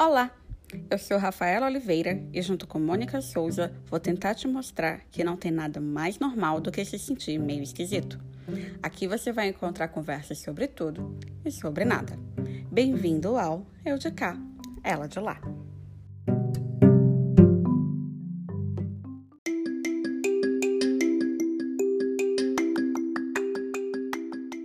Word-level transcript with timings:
Olá, 0.00 0.30
eu 0.88 0.96
sou 0.96 1.18
Rafaela 1.18 1.66
Oliveira 1.66 2.22
e, 2.32 2.40
junto 2.40 2.68
com 2.68 2.78
Mônica 2.78 3.20
Souza, 3.20 3.74
vou 3.86 3.98
tentar 3.98 4.32
te 4.36 4.46
mostrar 4.46 5.00
que 5.10 5.24
não 5.24 5.36
tem 5.36 5.50
nada 5.50 5.80
mais 5.80 6.20
normal 6.20 6.60
do 6.60 6.70
que 6.70 6.84
se 6.84 6.96
sentir 7.00 7.36
meio 7.36 7.64
esquisito. 7.64 8.16
Aqui 8.80 9.08
você 9.08 9.32
vai 9.32 9.48
encontrar 9.48 9.88
conversas 9.88 10.38
sobre 10.38 10.68
tudo 10.68 11.18
e 11.44 11.50
sobre 11.50 11.84
nada. 11.84 12.16
Bem-vindo 12.70 13.36
ao 13.36 13.66
Eu 13.84 13.98
de 13.98 14.12
Cá, 14.12 14.40
Ela 14.84 15.08
de 15.08 15.18
Lá. 15.18 15.40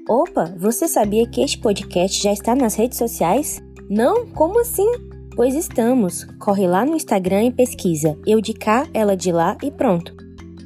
Opa, 0.07 0.53
você 0.59 0.87
sabia 0.87 1.27
que 1.27 1.41
este 1.41 1.57
podcast 1.57 2.21
já 2.21 2.31
está 2.31 2.53
nas 2.53 2.75
redes 2.75 2.99
sociais? 2.99 3.59
Não? 3.89 4.27
Como 4.27 4.61
assim? 4.61 5.12
Pois 5.35 5.55
estamos. 5.55 6.25
Corre 6.39 6.67
lá 6.67 6.85
no 6.85 6.95
Instagram 6.95 7.45
e 7.45 7.51
pesquisa 7.51 8.15
Eu 8.25 8.39
de 8.39 8.53
cá, 8.53 8.87
ela 8.93 9.17
de 9.17 9.31
lá 9.31 9.57
e 9.63 9.71
pronto. 9.71 10.15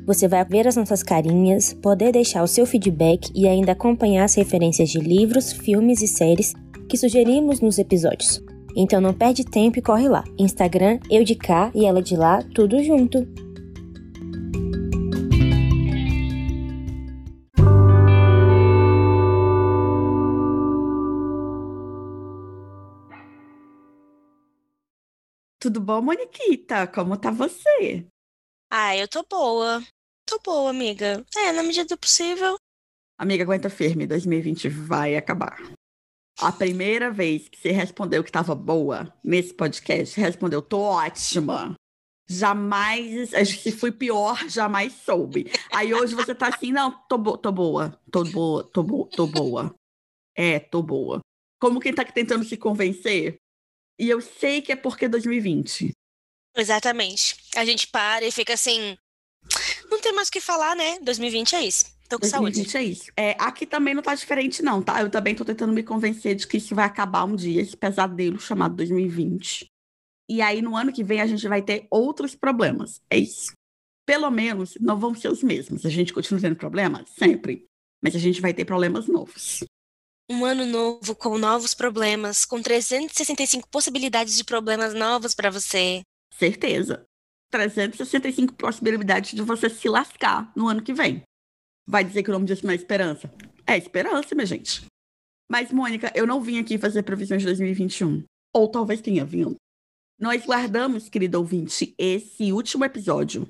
Você 0.06 0.28
vai 0.28 0.44
ver 0.44 0.68
as 0.68 0.76
nossas 0.76 1.02
carinhas, 1.02 1.74
poder 1.74 2.12
deixar 2.12 2.44
o 2.44 2.48
seu 2.48 2.66
feedback 2.66 3.32
e 3.34 3.48
ainda 3.48 3.72
acompanhar 3.72 4.26
as 4.26 4.36
referências 4.36 4.90
de 4.90 5.00
livros, 5.00 5.54
filmes 5.54 6.02
e 6.02 6.08
séries 6.08 6.54
que 6.90 6.98
sugerimos 6.98 7.62
nos 7.62 7.78
episódios. 7.78 8.44
Então 8.76 9.00
não 9.00 9.14
perde 9.14 9.46
tempo 9.46 9.80
e 9.80 9.82
corre 9.82 10.10
lá. 10.10 10.24
Instagram, 10.38 11.00
eu 11.10 11.24
de 11.24 11.36
cá 11.36 11.72
e 11.74 11.86
ela 11.86 12.02
de 12.02 12.16
lá, 12.16 12.44
tudo 12.54 12.84
junto. 12.84 13.26
Tudo 25.68 25.82
bom, 25.82 26.02
Moniquita? 26.02 26.88
Como 26.88 27.18
tá 27.18 27.30
você? 27.30 28.08
Ah, 28.72 28.96
eu 28.96 29.06
tô 29.06 29.22
boa. 29.30 29.84
Tô 30.26 30.40
boa, 30.40 30.70
amiga. 30.70 31.26
É, 31.36 31.52
na 31.52 31.62
medida 31.62 31.84
do 31.94 31.98
possível. 31.98 32.56
Amiga, 33.20 33.44
aguenta 33.44 33.70
firme, 33.70 34.08
2020 34.08 34.70
vai 34.70 35.18
acabar. 35.18 35.62
A 36.40 36.54
primeira 36.54 37.12
vez 37.12 37.50
que 37.50 37.60
você 37.60 37.72
respondeu 37.72 38.24
que 38.24 38.32
tava 38.32 38.56
boa 38.56 39.14
nesse 39.22 39.54
podcast, 39.54 40.18
respondeu, 40.18 40.62
tô 40.62 40.80
ótima. 40.80 41.76
Jamais, 42.30 43.32
se 43.46 43.72
fui 43.74 43.92
pior, 43.92 44.48
jamais 44.48 44.94
soube. 44.94 45.52
Aí 45.74 45.94
hoje 45.94 46.16
você 46.16 46.34
tá 46.34 46.48
assim, 46.48 46.72
não, 46.72 46.98
tô, 47.10 47.18
bo 47.18 47.38
tô 47.38 47.52
boa, 47.52 48.02
tô 48.10 48.24
boa, 48.24 48.64
tô, 48.72 48.84
bo 48.84 49.06
tô 49.08 49.28
boa. 49.28 49.76
É, 50.34 50.62
tô 50.62 50.82
boa. 50.82 51.20
Como 51.60 51.82
quem 51.82 51.94
tá 51.94 52.06
tentando 52.06 52.46
se 52.46 52.56
convencer 52.56 53.38
e 54.00 54.10
eu 54.10 54.22
sei 54.22 54.62
que 54.62 54.72
é 54.72 54.76
porque 54.76 55.06
é 55.06 55.10
2020. 55.10 55.92
Exatamente. 56.56 57.36
A 57.56 57.66
gente 57.66 57.88
para 57.88 58.26
e 58.26 58.32
fica 58.32 58.54
assim. 58.54 58.98
Não 59.90 60.02
tem 60.02 60.14
mais 60.14 60.28
o 60.28 60.32
que 60.32 60.42
falar, 60.42 60.76
né? 60.76 61.00
2020 61.00 61.56
é 61.56 61.64
isso. 61.64 61.86
Tô 62.10 62.18
com 62.18 62.28
2020 62.28 62.70
saúde. 62.70 62.78
é 62.78 62.84
isso. 62.84 63.12
É, 63.16 63.32
aqui 63.40 63.66
também 63.66 63.94
não 63.94 64.02
tá 64.02 64.16
diferente, 64.16 64.62
não, 64.62 64.82
tá? 64.82 65.02
Eu 65.02 65.10
também 65.10 65.36
tô 65.36 65.44
tentando 65.44 65.74
me 65.74 65.84
convencer 65.84 66.36
de 66.36 66.48
que 66.48 66.58
isso 66.58 66.74
vai 66.74 66.86
acabar 66.86 67.26
um 67.26 67.36
dia, 67.36 67.62
esse 67.62 67.76
pesadelo 67.76 68.40
chamado 68.40 68.76
2020. 68.76 69.68
E 70.30 70.42
aí, 70.42 70.62
no 70.62 70.76
ano 70.76 70.92
que 70.92 71.04
vem, 71.04 71.22
a 71.22 71.28
gente 71.28 71.48
vai 71.48 71.62
ter 71.62 71.88
outros 71.90 72.36
problemas. 72.36 73.02
É 73.10 73.18
isso. 73.18 73.52
Pelo 74.06 74.30
menos 74.30 74.78
não 74.80 74.98
vão 74.98 75.14
ser 75.14 75.30
os 75.30 75.44
mesmos. 75.44 75.86
A 75.86 75.90
gente 75.90 76.14
continua 76.14 76.42
tendo 76.42 76.56
problemas? 76.56 77.10
Sempre. 77.10 77.66
Mas 78.02 78.16
a 78.16 78.20
gente 78.20 78.42
vai 78.42 78.54
ter 78.54 78.66
problemas 78.66 79.08
novos. 79.08 79.64
Um 80.30 80.44
ano 80.44 80.66
novo 80.66 81.16
com 81.16 81.38
novos 81.38 81.74
problemas, 81.74 82.44
com 82.44 82.62
365 82.62 83.70
possibilidades 83.70 84.36
de 84.36 84.44
problemas 84.44 84.94
novos 84.94 85.34
para 85.34 85.50
você. 85.50 86.02
Certeza. 86.34 87.06
365 87.50 88.54
possibilidades 88.56 89.32
de 89.32 89.42
você 89.42 89.70
se 89.70 89.88
lascar 89.88 90.52
no 90.54 90.68
ano 90.68 90.84
que 90.84 90.94
vem. 90.94 91.24
Vai 91.88 92.04
dizer 92.04 92.24
que 92.24 92.30
o 92.30 92.34
nome 92.34 92.46
disso 92.46 92.66
não 92.66 92.74
é 92.74 92.76
esperança? 92.76 93.34
É 93.66 93.78
esperança, 93.78 94.36
minha 94.36 94.46
gente. 94.46 94.86
Mas, 95.50 95.72
Mônica, 95.72 96.12
eu 96.14 96.28
não 96.28 96.42
vim 96.42 96.60
aqui 96.60 96.78
fazer 96.78 97.04
previsões 97.04 97.42
de 97.42 97.46
2021. 97.46 98.26
Ou 98.54 98.70
talvez 98.70 99.00
tenha 99.00 99.24
vindo. 99.24 99.56
Nós 100.20 100.46
guardamos, 100.46 101.08
querido 101.08 101.38
ouvinte, 101.38 101.96
esse 101.98 102.52
último 102.52 102.84
episódio 102.84 103.48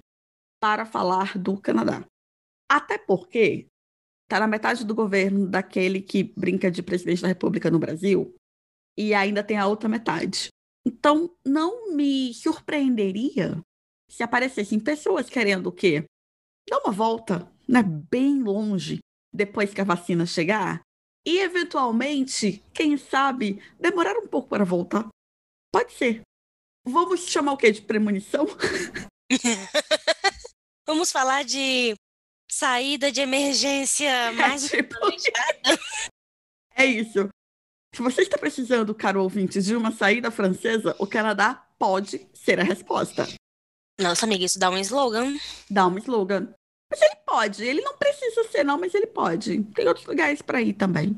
para 0.62 0.86
falar 0.86 1.38
do 1.40 1.60
Canadá. 1.60 2.06
Até 2.70 3.00
porque 3.00 3.66
tá 4.28 4.40
na 4.40 4.48
metade 4.48 4.86
do 4.86 4.94
governo 4.94 5.48
daquele 5.48 6.02
que 6.02 6.24
brinca 6.36 6.70
de 6.70 6.84
presidente 6.84 7.22
da 7.22 7.28
República 7.28 7.72
no 7.72 7.80
Brasil 7.80 8.36
e 8.98 9.14
ainda 9.14 9.44
tem 9.44 9.58
a 9.58 9.68
outra 9.68 9.88
metade. 9.88 10.50
Então, 10.86 11.30
não 11.46 11.96
me 11.96 12.34
surpreenderia 12.34 13.62
se 14.10 14.24
aparecessem 14.24 14.80
pessoas 14.80 15.30
querendo 15.30 15.68
o 15.68 15.72
quê? 15.72 16.06
Dar 16.70 16.80
uma 16.80 16.92
volta, 16.92 17.52
né, 17.68 17.84
bem 17.84 18.42
longe, 18.42 19.00
depois 19.34 19.74
que 19.74 19.82
a 19.82 19.86
vacina 19.86 20.26
chegar, 20.26 20.82
e 21.26 21.40
eventualmente, 21.40 22.64
quem 22.74 22.98
sabe, 22.98 23.62
demorar 23.80 24.18
um 24.18 24.28
pouco 24.28 24.48
para 24.48 24.64
voltar. 24.64 25.08
Pode 25.74 25.92
ser. 25.92 26.22
Vamos 26.86 27.28
chamar 27.28 27.52
o 27.52 27.58
quê? 27.58 27.70
De 27.70 27.82
premonição? 27.82 28.46
Vamos 30.88 31.12
falar 31.12 31.44
de 31.44 31.94
saída 32.50 33.12
de 33.12 33.22
emergência 33.22 34.32
mais 34.34 34.72
é, 34.74 34.84
tipo... 34.84 34.96
é 36.76 36.86
isso. 36.86 37.30
Se 37.94 38.02
você 38.02 38.22
está 38.22 38.38
precisando, 38.38 38.94
caro 38.94 39.24
ouvinte, 39.24 39.62
de 39.62 39.76
uma 39.76 39.92
saída 39.92 40.30
francesa, 40.30 40.96
o 41.00 41.08
Canadá 41.08 41.68
pode 41.80 42.28
ser 42.34 42.60
a 42.60 42.64
resposta. 42.64 43.28
Nossa, 44.00 44.26
amiga, 44.26 44.46
isso 44.46 44.60
dá 44.60 44.70
um 44.70 44.78
slogan. 44.78 45.36
Dá 45.70 45.88
um 45.88 45.98
slogan. 45.98 46.54
Mas 46.92 47.02
ele 47.02 47.16
pode. 47.26 47.66
Ele 47.66 47.82
não 47.82 47.98
precisa 47.98 48.44
ser, 48.46 48.64
não, 48.64 48.80
mas 48.80 48.94
ele 48.94 49.08
pode. 49.08 49.64
Tem 49.64 49.88
outros 49.88 50.06
lugares 50.06 50.42
para 50.42 50.62
ir 50.62 50.74
também. 50.74 51.16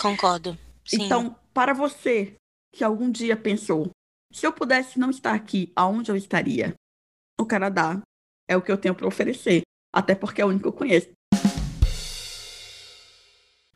Concordo. 0.00 0.58
Sim. 0.84 1.04
Então, 1.04 1.38
para 1.52 1.74
você 1.74 2.34
que 2.74 2.82
algum 2.82 3.10
dia 3.10 3.36
pensou, 3.36 3.90
se 4.32 4.46
eu 4.46 4.52
pudesse 4.52 4.98
não 4.98 5.10
estar 5.10 5.34
aqui, 5.34 5.72
aonde 5.76 6.10
eu 6.10 6.16
estaria? 6.16 6.74
O 7.38 7.46
Canadá 7.46 8.00
é 8.48 8.56
o 8.56 8.62
que 8.62 8.72
eu 8.72 8.78
tenho 8.78 8.94
para 8.94 9.06
oferecer. 9.06 9.62
Até 9.98 10.14
porque 10.14 10.40
é 10.40 10.44
o 10.44 10.48
único 10.48 10.62
que 10.62 10.68
eu 10.68 10.72
conheço. 10.72 11.08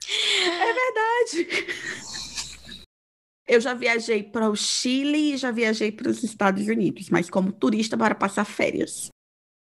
É 0.06 0.72
verdade. 0.72 1.66
Eu 3.49 3.60
já 3.60 3.75
viajei 3.75 4.22
para 4.22 4.49
o 4.49 4.55
Chile 4.55 5.34
e 5.34 5.37
já 5.37 5.50
viajei 5.50 5.91
para 5.91 6.09
os 6.09 6.22
Estados 6.22 6.69
Unidos, 6.69 7.10
mas 7.10 7.28
como 7.28 7.50
turista 7.53 7.99
para 7.99 8.15
passar 8.15 8.44
férias. 8.44 9.09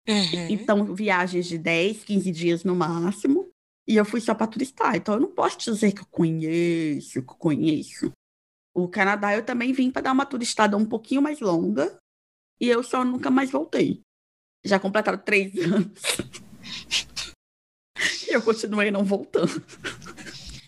Uhum. 0.05 0.47
Então, 0.49 0.93
viagens 0.93 1.45
de 1.47 1.57
10, 1.57 2.03
15 2.03 2.29
dias 2.29 2.63
no 2.65 2.75
máximo. 2.75 3.49
E 3.87 3.95
eu 3.95 4.03
fui 4.03 4.19
só 4.19 4.35
para 4.35 4.47
turistar. 4.47 4.97
Então, 4.97 5.13
eu 5.13 5.21
não 5.21 5.31
posso 5.31 5.57
dizer 5.57 5.93
que 5.93 6.01
eu 6.01 6.07
conheço, 6.11 7.23
que 7.23 7.31
eu 7.31 7.37
conheço. 7.37 8.11
O 8.75 8.89
Canadá 8.89 9.33
eu 9.33 9.45
também 9.45 9.71
vim 9.71 9.89
para 9.89 10.01
dar 10.01 10.11
uma 10.11 10.25
turistada 10.25 10.75
um 10.75 10.85
pouquinho 10.85 11.21
mais 11.21 11.39
longa. 11.39 11.97
E 12.59 12.67
eu 12.67 12.83
só 12.83 13.05
nunca 13.05 13.31
mais 13.31 13.49
voltei. 13.49 14.01
Já 14.63 14.79
completaram 14.79 15.17
três 15.17 15.55
anos. 15.63 15.99
E 18.27 18.31
eu 18.33 18.41
continuei 18.41 18.91
não 18.91 19.03
voltando. 19.03 19.61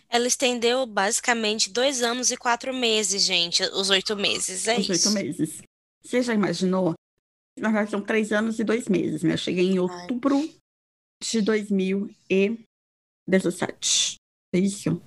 Ela 0.10 0.28
estendeu 0.28 0.86
basicamente 0.86 1.70
dois 1.70 2.02
anos 2.02 2.32
e 2.32 2.38
quatro 2.38 2.74
meses, 2.74 3.24
gente. 3.24 3.64
Os 3.64 3.90
oito 3.90 4.16
meses, 4.16 4.68
é 4.68 4.78
Os 4.78 4.90
isso. 4.90 5.10
oito 5.10 5.12
meses. 5.12 5.62
Você 6.04 6.22
já 6.22 6.34
imaginou? 6.34 6.94
Na 7.58 7.70
verdade, 7.70 7.92
são 7.92 8.02
três 8.02 8.32
anos 8.32 8.60
e 8.60 8.64
dois 8.64 8.88
meses, 8.90 9.24
né? 9.24 9.34
Eu 9.34 9.38
cheguei 9.38 9.66
em 9.66 9.80
outubro 9.80 10.38
Ai. 10.38 10.56
de 11.24 11.42
2017. 11.42 14.16
É 14.54 14.60
isso. 14.60 15.02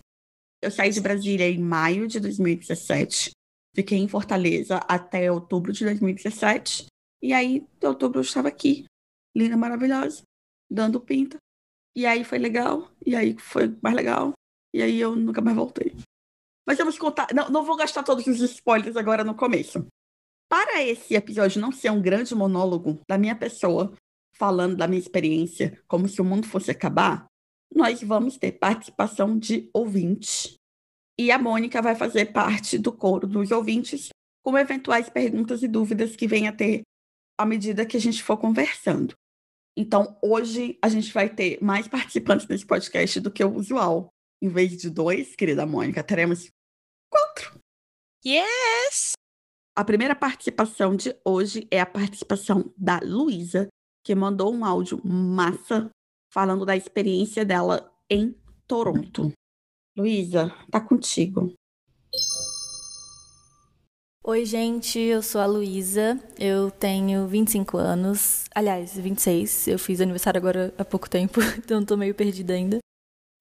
Eu 0.62 0.70
saí 0.70 0.90
de 0.90 1.00
Brasília 1.00 1.50
em 1.50 1.58
maio 1.58 2.08
de 2.08 2.20
2017. 2.20 3.32
Fiquei 3.74 3.98
em 3.98 4.08
Fortaleza 4.08 4.78
até 4.88 5.30
outubro 5.30 5.72
de 5.72 5.84
2017. 5.84 6.86
E 7.22 7.32
aí, 7.32 7.66
em 7.82 7.86
outubro, 7.86 8.20
eu 8.20 8.22
estava 8.22 8.48
aqui. 8.48 8.84
Linda, 9.36 9.56
maravilhosa. 9.56 10.22
Dando 10.74 11.00
pinta. 11.00 11.38
E 11.96 12.04
aí 12.04 12.24
foi 12.24 12.38
legal. 12.38 12.90
E 13.06 13.14
aí 13.14 13.38
foi 13.38 13.76
mais 13.80 13.94
legal. 13.94 14.32
E 14.74 14.82
aí 14.82 15.00
eu 15.00 15.14
nunca 15.14 15.40
mais 15.40 15.56
voltei. 15.56 15.94
Mas 16.66 16.78
vamos 16.78 16.98
contar. 16.98 17.28
Não, 17.32 17.48
não 17.48 17.64
vou 17.64 17.76
gastar 17.76 18.02
todos 18.02 18.26
os 18.26 18.40
spoilers 18.40 18.96
agora 18.96 19.22
no 19.22 19.36
começo. 19.36 19.86
Para 20.48 20.82
esse 20.82 21.14
episódio 21.14 21.60
não 21.60 21.70
ser 21.70 21.90
um 21.90 22.02
grande 22.02 22.34
monólogo 22.34 23.00
da 23.08 23.16
minha 23.16 23.36
pessoa, 23.36 23.92
falando 24.36 24.76
da 24.76 24.88
minha 24.88 25.00
experiência, 25.00 25.80
como 25.86 26.08
se 26.08 26.20
o 26.20 26.24
mundo 26.24 26.46
fosse 26.46 26.70
acabar, 26.70 27.26
nós 27.72 28.02
vamos 28.02 28.36
ter 28.36 28.52
participação 28.52 29.38
de 29.38 29.70
ouvintes. 29.72 30.54
E 31.18 31.30
a 31.30 31.38
Mônica 31.38 31.80
vai 31.80 31.94
fazer 31.94 32.32
parte 32.32 32.78
do 32.78 32.92
coro 32.92 33.26
dos 33.26 33.52
ouvintes, 33.52 34.08
com 34.42 34.58
eventuais 34.58 35.08
perguntas 35.08 35.62
e 35.62 35.68
dúvidas 35.68 36.16
que 36.16 36.26
venha 36.26 36.50
a 36.50 36.52
ter 36.52 36.82
à 37.38 37.46
medida 37.46 37.86
que 37.86 37.96
a 37.96 38.00
gente 38.00 38.22
for 38.22 38.36
conversando. 38.36 39.14
Então, 39.76 40.16
hoje 40.22 40.78
a 40.80 40.88
gente 40.88 41.12
vai 41.12 41.28
ter 41.28 41.58
mais 41.62 41.88
participantes 41.88 42.46
desse 42.46 42.64
podcast 42.64 43.20
do 43.20 43.30
que 43.30 43.42
o 43.42 43.54
usual. 43.54 44.08
Em 44.40 44.48
vez 44.48 44.76
de 44.76 44.88
dois, 44.88 45.34
querida 45.34 45.66
Mônica, 45.66 46.02
teremos 46.02 46.48
quatro. 47.10 47.58
Yes! 48.24 49.12
A 49.76 49.84
primeira 49.84 50.14
participação 50.14 50.94
de 50.94 51.16
hoje 51.24 51.66
é 51.70 51.80
a 51.80 51.86
participação 51.86 52.72
da 52.76 53.00
Luísa, 53.02 53.68
que 54.04 54.14
mandou 54.14 54.54
um 54.54 54.64
áudio 54.64 55.00
massa 55.04 55.90
falando 56.32 56.64
da 56.64 56.76
experiência 56.76 57.44
dela 57.44 57.92
em 58.08 58.36
Toronto. 58.66 59.32
Luísa, 59.96 60.50
tá 60.70 60.80
contigo. 60.80 61.52
Oi, 64.26 64.46
gente, 64.46 64.98
eu 64.98 65.22
sou 65.22 65.38
a 65.38 65.44
Luísa, 65.44 66.18
eu 66.38 66.70
tenho 66.70 67.26
25 67.26 67.76
anos, 67.76 68.46
aliás, 68.54 68.96
26, 68.96 69.68
eu 69.68 69.78
fiz 69.78 70.00
aniversário 70.00 70.38
agora 70.38 70.72
há 70.78 70.84
pouco 70.84 71.10
tempo, 71.10 71.40
então 71.62 71.84
tô 71.84 71.94
meio 71.94 72.14
perdida 72.14 72.54
ainda. 72.54 72.78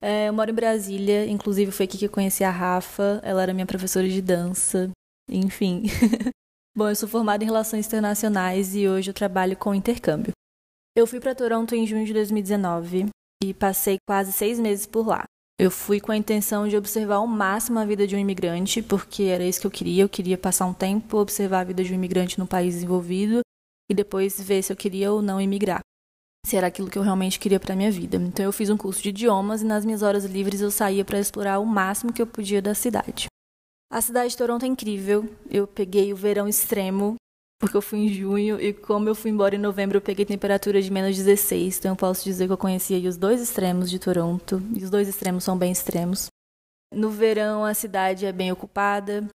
É, 0.02 0.28
eu 0.28 0.34
moro 0.34 0.52
em 0.52 0.54
Brasília, 0.54 1.26
inclusive 1.26 1.72
foi 1.72 1.86
aqui 1.86 1.98
que 1.98 2.06
eu 2.06 2.12
conheci 2.12 2.44
a 2.44 2.50
Rafa, 2.50 3.22
ela 3.24 3.42
era 3.42 3.54
minha 3.54 3.66
professora 3.66 4.10
de 4.10 4.22
dança, 4.22 4.92
enfim. 5.30 5.84
Bom, 6.76 6.90
eu 6.90 6.96
sou 6.98 7.08
formada 7.08 7.46
em 7.46 7.48
Relações 7.48 7.88
Internacionais 7.88 8.76
e 8.76 8.86
hoje 8.86 9.10
eu 9.10 9.14
trabalho 9.14 9.56
com 9.56 9.74
intercâmbio. 9.74 10.34
Eu 10.98 11.08
fui 11.08 11.22
para 11.22 11.34
Toronto 11.34 11.74
em 11.74 11.88
junho 11.88 12.06
de 12.06 12.12
2019 12.12 13.06
e 13.42 13.54
passei 13.54 14.00
quase 14.06 14.34
seis 14.34 14.60
meses 14.60 14.86
por 14.86 15.08
lá. 15.08 15.24
Eu 15.60 15.70
fui 15.70 16.00
com 16.00 16.12
a 16.12 16.18
intenção 16.18 16.68
de 16.68 16.76
observar 16.76 17.16
ao 17.16 17.28
máximo 17.28 17.78
a 17.78 17.86
vida 17.86 18.08
de 18.08 18.16
um 18.16 18.20
imigrante, 18.20 18.82
porque 18.82 19.24
era 19.24 19.44
isso 19.44 19.62
que 19.62 19.68
eu 19.68 19.72
queria. 19.72 20.04
Eu 20.04 20.10
queria 20.10 20.38
passar 20.38 20.66
um 20.66 20.74
tempo, 20.74 21.18
observar 21.18 21.60
a 21.60 21.64
vida 21.64 21.84
de 21.84 21.92
um 21.92 21.96
imigrante 21.96 22.40
no 22.40 22.48
país 22.48 22.74
desenvolvido 22.74 23.42
e 23.90 23.94
depois 23.94 24.42
ver 24.42 24.64
se 24.64 24.74
eu 24.74 24.78
queria 24.78 25.12
ou 25.12 25.22
não 25.22 25.40
imigrar. 25.40 25.82
Se 26.46 26.58
era 26.58 26.68
aquilo 26.68 26.90
que 26.90 26.98
eu 26.98 27.04
realmente 27.04 27.40
queria 27.40 27.60
para 27.60 27.76
minha 27.76 27.92
vida. 27.92 28.18
Então 28.18 28.44
eu 28.44 28.52
fiz 28.52 28.70
um 28.70 28.78
curso 28.78 29.02
de 29.02 29.10
idiomas 29.10 29.62
e 29.62 29.66
nas 29.66 29.86
minhas 29.86 30.02
horas 30.02 30.26
livres 30.26 30.60
eu 30.60 30.72
saía 30.72 31.06
para 31.06 31.20
explorar 31.20 31.60
o 31.60 31.66
máximo 31.66 32.12
que 32.12 32.22
eu 32.22 32.28
podia 32.28 32.62
da 32.62 32.74
cidade. 32.74 33.28
A 33.92 34.02
cidade 34.02 34.32
de 34.32 34.38
Toronto 34.38 34.66
é 34.66 34.68
incrível. 34.68 35.30
Eu 35.50 35.68
peguei 35.68 36.12
o 36.12 36.16
verão 36.16 36.48
extremo, 36.48 37.16
porque 37.60 37.78
eu 37.78 37.82
fui 37.82 38.00
em 38.00 38.10
junho 38.10 38.60
e 38.60 38.74
como 38.74 39.08
eu 39.08 39.16
fui 39.16 39.32
embora 39.32 39.56
em 39.56 39.60
novembro, 39.60 39.98
eu 39.98 40.02
peguei 40.02 40.26
temperatura 40.26 40.82
de 40.82 40.92
menos 40.92 41.16
16, 41.16 41.80
então 41.80 41.92
eu 41.92 41.96
posso 41.96 42.24
dizer 42.24 42.48
que 42.48 42.54
eu 42.54 42.58
conhecia 42.58 43.08
os 43.08 43.18
dois 43.18 43.42
extremos 43.42 43.90
de 43.90 44.00
Toronto, 44.00 44.62
e 44.76 44.84
os 44.84 44.90
dois 44.90 45.08
extremos 45.08 45.44
são 45.44 45.58
bem 45.58 45.72
extremos. 45.72 46.28
No 46.94 47.10
verão, 47.10 47.66
a 47.66 47.74
cidade 47.74 48.26
é 48.26 48.32
bem 48.32 48.52
ocupada, 48.52 49.28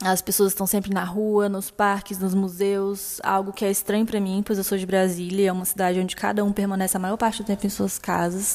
as 0.00 0.22
pessoas 0.22 0.52
estão 0.52 0.66
sempre 0.66 0.94
na 0.94 1.02
rua, 1.02 1.48
nos 1.48 1.70
parques, 1.72 2.18
nos 2.18 2.32
museus, 2.32 3.20
algo 3.22 3.52
que 3.52 3.64
é 3.64 3.70
estranho 3.70 4.06
para 4.06 4.20
mim, 4.20 4.42
pois 4.46 4.56
eu 4.56 4.64
sou 4.64 4.78
de 4.78 4.86
Brasília, 4.86 5.48
é 5.48 5.52
uma 5.52 5.64
cidade 5.64 5.98
onde 5.98 6.14
cada 6.14 6.44
um 6.44 6.52
permanece 6.52 6.96
a 6.96 7.00
maior 7.00 7.16
parte 7.16 7.42
do 7.42 7.46
tempo 7.46 7.66
em 7.66 7.70
suas 7.70 7.98
casas. 7.98 8.54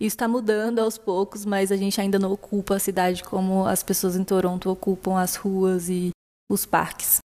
Isso 0.00 0.14
está 0.14 0.26
mudando 0.26 0.78
aos 0.78 0.96
poucos, 0.96 1.44
mas 1.44 1.70
a 1.70 1.76
gente 1.76 2.00
ainda 2.00 2.18
não 2.18 2.32
ocupa 2.32 2.76
a 2.76 2.78
cidade 2.78 3.22
como 3.22 3.66
as 3.66 3.82
pessoas 3.82 4.16
em 4.16 4.24
Toronto 4.24 4.70
ocupam 4.70 5.18
as 5.18 5.34
ruas 5.34 5.90
e 5.90 6.10
os 6.50 6.64
parques. 6.64 7.18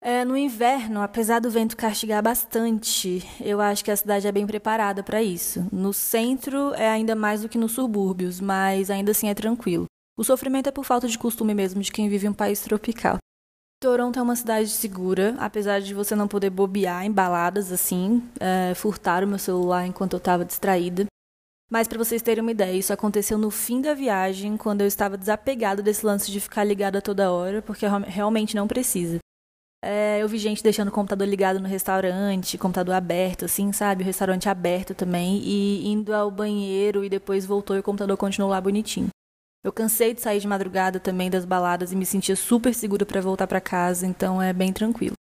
É, 0.00 0.24
no 0.24 0.36
inverno, 0.36 1.02
apesar 1.02 1.40
do 1.40 1.50
vento 1.50 1.76
castigar 1.76 2.22
bastante, 2.22 3.22
eu 3.40 3.60
acho 3.60 3.84
que 3.84 3.90
a 3.90 3.96
cidade 3.96 4.28
é 4.28 4.32
bem 4.32 4.46
preparada 4.46 5.02
para 5.02 5.20
isso. 5.20 5.66
No 5.72 5.92
centro 5.92 6.72
é 6.74 6.88
ainda 6.88 7.16
mais 7.16 7.42
do 7.42 7.48
que 7.48 7.58
nos 7.58 7.72
subúrbios, 7.72 8.40
mas 8.40 8.90
ainda 8.90 9.10
assim 9.10 9.28
é 9.28 9.34
tranquilo. 9.34 9.86
O 10.16 10.22
sofrimento 10.22 10.68
é 10.68 10.72
por 10.72 10.84
falta 10.84 11.08
de 11.08 11.18
costume 11.18 11.52
mesmo 11.52 11.82
de 11.82 11.90
quem 11.90 12.08
vive 12.08 12.26
em 12.26 12.30
um 12.30 12.34
país 12.34 12.60
tropical. 12.60 13.18
Toronto 13.80 14.18
é 14.18 14.22
uma 14.22 14.36
cidade 14.36 14.68
segura, 14.68 15.36
apesar 15.38 15.80
de 15.80 15.94
você 15.94 16.14
não 16.14 16.26
poder 16.26 16.50
bobear 16.50 17.04
em 17.04 17.12
baladas 17.12 17.72
assim, 17.72 18.22
é, 18.40 18.74
furtar 18.74 19.22
o 19.22 19.26
meu 19.26 19.38
celular 19.38 19.86
enquanto 19.86 20.14
eu 20.14 20.18
estava 20.18 20.44
distraída. 20.44 21.06
Mas 21.70 21.86
para 21.86 21.98
vocês 21.98 22.22
terem 22.22 22.42
uma 22.42 22.50
ideia, 22.50 22.76
isso 22.76 22.92
aconteceu 22.92 23.36
no 23.36 23.50
fim 23.50 23.80
da 23.80 23.94
viagem, 23.94 24.56
quando 24.56 24.80
eu 24.80 24.86
estava 24.86 25.18
desapegado 25.18 25.82
desse 25.82 26.04
lance 26.04 26.30
de 26.30 26.40
ficar 26.40 26.64
ligada 26.64 27.02
toda 27.02 27.30
hora, 27.30 27.62
porque 27.62 27.86
realmente 27.86 28.56
não 28.56 28.66
precisa. 28.66 29.18
É, 29.82 30.20
eu 30.20 30.28
vi 30.28 30.38
gente 30.38 30.62
deixando 30.62 30.88
o 30.88 30.92
computador 30.92 31.26
ligado 31.26 31.60
no 31.60 31.68
restaurante, 31.68 32.58
computador 32.58 32.94
aberto, 32.94 33.44
assim, 33.44 33.72
sabe? 33.72 34.02
O 34.02 34.06
restaurante 34.06 34.48
aberto 34.48 34.94
também, 34.94 35.38
e 35.38 35.86
indo 35.86 36.12
ao 36.12 36.30
banheiro 36.30 37.04
e 37.04 37.08
depois 37.08 37.46
voltou 37.46 37.76
e 37.76 37.80
o 37.80 37.82
computador 37.82 38.16
continuou 38.16 38.50
lá 38.50 38.60
bonitinho. 38.60 39.08
Eu 39.64 39.72
cansei 39.72 40.14
de 40.14 40.20
sair 40.20 40.40
de 40.40 40.48
madrugada 40.48 40.98
também 40.98 41.30
das 41.30 41.44
baladas 41.44 41.92
e 41.92 41.96
me 41.96 42.06
sentia 42.06 42.34
super 42.34 42.74
segura 42.74 43.04
para 43.06 43.20
voltar 43.20 43.46
para 43.46 43.60
casa, 43.60 44.06
então 44.06 44.40
é 44.40 44.52
bem 44.52 44.72
tranquilo. 44.72 45.14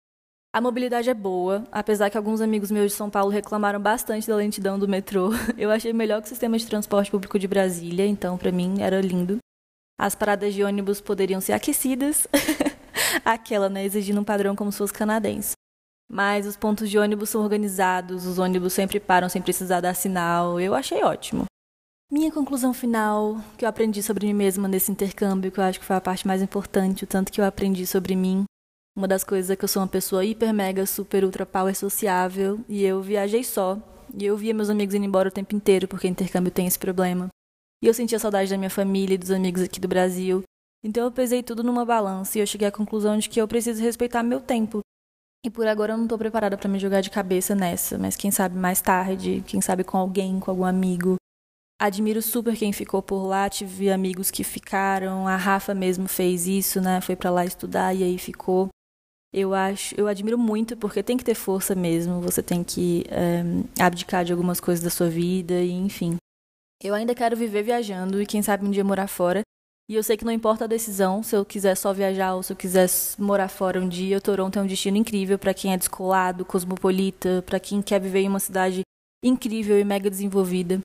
A 0.53 0.61
mobilidade 0.61 1.09
é 1.09 1.13
boa, 1.13 1.65
apesar 1.69 2.09
que 2.09 2.17
alguns 2.17 2.39
amigos 2.39 2.71
meus 2.71 2.91
de 2.91 2.97
São 2.97 3.09
Paulo 3.09 3.29
reclamaram 3.29 3.79
bastante 3.79 4.25
da 4.25 4.37
lentidão 4.37 4.79
do 4.79 4.87
metrô. 4.87 5.31
Eu 5.57 5.69
achei 5.69 5.91
melhor 5.91 6.21
que 6.21 6.27
o 6.27 6.29
sistema 6.29 6.57
de 6.57 6.65
transporte 6.65 7.11
público 7.11 7.37
de 7.37 7.45
Brasília, 7.47 8.05
então 8.05 8.37
para 8.37 8.53
mim 8.53 8.81
era 8.81 9.01
lindo. 9.01 9.37
As 9.99 10.15
paradas 10.15 10.53
de 10.53 10.63
ônibus 10.63 11.01
poderiam 11.01 11.41
ser 11.41 11.51
aquecidas. 11.51 12.25
aquela, 13.23 13.69
né, 13.69 13.83
exigindo 13.83 14.19
um 14.19 14.23
padrão 14.23 14.55
como 14.55 14.71
se 14.71 14.77
fosse 14.77 14.93
canadense. 14.93 15.53
Mas 16.09 16.45
os 16.45 16.55
pontos 16.55 16.89
de 16.89 16.97
ônibus 16.97 17.29
são 17.29 17.41
organizados, 17.41 18.25
os 18.25 18.37
ônibus 18.37 18.73
sempre 18.73 18.99
param 18.99 19.27
sem 19.27 19.41
precisar 19.41 19.81
dar 19.81 19.95
sinal. 19.95 20.59
Eu 20.59 20.75
achei 20.75 21.03
ótimo. 21.03 21.45
Minha 22.11 22.31
conclusão 22.31 22.73
final, 22.73 23.37
que 23.57 23.65
eu 23.65 23.69
aprendi 23.69 24.03
sobre 24.03 24.27
mim 24.27 24.33
mesma 24.33 24.67
nesse 24.67 24.91
intercâmbio, 24.91 25.51
que 25.51 25.59
eu 25.59 25.63
acho 25.63 25.79
que 25.79 25.85
foi 25.85 25.95
a 25.95 26.01
parte 26.01 26.27
mais 26.27 26.41
importante, 26.41 27.03
o 27.03 27.07
tanto 27.07 27.31
que 27.31 27.41
eu 27.41 27.45
aprendi 27.45 27.87
sobre 27.87 28.15
mim. 28.15 28.45
Uma 28.95 29.07
das 29.07 29.23
coisas 29.23 29.49
é 29.49 29.55
que 29.55 29.63
eu 29.63 29.67
sou 29.67 29.81
uma 29.81 29.87
pessoa 29.87 30.23
hiper, 30.23 30.53
mega, 30.53 30.85
super, 30.85 31.25
ultra 31.25 31.45
power 31.45 31.75
sociável, 31.75 32.63
e 32.69 32.83
eu 32.83 33.01
viajei 33.01 33.43
só. 33.43 33.77
E 34.17 34.23
eu 34.23 34.37
via 34.37 34.53
meus 34.53 34.69
amigos 34.69 34.93
indo 34.93 35.05
embora 35.05 35.29
o 35.29 35.31
tempo 35.31 35.55
inteiro, 35.55 35.87
porque 35.87 36.07
intercâmbio 36.07 36.51
tem 36.51 36.67
esse 36.67 36.77
problema. 36.77 37.27
E 37.83 37.87
eu 37.87 37.93
sentia 37.93 38.19
saudade 38.19 38.51
da 38.51 38.57
minha 38.57 38.69
família 38.69 39.15
e 39.15 39.17
dos 39.17 39.31
amigos 39.31 39.63
aqui 39.63 39.79
do 39.79 39.87
Brasil. 39.87 40.43
Então 40.85 41.05
eu 41.05 41.11
pesei 41.11 41.41
tudo 41.41 41.63
numa 41.63 41.83
balança 41.83 42.37
e 42.37 42.41
eu 42.41 42.45
cheguei 42.45 42.67
à 42.67 42.71
conclusão 42.71 43.17
de 43.17 43.27
que 43.27 43.41
eu 43.41 43.47
preciso 43.47 43.81
respeitar 43.81 44.21
meu 44.21 44.39
tempo. 44.39 44.81
E 45.43 45.49
por 45.49 45.65
agora 45.65 45.93
eu 45.93 45.97
não 45.97 46.05
estou 46.05 46.15
preparada 46.15 46.55
para 46.55 46.69
me 46.69 46.77
jogar 46.77 47.01
de 47.01 47.09
cabeça 47.09 47.55
nessa, 47.55 47.97
mas 47.97 48.15
quem 48.15 48.29
sabe 48.29 48.55
mais 48.55 48.81
tarde, 48.81 49.43
quem 49.47 49.61
sabe 49.61 49.83
com 49.83 49.97
alguém, 49.97 50.39
com 50.39 50.51
algum 50.51 50.63
amigo. 50.63 51.15
Admiro 51.81 52.21
super 52.21 52.55
quem 52.55 52.71
ficou 52.71 53.01
por 53.01 53.25
lá, 53.25 53.49
tive 53.49 53.91
amigos 53.91 54.29
que 54.29 54.43
ficaram, 54.43 55.27
a 55.27 55.35
Rafa 55.35 55.73
mesmo 55.73 56.07
fez 56.07 56.45
isso, 56.45 56.79
né? 56.79 57.01
Foi 57.01 57.15
para 57.15 57.31
lá 57.31 57.43
estudar 57.43 57.91
e 57.95 58.03
aí 58.03 58.19
ficou. 58.19 58.69
Eu 59.33 59.55
acho, 59.55 59.95
eu 59.99 60.07
admiro 60.07 60.37
muito 60.37 60.77
porque 60.77 61.01
tem 61.01 61.17
que 61.17 61.25
ter 61.25 61.35
força 61.35 61.73
mesmo, 61.73 62.21
você 62.21 62.43
tem 62.43 62.63
que 62.63 63.05
é, 63.09 63.43
abdicar 63.83 64.23
de 64.23 64.31
algumas 64.31 64.59
coisas 64.59 64.83
da 64.83 64.91
sua 64.91 65.09
vida 65.09 65.55
e 65.63 65.71
enfim. 65.71 66.17
Eu 66.83 66.93
ainda 66.93 67.15
quero 67.15 67.35
viver 67.35 67.63
viajando 67.63 68.21
e 68.21 68.25
quem 68.27 68.43
sabe 68.43 68.65
um 68.65 68.71
dia 68.71 68.83
morar 68.83 69.07
fora, 69.07 69.41
e 69.87 69.93
eu 69.95 70.01
sei 70.01 70.17
que 70.17 70.25
não 70.25 70.31
importa 70.31 70.63
a 70.63 70.67
decisão, 70.67 71.21
se 71.21 71.35
eu 71.35 71.45
quiser 71.45 71.75
só 71.75 71.93
viajar 71.93 72.33
ou 72.33 72.41
se 72.41 72.51
eu 72.51 72.57
quiser 72.57 72.89
morar 73.19 73.47
fora 73.47 73.79
um 73.79 73.87
dia, 73.87 74.19
Toronto 74.19 74.57
é 74.57 74.61
um 74.61 74.65
destino 74.65 74.97
incrível 74.97 75.37
para 75.37 75.53
quem 75.53 75.73
é 75.73 75.77
descolado, 75.77 76.43
cosmopolita, 76.43 77.43
para 77.45 77.59
quem 77.59 77.83
quer 77.83 77.99
viver 78.01 78.21
em 78.21 78.27
uma 78.27 78.39
cidade 78.39 78.81
incrível 79.23 79.79
e 79.79 79.83
mega 79.83 80.09
desenvolvida. 80.09 80.79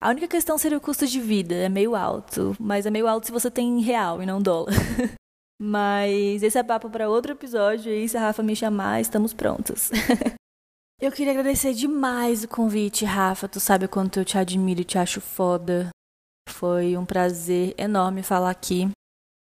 A 0.00 0.10
única 0.10 0.28
questão 0.28 0.56
seria 0.58 0.78
o 0.78 0.80
custo 0.80 1.06
de 1.06 1.20
vida, 1.20 1.56
é 1.56 1.68
meio 1.68 1.96
alto, 1.96 2.54
mas 2.60 2.86
é 2.86 2.90
meio 2.90 3.08
alto 3.08 3.26
se 3.26 3.32
você 3.32 3.50
tem 3.50 3.80
real 3.80 4.22
e 4.22 4.26
não 4.26 4.40
dólar. 4.40 4.72
mas 5.60 6.40
esse 6.42 6.56
é 6.56 6.62
papo 6.62 6.88
para 6.88 7.08
outro 7.08 7.32
episódio 7.32 7.92
e 7.92 8.08
se 8.08 8.16
a 8.16 8.20
Rafa 8.20 8.44
me 8.44 8.54
chamar, 8.54 9.00
estamos 9.00 9.32
prontos. 9.32 9.90
eu 11.02 11.10
queria 11.10 11.32
agradecer 11.32 11.72
demais 11.72 12.44
o 12.44 12.48
convite, 12.48 13.04
Rafa. 13.04 13.48
Tu 13.48 13.58
sabe 13.58 13.86
o 13.86 13.88
quanto 13.88 14.20
eu 14.20 14.24
te 14.24 14.38
admiro 14.38 14.82
e 14.82 14.84
te 14.84 14.98
acho 14.98 15.20
foda. 15.20 15.90
Foi 16.48 16.96
um 16.96 17.04
prazer 17.04 17.74
enorme 17.76 18.22
falar 18.22 18.50
aqui. 18.50 18.88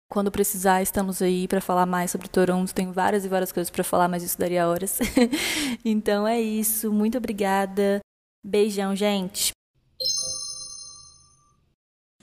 Quando 0.10 0.32
precisar, 0.32 0.82
estamos 0.82 1.22
aí 1.22 1.48
para 1.48 1.62
falar 1.62 1.86
mais 1.86 2.12
sobre 2.12 2.28
Toronto. 2.28 2.74
Tem 2.74 2.92
várias 2.92 3.26
e 3.26 3.30
várias 3.30 3.52
coisas 3.52 3.70
para 3.70 3.84
falar, 3.84 4.08
mas 4.08 4.24
isso 4.24 4.38
daria 4.38 4.68
horas. 4.68 5.00
então 5.86 6.28
é 6.28 6.40
isso. 6.40 6.92
Muito 6.92 7.18
obrigada. 7.18 8.00
Beijão, 8.46 8.96
gente. 8.96 9.52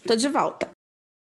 Tô 0.06 0.14
de 0.14 0.28
volta. 0.28 0.70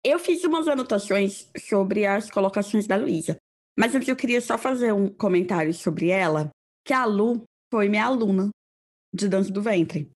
Eu 0.03 0.19
fiz 0.19 0.43
umas 0.43 0.67
anotações 0.67 1.49
sobre 1.59 2.05
as 2.05 2.29
colocações 2.29 2.87
da 2.87 2.95
Luísa. 2.95 3.37
Mas 3.77 3.93
antes 3.93 4.07
eu 4.07 4.15
queria 4.15 4.41
só 4.41 4.57
fazer 4.57 4.93
um 4.93 5.07
comentário 5.09 5.73
sobre 5.73 6.09
ela, 6.09 6.49
que 6.85 6.93
a 6.93 7.05
Lu 7.05 7.43
foi 7.71 7.89
minha 7.89 8.05
aluna 8.05 8.49
de 9.13 9.27
dança 9.27 9.51
do 9.51 9.61
ventre. 9.61 10.09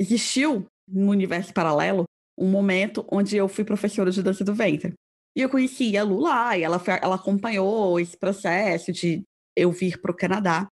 Existiu 0.00 0.66
no 0.86 1.10
universo 1.10 1.52
paralelo 1.52 2.04
um 2.38 2.48
momento 2.48 3.06
onde 3.10 3.36
eu 3.36 3.48
fui 3.48 3.64
professora 3.64 4.10
de 4.10 4.22
dança 4.22 4.44
do 4.44 4.54
ventre. 4.54 4.94
E 5.36 5.40
eu 5.40 5.48
conheci 5.48 5.96
a 5.96 6.02
Lu 6.02 6.20
lá, 6.20 6.56
e 6.56 6.62
ela, 6.62 6.78
foi, 6.78 6.94
ela 7.02 7.14
acompanhou 7.14 7.98
esse 7.98 8.16
processo 8.16 8.92
de 8.92 9.22
eu 9.56 9.72
vir 9.72 10.00
para 10.00 10.10
o 10.10 10.16
Canadá. 10.16 10.66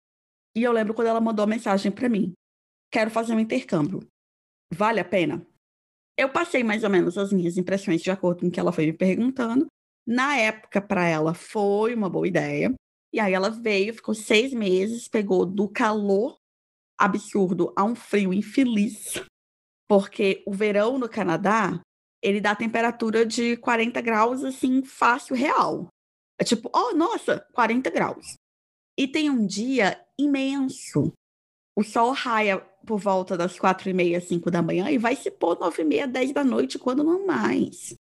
E 0.56 0.64
eu 0.64 0.72
lembro 0.72 0.94
quando 0.94 1.08
ela 1.08 1.22
mandou 1.22 1.44
a 1.44 1.48
mensagem 1.48 1.92
para 1.92 2.10
mim: 2.10 2.34
quero 2.92 3.12
fazer 3.12 3.34
um 3.34 3.40
intercâmbio. 3.40 4.00
Vale 4.74 5.00
a 5.00 5.06
pena? 5.06 5.46
Eu 6.18 6.30
passei 6.30 6.64
mais 6.64 6.84
ou 6.84 6.90
menos 6.90 7.18
as 7.18 7.32
minhas 7.32 7.58
impressões 7.58 8.02
de 8.02 8.10
acordo 8.10 8.42
com 8.42 8.48
o 8.48 8.52
que 8.52 8.60
ela 8.60 8.72
foi 8.72 8.88
me 8.88 8.94
perguntando. 8.94 9.68
Na 10.06 10.36
época, 10.38 10.82
para 10.82 11.08
ela, 11.08 11.34
foi 11.34 11.94
uma 11.94 12.10
boa 12.10 12.28
ideia. 12.28 12.74
E 13.14 13.20
aí 13.20 13.34
ela 13.34 13.50
veio, 13.50 13.94
ficou 13.94 14.16
seis 14.16 14.54
meses, 14.54 15.08
pegou 15.08 15.46
do 15.46 15.70
calor 15.70 16.38
absurdo 17.00 17.72
a 17.76 17.84
um 17.84 17.96
frio 17.96 18.34
infeliz 18.34 19.22
porque 19.88 20.44
o 20.46 20.54
verão 20.54 20.98
no 20.98 21.08
Canadá, 21.08 21.80
ele 22.22 22.42
dá 22.42 22.56
temperatura 22.56 23.26
de 23.26 23.58
40 23.58 24.02
graus, 24.02 24.44
assim, 24.44 24.84
fácil, 24.84 25.36
real. 25.36 25.88
É 26.40 26.44
tipo, 26.44 26.70
oh, 26.74 26.94
nossa, 26.94 27.46
40 27.54 27.90
graus. 27.90 28.36
E 28.98 29.08
tem 29.08 29.30
um 29.30 29.46
dia 29.46 30.04
imenso. 30.18 31.14
O 31.76 31.84
sol 31.84 32.12
raia 32.12 32.60
por 32.86 33.00
volta 33.00 33.38
das 33.38 33.60
quatro 33.60 33.90
e 33.90 33.94
meia, 33.94 34.20
cinco 34.22 34.50
da 34.50 34.62
manhã 34.62 34.90
e 34.90 34.98
vai 34.98 35.16
se 35.16 35.30
pôr 35.30 35.60
nove 35.60 35.82
e 35.82 35.86
meia, 35.86 36.08
dez 36.08 36.32
da 36.34 36.44
noite, 36.44 36.80
quando 36.80 37.04
não 37.04 37.26
mais. 37.26 37.94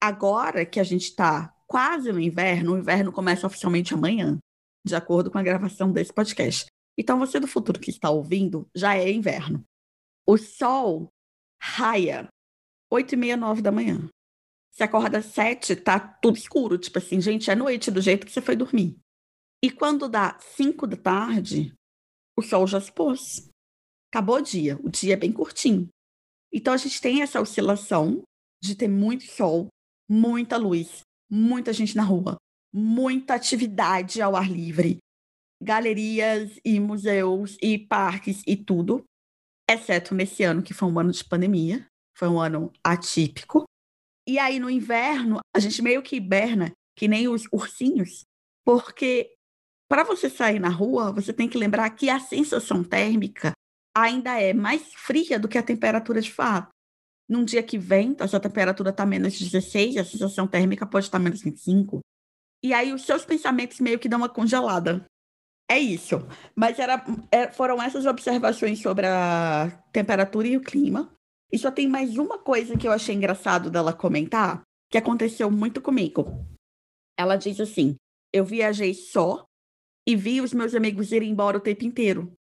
Agora 0.00 0.64
que 0.64 0.80
a 0.80 0.84
gente 0.84 1.04
está 1.04 1.54
quase 1.66 2.10
no 2.12 2.20
inverno, 2.20 2.74
o 2.74 2.78
inverno 2.78 3.12
começa 3.12 3.46
oficialmente 3.46 3.92
amanhã, 3.92 4.38
de 4.84 4.94
acordo 4.94 5.30
com 5.30 5.38
a 5.38 5.42
gravação 5.42 5.92
desse 5.92 6.12
podcast. 6.12 6.66
Então, 6.98 7.18
você 7.18 7.38
do 7.38 7.46
futuro 7.46 7.78
que 7.78 7.90
está 7.90 8.10
ouvindo, 8.10 8.66
já 8.74 8.96
é 8.96 9.10
inverno. 9.10 9.64
O 10.26 10.38
sol 10.38 11.12
raia 11.60 12.28
oito 12.90 13.14
e 13.14 13.16
meia, 13.16 13.36
nove 13.36 13.62
da 13.62 13.70
manhã. 13.70 14.08
Você 14.72 14.82
acorda 14.82 15.18
às 15.18 15.26
sete, 15.26 15.76
tá 15.76 15.98
tudo 15.98 16.36
escuro. 16.36 16.76
Tipo 16.76 16.98
assim, 16.98 17.20
gente, 17.20 17.50
é 17.50 17.54
noite 17.54 17.90
do 17.90 18.00
jeito 18.00 18.26
que 18.26 18.32
você 18.32 18.40
foi 18.40 18.56
dormir. 18.56 18.96
E 19.62 19.70
quando 19.70 20.08
dá 20.08 20.38
cinco 20.40 20.86
da 20.86 20.96
tarde, 20.96 21.72
o 22.36 22.42
sol 22.42 22.66
já 22.66 22.80
se 22.80 22.90
pôs. 22.90 23.48
Acabou 24.12 24.36
o 24.36 24.42
dia. 24.42 24.78
O 24.82 24.88
dia 24.88 25.14
é 25.14 25.16
bem 25.16 25.32
curtinho. 25.32 25.88
Então 26.52 26.74
a 26.74 26.76
gente 26.76 27.00
tem 27.00 27.22
essa 27.22 27.40
oscilação 27.40 28.22
de 28.62 28.74
ter 28.74 28.88
muito 28.88 29.24
sol, 29.24 29.68
muita 30.08 30.56
luz, 30.56 31.00
muita 31.30 31.72
gente 31.72 31.96
na 31.96 32.02
rua, 32.02 32.36
muita 32.72 33.34
atividade 33.34 34.20
ao 34.20 34.34
ar 34.34 34.50
livre, 34.50 34.98
galerias 35.62 36.58
e 36.64 36.80
museus 36.80 37.56
e 37.62 37.78
parques 37.78 38.42
e 38.46 38.56
tudo, 38.56 39.04
exceto 39.72 40.14
nesse 40.14 40.42
ano 40.42 40.62
que 40.62 40.74
foi 40.74 40.88
um 40.88 40.98
ano 40.98 41.12
de 41.12 41.24
pandemia, 41.24 41.86
foi 42.16 42.28
um 42.28 42.40
ano 42.40 42.72
atípico. 42.84 43.64
E 44.26 44.38
aí 44.38 44.58
no 44.58 44.70
inverno 44.70 45.38
a 45.54 45.58
gente 45.58 45.82
meio 45.82 46.02
que 46.02 46.16
hiberna 46.16 46.72
que 46.96 47.08
nem 47.08 47.28
os 47.28 47.44
ursinhos, 47.52 48.24
porque 48.64 49.34
para 49.88 50.04
você 50.04 50.30
sair 50.30 50.60
na 50.60 50.68
rua, 50.68 51.12
você 51.12 51.32
tem 51.32 51.48
que 51.48 51.58
lembrar 51.58 51.90
que 51.90 52.08
a 52.08 52.20
sensação 52.20 52.84
térmica 52.84 53.52
ainda 53.96 54.40
é 54.40 54.52
mais 54.52 54.94
fria 54.94 55.38
do 55.38 55.48
que 55.48 55.58
a 55.58 55.62
temperatura 55.62 56.20
de 56.20 56.30
fato. 56.30 56.68
Num 57.28 57.44
dia 57.44 57.62
que 57.62 57.78
venta, 57.78 58.24
a 58.24 58.40
temperatura 58.40 58.90
está 58.90 59.04
menos 59.04 59.38
16, 59.38 59.96
a 59.96 60.04
sensação 60.04 60.46
térmica 60.46 60.86
pode 60.86 61.06
estar 61.06 61.18
tá 61.18 61.22
menos 61.22 61.42
25. 61.42 62.00
E 62.62 62.74
aí 62.74 62.92
os 62.92 63.04
seus 63.04 63.24
pensamentos 63.24 63.80
meio 63.80 63.98
que 63.98 64.08
dão 64.08 64.20
uma 64.20 64.28
congelada. 64.28 65.04
É 65.70 65.78
isso. 65.78 66.26
Mas 66.56 66.80
era, 66.80 67.00
é, 67.30 67.46
foram 67.46 67.80
essas 67.80 68.04
observações 68.04 68.80
sobre 68.80 69.06
a 69.06 69.70
temperatura 69.92 70.48
e 70.48 70.56
o 70.56 70.60
clima. 70.60 71.14
E 71.52 71.56
só 71.56 71.70
tem 71.70 71.88
mais 71.88 72.18
uma 72.18 72.38
coisa 72.38 72.76
que 72.76 72.88
eu 72.88 72.92
achei 72.92 73.14
engraçado 73.14 73.70
dela 73.70 73.92
comentar, 73.92 74.62
que 74.90 74.98
aconteceu 74.98 75.48
muito 75.48 75.80
comigo. 75.80 76.44
Ela 77.16 77.36
diz 77.36 77.60
assim: 77.60 77.94
eu 78.32 78.44
viajei 78.44 78.94
só 78.94 79.46
e 80.08 80.16
vi 80.16 80.40
os 80.40 80.52
meus 80.52 80.74
amigos 80.74 81.12
irem 81.12 81.30
embora 81.30 81.56
o 81.56 81.60
tempo 81.60 81.84
inteiro. 81.84 82.32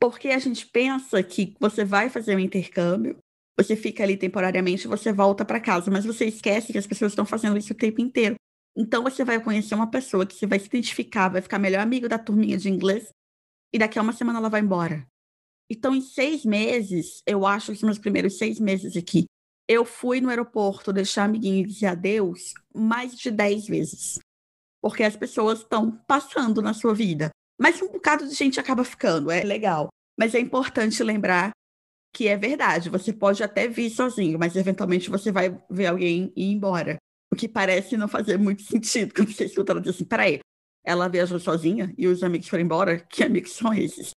Porque 0.00 0.30
a 0.30 0.38
gente 0.40 0.66
pensa 0.66 1.22
que 1.22 1.54
você 1.60 1.84
vai 1.84 2.10
fazer 2.10 2.34
um 2.34 2.40
intercâmbio, 2.40 3.16
você 3.56 3.76
fica 3.76 4.02
ali 4.02 4.16
temporariamente, 4.16 4.88
você 4.88 5.12
volta 5.12 5.44
para 5.44 5.60
casa, 5.60 5.92
mas 5.92 6.04
você 6.04 6.26
esquece 6.26 6.72
que 6.72 6.78
as 6.78 6.88
pessoas 6.88 7.12
estão 7.12 7.24
fazendo 7.24 7.56
isso 7.56 7.72
o 7.72 7.76
tempo 7.76 8.00
inteiro. 8.00 8.34
Então 8.76 9.02
você 9.02 9.24
vai 9.24 9.42
conhecer 9.42 9.74
uma 9.74 9.90
pessoa 9.90 10.26
que 10.26 10.34
você 10.34 10.46
vai 10.46 10.58
se 10.58 10.66
identificar, 10.66 11.28
vai 11.28 11.40
ficar 11.40 11.58
melhor 11.58 11.80
amigo 11.80 12.08
da 12.08 12.18
turminha 12.18 12.58
de 12.58 12.68
inglês, 12.68 13.08
e 13.72 13.78
daqui 13.78 13.98
a 13.98 14.02
uma 14.02 14.12
semana 14.12 14.38
ela 14.38 14.48
vai 14.48 14.60
embora. 14.60 15.06
Então, 15.70 15.94
em 15.94 16.00
seis 16.00 16.44
meses, 16.44 17.22
eu 17.26 17.46
acho 17.46 17.66
que 17.66 17.72
os 17.72 17.82
meus 17.82 17.98
primeiros 17.98 18.36
seis 18.38 18.60
meses 18.60 18.96
aqui, 18.96 19.24
eu 19.66 19.84
fui 19.84 20.20
no 20.20 20.28
aeroporto 20.28 20.92
deixar 20.92 21.24
amiguinho 21.24 21.64
e 21.64 21.66
dizer 21.66 21.86
adeus 21.86 22.52
mais 22.74 23.16
de 23.16 23.30
dez 23.30 23.66
vezes. 23.66 24.18
Porque 24.82 25.02
as 25.02 25.16
pessoas 25.16 25.60
estão 25.60 25.90
passando 26.06 26.60
na 26.60 26.74
sua 26.74 26.94
vida. 26.94 27.30
Mas 27.58 27.80
um 27.80 27.90
bocado 27.90 28.28
de 28.28 28.34
gente 28.34 28.60
acaba 28.60 28.84
ficando, 28.84 29.30
é 29.30 29.42
legal. 29.42 29.88
Mas 30.18 30.34
é 30.34 30.38
importante 30.38 31.02
lembrar 31.02 31.50
que 32.14 32.28
é 32.28 32.36
verdade. 32.36 32.90
Você 32.90 33.12
pode 33.12 33.42
até 33.42 33.66
vir 33.66 33.90
sozinho, 33.90 34.38
mas 34.38 34.54
eventualmente 34.54 35.10
você 35.10 35.32
vai 35.32 35.58
ver 35.70 35.86
alguém 35.86 36.32
ir 36.36 36.52
embora. 36.52 36.98
O 37.34 37.36
que 37.36 37.48
parece 37.48 37.96
não 37.96 38.06
fazer 38.06 38.38
muito 38.38 38.62
sentido 38.62 39.12
quando 39.12 39.32
você 39.32 39.46
escuta 39.46 39.72
ela 39.72 39.80
dizer 39.80 39.90
assim: 39.90 40.04
peraí, 40.04 40.38
ela 40.84 41.08
viajou 41.08 41.40
sozinha 41.40 41.92
e 41.98 42.06
os 42.06 42.22
amigos 42.22 42.46
foram 42.46 42.62
embora? 42.62 43.00
Que 43.00 43.24
amigos 43.24 43.54
são 43.54 43.74
esses? 43.74 44.10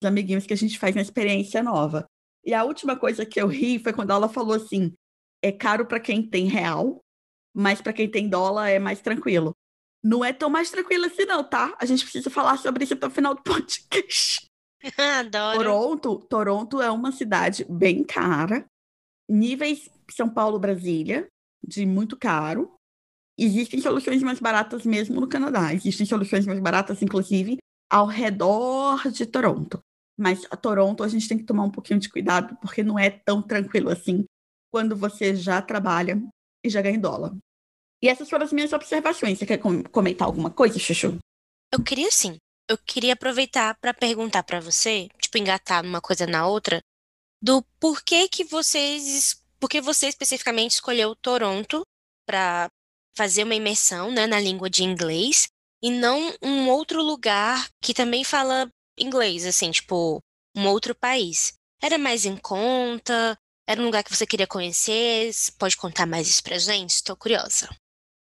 Os 0.00 0.06
amiguinhos 0.06 0.46
que 0.46 0.52
a 0.52 0.56
gente 0.56 0.78
faz 0.78 0.94
na 0.94 1.02
experiência 1.02 1.64
nova. 1.64 2.06
E 2.44 2.54
a 2.54 2.62
última 2.62 2.96
coisa 2.96 3.26
que 3.26 3.40
eu 3.40 3.48
ri 3.48 3.80
foi 3.80 3.92
quando 3.92 4.12
ela 4.12 4.28
falou 4.28 4.54
assim: 4.54 4.94
é 5.42 5.50
caro 5.50 5.84
para 5.84 5.98
quem 5.98 6.22
tem 6.22 6.46
real, 6.46 7.00
mas 7.52 7.80
para 7.82 7.92
quem 7.92 8.08
tem 8.08 8.28
dólar 8.28 8.68
é 8.68 8.78
mais 8.78 9.00
tranquilo. 9.00 9.52
Não 10.00 10.24
é 10.24 10.32
tão 10.32 10.48
mais 10.48 10.70
tranquilo 10.70 11.06
assim, 11.06 11.24
não, 11.24 11.42
tá? 11.42 11.76
A 11.76 11.84
gente 11.84 12.04
precisa 12.04 12.30
falar 12.30 12.56
sobre 12.56 12.84
isso 12.84 12.94
até 12.94 13.04
o 13.04 13.10
final 13.10 13.34
do 13.34 13.42
podcast. 13.42 14.46
Adoro. 14.96 15.58
Toronto, 15.58 16.18
Toronto 16.28 16.80
é 16.80 16.88
uma 16.88 17.10
cidade 17.10 17.66
bem 17.68 18.04
cara. 18.04 18.64
Níveis 19.28 19.90
São 20.12 20.28
Paulo, 20.28 20.56
Brasília, 20.56 21.28
de 21.66 21.84
muito 21.86 22.16
caro. 22.16 22.74
Existem 23.38 23.80
soluções 23.80 24.22
mais 24.22 24.38
baratas 24.38 24.84
mesmo 24.84 25.20
no 25.20 25.28
Canadá. 25.28 25.72
Existem 25.72 26.06
soluções 26.06 26.46
mais 26.46 26.60
baratas, 26.60 27.02
inclusive, 27.02 27.58
ao 27.90 28.06
redor 28.06 29.10
de 29.10 29.26
Toronto. 29.26 29.80
Mas 30.18 30.46
a 30.50 30.56
Toronto 30.56 31.02
a 31.02 31.08
gente 31.08 31.26
tem 31.26 31.38
que 31.38 31.44
tomar 31.44 31.64
um 31.64 31.70
pouquinho 31.70 31.98
de 31.98 32.08
cuidado, 32.08 32.56
porque 32.60 32.82
não 32.82 32.98
é 32.98 33.10
tão 33.10 33.40
tranquilo 33.40 33.88
assim 33.88 34.24
quando 34.70 34.94
você 34.94 35.34
já 35.34 35.60
trabalha 35.62 36.22
e 36.64 36.68
já 36.68 36.82
ganha 36.82 36.98
dólar. 36.98 37.34
E 38.02 38.08
essas 38.08 38.28
foram 38.28 38.44
as 38.44 38.52
minhas 38.52 38.72
observações. 38.72 39.38
Você 39.38 39.46
quer 39.46 39.58
com 39.58 39.82
comentar 39.84 40.26
alguma 40.26 40.50
coisa, 40.50 40.78
Chuchu? 40.78 41.18
Eu 41.72 41.82
queria 41.82 42.10
sim. 42.10 42.36
Eu 42.68 42.78
queria 42.78 43.14
aproveitar 43.14 43.76
para 43.80 43.92
perguntar 43.92 44.42
para 44.44 44.60
você, 44.60 45.08
tipo, 45.20 45.38
engatar 45.38 45.84
uma 45.84 46.00
coisa 46.00 46.26
na 46.26 46.46
outra, 46.46 46.80
do 47.42 47.62
porquê 47.80 48.28
que 48.28 48.44
vocês, 48.44 49.39
porque 49.60 49.80
você 49.80 50.08
especificamente 50.08 50.72
escolheu 50.72 51.14
Toronto 51.14 51.82
para 52.26 52.68
fazer 53.16 53.44
uma 53.44 53.54
imersão, 53.54 54.10
né, 54.10 54.26
na 54.26 54.40
língua 54.40 54.70
de 54.70 54.82
inglês 54.82 55.48
e 55.82 55.90
não 55.90 56.34
um 56.42 56.68
outro 56.68 57.02
lugar 57.02 57.68
que 57.82 57.94
também 57.94 58.24
fala 58.24 58.70
inglês, 58.98 59.46
assim, 59.46 59.70
tipo, 59.70 60.20
um 60.56 60.66
outro 60.66 60.94
país. 60.94 61.52
Era 61.82 61.98
mais 61.98 62.24
em 62.24 62.36
conta? 62.36 63.36
Era 63.68 63.80
um 63.80 63.86
lugar 63.86 64.02
que 64.02 64.14
você 64.14 64.26
queria 64.26 64.46
conhecer? 64.46 65.30
Pode 65.58 65.76
contar 65.76 66.06
mais 66.06 66.28
isso 66.28 66.42
pra 66.42 66.58
gente? 66.58 66.90
Estou 66.90 67.16
curiosa. 67.16 67.68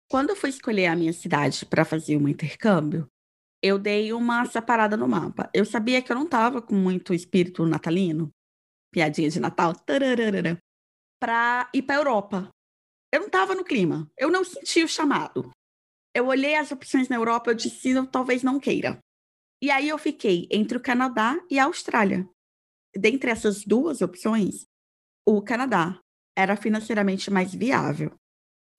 Quando 0.09 0.31
eu 0.31 0.35
fui 0.35 0.49
escolher 0.49 0.87
a 0.87 0.95
minha 0.95 1.13
cidade 1.13 1.65
para 1.65 1.85
fazer 1.85 2.17
um 2.17 2.27
intercâmbio, 2.27 3.07
eu 3.61 3.77
dei 3.77 4.11
uma 4.11 4.45
separada 4.45 4.97
no 4.97 5.07
mapa. 5.07 5.49
Eu 5.53 5.65
sabia 5.65 6.01
que 6.01 6.11
eu 6.11 6.15
não 6.15 6.25
estava 6.25 6.61
com 6.61 6.75
muito 6.75 7.13
espírito 7.13 7.65
natalino, 7.65 8.29
piadinha 8.91 9.29
de 9.29 9.39
Natal, 9.39 9.73
para 11.21 11.69
ir 11.73 11.83
para 11.83 11.95
Europa. 11.95 12.49
Eu 13.13 13.19
não 13.19 13.27
estava 13.27 13.53
no 13.53 13.63
clima. 13.63 14.09
Eu 14.17 14.31
não 14.31 14.43
senti 14.43 14.83
o 14.83 14.87
chamado. 14.87 15.51
Eu 16.13 16.27
olhei 16.27 16.55
as 16.55 16.71
opções 16.71 17.07
na 17.07 17.15
Europa, 17.15 17.51
eu 17.51 17.55
disse, 17.55 17.91
eu 17.91 18.07
talvez 18.07 18.43
não 18.43 18.59
queira. 18.59 18.99
E 19.61 19.69
aí 19.69 19.87
eu 19.87 19.97
fiquei 19.97 20.47
entre 20.51 20.77
o 20.77 20.81
Canadá 20.81 21.37
e 21.49 21.59
a 21.59 21.65
Austrália. 21.65 22.27
Dentre 22.95 23.29
essas 23.29 23.63
duas 23.63 24.01
opções, 24.01 24.65
o 25.25 25.41
Canadá 25.41 25.99
era 26.35 26.57
financeiramente 26.57 27.29
mais 27.29 27.53
viável 27.53 28.11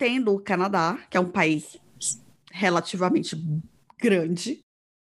tendo 0.03 0.35
o 0.35 0.43
Canadá, 0.43 0.97
que 1.09 1.17
é 1.17 1.21
um 1.21 1.31
país 1.31 1.79
relativamente 2.51 3.37
grande, 3.97 4.59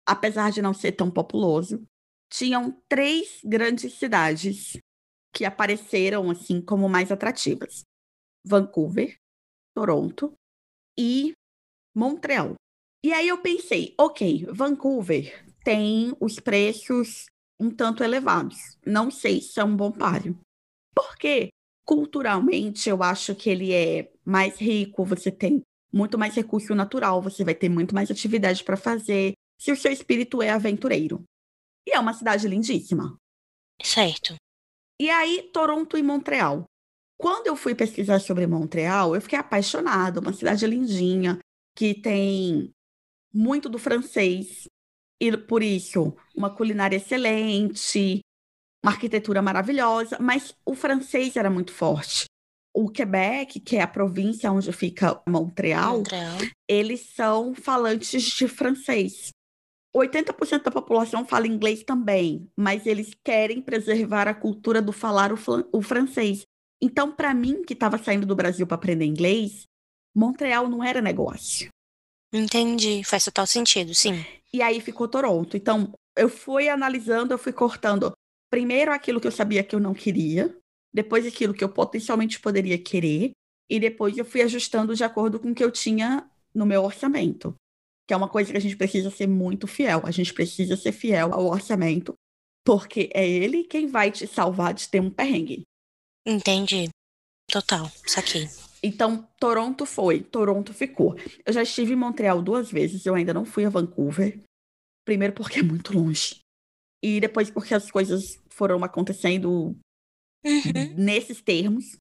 apesar 0.07 0.51
de 0.51 0.61
não 0.61 0.75
ser 0.75 0.91
tão 0.91 1.09
populoso, 1.09 1.83
tinham 2.31 2.79
três 2.87 3.39
grandes 3.43 3.93
cidades 3.95 4.77
que 5.35 5.43
apareceram 5.43 6.31
assim 6.31 6.61
como 6.61 6.87
mais 6.87 7.11
atrativas: 7.11 7.83
Vancouver, 8.45 9.17
Toronto 9.75 10.33
e 10.97 11.33
Montreal. 11.93 12.55
E 13.03 13.13
aí 13.13 13.27
eu 13.27 13.41
pensei, 13.41 13.93
ok, 13.99 14.45
Vancouver 14.49 15.45
tem 15.63 16.15
os 16.19 16.39
preços 16.39 17.25
um 17.59 17.69
tanto 17.69 18.03
elevados. 18.03 18.77
Não 18.85 19.11
sei 19.11 19.41
se 19.41 19.59
é 19.59 19.63
um 19.63 19.75
bom 19.75 19.91
páreo. 19.91 20.37
Por 20.95 21.15
quê? 21.17 21.49
Culturalmente, 21.85 22.89
eu 22.89 23.03
acho 23.03 23.35
que 23.35 23.49
ele 23.49 23.71
é 23.73 24.11
mais 24.25 24.59
rico, 24.59 25.05
você 25.05 25.31
tem 25.31 25.61
muito 25.93 26.17
mais 26.17 26.35
recurso 26.35 26.73
natural, 26.73 27.21
você 27.21 27.43
vai 27.43 27.53
ter 27.53 27.69
muito 27.69 27.93
mais 27.93 28.09
atividade 28.09 28.63
para 28.63 28.75
fazer, 28.75 29.33
se 29.57 29.71
o 29.71 29.77
seu 29.77 29.91
espírito 29.91 30.41
é 30.41 30.49
aventureiro. 30.49 31.23
E 31.87 31.91
é 31.95 31.99
uma 31.99 32.13
cidade 32.13 32.47
lindíssima. 32.47 33.15
Certo. 33.81 34.35
E 34.99 35.09
aí, 35.09 35.49
Toronto 35.53 35.97
e 35.97 36.03
Montreal. 36.03 36.63
Quando 37.17 37.47
eu 37.47 37.55
fui 37.55 37.73
pesquisar 37.73 38.19
sobre 38.19 38.45
Montreal, 38.47 39.15
eu 39.15 39.21
fiquei 39.21 39.39
apaixonada, 39.39 40.19
uma 40.19 40.33
cidade 40.33 40.65
lindinha, 40.67 41.39
que 41.75 41.93
tem 41.93 42.71
muito 43.33 43.69
do 43.69 43.77
francês, 43.77 44.67
e 45.21 45.35
por 45.35 45.63
isso, 45.63 46.15
uma 46.35 46.49
culinária 46.49 46.97
excelente, 46.97 48.19
uma 48.83 48.91
arquitetura 48.91 49.41
maravilhosa, 49.41 50.17
mas 50.19 50.53
o 50.65 50.75
francês 50.75 51.35
era 51.35 51.49
muito 51.49 51.73
forte. 51.73 52.25
o 52.75 52.89
Quebec, 52.89 53.61
que 53.61 53.77
é 53.77 53.81
a 53.81 53.87
província 53.87 54.51
onde 54.51 54.71
fica 54.73 55.21
Montreal, 55.25 55.99
Montreal. 55.99 56.37
eles 56.69 57.13
são 57.15 57.55
falantes 57.55 58.21
de 58.23 58.49
francês. 58.49 59.29
80% 59.95 60.63
da 60.63 60.71
população 60.71 61.25
fala 61.25 61.47
inglês 61.47 61.83
também, 61.83 62.49
mas 62.55 62.85
eles 62.85 63.11
querem 63.23 63.61
preservar 63.61 64.27
a 64.27 64.33
cultura 64.33 64.81
do 64.81 64.91
falar 64.91 65.31
o, 65.31 65.37
o 65.71 65.81
francês. 65.81 66.45
Então, 66.81 67.11
para 67.11 67.33
mim, 67.33 67.63
que 67.63 67.73
estava 67.73 67.97
saindo 67.97 68.25
do 68.25 68.35
Brasil 68.35 68.67
para 68.67 68.75
aprender 68.75 69.05
inglês, 69.05 69.63
Montreal 70.13 70.67
não 70.67 70.83
era 70.83 71.01
negócio. 71.01 71.69
Entendi. 72.33 73.03
Faz 73.05 73.23
total 73.23 73.47
sentido, 73.47 73.95
sim. 73.95 74.25
E 74.53 74.61
aí 74.61 74.81
ficou 74.81 75.07
Toronto. 75.07 75.55
Então, 75.55 75.93
eu 76.17 76.29
fui 76.29 76.67
analisando, 76.67 77.33
eu 77.33 77.37
fui 77.37 77.53
cortando 77.53 78.11
primeiro 78.49 78.91
aquilo 78.91 79.19
que 79.19 79.27
eu 79.27 79.31
sabia 79.31 79.63
que 79.63 79.75
eu 79.75 79.79
não 79.79 79.93
queria, 79.93 80.55
depois 80.93 81.25
aquilo 81.25 81.53
que 81.53 81.63
eu 81.63 81.69
potencialmente 81.69 82.39
poderia 82.39 82.77
querer, 82.77 83.31
e 83.69 83.79
depois 83.79 84.17
eu 84.17 84.25
fui 84.25 84.41
ajustando 84.41 84.95
de 84.95 85.03
acordo 85.03 85.39
com 85.39 85.51
o 85.51 85.55
que 85.55 85.63
eu 85.63 85.71
tinha 85.71 86.29
no 86.53 86.65
meu 86.65 86.83
orçamento. 86.83 87.55
Que 88.07 88.13
é 88.13 88.17
uma 88.17 88.29
coisa 88.29 88.51
que 88.51 88.57
a 88.57 88.61
gente 88.61 88.77
precisa 88.77 89.09
ser 89.09 89.27
muito 89.27 89.67
fiel. 89.67 90.01
A 90.03 90.11
gente 90.11 90.33
precisa 90.33 90.75
ser 90.77 90.91
fiel 90.91 91.33
ao 91.33 91.45
orçamento, 91.47 92.13
porque 92.65 93.09
é 93.13 93.27
ele 93.27 93.63
quem 93.63 93.87
vai 93.87 94.11
te 94.11 94.27
salvar 94.27 94.73
de 94.73 94.87
ter 94.89 94.99
um 94.99 95.09
perrengue. 95.09 95.63
Entendi. 96.25 96.89
Total. 97.49 97.89
Saquei. 98.05 98.47
Então, 98.81 99.27
Toronto 99.39 99.85
foi, 99.85 100.21
Toronto 100.21 100.73
ficou. 100.73 101.15
Eu 101.45 101.51
já 101.53 101.63
estive 101.63 101.93
em 101.93 101.95
Montreal 101.95 102.41
duas 102.41 102.71
vezes, 102.71 103.05
eu 103.05 103.15
ainda 103.15 103.33
não 103.33 103.45
fui 103.45 103.65
a 103.65 103.69
Vancouver. 103.69 104.39
Primeiro 105.03 105.33
porque 105.33 105.59
é 105.59 105.63
muito 105.63 105.93
longe. 105.93 106.39
E 107.03 107.19
depois 107.19 107.49
porque 107.49 107.73
as 107.73 107.89
coisas 107.89 108.39
foram 108.49 108.83
acontecendo 108.83 109.75
Uhum. 110.45 110.93
nesses 110.95 111.41
termos. 111.41 111.97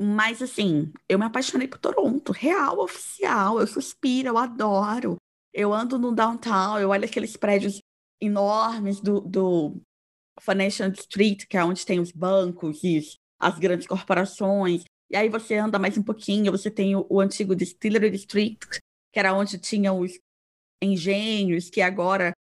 Mas 0.00 0.40
assim, 0.42 0.92
eu 1.08 1.18
me 1.18 1.24
apaixonei 1.26 1.68
por 1.68 1.78
Toronto, 1.78 2.32
real, 2.32 2.78
oficial. 2.80 3.60
Eu 3.60 3.66
suspiro, 3.66 4.28
eu 4.28 4.38
adoro. 4.38 5.16
Eu 5.54 5.72
ando 5.72 5.98
no 6.00 6.12
downtown, 6.12 6.80
eu 6.80 6.90
olho 6.90 7.04
aqueles 7.04 7.36
prédios 7.36 7.80
enormes 8.20 9.00
do, 9.00 9.20
do 9.20 9.80
Financial 10.40 10.90
Street, 10.90 11.46
que 11.48 11.56
é 11.56 11.64
onde 11.64 11.86
tem 11.86 12.00
os 12.00 12.10
bancos 12.10 12.82
e 12.82 13.00
as 13.38 13.56
grandes 13.56 13.86
corporações. 13.86 14.82
E 15.08 15.16
aí 15.16 15.28
você 15.28 15.54
anda 15.54 15.78
mais 15.78 15.96
um 15.96 16.02
pouquinho, 16.02 16.50
você 16.50 16.68
tem 16.68 16.96
o, 16.96 17.06
o 17.08 17.20
antigo 17.20 17.54
Distillery 17.54 18.10
District, 18.10 18.80
que 19.12 19.18
era 19.18 19.32
onde 19.32 19.56
tinha 19.56 19.92
os 19.92 20.18
engenhos, 20.82 21.70
que 21.70 21.80
agora 21.80 22.32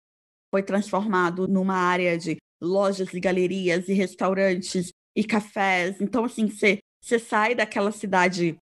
foi 0.50 0.62
transformado 0.62 1.46
numa 1.46 1.76
área 1.76 2.16
de 2.16 2.38
lojas 2.62 3.12
e 3.12 3.20
galerias 3.20 3.88
e 3.90 3.92
restaurantes 3.92 4.90
e 5.14 5.22
cafés. 5.22 6.00
Então, 6.00 6.24
assim, 6.24 6.48
você 6.48 7.18
sai 7.18 7.54
daquela 7.54 7.92
cidade 7.92 8.56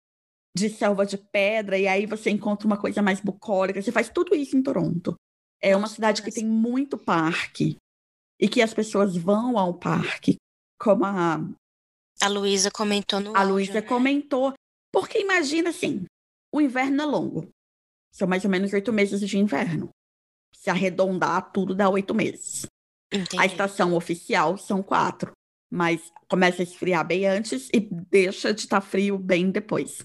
de 0.57 0.71
selva 0.71 1.05
de 1.05 1.19
pedra 1.19 1.79
e 1.79 1.87
aí 1.87 2.07
você 2.07 2.31
encontra 2.31 2.67
uma 2.67 2.79
coisa 2.79 3.03
mais 3.03 3.21
bucólica. 3.21 3.83
Você 3.83 3.93
faz 3.93 4.09
tudo 4.09 4.35
isso 4.35 4.57
em 4.57 4.63
Toronto. 4.63 5.15
É 5.61 5.77
uma 5.77 5.87
cidade 5.87 6.23
que 6.23 6.31
tem 6.33 6.47
muito 6.47 6.97
parque 6.97 7.77
e 8.41 8.49
que 8.49 8.63
as 8.63 8.73
pessoas 8.73 9.15
vão 9.17 9.59
ao 9.59 9.75
parque, 9.75 10.37
como 10.81 11.05
a, 11.05 11.39
A 12.23 12.29
Luísa 12.29 12.71
comentou 12.71 13.21
no 13.21 13.37
a 13.37 13.43
Luísa 13.43 13.75
né? 13.75 13.83
comentou. 13.83 14.55
Porque 14.91 15.21
imagina 15.21 15.69
assim, 15.69 16.07
o 16.51 16.59
inverno 16.59 17.03
é 17.03 17.05
longo. 17.05 17.49
São 18.11 18.27
mais 18.27 18.43
ou 18.45 18.51
menos 18.51 18.73
oito 18.73 18.93
meses 18.95 19.21
de 19.21 19.37
inverno. 19.37 19.91
Se 20.55 20.71
arredondar, 20.71 21.53
tudo 21.53 21.75
dá 21.75 21.91
oito 21.91 22.15
meses. 22.15 22.65
A 23.13 23.17
Entendi. 23.17 23.45
estação 23.45 23.95
oficial 23.95 24.57
são 24.57 24.83
quatro, 24.83 25.33
mas 25.71 26.11
começa 26.29 26.63
a 26.63 26.65
esfriar 26.65 27.07
bem 27.07 27.27
antes 27.27 27.69
e 27.75 27.79
deixa 27.79 28.55
de 28.55 28.63
estar 28.63 28.81
frio 28.81 29.19
bem 29.19 29.51
depois. 29.51 30.03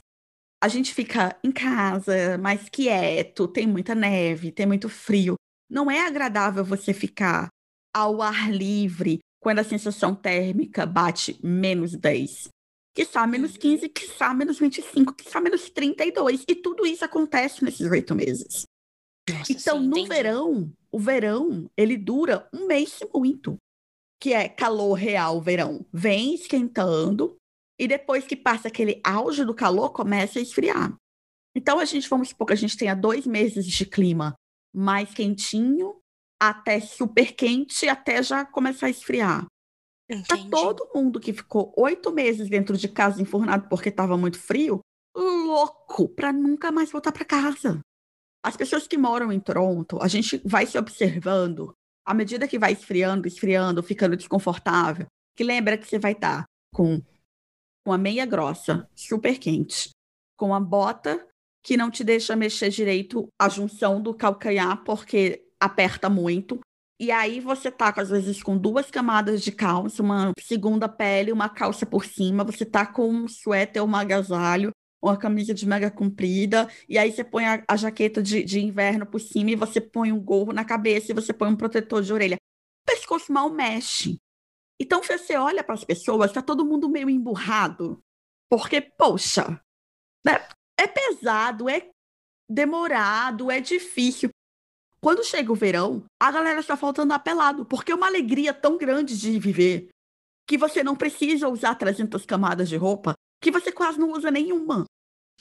A 0.63 0.67
gente 0.67 0.93
fica 0.93 1.37
em 1.43 1.51
casa, 1.51 2.37
mais 2.37 2.69
quieto, 2.69 3.47
tem 3.47 3.65
muita 3.65 3.95
neve, 3.95 4.51
tem 4.51 4.65
muito 4.65 4.87
frio. 4.89 5.35
Não 5.69 5.89
é 5.89 6.05
agradável 6.05 6.63
você 6.63 6.93
ficar 6.93 7.47
ao 7.93 8.21
ar 8.21 8.51
livre 8.51 9.19
quando 9.41 9.59
a 9.59 9.63
sensação 9.63 10.13
térmica 10.13 10.85
bate 10.85 11.39
menos 11.43 11.93
10. 11.95 12.49
Quiçá 12.93 13.25
menos 13.25 13.53
Uhum. 13.53 13.59
15, 13.59 13.89
quiçá 13.89 14.33
menos 14.33 14.59
25, 14.59 15.13
quiçá 15.15 15.41
menos 15.41 15.69
32. 15.69 16.43
E 16.47 16.55
tudo 16.55 16.85
isso 16.85 17.03
acontece 17.03 17.63
nesses 17.63 17.89
oito 17.89 18.13
meses. 18.13 18.63
Nossa, 19.29 19.51
Então, 19.53 19.79
sim, 19.79 19.87
no 19.87 19.97
entendi. 19.97 20.09
verão, 20.09 20.71
o 20.91 20.99
verão, 20.99 21.69
ele 21.75 21.97
dura 21.97 22.47
um 22.53 22.67
mês 22.67 22.99
muito. 23.13 23.55
Que 24.19 24.33
é 24.33 24.47
calor 24.47 24.93
real, 24.93 25.41
verão. 25.41 25.85
Vem 25.91 26.35
esquentando 26.35 27.35
e 27.81 27.87
depois 27.87 28.27
que 28.27 28.35
passa 28.35 28.67
aquele 28.67 29.01
auge 29.03 29.43
do 29.43 29.55
calor, 29.55 29.89
começa 29.89 30.37
a 30.37 30.41
esfriar. 30.41 30.95
Então, 31.55 31.79
a 31.79 31.85
gente, 31.85 32.07
vamos 32.07 32.29
supor 32.29 32.45
que 32.45 32.53
a 32.53 32.55
gente 32.55 32.77
tenha 32.77 32.93
dois 32.93 33.25
meses 33.25 33.65
de 33.65 33.87
clima 33.87 34.35
mais 34.71 35.15
quentinho, 35.15 35.95
até 36.39 36.79
super 36.79 37.33
quente, 37.33 37.89
até 37.89 38.21
já 38.21 38.45
começar 38.45 38.85
a 38.85 38.91
esfriar. 38.91 39.47
Pra 40.07 40.37
Entendi. 40.37 40.49
todo 40.51 40.91
mundo 40.93 41.19
que 41.19 41.33
ficou 41.33 41.73
oito 41.75 42.11
meses 42.11 42.47
dentro 42.47 42.77
de 42.77 42.87
casa 42.87 43.19
enfurnado 43.19 43.67
porque 43.67 43.89
estava 43.89 44.15
muito 44.15 44.39
frio, 44.39 44.79
louco 45.17 46.07
pra 46.07 46.31
nunca 46.31 46.71
mais 46.71 46.91
voltar 46.91 47.11
pra 47.11 47.25
casa. 47.25 47.79
As 48.45 48.55
pessoas 48.55 48.87
que 48.87 48.97
moram 48.97 49.31
em 49.31 49.39
Toronto, 49.39 49.97
a 49.99 50.07
gente 50.07 50.39
vai 50.45 50.67
se 50.67 50.77
observando 50.77 51.73
à 52.05 52.13
medida 52.13 52.47
que 52.47 52.59
vai 52.59 52.73
esfriando, 52.73 53.27
esfriando, 53.27 53.81
ficando 53.81 54.15
desconfortável. 54.15 55.07
Que 55.35 55.43
lembra 55.43 55.79
que 55.79 55.87
você 55.87 55.97
vai 55.97 56.11
estar 56.11 56.43
com, 56.73 57.01
com 57.83 57.91
a 57.91 57.97
meia 57.97 58.25
grossa, 58.25 58.87
super 58.95 59.37
quente, 59.37 59.89
com 60.37 60.53
a 60.53 60.59
bota 60.59 61.25
que 61.63 61.77
não 61.77 61.91
te 61.91 62.03
deixa 62.03 62.35
mexer 62.35 62.69
direito 62.69 63.27
a 63.39 63.47
junção 63.47 64.01
do 64.01 64.13
calcanhar 64.13 64.83
porque 64.83 65.45
aperta 65.59 66.09
muito. 66.09 66.59
E 66.99 67.11
aí 67.11 67.39
você 67.39 67.71
tá, 67.71 67.93
às 67.97 68.09
vezes, 68.09 68.43
com 68.43 68.57
duas 68.57 68.91
camadas 68.91 69.41
de 69.41 69.51
calça, 69.51 70.03
uma 70.03 70.31
segunda 70.39 70.87
pele, 70.87 71.31
uma 71.31 71.49
calça 71.49 71.85
por 71.85 72.05
cima, 72.05 72.43
você 72.43 72.63
tá 72.63 72.85
com 72.85 73.09
um 73.09 73.27
suéter 73.27 73.81
ou 73.81 73.87
um 73.87 73.95
agasalho, 73.95 74.71
uma 75.01 75.17
camisa 75.17 75.51
de 75.51 75.67
manga 75.67 75.89
comprida, 75.89 76.69
e 76.87 76.99
aí 76.99 77.11
você 77.11 77.23
põe 77.23 77.45
a, 77.45 77.63
a 77.67 77.75
jaqueta 77.75 78.21
de, 78.21 78.43
de 78.43 78.59
inverno 78.59 79.05
por 79.05 79.19
cima 79.19 79.49
e 79.49 79.55
você 79.55 79.81
põe 79.81 80.11
um 80.11 80.19
gorro 80.19 80.53
na 80.53 80.63
cabeça 80.63 81.11
e 81.11 81.15
você 81.15 81.33
põe 81.33 81.49
um 81.49 81.55
protetor 81.55 82.03
de 82.03 82.13
orelha. 82.13 82.35
O 82.35 82.91
pescoço 82.91 83.33
mal 83.33 83.49
mexe. 83.49 84.17
Então, 84.81 85.03
se 85.03 85.15
você 85.15 85.35
olha 85.37 85.63
para 85.63 85.75
as 85.75 85.83
pessoas, 85.83 86.31
tá 86.31 86.41
todo 86.41 86.65
mundo 86.65 86.89
meio 86.89 87.07
emburrado. 87.07 88.01
Porque, 88.49 88.81
poxa, 88.81 89.61
né, 90.25 90.47
é 90.75 90.87
pesado, 90.87 91.69
é 91.69 91.87
demorado, 92.49 93.51
é 93.51 93.59
difícil. 93.59 94.31
Quando 94.99 95.23
chega 95.23 95.51
o 95.51 95.55
verão, 95.55 96.03
a 96.19 96.31
galera 96.31 96.59
está 96.59 96.75
faltando 96.75 97.13
apelado, 97.13 97.63
porque 97.63 97.91
é 97.91 97.95
uma 97.95 98.07
alegria 98.07 98.55
tão 98.55 98.75
grande 98.75 99.19
de 99.19 99.37
viver 99.37 99.89
que 100.47 100.57
você 100.57 100.83
não 100.83 100.95
precisa 100.95 101.47
usar 101.47 101.75
300 101.75 102.25
camadas 102.25 102.67
de 102.67 102.75
roupa, 102.75 103.13
que 103.39 103.51
você 103.51 103.71
quase 103.71 103.99
não 103.99 104.11
usa 104.11 104.31
nenhuma. 104.31 104.85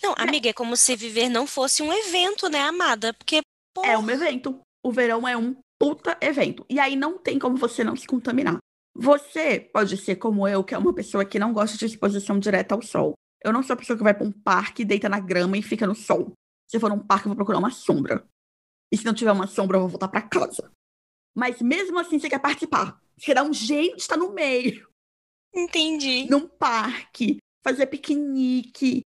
Não, 0.03 0.15
amiga, 0.19 0.51
é 0.51 0.53
como 0.53 0.77
se 0.77 0.95
viver 0.95 1.31
não 1.31 1.47
fosse 1.47 1.83
um 1.83 1.91
evento, 1.91 2.51
né, 2.51 2.61
amada? 2.61 3.15
Porque, 3.15 3.41
pô, 3.75 3.87
É 3.87 3.97
um 3.97 4.11
evento. 4.11 4.61
O 4.85 4.93
verão 4.93 5.27
é 5.27 5.35
um 5.35 5.57
puta 5.79 6.19
evento. 6.21 6.67
E 6.69 6.79
aí 6.79 6.95
não 6.95 7.17
tem 7.17 7.39
como 7.39 7.57
você 7.57 7.83
não 7.83 7.97
se 7.97 8.07
contaminar. 8.07 8.59
Você 9.01 9.59
pode 9.59 9.97
ser 9.97 10.17
como 10.17 10.47
eu, 10.47 10.63
que 10.63 10.75
é 10.75 10.79
uma 10.79 10.93
pessoa 10.93 11.25
que 11.25 11.39
não 11.39 11.55
gosta 11.55 11.79
de 11.79 11.87
exposição 11.87 12.39
direta 12.39 12.75
ao 12.75 12.83
sol. 12.83 13.15
Eu 13.43 13.51
não 13.51 13.63
sou 13.63 13.73
a 13.73 13.77
pessoa 13.79 13.97
que 13.97 14.05
vai 14.05 14.13
para 14.13 14.27
um 14.27 14.31
parque, 14.31 14.85
deita 14.85 15.09
na 15.09 15.19
grama 15.19 15.57
e 15.57 15.63
fica 15.63 15.87
no 15.87 15.95
sol. 15.95 16.35
Se 16.69 16.79
for 16.79 16.91
num 16.91 16.99
parque, 16.99 17.25
eu 17.25 17.31
vou 17.31 17.37
procurar 17.37 17.59
uma 17.59 17.71
sombra. 17.71 18.29
E 18.93 18.99
se 18.99 19.05
não 19.07 19.15
tiver 19.15 19.33
uma 19.33 19.47
sombra, 19.47 19.79
eu 19.79 19.81
vou 19.81 19.89
voltar 19.89 20.09
para 20.09 20.21
casa. 20.21 20.71
Mas 21.35 21.63
mesmo 21.63 21.99
assim, 21.99 22.19
você 22.19 22.29
quer 22.29 22.41
participar. 22.41 23.01
Você 23.17 23.33
dá 23.33 23.43
um 23.43 23.55
jeito 23.55 23.97
de 23.97 24.03
estar 24.03 24.19
no 24.19 24.35
meio, 24.35 24.87
entendi. 25.55 26.29
num 26.29 26.47
parque, 26.47 27.39
fazer 27.65 27.87
piquenique. 27.87 29.01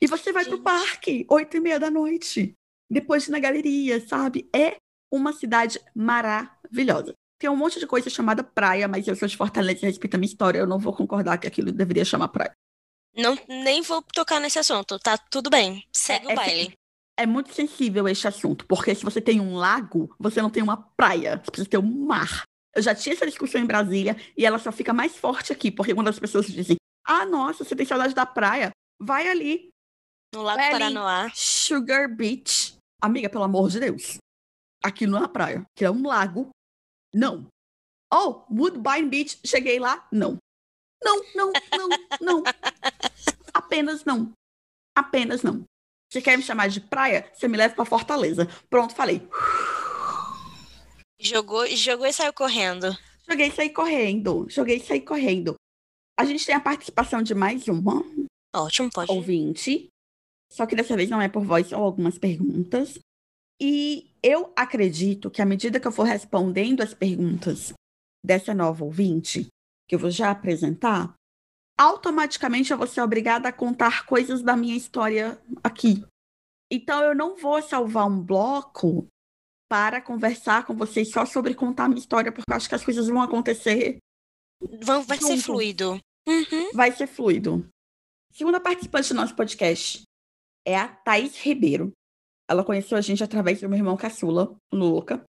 E 0.00 0.06
você 0.06 0.32
vai 0.32 0.44
pro 0.44 0.56
Gente. 0.56 0.64
parque, 0.64 1.26
oito 1.28 1.58
e 1.58 1.60
meia 1.60 1.78
da 1.78 1.90
noite. 1.90 2.54
Depois 2.88 3.28
na 3.28 3.38
galeria, 3.38 4.00
sabe? 4.08 4.48
É 4.54 4.78
uma 5.12 5.34
cidade 5.34 5.78
maravilhosa. 5.94 7.14
Tem 7.38 7.50
um 7.50 7.56
monte 7.56 7.78
de 7.78 7.86
coisa 7.86 8.08
chamada 8.08 8.42
praia, 8.42 8.88
mas 8.88 9.06
eu 9.06 9.14
sou 9.14 9.28
de 9.28 9.36
Fortaleza 9.36 9.80
e 9.84 9.88
respeito 9.88 10.14
a 10.14 10.18
minha 10.18 10.28
história. 10.30 10.58
Eu 10.58 10.66
não 10.66 10.78
vou 10.78 10.94
concordar 10.94 11.38
que 11.38 11.46
aquilo 11.46 11.70
deveria 11.70 12.04
chamar 12.04 12.28
praia. 12.28 12.52
Não, 13.14 13.38
nem 13.48 13.82
vou 13.82 14.02
tocar 14.02 14.40
nesse 14.40 14.58
assunto, 14.58 14.98
tá 14.98 15.16
tudo 15.16 15.48
bem. 15.48 15.86
Segue 15.94 16.28
É- 16.28 16.32
o 16.32 16.36
baile. 16.36 16.72
É 17.18 17.24
muito 17.24 17.52
sensível 17.54 18.06
esse 18.06 18.28
assunto, 18.28 18.66
porque 18.66 18.94
se 18.94 19.02
você 19.02 19.22
tem 19.22 19.40
um 19.40 19.56
lago, 19.56 20.14
você 20.18 20.42
não 20.42 20.50
tem 20.50 20.62
uma 20.62 20.76
praia, 20.76 21.38
você 21.42 21.50
precisa 21.50 21.70
ter 21.70 21.78
um 21.78 22.06
mar. 22.06 22.42
Eu 22.74 22.82
já 22.82 22.94
tinha 22.94 23.14
essa 23.14 23.24
discussão 23.24 23.58
em 23.58 23.64
Brasília 23.66 24.14
e 24.36 24.44
ela 24.44 24.58
só 24.58 24.70
fica 24.70 24.92
mais 24.92 25.16
forte 25.16 25.50
aqui, 25.50 25.70
porque 25.70 25.94
quando 25.94 26.08
as 26.08 26.18
pessoas 26.18 26.46
dizem: 26.46 26.76
Ah, 27.06 27.24
nossa, 27.24 27.64
você 27.64 27.74
tem 27.74 27.86
saudade 27.86 28.14
da 28.14 28.26
praia? 28.26 28.70
Vai 29.00 29.28
ali, 29.28 29.70
No 30.34 30.42
Lago 30.42 30.58
Vai 30.58 30.68
ali. 30.68 30.78
Paranoá. 30.78 31.30
Sugar 31.34 32.14
Beach. 32.14 32.76
Amiga, 33.00 33.30
pelo 33.30 33.44
amor 33.44 33.70
de 33.70 33.80
Deus. 33.80 34.18
Aquilo 34.84 35.12
não 35.12 35.18
é 35.18 35.22
uma 35.22 35.28
praia, 35.28 35.64
aquilo 35.74 35.88
é 35.88 35.90
um 35.90 36.06
lago. 36.06 36.50
Não. 37.16 37.46
Oh, 38.12 38.44
Woodbine 38.50 39.08
Beach, 39.08 39.38
cheguei 39.42 39.78
lá? 39.78 40.06
Não. 40.12 40.36
Não, 41.02 41.22
não, 41.34 41.52
não, 41.72 41.88
não. 42.20 42.42
Apenas 43.54 44.04
não. 44.04 44.32
Apenas 44.94 45.42
não. 45.42 45.64
Você 46.12 46.20
quer 46.20 46.36
me 46.36 46.42
chamar 46.42 46.68
de 46.68 46.78
praia? 46.78 47.30
Você 47.32 47.48
me 47.48 47.56
leva 47.56 47.74
para 47.74 47.86
Fortaleza. 47.86 48.46
Pronto, 48.68 48.94
falei. 48.94 49.26
Jogou, 51.18 51.66
jogou 51.68 52.06
e 52.06 52.12
saiu 52.12 52.34
correndo. 52.34 52.94
Joguei 53.26 53.48
e 53.48 53.52
saí 53.52 53.70
correndo. 53.70 54.46
Joguei 54.50 54.76
e 54.76 54.84
saí 54.84 55.00
correndo. 55.00 55.54
A 56.18 56.24
gente 56.26 56.44
tem 56.44 56.54
a 56.54 56.60
participação 56.60 57.22
de 57.22 57.34
mais 57.34 57.66
uma 57.66 58.04
Ótimo, 58.54 58.90
pode. 58.92 59.10
ouvinte. 59.10 59.88
Só 60.52 60.66
que 60.66 60.76
dessa 60.76 60.94
vez 60.94 61.08
não 61.08 61.20
é 61.20 61.28
por 61.30 61.44
voz, 61.44 61.66
são 61.68 61.82
algumas 61.82 62.18
perguntas. 62.18 62.98
E 63.60 64.10
eu 64.22 64.52
acredito 64.56 65.30
que 65.30 65.40
à 65.40 65.46
medida 65.46 65.80
que 65.80 65.86
eu 65.86 65.92
for 65.92 66.04
respondendo 66.04 66.82
as 66.82 66.92
perguntas 66.92 67.72
dessa 68.24 68.52
nova 68.52 68.84
ouvinte, 68.84 69.46
que 69.88 69.94
eu 69.94 69.98
vou 69.98 70.10
já 70.10 70.30
apresentar, 70.30 71.14
automaticamente 71.78 72.70
eu 72.72 72.78
vou 72.78 72.86
ser 72.86 73.00
obrigada 73.00 73.48
a 73.48 73.52
contar 73.52 74.04
coisas 74.06 74.42
da 74.42 74.56
minha 74.56 74.76
história 74.76 75.40
aqui. 75.62 76.04
Então 76.70 77.02
eu 77.02 77.14
não 77.14 77.36
vou 77.36 77.62
salvar 77.62 78.06
um 78.06 78.20
bloco 78.20 79.06
para 79.70 80.00
conversar 80.00 80.66
com 80.66 80.74
vocês 80.76 81.10
só 81.10 81.24
sobre 81.26 81.54
contar 81.54 81.84
a 81.84 81.88
minha 81.88 81.98
história, 82.00 82.32
porque 82.32 82.50
eu 82.50 82.56
acho 82.56 82.68
que 82.68 82.74
as 82.74 82.84
coisas 82.84 83.06
vão 83.08 83.20
acontecer, 83.22 83.98
Vão- 84.82 85.02
vai 85.02 85.18
ser 85.18 85.36
fluido. 85.38 86.00
Uhum. 86.28 86.72
vai 86.74 86.90
ser 86.92 87.06
fluido. 87.06 87.68
Segunda 88.32 88.60
participante 88.60 89.08
do 89.10 89.14
nosso 89.14 89.34
podcast 89.36 90.02
é 90.66 90.76
a 90.76 90.88
Thaís 90.88 91.36
Ribeiro. 91.38 91.92
Ela 92.48 92.64
conheceu 92.64 92.96
a 92.96 93.00
gente 93.00 93.22
através 93.24 93.60
do 93.60 93.68
meu 93.68 93.78
irmão 93.78 93.96
caçula, 93.96 94.54
Luca. 94.72 95.24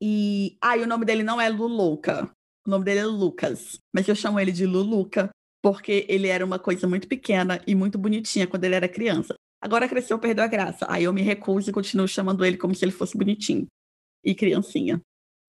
E. 0.00 0.56
Ah, 0.60 0.76
e 0.76 0.82
o 0.82 0.86
nome 0.86 1.04
dele 1.04 1.22
não 1.22 1.40
é 1.40 1.48
Luluca. 1.48 2.30
O 2.66 2.70
nome 2.70 2.84
dele 2.84 3.00
é 3.00 3.06
Lucas. 3.06 3.78
Mas 3.94 4.06
eu 4.08 4.14
chamo 4.14 4.38
ele 4.38 4.52
de 4.52 4.66
Luluca 4.66 5.30
porque 5.62 6.06
ele 6.08 6.28
era 6.28 6.44
uma 6.44 6.58
coisa 6.58 6.86
muito 6.88 7.06
pequena 7.06 7.62
e 7.66 7.74
muito 7.74 7.98
bonitinha 7.98 8.46
quando 8.46 8.64
ele 8.64 8.74
era 8.74 8.88
criança. 8.88 9.34
Agora 9.62 9.88
cresceu, 9.88 10.18
perdeu 10.18 10.44
a 10.44 10.48
graça. 10.48 10.86
Aí 10.88 11.04
eu 11.04 11.12
me 11.12 11.22
recuso 11.22 11.68
e 11.68 11.72
continuo 11.72 12.08
chamando 12.08 12.44
ele 12.44 12.56
como 12.56 12.74
se 12.74 12.84
ele 12.84 12.92
fosse 12.92 13.16
bonitinho. 13.16 13.66
E 14.24 14.34
criancinha. 14.34 15.00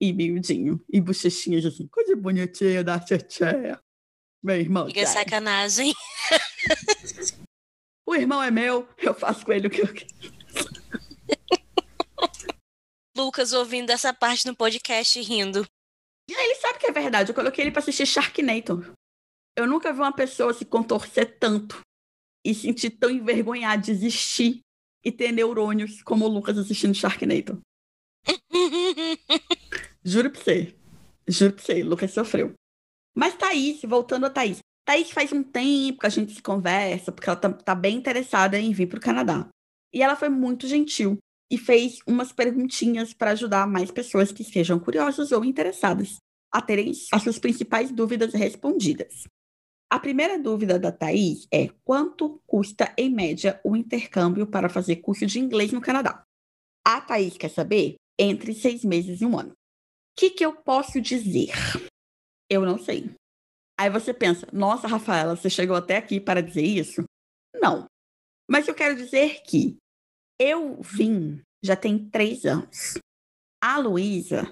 E 0.02 0.12
miudinho. 0.12 0.84
E 0.92 1.00
bochechinhas 1.00 1.66
assim. 1.66 1.88
Coisa 1.88 2.16
bonitinha 2.16 2.84
da 2.84 3.00
tchê 3.00 3.78
Meu 4.44 4.58
irmão. 4.58 4.88
Thiago. 4.88 5.10
sacanagem. 5.10 5.94
O 8.12 8.16
irmão 8.16 8.44
é 8.44 8.52
meu, 8.52 8.86
eu 8.98 9.14
faço 9.14 9.46
com 9.46 9.54
ele 9.54 9.68
o 9.68 9.70
que 9.70 9.82
eu 9.82 9.88
quero. 9.88 10.41
Lucas 13.16 13.52
ouvindo 13.54 13.90
essa 13.90 14.14
parte 14.14 14.46
no 14.46 14.56
podcast 14.56 15.20
e 15.20 15.22
rindo. 15.22 15.66
Ele 16.30 16.56
sabe 16.56 16.80
que 16.80 16.88
é 16.88 16.92
verdade. 16.92 17.32
Eu 17.32 17.36
coloquei 17.36 17.64
ele 17.64 17.72
pra 17.72 17.80
assistir 17.80 18.06
Sharknado. 18.06 18.94
Eu 19.56 19.68
nunca 19.68 19.92
vi 19.92 20.00
uma 20.00 20.16
pessoa 20.16 20.54
se 20.54 20.64
contorcer 20.64 21.38
tanto 21.38 21.82
e 22.46 22.56
sentir 22.56 22.92
tão 22.92 23.10
envergonhada 23.10 23.82
de 23.82 23.92
existir 23.92 24.62
e 25.04 25.12
ter 25.12 25.32
neurônios 25.32 26.02
como 26.04 26.26
o 26.26 26.28
Lucas 26.28 26.58
assistindo 26.58 26.96
Sharknado. 26.96 27.60
Juro 30.04 30.32
pra 30.32 30.42
você. 30.42 30.76
Juro 31.28 31.54
pra 31.54 31.64
você, 31.64 31.84
Lucas 31.84 32.12
sofreu. 32.12 32.54
Mas 33.16 33.36
Thaís, 33.36 33.82
voltando 33.82 34.26
a 34.26 34.30
Thaís. 34.30 34.60
Thaís 34.86 35.12
faz 35.12 35.32
um 35.34 35.44
tempo 35.44 36.00
que 36.00 36.08
a 36.08 36.10
gente 36.10 36.34
se 36.34 36.42
conversa, 36.42 37.12
porque 37.12 37.30
ela 37.30 37.40
tá, 37.40 37.52
tá 37.52 37.76
bem 37.76 37.98
interessada 37.98 38.58
em 38.58 38.72
vir 38.72 38.88
pro 38.88 39.02
Canadá. 39.02 39.48
E 39.94 40.02
ela 40.02 40.16
foi 40.16 40.30
muito 40.30 40.66
gentil 40.66 41.18
e 41.52 41.58
fez 41.58 42.00
umas 42.08 42.32
perguntinhas 42.32 43.14
para 43.14 43.32
ajudar 43.32 43.68
mais 43.68 43.92
pessoas 43.92 44.32
que 44.32 44.42
estejam 44.42 44.80
curiosas 44.80 45.34
ou 45.34 45.44
interessadas 45.44 46.16
a 46.50 46.62
terem 46.62 46.94
as 47.12 47.22
suas 47.22 47.38
principais 47.38 47.92
dúvidas 47.92 48.34
respondidas. 48.34 49.26
A 49.92 50.00
primeira 50.00 50.40
dúvida 50.40 50.80
da 50.80 50.90
Thaís 50.90 51.46
é 51.52 51.68
quanto 51.84 52.42
custa, 52.48 52.94
em 52.98 53.10
média, 53.10 53.60
o 53.66 53.76
intercâmbio 53.76 54.48
para 54.48 54.70
fazer 54.70 54.98
curso 54.98 55.26
de 55.26 55.40
inglês 55.40 55.74
no 55.74 55.82
Canadá? 55.82 56.24
A 56.88 57.02
Thaís 57.02 57.38
quer 57.38 57.50
saber 57.50 57.96
entre 58.18 58.54
seis 58.54 58.86
meses 58.86 59.20
e 59.20 59.26
um 59.26 59.38
ano. 59.38 59.52
O 59.52 59.56
que, 60.18 60.30
que 60.30 60.46
eu 60.46 60.56
posso 60.56 61.02
dizer? 61.02 61.52
Eu 62.50 62.62
não 62.62 62.78
sei. 62.78 63.14
Aí 63.78 63.90
você 63.90 64.14
pensa, 64.14 64.48
nossa, 64.54 64.88
Rafaela, 64.88 65.36
você 65.36 65.50
chegou 65.50 65.76
até 65.76 65.98
aqui 65.98 66.22
para 66.22 66.42
dizer 66.42 66.64
isso? 66.64 67.04
Não. 67.62 67.86
Mas 68.50 68.68
eu 68.68 68.76
quero 68.76 68.96
dizer 68.96 69.42
que 69.44 69.81
eu 70.42 70.82
vim 70.82 71.40
já 71.64 71.76
tem 71.76 72.10
três 72.10 72.46
anos. 72.46 72.98
A 73.64 73.78
Luísa, 73.78 74.50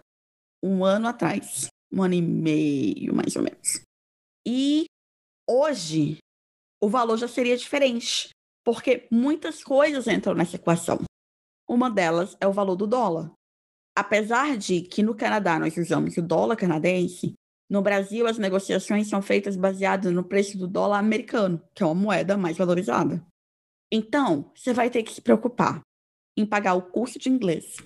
um 0.64 0.86
ano 0.86 1.08
atrás, 1.08 1.66
um 1.92 2.04
ano 2.04 2.14
e 2.14 2.22
meio, 2.22 3.16
mais 3.16 3.36
ou 3.36 3.42
menos. 3.42 3.82
E 4.46 4.86
hoje 5.50 6.20
o 6.80 6.88
valor 6.88 7.18
já 7.18 7.28
seria 7.28 7.58
diferente, 7.58 8.30
porque 8.64 9.08
muitas 9.12 9.64
coisas 9.64 10.08
entram 10.08 10.36
nessa 10.36 10.58
equação. 10.58 11.00
Uma 11.68 11.90
delas 11.90 12.38
é 12.40 12.48
o 12.48 12.54
valor 12.54 12.76
do 12.76 12.86
dólar. 12.86 13.32
Apesar 13.98 14.58
de 14.58 14.82
que 14.84 15.02
no 15.02 15.16
Canadá 15.16 15.58
nós 15.58 15.76
usamos 15.76 16.16
o 16.18 16.22
dólar 16.22 16.56
canadense, 16.56 17.34
no 17.68 17.82
Brasil 17.82 18.28
as 18.28 18.38
negociações 18.38 19.10
são 19.10 19.24
feitas 19.24 19.56
baseadas 19.56 20.14
no 20.14 20.24
preço 20.24 20.56
do 20.56 20.68
dólar 20.68 21.00
americano, 21.00 21.60
que 21.74 21.82
é 21.82 21.86
uma 21.86 21.96
moeda 21.96 22.38
mais 22.38 22.58
valorizada. 22.58 23.26
Então, 23.92 24.52
você 24.56 24.74
vai 24.74 24.90
ter 24.90 25.04
que 25.04 25.14
se 25.14 25.22
preocupar 25.22 25.82
em 26.38 26.46
pagar 26.46 26.76
o 26.76 26.92
curso 26.92 27.18
de 27.18 27.30
inglês, 27.30 27.78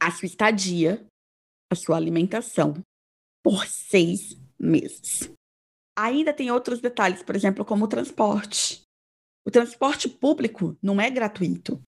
a 0.00 0.10
sua 0.10 0.26
estadia, 0.26 1.06
a 1.72 1.74
sua 1.74 1.96
alimentação 1.96 2.74
por 3.42 3.66
seis 3.66 4.36
meses. 4.58 5.32
Ainda 5.98 6.32
tem 6.32 6.50
outros 6.50 6.80
detalhes, 6.80 7.22
por 7.22 7.34
exemplo, 7.34 7.64
como 7.64 7.84
o 7.84 7.88
transporte. 7.88 8.82
O 9.46 9.50
transporte 9.50 10.08
público 10.08 10.76
não 10.82 11.00
é 11.00 11.10
gratuito. 11.10 11.82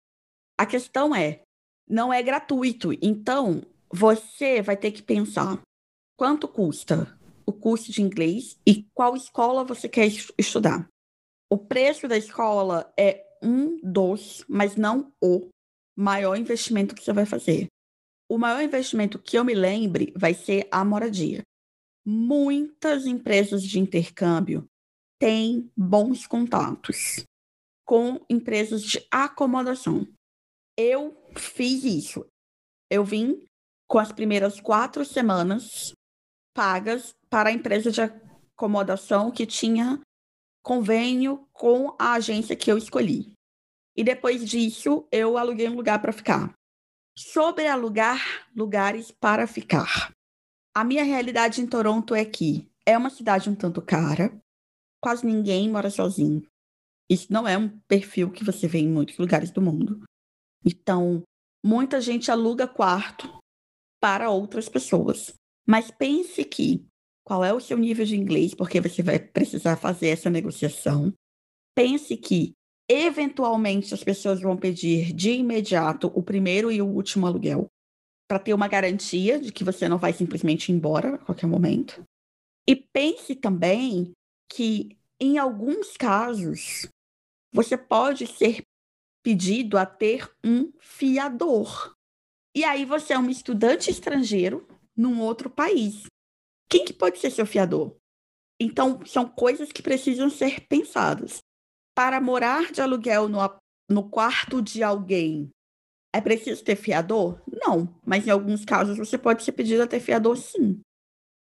A 0.59 0.67
questão 0.67 1.15
é, 1.15 1.43
não 1.89 2.13
é 2.13 2.23
gratuito. 2.23 2.93
Então, 3.03 3.63
você 3.91 4.63
vai 4.63 4.77
ter 4.77 4.93
que 4.93 5.03
pensar 5.03 5.61
quanto 6.19 6.49
custa 6.49 7.19
o 7.45 7.53
curso 7.53 7.93
de 7.93 8.01
inglês 8.03 8.59
e 8.67 8.85
qual 8.95 9.15
escola 9.15 9.65
você 9.65 9.89
quer 9.89 10.07
es- 10.07 10.33
estudar. 10.39 10.89
O 11.51 11.59
preço 11.59 12.09
da 12.09 12.17
escola 12.17 12.93
é 12.99 13.27
um 13.43 13.79
dos, 13.83 14.45
mas 14.49 14.77
não 14.77 15.13
o 15.21 15.49
maior 15.97 16.37
investimento 16.37 16.95
que 16.95 17.05
você 17.05 17.13
vai 17.13 17.27
fazer. 17.27 17.67
O 18.29 18.39
maior 18.39 18.63
investimento 18.63 19.19
que 19.19 19.37
eu 19.37 19.45
me 19.45 19.55
lembre 19.55 20.13
vai 20.17 20.33
ser 20.33 20.67
a 20.71 20.85
moradia. 20.85 21.43
Muitas 22.05 23.07
empresas 23.07 23.63
de 23.63 23.79
intercâmbio 23.79 24.67
têm 25.21 25.71
bons 25.77 26.27
contatos 26.27 27.25
com 27.85 28.25
empresas 28.29 28.83
de 28.83 29.07
acomodação. 29.11 30.07
Eu 30.77 31.17
fiz 31.37 31.85
isso. 31.85 32.25
Eu 32.91 33.05
vim 33.05 33.45
com 33.89 33.99
as 33.99 34.11
primeiras 34.11 34.61
quatro 34.61 35.05
semanas 35.05 35.93
pagas 36.55 37.11
para 37.29 37.51
a 37.51 37.53
empresa 37.53 37.91
de 37.91 38.01
acomodação 38.01 39.31
que 39.31 39.47
tinha 39.47 40.01
convênio 40.63 41.47
com 41.53 41.95
a 41.99 42.13
agência 42.13 42.57
que 42.57 42.71
eu 42.71 42.79
escolhi. 42.79 43.33
E 43.97 44.03
depois 44.03 44.49
disso, 44.49 45.07
eu 45.11 45.37
aluguei 45.37 45.69
um 45.69 45.75
lugar 45.75 46.01
para 46.01 46.13
ficar. 46.13 46.55
Sobre 47.17 47.67
alugar 47.67 48.49
lugares 48.55 49.11
para 49.11 49.47
ficar. 49.47 50.13
A 50.75 50.83
minha 50.83 51.05
realidade 51.05 51.61
em 51.61 51.67
Toronto 51.67 52.15
é 52.15 52.25
que 52.25 52.67
é 52.87 52.97
uma 52.97 53.11
cidade 53.11 53.51
um 53.51 53.55
tanto 53.55 53.83
cara, 53.83 54.41
quase 55.01 55.27
ninguém 55.27 55.69
mora 55.71 55.91
sozinho. 55.91 56.47
Isso 57.11 57.31
não 57.31 57.47
é 57.47 57.59
um 57.59 57.69
perfil 57.87 58.31
que 58.31 58.45
você 58.45 58.67
vê 58.67 58.79
em 58.79 58.89
muitos 58.89 59.19
lugares 59.19 59.51
do 59.51 59.61
mundo. 59.61 60.03
Então, 60.65 61.23
muita 61.63 62.01
gente 62.01 62.31
aluga 62.31 62.67
quarto 62.67 63.39
para 64.01 64.31
outras 64.31 64.69
pessoas. 64.69 65.35
Mas 65.67 65.91
pense 65.91 66.45
que 66.45 66.87
qual 67.25 67.45
é 67.45 67.53
o 67.53 67.61
seu 67.61 67.79
nível 67.79 68.05
de 68.05 68.17
inglês, 68.17 68.55
porque 68.55 68.81
você 68.81 69.03
vai 69.03 69.19
precisar 69.19 69.77
fazer 69.77 70.09
essa 70.09 70.29
negociação. 70.29 71.13
Pense 71.75 72.17
que 72.17 72.53
eventualmente 72.89 73.95
as 73.95 74.03
pessoas 74.03 74.41
vão 74.41 74.57
pedir 74.57 75.13
de 75.13 75.33
imediato 75.33 76.09
o 76.15 76.23
primeiro 76.23 76.71
e 76.71 76.83
o 76.83 76.87
último 76.87 77.27
aluguel 77.27 77.69
para 78.29 78.39
ter 78.39 78.55
uma 78.55 78.69
garantia 78.69 79.39
de 79.39 79.53
que 79.53 79.65
você 79.65 79.89
não 79.89 79.99
vai 79.99 80.13
simplesmente 80.13 80.71
ir 80.71 80.75
embora 80.75 81.15
a 81.15 81.19
qualquer 81.19 81.47
momento. 81.47 82.03
E 82.67 82.77
pense 82.77 83.35
também 83.35 84.13
que 84.51 84.97
em 85.21 85.39
alguns 85.39 85.97
casos 85.97 86.89
você 87.53 87.77
pode 87.77 88.27
ser 88.27 88.63
pedido 89.23 89.79
a 89.79 89.87
ter 89.87 90.31
um 90.45 90.73
fiador. 90.81 91.95
E 92.55 92.65
aí 92.65 92.85
você 92.85 93.13
é 93.13 93.19
um 93.19 93.31
estudante 93.31 93.91
estrangeiro 93.91 94.67
num 94.97 95.21
outro 95.21 95.49
país. 95.49 96.05
Quem 96.73 96.87
que 96.87 96.95
pode 96.95 97.19
ser 97.19 97.31
seu 97.31 97.45
fiador? 97.45 97.95
Então, 98.59 99.05
são 99.05 99.29
coisas 99.29 99.71
que 99.71 99.83
precisam 99.83 100.31
ser 100.31 100.67
pensadas. 100.69 101.43
Para 101.95 102.19
morar 102.19 102.73
de 102.73 102.81
aluguel 102.81 103.29
no, 103.29 103.39
no 103.91 104.09
quarto 104.09 104.63
de 104.63 104.83
alguém, 104.83 105.51
é 106.15 106.19
preciso 106.19 106.65
ter 106.65 106.77
fiador? 106.77 107.43
Não, 107.47 107.95
mas 108.07 108.27
em 108.27 108.31
alguns 108.31 108.65
casos 108.65 108.97
você 108.97 109.19
pode 109.19 109.43
ser 109.43 109.53
pedido 109.53 109.83
a 109.83 109.87
ter 109.87 110.01
fiador 110.01 110.35
sim. 110.39 110.81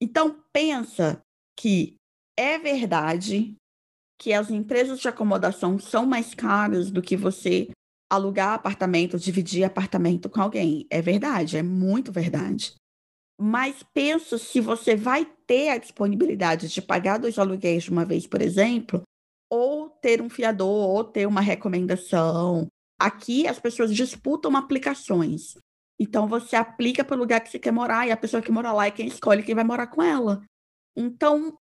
Então, 0.02 0.44
pensa 0.52 1.22
que 1.56 1.94
é 2.36 2.58
verdade 2.58 3.56
que 4.20 4.34
as 4.34 4.50
empresas 4.50 5.00
de 5.00 5.08
acomodação 5.08 5.78
são 5.78 6.08
mais 6.08 6.34
caras 6.34 6.89
do 6.89 7.04
que 7.04 7.15
você 7.15 7.70
alugar 8.12 8.56
apartamento, 8.56 9.20
dividir 9.20 9.63
apartamento 9.63 10.28
com 10.28 10.42
alguém. 10.42 10.88
É 10.89 11.04
verdade, 11.04 11.56
é 11.56 11.62
muito 11.62 12.12
verdade. 12.12 12.74
Mas 13.39 13.84
pensa 13.93 14.38
se 14.38 14.60
você 14.60 14.95
vai 14.95 15.25
ter 15.47 15.69
a 15.69 15.78
disponibilidade 15.78 16.67
de 16.67 16.82
pagar 16.82 17.17
dois 17.17 17.39
aluguéis 17.39 17.84
de 17.84 17.91
uma 17.91 18.04
vez, 18.04 18.28
por 18.28 18.41
exemplo, 18.41 19.02
ou 19.49 19.89
ter 19.89 20.21
um 20.21 20.30
fiador, 20.30 20.89
ou 20.89 21.04
ter 21.04 21.25
uma 21.25 21.41
recomendação. 21.41 22.67
Aqui 22.99 23.47
as 23.47 23.58
pessoas 23.58 23.95
disputam 23.95 24.58
aplicações. 24.58 25.58
Então 25.99 26.28
você 26.28 26.56
aplica 26.56 27.04
para 27.04 27.15
o 27.15 27.19
lugar 27.19 27.39
que 27.39 27.49
você 27.49 27.58
quer 27.60 27.71
morar 27.71 28.08
e 28.08 28.12
a 28.12 28.17
pessoa 28.17 28.41
que 28.41 28.52
mora 28.52 28.71
lá 28.71 28.88
é 28.88 28.91
quem 28.91 29.08
escolhe 29.08 29.43
quem 29.43 29.56
vai 29.56 29.63
morar 29.63 29.88
com 29.88 30.04
ela. 30.04 30.43
Então 30.95 31.58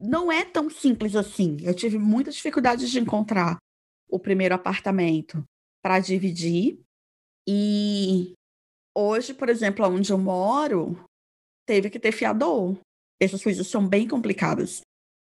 não 0.00 0.32
é 0.32 0.44
tão 0.44 0.70
simples 0.70 1.14
assim. 1.14 1.58
Eu 1.60 1.74
tive 1.74 1.98
muitas 1.98 2.34
dificuldades 2.34 2.90
de 2.90 2.98
encontrar 2.98 3.58
o 4.08 4.18
primeiro 4.18 4.54
apartamento 4.54 5.44
para 5.82 6.00
dividir. 6.00 6.80
E 7.46 8.32
hoje, 8.96 9.34
por 9.34 9.48
exemplo, 9.48 9.86
onde 9.86 10.10
eu 10.10 10.18
moro, 10.18 11.04
teve 11.70 11.88
que 11.88 12.00
ter 12.00 12.10
fiador. 12.10 12.76
Essas 13.22 13.44
coisas 13.44 13.64
são 13.68 13.86
bem 13.86 14.08
complicadas. 14.08 14.80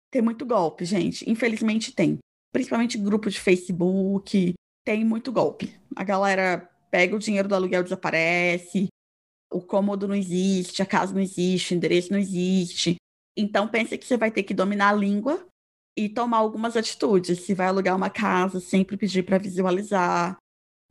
Tem 0.09 0.23
muito 0.23 0.47
golpe, 0.47 0.85
gente. 0.85 1.29
Infelizmente 1.29 1.93
tem. 1.93 2.19
Principalmente 2.53 2.97
grupo 2.97 3.29
de 3.29 3.41
Facebook, 3.41 4.55
tem 4.87 5.05
muito 5.05 5.33
golpe. 5.33 5.75
A 5.97 6.05
galera 6.05 6.71
pega 6.93 7.17
o 7.17 7.19
dinheiro 7.19 7.49
do 7.49 7.57
aluguel 7.57 7.83
desaparece, 7.83 8.87
o 9.53 9.61
cômodo 9.61 10.07
não 10.07 10.15
existe, 10.15 10.81
a 10.81 10.87
casa 10.87 11.13
não 11.13 11.21
existe, 11.21 11.75
o 11.75 11.77
endereço 11.77 12.13
não 12.13 12.21
existe. 12.21 12.95
Então 13.37 13.67
pense 13.67 13.99
que 13.99 14.07
você 14.07 14.17
vai 14.17 14.31
ter 14.31 14.45
que 14.45 14.55
dominar 14.55 14.91
a 14.91 14.97
língua 14.97 15.45
e 15.97 16.09
tomar 16.09 16.37
algumas 16.37 16.77
atitudes. 16.77 17.41
Se 17.41 17.53
vai 17.53 17.67
alugar 17.67 17.97
uma 17.97 18.11
casa, 18.11 18.61
sempre 18.61 18.97
pedir 18.97 19.25
para 19.25 19.39
visualizar. 19.39 20.37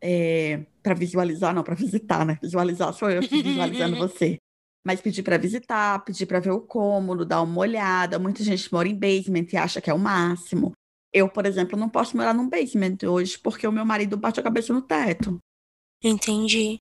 É, 0.02 0.66
para 0.84 0.94
visualizar, 0.94 1.56
não, 1.56 1.64
para 1.64 1.74
visitar, 1.74 2.26
né? 2.26 2.38
Visualizar 2.42 2.94
sou 2.94 3.10
eu 3.10 3.22
visualizando 3.22 3.96
você. 3.98 4.38
Mas 4.88 5.02
pedir 5.02 5.22
para 5.22 5.38
visitar, 5.38 6.02
pedir 6.06 6.26
para 6.26 6.40
ver 6.40 6.52
o 6.52 6.62
cômodo, 6.62 7.26
dar 7.26 7.42
uma 7.42 7.60
olhada. 7.60 8.18
Muita 8.18 8.42
gente 8.42 8.72
mora 8.72 8.88
em 8.88 8.96
basement 8.96 9.46
e 9.52 9.58
acha 9.58 9.82
que 9.82 9.90
é 9.90 9.94
o 9.94 10.00
máximo. 10.00 10.72
Eu, 11.12 11.28
por 11.28 11.46
exemplo, 11.46 11.78
não 11.78 11.90
posso 11.90 12.16
morar 12.16 12.34
num 12.34 12.48
basement 12.48 12.96
hoje 13.06 13.38
porque 13.38 13.68
o 13.68 13.72
meu 13.72 13.84
marido 13.84 14.16
bate 14.16 14.40
a 14.40 14.44
cabeça 14.44 14.72
no 14.72 14.82
teto. 14.82 15.40
Entendi. 16.02 16.80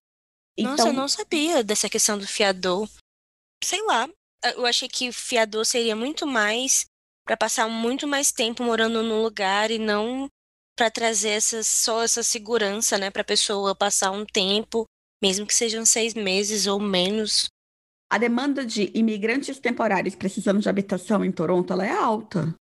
Então... 0.56 0.76
Nossa, 0.76 0.88
eu 0.88 0.92
não 0.92 1.08
sabia 1.08 1.64
dessa 1.64 1.88
questão 1.88 2.16
do 2.16 2.28
fiador. 2.28 2.88
Sei 3.64 3.82
lá, 3.82 4.08
eu 4.54 4.64
achei 4.64 4.88
que 4.88 5.10
fiador 5.10 5.64
seria 5.64 5.96
muito 5.96 6.28
mais 6.28 6.86
para 7.26 7.36
passar 7.36 7.68
muito 7.68 8.06
mais 8.06 8.30
tempo 8.30 8.62
morando 8.62 9.02
num 9.02 9.20
lugar 9.20 9.72
e 9.72 9.80
não 9.80 10.28
para 10.78 10.92
trazer 10.92 11.30
essa, 11.30 11.64
só 11.64 12.04
essa 12.04 12.22
segurança, 12.22 12.98
né, 12.98 13.10
para 13.10 13.22
a 13.22 13.24
pessoa 13.24 13.74
passar 13.74 14.12
um 14.12 14.24
tempo, 14.24 14.84
mesmo 15.20 15.44
que 15.44 15.54
sejam 15.54 15.84
seis 15.84 16.14
meses 16.14 16.68
ou 16.68 16.78
menos. 16.78 17.48
A 18.10 18.18
demanda 18.18 18.64
de 18.64 18.90
imigrantes 18.94 19.58
temporários 19.58 20.14
precisando 20.14 20.60
de 20.60 20.68
habitação 20.68 21.24
em 21.24 21.32
Toronto 21.32 21.72
ela 21.72 21.84
é 21.84 21.90
alta. 21.90 22.54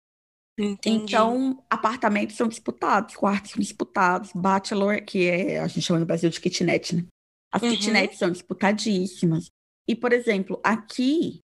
Entendi. 0.57 1.03
Então, 1.03 1.63
apartamentos 1.69 2.35
são 2.35 2.47
disputados, 2.47 3.15
quartos 3.15 3.51
são 3.51 3.59
disputados, 3.59 4.31
bachelor, 4.33 5.03
que 5.03 5.27
é, 5.27 5.59
a 5.59 5.67
gente 5.67 5.81
chama 5.81 5.99
no 5.99 6.05
Brasil 6.05 6.29
de 6.29 6.39
kitnet, 6.39 6.95
né? 6.95 7.05
As 7.51 7.61
uhum. 7.61 7.69
kitnets 7.71 8.17
são 8.17 8.31
disputadíssimas. 8.31 9.49
E, 9.87 9.95
por 9.95 10.13
exemplo, 10.13 10.59
aqui 10.63 11.41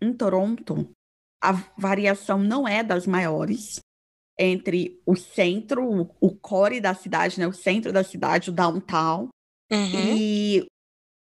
em 0.00 0.12
Toronto, 0.12 0.90
a 1.42 1.52
variação 1.76 2.38
não 2.38 2.66
é 2.66 2.82
das 2.82 3.06
maiores 3.06 3.80
entre 4.38 5.00
o 5.04 5.14
centro, 5.14 6.10
o 6.20 6.30
core 6.36 6.80
da 6.80 6.94
cidade, 6.94 7.38
né, 7.38 7.46
o 7.46 7.52
centro 7.52 7.92
da 7.92 8.02
cidade, 8.02 8.50
o 8.50 8.52
downtown, 8.52 9.28
uhum. 9.70 10.16
e 10.16 10.66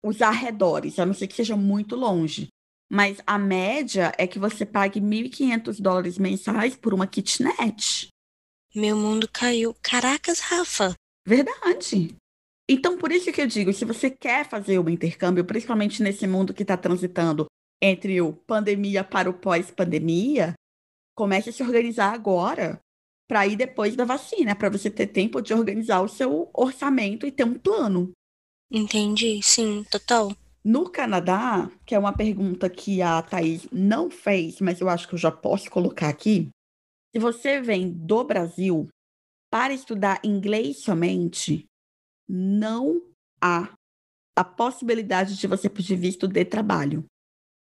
os 0.07 0.23
arredores, 0.23 0.99
a 0.99 1.07
não 1.07 1.15
ser 1.15 1.27
que 1.27 1.35
seja 1.35 1.57
muito 1.57 1.97
longe. 1.97 2.49
Mas 2.91 3.21
a 3.27 3.39
média 3.39 4.13
é 4.17 4.27
que 4.27 4.39
você 4.39 4.65
pague 4.65 5.01
1.500 5.01 5.81
dólares 5.81 6.19
mensais 6.19 6.77
por 6.77 6.95
uma 6.95 7.07
kitnet. 7.07 8.09
Meu 8.75 8.97
mundo 8.97 9.29
caiu. 9.33 9.75
Caracas, 9.83 10.39
Rafa. 10.39 10.95
Verdade. 11.27 12.15
Então, 12.69 12.99
por 12.99 13.11
isso 13.11 13.33
que 13.33 13.41
eu 13.41 13.47
digo, 13.47 13.73
se 13.73 13.85
você 13.85 14.11
quer 14.11 14.49
fazer 14.49 14.79
um 14.79 14.89
intercâmbio, 14.89 15.45
principalmente 15.45 16.03
nesse 16.03 16.27
mundo 16.27 16.55
que 16.55 16.63
está 16.63 16.77
transitando 16.77 17.47
entre 17.83 18.21
o 18.21 18.33
pandemia 18.33 19.03
para 19.03 19.31
o 19.31 19.35
pós-pandemia, 19.35 20.55
comece 21.17 21.51
a 21.51 21.53
se 21.53 21.63
organizar 21.63 22.13
agora 22.13 22.79
para 23.29 23.47
ir 23.47 23.57
depois 23.57 23.97
da 23.97 24.05
vacina, 24.05 24.55
para 24.55 24.71
você 24.71 24.91
ter 24.91 25.09
tempo 25.09 25.41
de 25.41 25.53
organizar 25.53 26.01
o 26.01 26.09
seu 26.09 26.49
orçamento 26.55 27.27
e 27.27 27.33
ter 27.33 27.45
um 27.45 27.59
plano. 27.59 28.13
Entendi, 28.71 29.41
sim, 29.43 29.85
total. 29.85 30.33
No 30.65 30.91
Canadá, 30.91 31.71
que 31.85 31.95
é 31.95 31.99
uma 31.99 32.13
pergunta 32.13 32.69
que 32.69 33.01
a 33.01 33.23
Thaís 33.23 33.69
não 33.71 34.11
fez, 34.11 34.61
mas 34.61 34.81
eu 34.81 34.89
acho 34.89 35.07
que 35.07 35.15
eu 35.15 35.19
já 35.19 35.31
posso 35.31 35.71
colocar 35.71 36.09
aqui. 36.09 36.49
Se 37.15 37.21
você 37.21 37.61
vem 37.61 37.91
do 37.91 38.25
Brasil 38.25 38.89
para 39.49 39.73
estudar 39.73 40.21
inglês 40.25 40.79
somente, 40.79 41.65
não 42.29 43.01
há 43.41 43.73
a 44.37 44.45
possibilidade 44.45 45.37
de 45.37 45.47
você 45.47 45.69
pedir 45.71 45.97
visto 45.97 46.27
de 46.27 46.45
trabalho. 46.45 47.05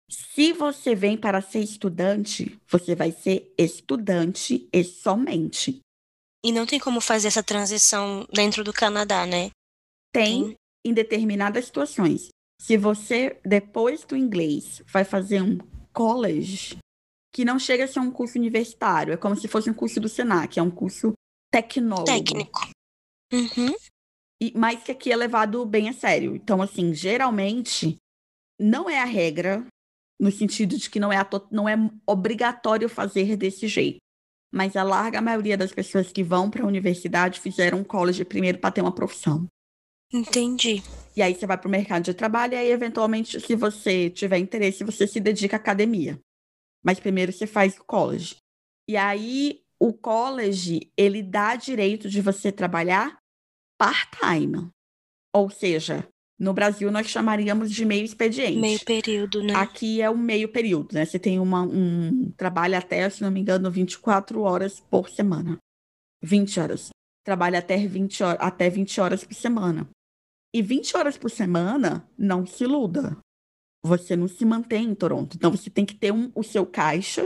Se 0.10 0.52
você 0.52 0.94
vem 0.94 1.18
para 1.18 1.42
ser 1.42 1.60
estudante, 1.60 2.60
você 2.68 2.96
vai 2.96 3.12
ser 3.12 3.54
estudante 3.58 4.68
e 4.74 4.84
somente. 4.84 5.80
E 6.44 6.52
não 6.52 6.66
tem 6.66 6.80
como 6.80 7.00
fazer 7.00 7.28
essa 7.28 7.42
transição 7.42 8.28
dentro 8.34 8.64
do 8.64 8.74
Canadá, 8.74 9.26
né? 9.26 9.50
Tem, 10.12 10.48
tem. 10.50 10.56
Em 10.86 10.94
determinadas 10.94 11.66
situações. 11.66 12.30
Se 12.62 12.78
você, 12.78 13.40
depois 13.44 14.06
do 14.06 14.16
inglês, 14.16 14.82
vai 14.86 15.04
fazer 15.04 15.42
um 15.42 15.58
college, 15.92 16.78
que 17.34 17.44
não 17.44 17.60
chega 17.60 17.84
a 17.84 17.88
ser 17.88 18.00
um 18.00 18.12
curso 18.12 18.38
universitário, 18.38 19.14
é 19.14 19.18
como 19.18 19.36
se 19.36 19.48
fosse 19.48 19.70
um 19.70 19.74
curso 19.74 20.00
do 20.00 20.08
Senac, 20.08 20.58
é 20.58 20.64
um 20.64 20.72
curso 20.72 21.14
tecnólogo. 21.52 22.06
Técnico. 22.06 22.70
Uhum. 23.34 23.76
E, 24.42 24.54
mas 24.56 24.84
que 24.84 24.92
aqui 24.92 25.12
é 25.12 25.16
levado 25.16 25.66
bem 25.66 25.90
a 25.90 25.94
sério. 25.94 26.36
Então, 26.36 26.62
assim, 26.62 26.94
geralmente, 26.94 27.98
não 28.60 28.90
é 28.90 29.00
a 29.00 29.06
regra, 29.06 29.66
no 30.20 30.32
sentido 30.32 30.78
de 30.78 30.90
que 30.90 31.00
não 31.00 31.12
é, 31.12 31.18
não 31.52 31.68
é 31.68 31.76
obrigatório 32.06 32.88
fazer 32.88 33.36
desse 33.36 33.68
jeito. 33.68 33.98
Mas 34.54 34.76
a 34.76 34.84
larga 34.84 35.22
maioria 35.22 35.58
das 35.58 35.74
pessoas 35.74 36.12
que 36.12 36.24
vão 36.24 36.50
para 36.50 36.64
a 36.64 36.68
universidade 36.68 37.42
fizeram 37.42 37.80
um 37.80 37.84
college 37.84 38.24
primeiro 38.24 38.60
para 38.60 38.72
ter 38.72 38.82
uma 38.82 38.94
profissão. 38.96 39.46
Entendi. 40.16 40.82
E 41.16 41.22
aí 41.22 41.34
você 41.34 41.46
vai 41.46 41.58
para 41.58 41.68
o 41.68 41.72
mercado 41.72 42.04
de 42.04 42.14
trabalho 42.14 42.54
e 42.54 42.58
aí, 42.58 42.72
eventualmente, 42.72 43.40
se 43.40 43.56
você 43.56 44.10
tiver 44.10 44.38
interesse, 44.38 44.84
você 44.84 45.08
se 45.08 45.20
dedica 45.20 45.56
à 45.56 45.60
academia. 45.60 46.20
Mas 46.84 47.00
primeiro 47.00 47.32
você 47.32 47.48
faz 47.48 47.78
o 47.78 47.84
college. 47.84 48.36
E 48.88 48.96
aí, 48.96 49.62
o 49.80 49.94
college, 49.94 50.92
ele 50.98 51.24
dá 51.24 51.56
direito 51.56 52.10
de 52.10 52.22
você 52.22 52.52
trabalhar 52.52 53.18
part-time. 53.78 54.70
Ou 55.34 55.50
seja, 55.50 56.08
no 56.40 56.54
Brasil, 56.54 56.92
nós 56.92 57.08
chamaríamos 57.08 57.72
de 57.72 57.86
meio 57.86 58.04
expediente. 58.04 58.60
Meio 58.60 58.80
período, 58.84 59.42
né? 59.42 59.54
Aqui 59.56 60.02
é 60.02 60.10
o 60.10 60.18
meio 60.18 60.50
período, 60.50 60.94
né? 60.94 61.06
Você 61.06 61.18
tem 61.18 61.40
uma, 61.40 61.62
um 61.64 62.32
trabalho 62.38 62.78
até, 62.78 63.10
se 63.10 63.22
não 63.22 63.32
me 63.32 63.40
engano, 63.40 63.72
24 63.72 64.42
horas 64.42 64.80
por 64.80 65.10
semana. 65.10 65.58
20 66.22 66.60
horas. 66.60 66.90
Trabalha 67.24 67.60
até 67.60 67.78
20, 67.78 68.22
horas, 68.22 68.42
até 68.42 68.70
20 68.70 69.02
horas 69.02 69.24
por 69.24 69.34
semana. 69.34 69.90
E 70.56 70.62
20 70.62 70.96
horas 70.96 71.18
por 71.18 71.30
semana, 71.30 72.10
não 72.18 72.46
se 72.46 72.64
iluda. 72.64 73.18
Você 73.86 74.16
não 74.16 74.26
se 74.26 74.46
mantém 74.46 74.86
em 74.86 74.96
Toronto. 74.96 75.36
Então, 75.36 75.52
você 75.52 75.70
tem 75.70 75.86
que 75.86 75.96
ter 75.96 76.14
um, 76.14 76.32
o 76.34 76.44
seu 76.44 76.66
caixa 76.66 77.24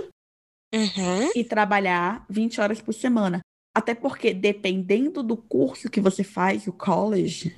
uhum. 0.74 1.32
e 1.36 1.44
trabalhar 1.44 2.26
20 2.28 2.60
horas 2.60 2.82
por 2.82 2.92
semana. 2.92 3.40
Até 3.72 3.94
porque, 3.94 4.34
dependendo 4.34 5.22
do 5.22 5.38
curso 5.38 5.92
que 5.92 6.02
você 6.02 6.24
faz, 6.24 6.66
o 6.66 6.74
college, 6.74 7.56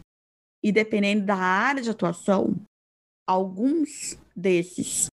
e 0.61 0.73
dependendo 0.73 1.25
da 1.25 1.37
área 1.37 1.81
de 1.81 1.89
atuação, 1.89 2.53
alguns 3.25 4.19
desses 4.35 5.05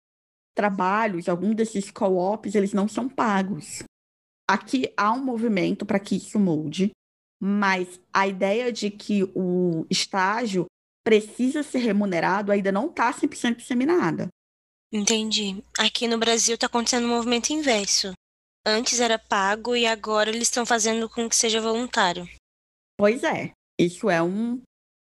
trabalhos, 0.56 1.30
alguns 1.30 1.54
desses 1.54 1.92
co-ops, 1.92 2.56
eles 2.56 2.74
não 2.74 2.88
são 2.88 3.08
pagos. 3.08 3.84
Aqui 4.50 4.92
há 4.98 5.14
um 5.14 5.24
movimento 5.24 5.86
para 5.86 6.00
que 6.00 6.16
isso 6.16 6.40
mude, 6.40 6.90
mas 7.40 8.00
a 8.14 8.28
ideia 8.28 8.72
de 8.72 8.90
que 8.90 9.24
o 9.36 9.86
estágio 9.90 10.66
precisa 11.04 11.64
ser 11.64 11.80
remunerado 11.80 12.52
ainda 12.52 12.72
não 12.72 12.88
está 12.88 13.14
100% 13.14 13.58
disseminada. 13.58 14.28
Entendi. 14.92 15.64
Aqui 15.78 16.08
no 16.08 16.18
Brasil 16.18 16.56
está 16.56 16.68
acontecendo 16.68 17.06
um 17.06 17.16
movimento 17.16 17.52
inverso. 17.52 18.14
Antes 18.66 19.00
era 19.00 19.18
pago 19.18 19.76
e 19.76 19.86
agora 19.86 20.30
eles 20.30 20.44
estão 20.44 20.66
fazendo 20.66 21.10
com 21.10 21.30
que 21.30 21.36
seja 21.36 21.62
voluntário. 21.62 22.28
Pois 22.98 23.24
é. 23.24 23.52
Isso 23.80 24.10
é 24.10 24.22
um 24.22 24.62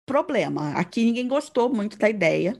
problema. 0.06 0.72
Aqui 0.72 1.04
ninguém 1.04 1.26
gostou 1.26 1.72
muito 1.72 1.98
da 1.98 2.08
ideia. 2.08 2.58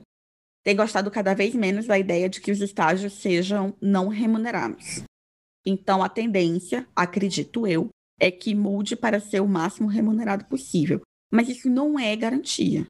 Tem 0.63 0.75
gostado 0.75 1.09
cada 1.09 1.33
vez 1.33 1.53
menos 1.53 1.85
da 1.85 1.97
ideia 1.97 2.27
de 2.27 2.41
que 2.41 2.51
os 2.51 2.61
estágios 2.61 3.13
sejam 3.13 3.75
não 3.81 4.07
remunerados. 4.07 5.03
Então, 5.65 6.03
a 6.03 6.09
tendência, 6.09 6.87
acredito 6.95 7.67
eu, 7.67 7.89
é 8.19 8.29
que 8.29 8.53
mude 8.53 8.95
para 8.95 9.19
ser 9.19 9.41
o 9.41 9.47
máximo 9.47 9.87
remunerado 9.87 10.45
possível. 10.45 11.01
Mas 11.31 11.47
isso 11.47 11.69
não 11.69 11.99
é 11.99 12.15
garantia. 12.15 12.85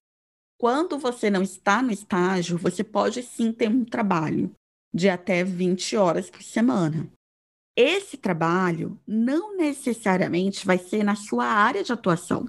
Quando 0.58 0.98
você 0.98 1.30
não 1.30 1.42
está 1.42 1.82
no 1.82 1.92
estágio, 1.92 2.58
você 2.58 2.84
pode 2.84 3.24
sim 3.24 3.52
ter 3.52 3.70
um 3.70 3.86
trabalho 3.86 4.54
de 4.94 5.10
até 5.10 5.44
20 5.44 5.96
horas 5.96 6.30
por 6.30 6.42
semana. 6.42 7.10
Esse 7.78 8.18
trabalho 8.18 9.00
não 9.08 9.56
necessariamente 9.56 10.66
vai 10.66 10.78
ser 10.78 11.04
na 11.04 11.16
sua 11.16 11.46
área 11.46 11.84
de 11.84 11.94
atuação. 11.94 12.46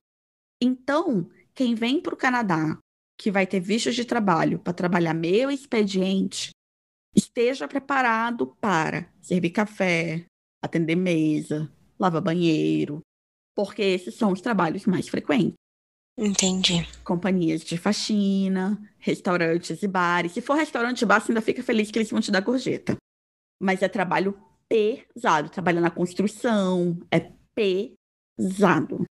Então, 0.61 1.31
quem 1.55 1.75
vem 1.75 2.01
para 2.01 2.15
o 2.15 2.17
Canadá, 2.17 2.79
que 3.17 3.31
vai 3.31 3.47
ter 3.47 3.61
vistos 3.61 3.95
de 3.95 4.05
trabalho 4.05 4.59
para 4.59 4.73
trabalhar 4.73 5.15
meio 5.15 5.51
expediente, 5.51 6.51
esteja 7.15 7.69
preparado 7.69 8.57
para 8.61 9.13
servir 9.21 9.51
café, 9.51 10.25
atender 10.63 10.97
mesa, 10.97 11.71
lavar 12.01 12.23
banheiro, 12.23 13.01
porque 13.55 13.83
esses 13.83 14.15
são 14.15 14.33
os 14.33 14.41
trabalhos 14.41 14.87
mais 14.87 15.09
frequentes. 15.09 15.55
Entendi. 16.19 16.87
Companhias 17.05 17.63
de 17.63 17.79
faxina, 17.79 18.81
restaurantes 18.99 19.83
e 19.83 19.89
bares. 19.89 20.33
Se 20.33 20.41
for 20.41 20.55
restaurante 20.55 21.03
e 21.03 21.07
bar, 21.07 21.21
você 21.21 21.33
ainda 21.33 21.41
fica 21.41 21.63
feliz 21.63 21.91
que 21.91 21.99
eles 21.99 22.11
vão 22.11 22.21
te 22.21 22.31
dar 22.31 22.41
gorjeta. 22.41 22.97
Mas 23.61 23.83
é 23.83 23.89
trabalho 23.89 24.39
pesado. 24.69 25.51
Trabalha 25.51 25.81
na 25.81 25.91
construção, 25.91 26.99
é 27.11 27.33
pesado. 27.55 29.05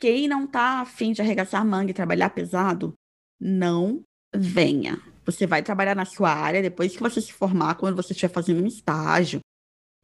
Quem 0.00 0.26
não 0.26 0.46
tá 0.46 0.80
afim 0.80 1.12
de 1.12 1.22
arregaçar 1.22 1.64
manga 1.64 1.90
e 1.90 1.94
trabalhar 1.94 2.30
pesado, 2.30 2.92
não 3.40 4.02
venha. 4.34 4.98
Você 5.24 5.46
vai 5.46 5.62
trabalhar 5.62 5.94
na 5.94 6.04
sua 6.04 6.30
área 6.30 6.60
depois 6.60 6.94
que 6.94 7.02
você 7.02 7.20
se 7.20 7.32
formar, 7.32 7.76
quando 7.76 7.96
você 7.96 8.12
estiver 8.12 8.32
fazendo 8.32 8.62
um 8.62 8.66
estágio. 8.66 9.40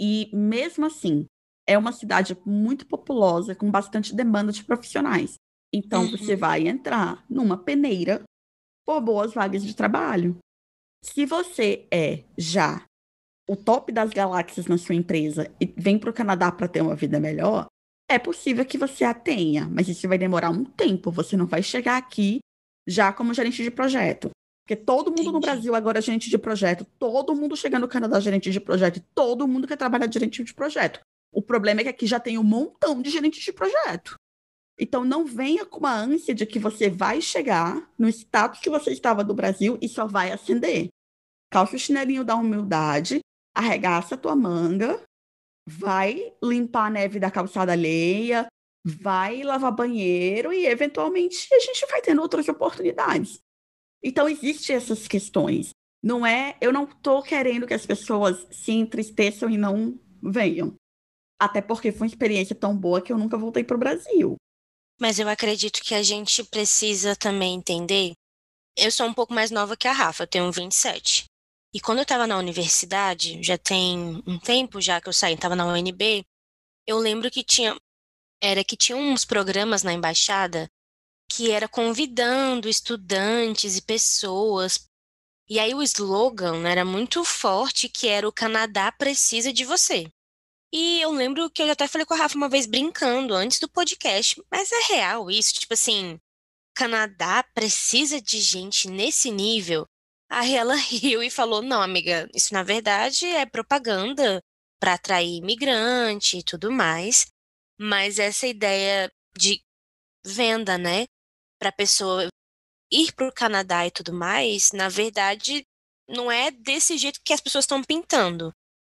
E 0.00 0.30
mesmo 0.32 0.86
assim, 0.86 1.26
é 1.68 1.76
uma 1.76 1.92
cidade 1.92 2.34
muito 2.46 2.86
populosa, 2.86 3.54
com 3.54 3.70
bastante 3.70 4.16
demanda 4.16 4.50
de 4.50 4.64
profissionais. 4.64 5.34
Então, 5.72 6.04
uhum. 6.04 6.10
você 6.12 6.34
vai 6.34 6.66
entrar 6.66 7.22
numa 7.28 7.58
peneira 7.58 8.22
por 8.86 9.02
boas 9.02 9.34
vagas 9.34 9.62
de 9.62 9.76
trabalho. 9.76 10.38
Se 11.04 11.26
você 11.26 11.86
é 11.92 12.24
já 12.38 12.82
o 13.46 13.54
top 13.54 13.92
das 13.92 14.10
galáxias 14.10 14.66
na 14.66 14.78
sua 14.78 14.94
empresa 14.94 15.54
e 15.60 15.66
vem 15.76 15.98
para 15.98 16.08
o 16.08 16.14
Canadá 16.14 16.50
para 16.50 16.66
ter 16.66 16.80
uma 16.80 16.96
vida 16.96 17.20
melhor, 17.20 17.66
é 18.10 18.18
possível 18.18 18.64
que 18.64 18.78
você 18.78 19.04
a 19.04 19.12
tenha, 19.12 19.68
mas 19.68 19.88
isso 19.88 20.08
vai 20.08 20.16
demorar 20.16 20.48
um 20.48 20.64
tempo. 20.64 21.10
Você 21.10 21.36
não 21.36 21.46
vai 21.46 21.62
chegar 21.62 21.98
aqui 21.98 22.38
já 22.86 23.12
como 23.12 23.34
gerente 23.34 23.62
de 23.62 23.70
projeto. 23.70 24.30
Porque 24.64 24.74
todo 24.74 25.10
mundo 25.10 25.20
Entendi. 25.20 25.32
no 25.32 25.40
Brasil 25.40 25.74
agora 25.74 25.98
é 25.98 26.02
gerente 26.02 26.30
de 26.30 26.38
projeto, 26.38 26.86
todo 26.98 27.34
mundo 27.34 27.56
chega 27.56 27.78
no 27.78 27.88
Canadá 27.88 28.20
gerente 28.20 28.50
de 28.50 28.60
projeto, 28.60 29.02
todo 29.14 29.48
mundo 29.48 29.66
quer 29.66 29.76
trabalhar 29.76 30.06
de 30.06 30.14
gerente 30.14 30.42
de 30.42 30.54
projeto. 30.54 31.00
O 31.32 31.42
problema 31.42 31.80
é 31.80 31.84
que 31.84 31.90
aqui 31.90 32.06
já 32.06 32.18
tem 32.18 32.38
um 32.38 32.44
montão 32.44 33.00
de 33.02 33.10
gerentes 33.10 33.42
de 33.42 33.52
projeto. 33.52 34.14
Então 34.78 35.04
não 35.04 35.24
venha 35.24 35.66
com 35.66 35.80
uma 35.80 35.94
ânsia 35.94 36.34
de 36.34 36.46
que 36.46 36.58
você 36.58 36.88
vai 36.88 37.20
chegar 37.20 37.90
no 37.98 38.08
status 38.08 38.60
que 38.60 38.70
você 38.70 38.92
estava 38.92 39.24
do 39.24 39.34
Brasil 39.34 39.76
e 39.82 39.88
só 39.88 40.06
vai 40.06 40.30
ascender. 40.30 40.88
Calça 41.50 41.76
o 41.76 41.78
chinelinho 41.78 42.24
da 42.24 42.36
humildade, 42.36 43.20
arregaça 43.54 44.14
a 44.14 44.18
tua 44.18 44.36
manga, 44.36 45.02
vai 45.66 46.32
limpar 46.42 46.86
a 46.86 46.90
neve 46.90 47.18
da 47.18 47.30
calçada 47.30 47.72
alheia, 47.72 48.46
vai 48.84 49.42
lavar 49.42 49.72
banheiro 49.72 50.52
e 50.52 50.66
eventualmente 50.66 51.48
a 51.52 51.58
gente 51.58 51.86
vai 51.90 52.00
tendo 52.00 52.22
outras 52.22 52.48
oportunidades. 52.48 53.40
Então 54.02 54.28
existem 54.28 54.76
essas 54.76 55.08
questões. 55.08 55.70
Não 56.02 56.24
é, 56.24 56.56
eu 56.60 56.72
não 56.72 56.84
estou 56.84 57.22
querendo 57.22 57.66
que 57.66 57.74
as 57.74 57.84
pessoas 57.84 58.46
se 58.52 58.70
entristeçam 58.72 59.50
e 59.50 59.58
não 59.58 59.98
venham. 60.22 60.74
Até 61.38 61.60
porque 61.60 61.92
foi 61.92 62.06
uma 62.06 62.12
experiência 62.12 62.54
tão 62.54 62.76
boa 62.76 63.00
que 63.00 63.12
eu 63.12 63.18
nunca 63.18 63.38
voltei 63.38 63.62
para 63.62 63.76
o 63.76 63.80
Brasil. 63.80 64.36
Mas 65.00 65.18
eu 65.18 65.28
acredito 65.28 65.80
que 65.82 65.94
a 65.94 66.02
gente 66.02 66.42
precisa 66.42 67.14
também 67.14 67.54
entender. 67.54 68.12
Eu 68.76 68.90
sou 68.90 69.06
um 69.06 69.14
pouco 69.14 69.32
mais 69.32 69.50
nova 69.50 69.76
que 69.76 69.86
a 69.86 69.92
Rafa, 69.92 70.24
eu 70.24 70.26
tenho 70.26 70.50
27. 70.50 71.26
E 71.72 71.80
quando 71.80 71.98
eu 71.98 72.02
estava 72.02 72.26
na 72.26 72.38
universidade, 72.38 73.42
já 73.42 73.56
tem 73.56 74.22
um 74.26 74.38
tempo 74.38 74.80
já 74.80 75.00
que 75.00 75.08
eu 75.08 75.12
saí, 75.12 75.34
estava 75.34 75.54
na 75.54 75.66
UNB, 75.66 76.24
eu 76.86 76.98
lembro 76.98 77.30
que 77.30 77.44
tinha 77.44 77.76
era 78.40 78.64
que 78.64 78.76
tinha 78.76 78.96
uns 78.96 79.24
programas 79.24 79.82
na 79.82 79.92
embaixada 79.92 80.68
que 81.30 81.50
era 81.50 81.68
convidando 81.68 82.68
estudantes 82.68 83.76
e 83.76 83.82
pessoas. 83.82 84.88
E 85.48 85.58
aí 85.58 85.74
o 85.74 85.82
slogan 85.82 86.66
era 86.66 86.84
muito 86.84 87.24
forte, 87.24 87.88
que 87.88 88.08
era 88.08 88.26
o 88.26 88.32
Canadá 88.32 88.90
precisa 88.90 89.52
de 89.52 89.64
você. 89.64 90.08
E 90.72 91.00
eu 91.00 91.10
lembro 91.12 91.50
que 91.50 91.62
eu 91.62 91.70
até 91.70 91.88
falei 91.88 92.04
com 92.06 92.14
a 92.14 92.18
Rafa 92.18 92.36
uma 92.36 92.48
vez 92.48 92.66
brincando 92.66 93.34
antes 93.34 93.58
do 93.58 93.68
podcast, 93.68 94.42
mas 94.50 94.70
é 94.70 94.94
real 94.94 95.30
isso, 95.30 95.54
tipo 95.54 95.72
assim, 95.72 96.20
Canadá 96.74 97.42
precisa 97.54 98.20
de 98.20 98.40
gente 98.40 98.88
nesse 98.88 99.30
nível. 99.30 99.86
Aí 100.30 100.54
ela 100.54 100.74
riu 100.76 101.22
e 101.22 101.30
falou: 101.30 101.62
"Não, 101.62 101.80
amiga, 101.82 102.28
isso 102.34 102.52
na 102.54 102.62
verdade 102.62 103.26
é 103.26 103.46
propaganda 103.46 104.42
para 104.80 104.94
atrair 104.94 105.38
imigrante 105.38 106.38
e 106.38 106.42
tudo 106.44 106.70
mais, 106.70 107.26
mas 107.80 108.18
essa 108.18 108.46
ideia 108.46 109.10
de 109.36 109.62
venda, 110.24 110.78
né, 110.78 111.06
para 111.58 111.72
pessoa 111.72 112.28
ir 112.92 113.12
para 113.14 113.28
o 113.28 113.32
Canadá 113.32 113.86
e 113.86 113.90
tudo 113.90 114.12
mais, 114.12 114.72
na 114.72 114.88
verdade, 114.88 115.66
não 116.08 116.30
é 116.30 116.50
desse 116.50 116.98
jeito 116.98 117.20
que 117.24 117.32
as 117.32 117.40
pessoas 117.40 117.64
estão 117.64 117.82
pintando 117.82 118.52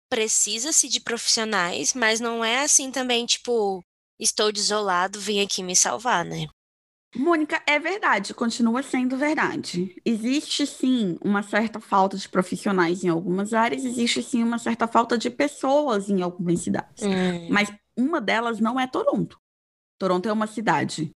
precisa-se 0.09 0.88
de 0.88 1.01
profissionais, 1.01 1.94
mas 1.94 2.21
não 2.21 2.44
é 2.44 2.62
assim 2.62 2.90
também, 2.90 3.27
tipo, 3.27 3.83
estou 4.18 4.51
desolado, 4.51 5.21
vim 5.21 5.40
aqui 5.40 5.62
me 5.62 5.77
salvar, 5.77 6.25
né? 6.25 6.47
Mônica, 7.16 7.62
é 7.66 7.79
verdade, 7.79 8.35
continua 8.35 8.83
sendo 8.83 9.16
verdade. 9.16 9.97
Existe 10.05 10.66
sim 10.66 11.16
uma 11.23 11.42
certa 11.42 11.81
falta 11.81 12.16
de 12.18 12.29
profissionais 12.29 13.03
em 13.03 13.09
algumas 13.09 13.55
áreas, 13.55 13.85
existe 13.85 14.23
sim 14.23 14.42
uma 14.42 14.59
certa 14.59 14.87
falta 14.87 15.16
de 15.16 15.31
pessoas 15.31 16.11
em 16.11 16.21
algumas 16.21 16.61
cidades. 16.61 17.05
Hum. 17.05 17.49
Mas 17.51 17.73
uma 17.97 18.21
delas 18.21 18.61
não 18.61 18.79
é 18.79 18.87
Toronto. 18.87 19.38
Toronto 19.99 20.29
é 20.29 20.33
uma 20.33 20.47
cidade 20.47 21.11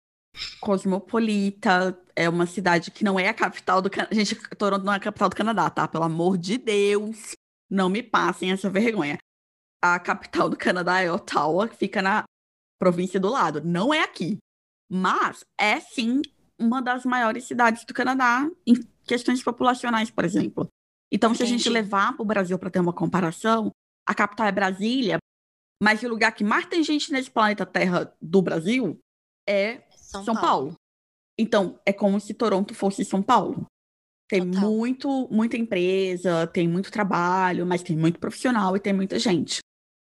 cosmopolita, 0.60 1.98
é 2.16 2.26
uma 2.28 2.46
cidade 2.46 2.90
que 2.90 3.04
não 3.04 3.20
é 3.20 3.28
a 3.28 3.34
capital 3.34 3.82
do 3.82 3.90
Canadá. 3.90 4.14
Gente, 4.14 4.34
Toronto 4.56 4.84
não 4.84 4.92
é 4.94 4.96
a 4.96 5.00
capital 5.00 5.28
do 5.28 5.36
Canadá, 5.36 5.68
tá? 5.68 5.86
Pelo 5.86 6.04
amor 6.04 6.38
de 6.38 6.56
Deus. 6.56 7.36
Não 7.72 7.88
me 7.88 8.02
passem 8.02 8.52
essa 8.52 8.68
vergonha. 8.68 9.16
A 9.82 9.98
capital 9.98 10.50
do 10.50 10.58
Canadá 10.58 11.00
é 11.00 11.10
Ottawa, 11.10 11.66
que 11.66 11.74
fica 11.74 12.02
na 12.02 12.24
província 12.78 13.18
do 13.18 13.30
lado. 13.30 13.62
Não 13.64 13.94
é 13.94 14.00
aqui. 14.00 14.36
Mas 14.90 15.42
é 15.58 15.80
sim 15.80 16.20
uma 16.60 16.82
das 16.82 17.06
maiores 17.06 17.44
cidades 17.44 17.86
do 17.86 17.94
Canadá 17.94 18.46
em 18.66 18.74
questões 19.04 19.42
populacionais, 19.42 20.10
por 20.10 20.22
exemplo. 20.22 20.68
Então, 21.10 21.34
se 21.34 21.42
a 21.42 21.46
gente 21.46 21.68
levar 21.70 22.12
para 22.12 22.22
o 22.22 22.26
Brasil 22.26 22.58
para 22.58 22.70
ter 22.70 22.78
uma 22.78 22.92
comparação, 22.92 23.70
a 24.06 24.14
capital 24.14 24.46
é 24.46 24.52
Brasília, 24.52 25.16
mas 25.82 26.02
o 26.02 26.08
lugar 26.08 26.32
que 26.32 26.44
mais 26.44 26.66
tem 26.66 26.82
gente 26.82 27.10
nesse 27.10 27.30
planeta 27.30 27.64
Terra 27.64 28.14
do 28.20 28.42
Brasil 28.42 28.98
é 29.48 29.82
São, 29.96 30.24
São 30.24 30.34
Paulo. 30.34 30.44
Paulo. 30.44 30.74
Então, 31.38 31.80
é 31.86 31.92
como 31.92 32.20
se 32.20 32.34
Toronto 32.34 32.74
fosse 32.74 33.02
São 33.02 33.22
Paulo. 33.22 33.66
Tem 34.32 34.50
Total. 34.50 34.70
muito, 34.70 35.28
muita 35.30 35.58
empresa, 35.58 36.46
tem 36.46 36.66
muito 36.66 36.90
trabalho, 36.90 37.66
mas 37.66 37.82
tem 37.82 37.94
muito 37.94 38.18
profissional 38.18 38.74
e 38.74 38.80
tem 38.80 38.94
muita 38.94 39.18
gente. 39.18 39.58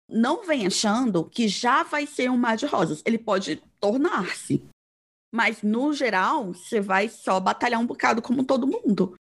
Não 0.09 0.45
vem 0.45 0.67
achando 0.67 1.23
que 1.23 1.47
já 1.47 1.83
vai 1.83 2.05
ser 2.05 2.29
um 2.29 2.35
mar 2.35 2.57
de 2.57 2.65
rosas. 2.65 3.01
Ele 3.05 3.17
pode 3.17 3.63
tornar-se. 3.79 4.61
Mas, 5.33 5.63
no 5.63 5.93
geral, 5.93 6.53
você 6.53 6.81
vai 6.81 7.07
só 7.07 7.39
batalhar 7.39 7.79
um 7.79 7.85
bocado 7.85 8.21
como 8.21 8.43
todo 8.43 8.67
mundo. 8.67 9.15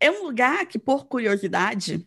É 0.00 0.10
um 0.10 0.24
lugar 0.24 0.66
que, 0.66 0.76
por 0.76 1.06
curiosidade, 1.06 2.04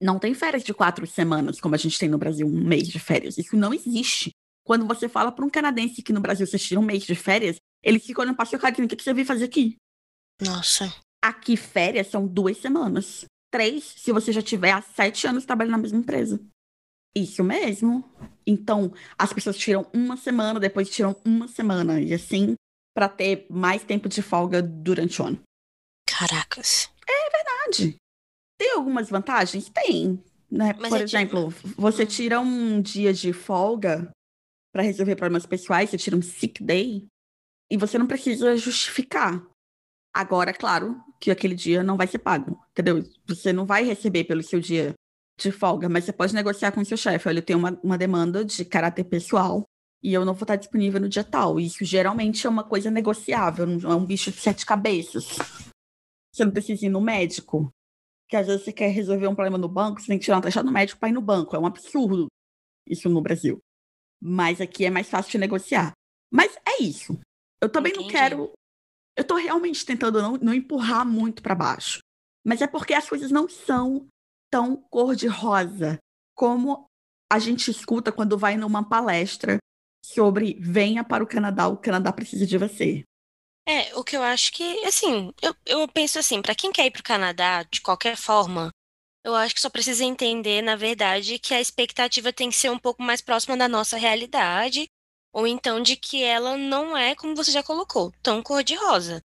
não 0.00 0.20
tem 0.20 0.32
férias 0.32 0.62
de 0.62 0.72
quatro 0.72 1.04
semanas, 1.08 1.60
como 1.60 1.74
a 1.74 1.78
gente 1.78 1.98
tem 1.98 2.08
no 2.08 2.18
Brasil, 2.18 2.46
um 2.46 2.64
mês 2.64 2.86
de 2.86 3.00
férias. 3.00 3.36
Isso 3.36 3.56
não 3.56 3.74
existe. 3.74 4.30
Quando 4.64 4.86
você 4.86 5.08
fala 5.08 5.32
para 5.32 5.44
um 5.44 5.50
canadense 5.50 6.04
que 6.04 6.12
no 6.12 6.20
Brasil 6.20 6.46
você 6.46 6.56
tira 6.56 6.78
um 6.78 6.84
mês 6.84 7.02
de 7.02 7.16
férias, 7.16 7.56
ele 7.82 7.98
fica 7.98 8.20
olhando 8.20 8.36
para 8.36 8.46
seu 8.46 8.60
cara 8.60 8.72
o 8.72 8.86
que 8.86 9.02
você 9.02 9.12
veio 9.12 9.26
fazer 9.26 9.46
aqui? 9.46 9.76
Nossa. 10.40 11.03
Aqui, 11.24 11.56
férias 11.56 12.08
são 12.08 12.26
duas 12.26 12.58
semanas. 12.58 13.24
Três, 13.50 13.82
se 13.82 14.12
você 14.12 14.30
já 14.30 14.42
tiver 14.42 14.72
há 14.72 14.82
sete 14.82 15.26
anos 15.26 15.46
trabalhando 15.46 15.72
na 15.72 15.78
mesma 15.78 15.98
empresa. 15.98 16.38
Isso 17.16 17.42
mesmo. 17.42 18.04
Então, 18.46 18.92
as 19.16 19.32
pessoas 19.32 19.56
tiram 19.56 19.86
uma 19.94 20.18
semana, 20.18 20.60
depois 20.60 20.90
tiram 20.90 21.16
uma 21.24 21.48
semana. 21.48 21.98
E 21.98 22.12
assim, 22.12 22.56
para 22.94 23.08
ter 23.08 23.46
mais 23.48 23.82
tempo 23.82 24.06
de 24.06 24.20
folga 24.20 24.60
durante 24.60 25.22
o 25.22 25.24
ano. 25.24 25.40
Caracas. 26.06 26.90
É 27.08 27.30
verdade. 27.30 27.96
Tem 28.60 28.72
algumas 28.72 29.08
vantagens? 29.08 29.70
Tem. 29.70 30.22
Né? 30.50 30.74
Por 30.74 31.00
é 31.00 31.02
exemplo, 31.02 31.50
tipo... 31.50 31.80
você 31.80 32.02
hum. 32.02 32.06
tira 32.06 32.40
um 32.40 32.82
dia 32.82 33.14
de 33.14 33.32
folga 33.32 34.10
para 34.74 34.82
resolver 34.82 35.16
problemas 35.16 35.46
pessoais, 35.46 35.88
você 35.88 35.96
tira 35.96 36.16
um 36.16 36.22
sick 36.22 36.62
day, 36.62 37.06
e 37.70 37.78
você 37.78 37.96
não 37.96 38.06
precisa 38.06 38.54
justificar. 38.58 39.42
Agora, 40.14 40.52
claro, 40.52 41.00
que 41.24 41.30
aquele 41.30 41.54
dia 41.54 41.82
não 41.82 41.96
vai 41.96 42.06
ser 42.06 42.18
pago, 42.18 42.62
entendeu? 42.72 43.02
Você 43.26 43.50
não 43.50 43.64
vai 43.64 43.82
receber 43.82 44.24
pelo 44.24 44.42
seu 44.42 44.60
dia 44.60 44.92
de 45.40 45.50
folga, 45.50 45.88
mas 45.88 46.04
você 46.04 46.12
pode 46.12 46.34
negociar 46.34 46.70
com 46.70 46.84
seu 46.84 46.98
chefe. 46.98 47.26
Olha, 47.26 47.38
eu 47.38 47.42
tenho 47.42 47.58
uma, 47.58 47.80
uma 47.82 47.96
demanda 47.96 48.44
de 48.44 48.62
caráter 48.62 49.04
pessoal 49.04 49.64
e 50.02 50.12
eu 50.12 50.22
não 50.22 50.34
vou 50.34 50.42
estar 50.42 50.56
disponível 50.56 51.00
no 51.00 51.08
dia 51.08 51.24
tal. 51.24 51.58
Isso 51.58 51.82
geralmente 51.82 52.46
é 52.46 52.50
uma 52.50 52.62
coisa 52.62 52.90
negociável, 52.90 53.66
não 53.66 53.90
é 53.90 53.94
um 53.94 54.04
bicho 54.04 54.30
de 54.30 54.38
sete 54.38 54.66
cabeças. 54.66 55.38
Você 56.30 56.44
não 56.44 56.52
precisa 56.52 56.84
ir 56.84 56.90
no 56.90 57.00
médico. 57.00 57.70
Que 58.28 58.36
às 58.36 58.46
vezes 58.46 58.62
você 58.62 58.72
quer 58.72 58.88
resolver 58.88 59.26
um 59.26 59.34
problema 59.34 59.56
no 59.56 59.68
banco, 59.68 60.02
você 60.02 60.08
tem 60.08 60.18
que 60.18 60.26
tirar 60.26 60.36
uma 60.36 60.42
taxa 60.42 60.62
no 60.62 60.70
médico 60.70 61.00
para 61.00 61.08
ir 61.08 61.12
no 61.12 61.22
banco. 61.22 61.56
É 61.56 61.58
um 61.58 61.64
absurdo 61.64 62.26
isso 62.86 63.08
no 63.08 63.22
Brasil. 63.22 63.62
Mas 64.20 64.60
aqui 64.60 64.84
é 64.84 64.90
mais 64.90 65.08
fácil 65.08 65.32
de 65.32 65.38
negociar. 65.38 65.92
Mas 66.30 66.54
é 66.68 66.82
isso. 66.82 67.18
Eu 67.62 67.70
também 67.70 67.92
Entendi. 67.92 68.04
não 68.04 68.12
quero. 68.12 68.52
Eu 69.16 69.24
tô 69.24 69.36
realmente 69.36 69.84
tentando 69.84 70.20
não, 70.20 70.36
não 70.36 70.54
empurrar 70.54 71.06
muito 71.06 71.42
para 71.42 71.54
baixo. 71.54 72.00
Mas 72.44 72.60
é 72.60 72.66
porque 72.66 72.94
as 72.94 73.08
coisas 73.08 73.30
não 73.30 73.48
são 73.48 74.06
tão 74.50 74.76
cor-de-rosa 74.76 75.98
como 76.34 76.86
a 77.32 77.38
gente 77.38 77.70
escuta 77.70 78.12
quando 78.12 78.38
vai 78.38 78.56
numa 78.56 78.88
palestra 78.88 79.58
sobre 80.04 80.58
venha 80.60 81.02
para 81.02 81.24
o 81.24 81.26
Canadá, 81.26 81.66
o 81.66 81.78
Canadá 81.78 82.12
precisa 82.12 82.46
de 82.46 82.58
você. 82.58 83.02
É, 83.66 83.94
o 83.96 84.04
que 84.04 84.14
eu 84.14 84.22
acho 84.22 84.52
que, 84.52 84.84
assim, 84.84 85.32
eu, 85.40 85.56
eu 85.64 85.88
penso 85.88 86.18
assim, 86.18 86.42
para 86.42 86.54
quem 86.54 86.70
quer 86.70 86.84
ir 86.84 86.90
para 86.90 87.00
o 87.00 87.04
Canadá, 87.04 87.62
de 87.62 87.80
qualquer 87.80 88.14
forma, 88.14 88.70
eu 89.24 89.34
acho 89.34 89.54
que 89.54 89.60
só 89.60 89.70
precisa 89.70 90.04
entender, 90.04 90.60
na 90.60 90.76
verdade, 90.76 91.38
que 91.38 91.54
a 91.54 91.60
expectativa 91.60 92.30
tem 92.30 92.50
que 92.50 92.56
ser 92.56 92.70
um 92.70 92.78
pouco 92.78 93.02
mais 93.02 93.22
próxima 93.22 93.56
da 93.56 93.66
nossa 93.66 93.96
realidade, 93.96 94.86
ou 95.34 95.48
então 95.48 95.80
de 95.80 95.96
que 95.96 96.22
ela 96.22 96.56
não 96.56 96.96
é, 96.96 97.16
como 97.16 97.34
você 97.34 97.50
já 97.50 97.62
colocou, 97.62 98.12
tão 98.22 98.40
cor-de-rosa. 98.40 99.20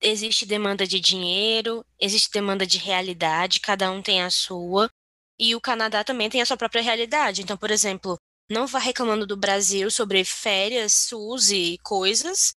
Existe 0.00 0.46
demanda 0.46 0.86
de 0.86 0.98
dinheiro, 0.98 1.84
existe 2.00 2.30
demanda 2.32 2.66
de 2.66 2.78
realidade, 2.78 3.60
cada 3.60 3.90
um 3.90 4.00
tem 4.02 4.22
a 4.22 4.30
sua, 4.30 4.90
e 5.38 5.54
o 5.54 5.60
Canadá 5.60 6.02
também 6.02 6.30
tem 6.30 6.40
a 6.40 6.46
sua 6.46 6.56
própria 6.56 6.82
realidade. 6.82 7.42
Então, 7.42 7.56
por 7.56 7.70
exemplo, 7.70 8.16
não 8.50 8.66
vá 8.66 8.78
reclamando 8.78 9.26
do 9.26 9.36
Brasil 9.36 9.90
sobre 9.90 10.24
férias, 10.24 10.92
SUS 10.92 11.50
e 11.50 11.78
coisas, 11.84 12.54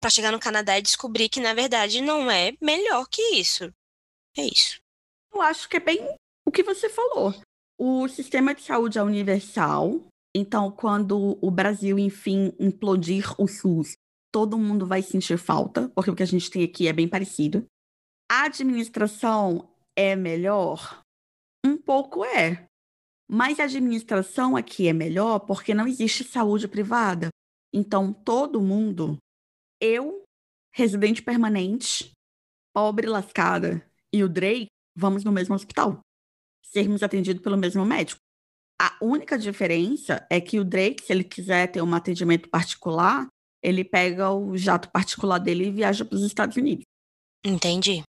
para 0.00 0.10
chegar 0.10 0.32
no 0.32 0.40
Canadá 0.40 0.78
e 0.78 0.82
descobrir 0.82 1.28
que, 1.28 1.40
na 1.40 1.52
verdade, 1.52 2.00
não 2.00 2.30
é 2.30 2.52
melhor 2.60 3.06
que 3.06 3.22
isso. 3.34 3.70
É 4.36 4.42
isso. 4.42 4.80
Eu 5.32 5.42
acho 5.42 5.68
que 5.68 5.76
é 5.76 5.80
bem 5.80 6.00
o 6.46 6.50
que 6.50 6.62
você 6.62 6.88
falou. 6.88 7.34
O 7.78 8.08
sistema 8.08 8.54
de 8.54 8.62
saúde 8.62 8.98
é 8.98 9.02
universal. 9.02 10.09
Então, 10.34 10.70
quando 10.70 11.38
o 11.40 11.50
Brasil, 11.50 11.98
enfim, 11.98 12.52
implodir 12.58 13.34
o 13.38 13.48
SUS, 13.48 13.94
todo 14.32 14.58
mundo 14.58 14.86
vai 14.86 15.02
sentir 15.02 15.36
falta, 15.36 15.88
porque 15.90 16.10
o 16.10 16.14
que 16.14 16.22
a 16.22 16.26
gente 16.26 16.50
tem 16.50 16.62
aqui 16.62 16.86
é 16.86 16.92
bem 16.92 17.08
parecido. 17.08 17.66
A 18.30 18.44
administração 18.44 19.68
é 19.96 20.14
melhor? 20.14 21.02
Um 21.66 21.76
pouco 21.76 22.24
é. 22.24 22.64
Mas 23.28 23.58
a 23.58 23.64
administração 23.64 24.56
aqui 24.56 24.88
é 24.88 24.92
melhor 24.92 25.40
porque 25.40 25.74
não 25.74 25.86
existe 25.86 26.22
saúde 26.22 26.68
privada. 26.68 27.28
Então, 27.72 28.12
todo 28.12 28.60
mundo, 28.60 29.16
eu, 29.80 30.22
residente 30.72 31.22
permanente, 31.22 32.12
pobre 32.72 33.06
lascada, 33.06 33.84
e 34.12 34.22
o 34.24 34.28
Drake, 34.28 34.66
vamos 34.96 35.24
no 35.24 35.32
mesmo 35.32 35.54
hospital. 35.54 36.00
Sermos 36.64 37.02
atendidos 37.02 37.42
pelo 37.42 37.56
mesmo 37.56 37.84
médico. 37.84 38.20
A 38.80 38.96
única 39.02 39.36
diferença 39.36 40.26
é 40.30 40.40
que 40.40 40.58
o 40.58 40.64
Drake, 40.64 41.04
se 41.04 41.12
ele 41.12 41.22
quiser 41.22 41.70
ter 41.70 41.82
um 41.82 41.94
atendimento 41.94 42.48
particular, 42.48 43.26
ele 43.62 43.84
pega 43.84 44.30
o 44.30 44.56
jato 44.56 44.90
particular 44.90 45.38
dele 45.38 45.66
e 45.66 45.70
viaja 45.70 46.02
para 46.02 46.16
os 46.16 46.22
Estados 46.22 46.56
Unidos. 46.56 46.86
Entendi. 47.44 48.02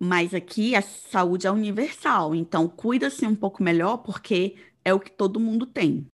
Mas 0.00 0.32
aqui 0.32 0.76
a 0.76 0.82
saúde 0.82 1.48
é 1.48 1.50
universal, 1.50 2.32
então 2.32 2.68
cuida-se 2.68 3.26
um 3.26 3.34
pouco 3.34 3.60
melhor 3.60 3.98
porque 3.98 4.56
é 4.84 4.94
o 4.94 5.00
que 5.00 5.10
todo 5.10 5.40
mundo 5.40 5.66
tem. 5.66 6.06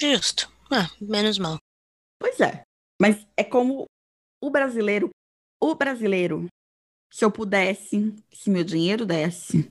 Justo. 0.00 0.48
Ah, 0.70 0.88
menos 1.00 1.36
mal. 1.36 1.58
Pois 2.20 2.38
é. 2.38 2.62
Mas 3.00 3.26
é 3.36 3.42
como 3.42 3.86
o 4.40 4.50
brasileiro, 4.50 5.10
o 5.60 5.74
brasileiro, 5.74 6.46
se 7.12 7.24
eu 7.24 7.32
pudesse, 7.32 8.14
se 8.32 8.50
meu 8.50 8.62
dinheiro 8.62 9.04
desse, 9.04 9.66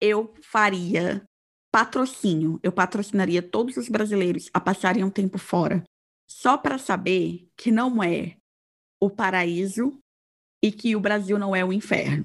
eu 0.00 0.34
faria 0.42 1.22
patrocínio. 1.72 2.60
Eu 2.62 2.70
patrocinaria 2.70 3.42
todos 3.42 3.76
os 3.76 3.88
brasileiros 3.88 4.50
a 4.52 4.60
passarem 4.60 5.02
um 5.02 5.10
tempo 5.10 5.38
fora, 5.38 5.82
só 6.30 6.56
para 6.56 6.78
saber 6.78 7.48
que 7.56 7.72
não 7.72 8.02
é 8.02 8.36
o 9.00 9.10
paraíso 9.10 9.98
e 10.62 10.70
que 10.70 10.94
o 10.94 11.00
Brasil 11.00 11.38
não 11.38 11.56
é 11.56 11.64
o 11.64 11.72
inferno 11.72 12.24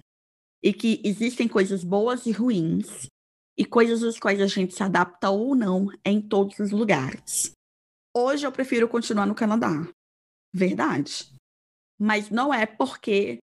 e 0.64 0.74
que 0.74 1.02
existem 1.04 1.48
coisas 1.48 1.84
boas 1.84 2.26
e 2.26 2.32
ruins, 2.32 3.08
e 3.58 3.66
coisas 3.66 4.04
às 4.04 4.20
quais 4.20 4.39
a 4.39 4.48
gente 4.48 4.74
se 4.74 4.84
adapta 4.84 5.30
ou 5.30 5.56
não 5.56 5.88
em 6.06 6.22
todos 6.22 6.60
os 6.60 6.72
lugares. 6.72 7.52
Hoje 8.16 8.45
eu 8.45 8.52
prefiro 8.52 8.88
continuar 8.88 9.26
no 9.26 9.34
Canadá. 9.34 9.72
Verdade. 10.54 11.32
Mas 12.00 12.30
não 12.30 12.54
é 12.54 12.66
porque 12.66 13.39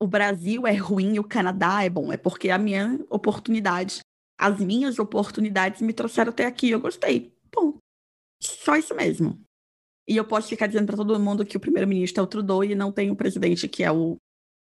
o 0.00 0.06
Brasil 0.06 0.66
é 0.66 0.74
ruim 0.74 1.14
e 1.14 1.20
o 1.20 1.24
Canadá 1.24 1.82
é 1.84 1.88
bom, 1.88 2.12
é 2.12 2.16
porque 2.16 2.50
a 2.50 2.58
minha 2.58 2.98
oportunidade, 3.08 4.00
as 4.38 4.58
minhas 4.60 4.98
oportunidades 4.98 5.80
me 5.80 5.92
trouxeram 5.92 6.30
até 6.30 6.44
aqui, 6.44 6.70
eu 6.70 6.80
gostei. 6.80 7.32
Bom, 7.54 7.78
só 8.40 8.76
isso 8.76 8.94
mesmo. 8.94 9.40
E 10.08 10.16
eu 10.16 10.24
posso 10.24 10.48
ficar 10.48 10.66
dizendo 10.66 10.86
para 10.86 10.96
todo 10.96 11.18
mundo 11.18 11.44
que 11.44 11.56
o 11.56 11.60
primeiro-ministro 11.60 12.20
é 12.20 12.24
o 12.24 12.28
Trudeau 12.28 12.62
e 12.62 12.74
não 12.74 12.92
tem 12.92 13.10
o 13.10 13.16
presidente 13.16 13.66
que 13.66 13.82
é 13.82 13.90
o 13.90 14.16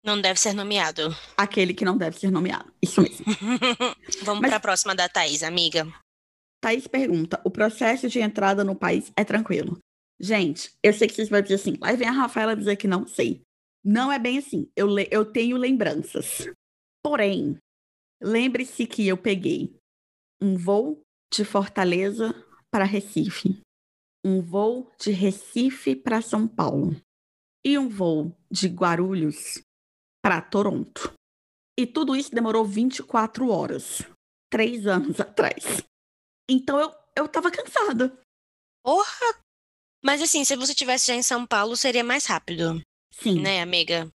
não 0.03 0.21
deve 0.21 0.41
ser 0.41 0.55
nomeado. 0.55 1.15
Aquele 1.37 1.75
que 1.75 1.85
não 1.85 1.97
deve 1.97 2.19
ser 2.19 2.31
nomeado. 2.31 2.73
Isso 2.81 3.03
mesmo. 3.03 3.25
Vamos 4.25 4.41
para 4.41 4.57
a 4.57 4.61
próxima 4.61 4.95
da 4.95 5.09
Thaís, 5.09 5.43
amiga. 5.43 5.87
Thaís 6.61 6.87
pergunta: 6.87 7.41
o 7.45 7.51
processo 7.51 8.09
de 8.09 8.19
entrada 8.21 8.65
no 8.65 8.75
país 8.75 9.13
é 9.15 9.25
tranquilo? 9.25 9.79
Gente, 10.19 10.73
eu 10.83 10.93
sei 10.93 11.09
que 11.09 11.15
vocês 11.15 11.29
vão 11.29 11.41
dizer 11.41 11.55
assim, 11.55 11.77
vai 11.79 11.97
vem 11.97 12.09
a 12.09 12.13
Rafaela 12.13 12.57
dizer 12.57 12.77
que 12.77 12.89
não 12.89 13.07
sei. 13.07 13.43
Não 13.85 14.13
é 14.13 14.19
bem 14.19 14.39
assim. 14.39 14.71
Eu, 14.77 14.89
eu 15.11 15.25
tenho 15.25 15.57
lembranças. 15.57 16.47
Porém, 17.03 17.57
lembre-se 18.21 18.87
que 18.87 19.07
eu 19.07 19.16
peguei 19.16 19.75
um 20.41 20.57
voo 20.57 21.01
de 21.33 21.45
Fortaleza 21.45 22.35
para 22.71 22.85
Recife, 22.85 23.61
um 24.25 24.41
voo 24.41 24.91
de 24.99 25.11
Recife 25.11 25.95
para 25.97 26.21
São 26.21 26.47
Paulo 26.47 26.97
e 27.64 27.79
um 27.79 27.89
voo 27.89 28.37
de 28.51 28.68
Guarulhos 28.68 29.62
para 30.23 30.41
Toronto. 30.41 31.12
E 31.79 31.87
tudo 31.87 32.14
isso 32.14 32.31
demorou 32.31 32.64
24 32.64 33.49
horas, 33.49 34.03
três 34.51 34.87
anos 34.87 35.18
atrás. 35.21 35.83
Então 36.49 36.79
eu, 36.79 36.93
eu 37.16 37.29
tava 37.29 37.51
cansada. 37.51 38.18
Porra! 38.85 39.41
Mas 40.03 40.23
assim, 40.23 40.45
se 40.45 40.57
você 40.57 40.75
tivesse 40.75 41.07
já 41.07 41.14
em 41.14 41.23
São 41.23 41.47
Paulo, 41.47 41.77
seria 41.77 42.03
mais 42.03 42.25
rápido. 42.27 42.81
Sim. 43.12 43.41
Né, 43.41 43.61
amiga? 43.61 44.11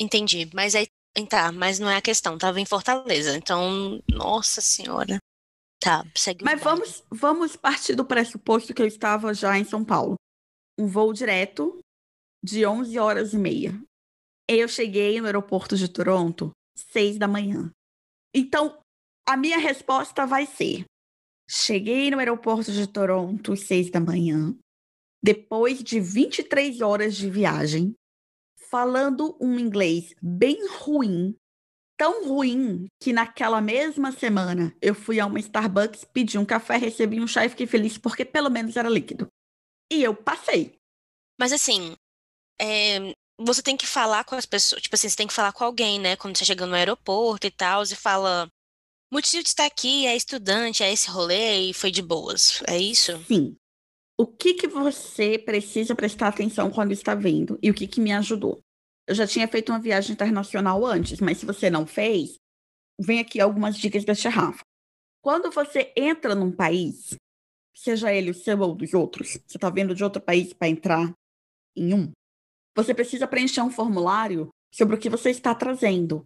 Entendi. 0.00 0.48
Mas 0.54 0.74
aí, 0.74 0.86
tá, 1.24 1.50
mas 1.50 1.78
não 1.78 1.88
é 1.88 1.96
a 1.96 2.02
questão. 2.02 2.36
Tava 2.36 2.60
em 2.60 2.66
Fortaleza. 2.66 3.36
Então, 3.36 4.02
nossa 4.08 4.60
senhora. 4.60 5.18
Tá, 5.80 6.04
segue 6.16 6.44
Mas 6.44 6.60
vamos, 6.60 7.04
vamos 7.10 7.56
partir 7.56 7.94
do 7.94 8.04
pressuposto 8.04 8.74
que 8.74 8.82
eu 8.82 8.86
estava 8.86 9.32
já 9.32 9.58
em 9.58 9.64
São 9.64 9.84
Paulo. 9.84 10.16
Um 10.78 10.86
voo 10.86 11.12
direto 11.12 11.78
de 12.42 12.66
11 12.66 12.98
horas 12.98 13.32
e 13.32 13.38
meia. 13.38 13.80
Eu 14.48 14.68
cheguei 14.68 15.20
no 15.20 15.26
aeroporto 15.26 15.76
de 15.76 15.88
Toronto 15.88 16.50
seis 16.92 17.18
da 17.18 17.26
manhã. 17.26 17.70
Então, 18.34 18.78
a 19.26 19.36
minha 19.36 19.58
resposta 19.58 20.26
vai 20.26 20.46
ser: 20.46 20.84
cheguei 21.50 22.10
no 22.10 22.18
aeroporto 22.18 22.70
de 22.70 22.86
Toronto 22.86 23.56
seis 23.56 23.90
da 23.90 24.00
manhã, 24.00 24.56
depois 25.22 25.82
de 25.82 25.98
23 25.98 26.80
horas 26.80 27.16
de 27.16 27.28
viagem, 27.28 27.94
falando 28.70 29.36
um 29.40 29.58
inglês 29.58 30.14
bem 30.22 30.66
ruim, 30.68 31.36
tão 31.96 32.28
ruim 32.28 32.86
que 33.00 33.12
naquela 33.12 33.60
mesma 33.60 34.12
semana 34.12 34.74
eu 34.80 34.94
fui 34.94 35.18
a 35.18 35.26
uma 35.26 35.40
Starbucks, 35.40 36.04
pedi 36.04 36.38
um 36.38 36.44
café, 36.44 36.76
recebi 36.76 37.20
um 37.20 37.26
chá 37.26 37.44
e 37.44 37.48
fiquei 37.48 37.66
feliz 37.66 37.96
porque 37.98 38.24
pelo 38.24 38.50
menos 38.50 38.76
era 38.76 38.88
líquido. 38.88 39.28
E 39.90 40.02
eu 40.02 40.14
passei. 40.14 40.76
Mas 41.38 41.52
assim, 41.52 41.94
é, 42.60 43.12
você 43.38 43.62
tem 43.62 43.76
que 43.76 43.86
falar 43.86 44.24
com 44.24 44.34
as 44.34 44.46
pessoas, 44.46 44.82
tipo 44.82 44.94
assim, 44.94 45.08
você 45.08 45.16
tem 45.16 45.26
que 45.26 45.34
falar 45.34 45.52
com 45.52 45.64
alguém, 45.64 46.00
né? 46.00 46.16
Quando 46.16 46.36
você 46.36 46.44
chega 46.44 46.66
no 46.66 46.74
aeroporto 46.74 47.46
e 47.46 47.50
tal, 47.50 47.82
e 47.82 47.94
fala. 47.94 48.48
Motivo 49.12 49.42
de 49.42 49.48
estar 49.48 49.66
aqui 49.66 50.04
é 50.04 50.16
estudante, 50.16 50.82
é 50.82 50.92
esse 50.92 51.08
rolê 51.08 51.70
e 51.70 51.74
foi 51.74 51.92
de 51.92 52.02
boas. 52.02 52.60
É 52.66 52.76
isso? 52.76 53.16
Sim. 53.24 53.56
O 54.18 54.26
que, 54.26 54.54
que 54.54 54.66
você 54.66 55.38
precisa 55.38 55.94
prestar 55.94 56.28
atenção 56.28 56.70
quando 56.70 56.92
está 56.92 57.14
vendo 57.14 57.58
e 57.62 57.70
o 57.70 57.74
que, 57.74 57.86
que 57.86 58.00
me 58.00 58.12
ajudou? 58.12 58.60
Eu 59.06 59.14
já 59.14 59.26
tinha 59.26 59.46
feito 59.46 59.70
uma 59.70 59.80
viagem 59.80 60.12
internacional 60.12 60.84
antes, 60.86 61.20
mas 61.20 61.38
se 61.38 61.46
você 61.46 61.68
não 61.68 61.86
fez, 61.86 62.36
vem 62.98 63.20
aqui 63.20 63.40
algumas 63.40 63.76
dicas 63.76 64.04
da 64.04 64.14
Rafa. 64.28 64.62
Quando 65.22 65.50
você 65.50 65.92
entra 65.94 66.34
num 66.34 66.50
país, 66.50 67.14
seja 67.74 68.12
ele 68.12 68.30
o 68.30 68.34
seu 68.34 68.58
ou 68.60 68.74
dos 68.74 68.94
outros, 68.94 69.38
você 69.46 69.58
está 69.58 69.68
vendo 69.68 69.94
de 69.94 70.02
outro 70.02 70.22
país 70.22 70.52
para 70.52 70.68
entrar 70.68 71.12
em 71.76 71.92
um, 71.92 72.10
você 72.76 72.94
precisa 72.94 73.26
preencher 73.26 73.62
um 73.62 73.70
formulário 73.70 74.48
sobre 74.70 74.96
o 74.96 74.98
que 74.98 75.08
você 75.08 75.30
está 75.30 75.54
trazendo. 75.54 76.22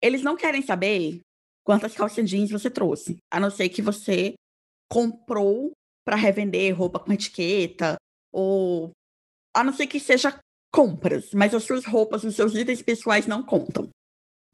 Eles 0.00 0.22
não 0.22 0.36
querem 0.36 0.62
saber 0.62 1.20
quantas 1.64 1.94
calças 1.94 2.28
jeans 2.28 2.50
você 2.50 2.70
trouxe. 2.70 3.18
A 3.30 3.38
não 3.38 3.50
ser 3.50 3.68
que 3.68 3.82
você 3.82 4.34
comprou 4.90 5.72
para 6.04 6.16
revender 6.16 6.76
roupa 6.76 6.98
com 6.98 7.12
etiqueta, 7.12 7.96
ou 8.32 8.90
a 9.54 9.62
não 9.62 9.72
ser 9.72 9.86
que 9.86 10.00
seja 10.00 10.38
compras, 10.72 11.30
mas 11.34 11.54
as 11.54 11.64
suas 11.64 11.84
roupas, 11.84 12.24
os 12.24 12.34
seus 12.34 12.54
itens 12.54 12.82
pessoais 12.82 13.26
não 13.26 13.42
contam. 13.42 13.88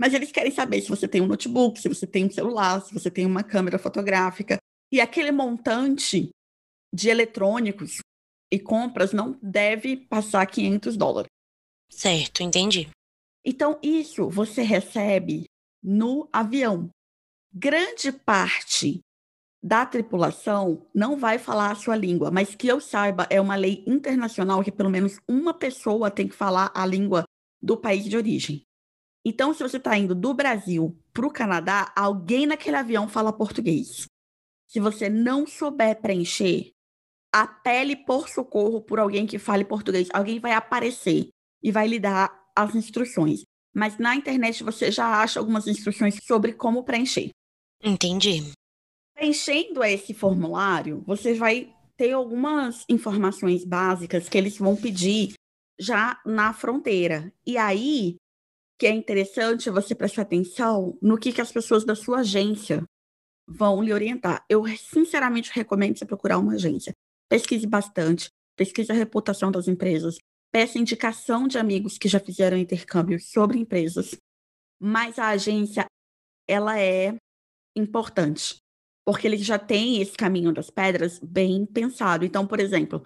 Mas 0.01 0.15
eles 0.15 0.31
querem 0.31 0.53
saber 0.53 0.81
se 0.81 0.89
você 0.89 1.09
tem 1.09 1.21
um 1.21 1.27
notebook, 1.27 1.81
se 1.81 1.89
você 1.89 2.07
tem 2.07 2.25
um 2.25 2.31
celular, 2.31 2.81
se 2.81 2.93
você 2.93 3.11
tem 3.11 3.27
uma 3.27 3.43
câmera 3.43 3.79
fotográfica. 3.79 4.59
E 4.93 5.01
aquele 5.01 5.33
montante 5.33 6.31
de 6.93 7.09
eletrônicos 7.09 7.99
e 8.51 8.59
compras 8.59 9.13
não 9.13 9.39
deve 9.43 9.97
passar 9.97 10.47
500 10.47 10.97
dólares. 10.97 11.29
Certo, 11.91 12.43
entendi. 12.43 12.89
Então, 13.45 13.79
isso 13.83 14.29
você 14.29 14.63
recebe 14.63 15.45
no 15.83 16.29
avião. 16.33 16.91
Grande 17.53 18.13
parte 18.13 19.01
da 19.63 19.85
tripulação 19.85 20.87
não 20.95 21.17
vai 21.17 21.39
falar 21.39 21.71
a 21.71 21.75
sua 21.75 21.97
língua, 21.97 22.31
mas 22.31 22.55
que 22.55 22.69
eu 22.69 22.81
saiba, 22.81 23.27
é 23.29 23.41
uma 23.41 23.57
lei 23.57 23.85
internacional 23.87 24.63
que 24.63 24.71
pelo 24.73 24.91
menos 24.91 25.19
uma 25.29 25.53
pessoa 25.53 26.11
tem 26.11 26.29
que 26.29 26.35
falar 26.35 26.71
a 26.75 26.87
língua 26.87 27.25
do 27.61 27.77
país 27.77 28.05
de 28.05 28.17
origem. 28.17 28.63
Então, 29.25 29.53
se 29.53 29.63
você 29.63 29.77
está 29.77 29.97
indo 29.99 30.15
do 30.15 30.33
Brasil 30.33 30.97
para 31.13 31.27
o 31.27 31.33
Canadá, 31.33 31.93
alguém 31.95 32.47
naquele 32.47 32.77
avião 32.77 33.09
fala 33.09 33.33
português. 33.33 34.07
Se 34.69 34.81
você 34.81 35.09
não 35.09 35.47
souber 35.47 36.01
preencher, 36.01 36.71
apele 37.33 37.97
por 37.97 38.29
socorro 38.29 38.81
por 38.81 38.99
alguém 38.99 39.27
que 39.27 39.39
fale 39.39 39.65
português. 39.65 40.09
Alguém 40.13 40.39
vai 40.39 40.53
aparecer 40.53 41.29
e 41.63 41.73
vai 41.73 41.89
lhe 41.89 41.99
dar 41.99 42.33
as 42.55 42.75
instruções. 42.75 43.43
Mas 43.75 43.99
na 43.99 44.15
internet 44.15 44.63
você 44.63 44.91
já 44.91 45.21
acha 45.21 45.41
algumas 45.41 45.67
instruções 45.67 46.17
sobre 46.23 46.53
como 46.53 46.85
preencher. 46.85 47.31
Entendi. 47.83 48.53
Preenchendo 49.19 49.83
esse 49.83 50.14
formulário, 50.14 51.03
você 51.05 51.35
vai 51.35 51.75
ter 51.97 52.12
algumas 52.12 52.85
informações 52.89 53.64
básicas 53.64 54.29
que 54.29 54.39
eles 54.39 54.57
vão 54.57 54.77
pedir 54.77 55.33
já 55.77 56.23
na 56.25 56.55
fronteira. 56.55 57.33
E 57.45 57.59
aí, 57.59 58.14
que 58.79 58.87
é 58.87 58.91
interessante 58.91 59.71
você 59.71 59.93
prestar 59.93 60.23
atenção 60.23 60.97
no 61.03 61.19
que, 61.19 61.33
que 61.33 61.41
as 61.41 61.51
pessoas 61.51 61.85
da 61.85 61.97
sua 61.97 62.21
agência 62.21 62.85
vão 63.45 63.83
lhe 63.83 63.93
orientar. 63.93 64.45
Eu 64.49 64.64
sinceramente 64.77 65.51
recomendo 65.53 65.99
você 65.99 66.07
procurar 66.07 66.39
uma 66.39 66.55
agência. 66.55 66.93
Pesquise 67.29 67.66
bastante, 67.66 68.31
pesquise 68.57 68.93
a 68.93 68.95
reputação 68.95 69.51
das 69.51 69.66
empresas, 69.66 70.16
peça 70.53 70.79
indicação 70.79 71.49
de 71.49 71.59
amigos 71.59 71.99
que 71.99 72.07
já 72.07 72.21
fizeram 72.21 72.57
intercâmbio 72.57 73.19
sobre 73.19 73.59
empresas. 73.59 74.16
Mas 74.81 75.19
a 75.19 75.31
agência, 75.31 75.87
ela 76.47 76.79
é 76.79 77.16
importante, 77.75 78.61
porque 79.09 79.27
ele 79.27 79.39
já 79.39 79.59
tem 79.59 80.03
esse 80.03 80.13
caminho 80.13 80.53
das 80.53 80.69
pedras 80.69 81.19
bem 81.19 81.65
pensado. 81.65 82.27
Então, 82.27 82.47
por 82.47 82.61
exemplo, 82.61 83.01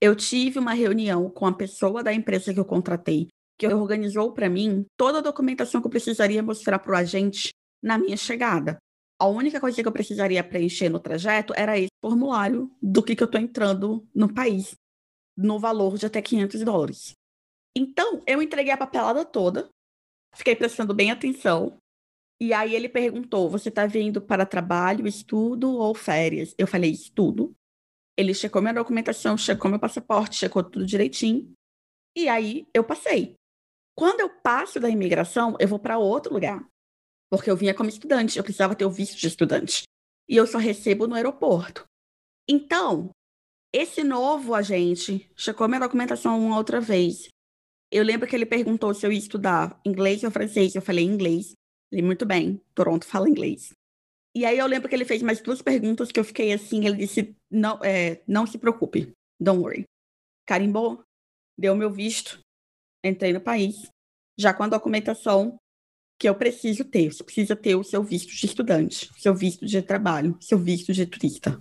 eu 0.00 0.14
tive 0.14 0.56
uma 0.56 0.72
reunião 0.72 1.28
com 1.28 1.46
a 1.46 1.52
pessoa 1.52 2.00
da 2.00 2.14
empresa 2.14 2.54
que 2.54 2.60
eu 2.60 2.64
contratei, 2.64 3.26
que 3.58 3.66
organizou 3.66 4.32
para 4.32 4.48
mim 4.48 4.86
toda 4.96 5.18
a 5.18 5.20
documentação 5.20 5.80
que 5.80 5.88
eu 5.88 5.90
precisaria 5.90 6.44
mostrar 6.44 6.78
para 6.78 6.92
o 6.92 6.96
agente 6.96 7.48
na 7.82 7.98
minha 7.98 8.16
chegada. 8.16 8.78
A 9.18 9.26
única 9.26 9.58
coisa 9.58 9.82
que 9.82 9.88
eu 9.88 9.90
precisaria 9.90 10.44
preencher 10.44 10.88
no 10.88 11.00
trajeto 11.00 11.52
era 11.56 11.76
esse 11.76 11.90
formulário 12.00 12.70
do 12.80 13.02
que, 13.02 13.16
que 13.16 13.22
eu 13.24 13.26
estou 13.26 13.40
entrando 13.40 14.06
no 14.14 14.32
país 14.32 14.76
no 15.36 15.58
valor 15.58 15.98
de 15.98 16.06
até 16.06 16.22
500 16.22 16.62
dólares. 16.62 17.14
Então, 17.76 18.22
eu 18.28 18.40
entreguei 18.40 18.72
a 18.72 18.78
papelada 18.78 19.24
toda, 19.24 19.68
fiquei 20.36 20.54
prestando 20.54 20.94
bem 20.94 21.10
atenção. 21.10 21.76
E 22.40 22.52
aí 22.52 22.74
ele 22.74 22.88
perguntou: 22.88 23.50
Você 23.50 23.68
está 23.68 23.86
vindo 23.86 24.20
para 24.20 24.46
trabalho, 24.46 25.06
estudo 25.06 25.70
ou 25.70 25.94
férias? 25.94 26.54
Eu 26.56 26.66
falei: 26.66 26.90
Estudo. 26.90 27.54
Ele 28.16 28.34
checou 28.34 28.60
minha 28.60 28.74
documentação, 28.74 29.38
checou 29.38 29.70
meu 29.70 29.78
passaporte, 29.78 30.36
checou 30.36 30.64
tudo 30.64 30.84
direitinho. 30.84 31.52
E 32.16 32.28
aí 32.28 32.66
eu 32.74 32.82
passei. 32.82 33.36
Quando 33.96 34.20
eu 34.20 34.28
passo 34.28 34.80
da 34.80 34.88
imigração, 34.88 35.56
eu 35.60 35.68
vou 35.68 35.78
para 35.78 35.98
outro 35.98 36.34
lugar. 36.34 36.66
Porque 37.30 37.50
eu 37.50 37.56
vinha 37.56 37.74
como 37.74 37.88
estudante, 37.88 38.38
eu 38.38 38.44
precisava 38.44 38.74
ter 38.74 38.84
o 38.84 38.90
visto 38.90 39.16
de 39.16 39.26
estudante. 39.26 39.84
E 40.28 40.36
eu 40.36 40.46
só 40.46 40.58
recebo 40.58 41.06
no 41.06 41.14
aeroporto. 41.14 41.84
Então, 42.48 43.10
esse 43.72 44.02
novo 44.02 44.54
agente 44.54 45.30
checou 45.36 45.68
minha 45.68 45.80
documentação 45.80 46.40
uma 46.40 46.56
outra 46.56 46.80
vez. 46.80 47.28
Eu 47.90 48.02
lembro 48.02 48.26
que 48.26 48.34
ele 48.34 48.46
perguntou 48.46 48.92
se 48.94 49.06
eu 49.06 49.12
ia 49.12 49.18
estudar 49.18 49.80
inglês 49.84 50.24
ou 50.24 50.30
francês. 50.30 50.74
Eu 50.74 50.82
falei 50.82 51.04
inglês. 51.04 51.52
Ele, 51.90 52.02
muito 52.02 52.26
bem, 52.26 52.60
Toronto 52.74 53.06
fala 53.06 53.28
inglês. 53.28 53.72
E 54.34 54.44
aí 54.44 54.58
eu 54.58 54.66
lembro 54.66 54.88
que 54.88 54.94
ele 54.94 55.04
fez 55.04 55.22
mais 55.22 55.40
duas 55.40 55.62
perguntas 55.62 56.12
que 56.12 56.20
eu 56.20 56.24
fiquei 56.24 56.52
assim. 56.52 56.84
Ele 56.86 56.96
disse: 56.96 57.34
não, 57.50 57.78
é, 57.82 58.22
não 58.26 58.46
se 58.46 58.58
preocupe, 58.58 59.12
don't 59.40 59.60
worry. 59.60 59.84
Carimbou, 60.46 61.02
deu 61.58 61.74
meu 61.74 61.90
visto, 61.90 62.38
entrei 63.04 63.32
no 63.32 63.40
país, 63.40 63.90
já 64.38 64.54
com 64.54 64.62
a 64.62 64.68
documentação 64.68 65.58
que 66.18 66.28
eu 66.28 66.34
preciso 66.34 66.84
ter. 66.84 67.12
Você 67.12 67.22
precisa 67.22 67.56
ter 67.56 67.76
o 67.76 67.84
seu 67.84 68.02
visto 68.02 68.34
de 68.34 68.46
estudante, 68.46 69.10
seu 69.18 69.34
visto 69.34 69.64
de 69.64 69.80
trabalho, 69.82 70.36
seu 70.40 70.58
visto 70.58 70.92
de 70.92 71.06
turista. 71.06 71.60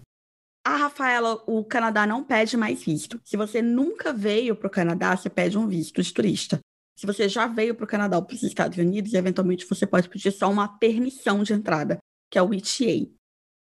Ah, 0.65 0.75
Rafaela, 0.75 1.41
o 1.47 1.63
Canadá 1.63 2.05
não 2.05 2.23
pede 2.23 2.57
mais 2.57 2.83
visto. 2.83 3.21
Se 3.23 3.37
você 3.37 3.61
nunca 3.61 4.11
veio 4.11 4.55
para 4.55 4.67
o 4.67 4.71
Canadá, 4.71 5.15
você 5.15 5.29
pede 5.29 5.57
um 5.57 5.67
visto 5.67 6.01
de 6.01 6.13
turista. 6.13 6.59
Se 6.97 7.05
você 7.05 7.29
já 7.29 7.45
veio 7.45 7.75
para 7.75 7.83
o 7.83 7.87
Canadá 7.87 8.17
ou 8.17 8.23
para 8.23 8.35
os 8.35 8.41
Estados 8.41 8.77
Unidos, 8.77 9.13
eventualmente 9.13 9.67
você 9.67 9.85
pode 9.85 10.09
pedir 10.09 10.31
só 10.31 10.49
uma 10.49 10.67
permissão 10.79 11.43
de 11.43 11.53
entrada, 11.53 11.99
que 12.29 12.39
é 12.39 12.41
o 12.41 12.51
ETA. 12.51 13.07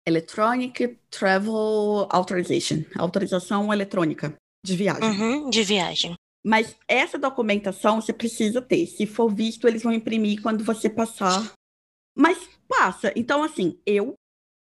Electronic 0.07 0.99
Travel 1.09 2.07
Authorization. 2.11 2.85
Autorização 2.99 3.73
eletrônica 3.73 4.37
de 4.63 4.77
viagem. 4.77 5.09
Uhum, 5.09 5.49
de 5.49 5.65
viagem. 5.65 6.15
Mas 6.45 6.77
essa 6.87 7.19
documentação 7.19 8.03
você 8.03 8.13
precisa 8.13 8.61
ter. 8.61 8.87
Se 8.87 9.07
for 9.07 9.35
visto, 9.35 9.67
eles 9.67 9.83
vão 9.83 9.93
imprimir 9.95 10.43
quando 10.43 10.63
você 10.63 10.91
passar. 10.91 11.55
Mas 12.15 12.47
passa. 12.69 13.11
Então, 13.17 13.43
assim, 13.43 13.81
eu, 13.87 14.15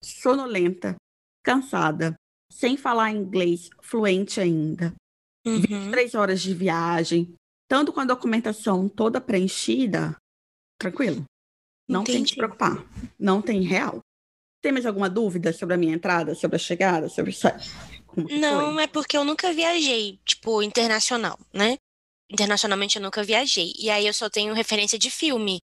sonolenta, 0.03 0.95
cansada, 1.43 2.15
sem 2.51 2.75
falar 2.75 3.11
inglês 3.11 3.69
fluente 3.83 4.41
ainda, 4.41 4.95
uhum. 5.45 5.61
23 5.61 6.15
horas 6.15 6.41
de 6.41 6.55
viagem, 6.55 7.35
tanto 7.69 7.93
com 7.93 7.99
a 7.99 8.05
documentação 8.05 8.89
toda 8.89 9.21
preenchida, 9.21 10.17
tranquilo. 10.79 11.23
Não 11.87 12.01
Entendi. 12.01 12.17
tem 12.17 12.23
que 12.23 12.29
se 12.31 12.35
preocupar. 12.35 12.83
Não 13.17 13.41
tem 13.41 13.61
real. 13.61 13.99
Tem 14.61 14.71
mais 14.71 14.85
alguma 14.85 15.09
dúvida 15.09 15.53
sobre 15.53 15.75
a 15.75 15.77
minha 15.77 15.93
entrada, 15.95 16.35
sobre 16.35 16.55
a 16.55 16.59
chegada, 16.59 17.07
sobre 17.07 17.33
Não, 18.39 18.73
foi? 18.73 18.83
é 18.83 18.87
porque 18.87 19.15
eu 19.15 19.23
nunca 19.23 19.53
viajei, 19.53 20.19
tipo, 20.25 20.61
internacional, 20.61 21.39
né? 21.53 21.77
Internacionalmente 22.29 22.97
eu 22.97 23.01
nunca 23.01 23.23
viajei. 23.23 23.71
E 23.77 23.89
aí 23.89 24.05
eu 24.05 24.13
só 24.13 24.29
tenho 24.29 24.53
referência 24.53 24.99
de 24.99 25.09
filme, 25.09 25.59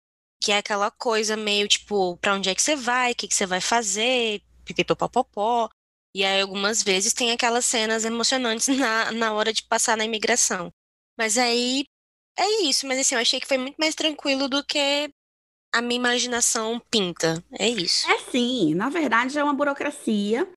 que 0.41 0.51
é 0.51 0.57
aquela 0.57 0.91
coisa 0.91 1.37
meio 1.37 1.67
tipo, 1.67 2.17
para 2.17 2.33
onde 2.35 2.49
é 2.49 2.55
que 2.55 2.61
você 2.61 2.75
vai, 2.75 3.11
o 3.11 3.15
que, 3.15 3.27
que 3.27 3.35
você 3.35 3.45
vai 3.45 3.61
fazer, 3.61 4.41
pipipopopó. 4.65 5.69
E 6.13 6.25
aí, 6.25 6.41
algumas 6.41 6.83
vezes, 6.83 7.13
tem 7.13 7.31
aquelas 7.31 7.65
cenas 7.65 8.03
emocionantes 8.03 8.67
na, 8.75 9.11
na 9.11 9.33
hora 9.33 9.53
de 9.53 9.63
passar 9.63 9.95
na 9.95 10.03
imigração. 10.03 10.71
Mas 11.17 11.37
aí, 11.37 11.85
é 12.37 12.63
isso. 12.63 12.87
Mas 12.87 12.99
assim, 12.99 13.15
eu 13.15 13.21
achei 13.21 13.39
que 13.39 13.47
foi 13.47 13.57
muito 13.57 13.77
mais 13.77 13.95
tranquilo 13.95 14.47
do 14.47 14.63
que 14.63 15.09
a 15.73 15.81
minha 15.81 15.99
imaginação 15.99 16.81
pinta. 16.91 17.43
É 17.57 17.67
isso. 17.67 18.09
É 18.09 18.19
sim. 18.19 18.73
Na 18.75 18.89
verdade, 18.89 19.37
é 19.37 19.43
uma 19.43 19.53
burocracia 19.53 20.47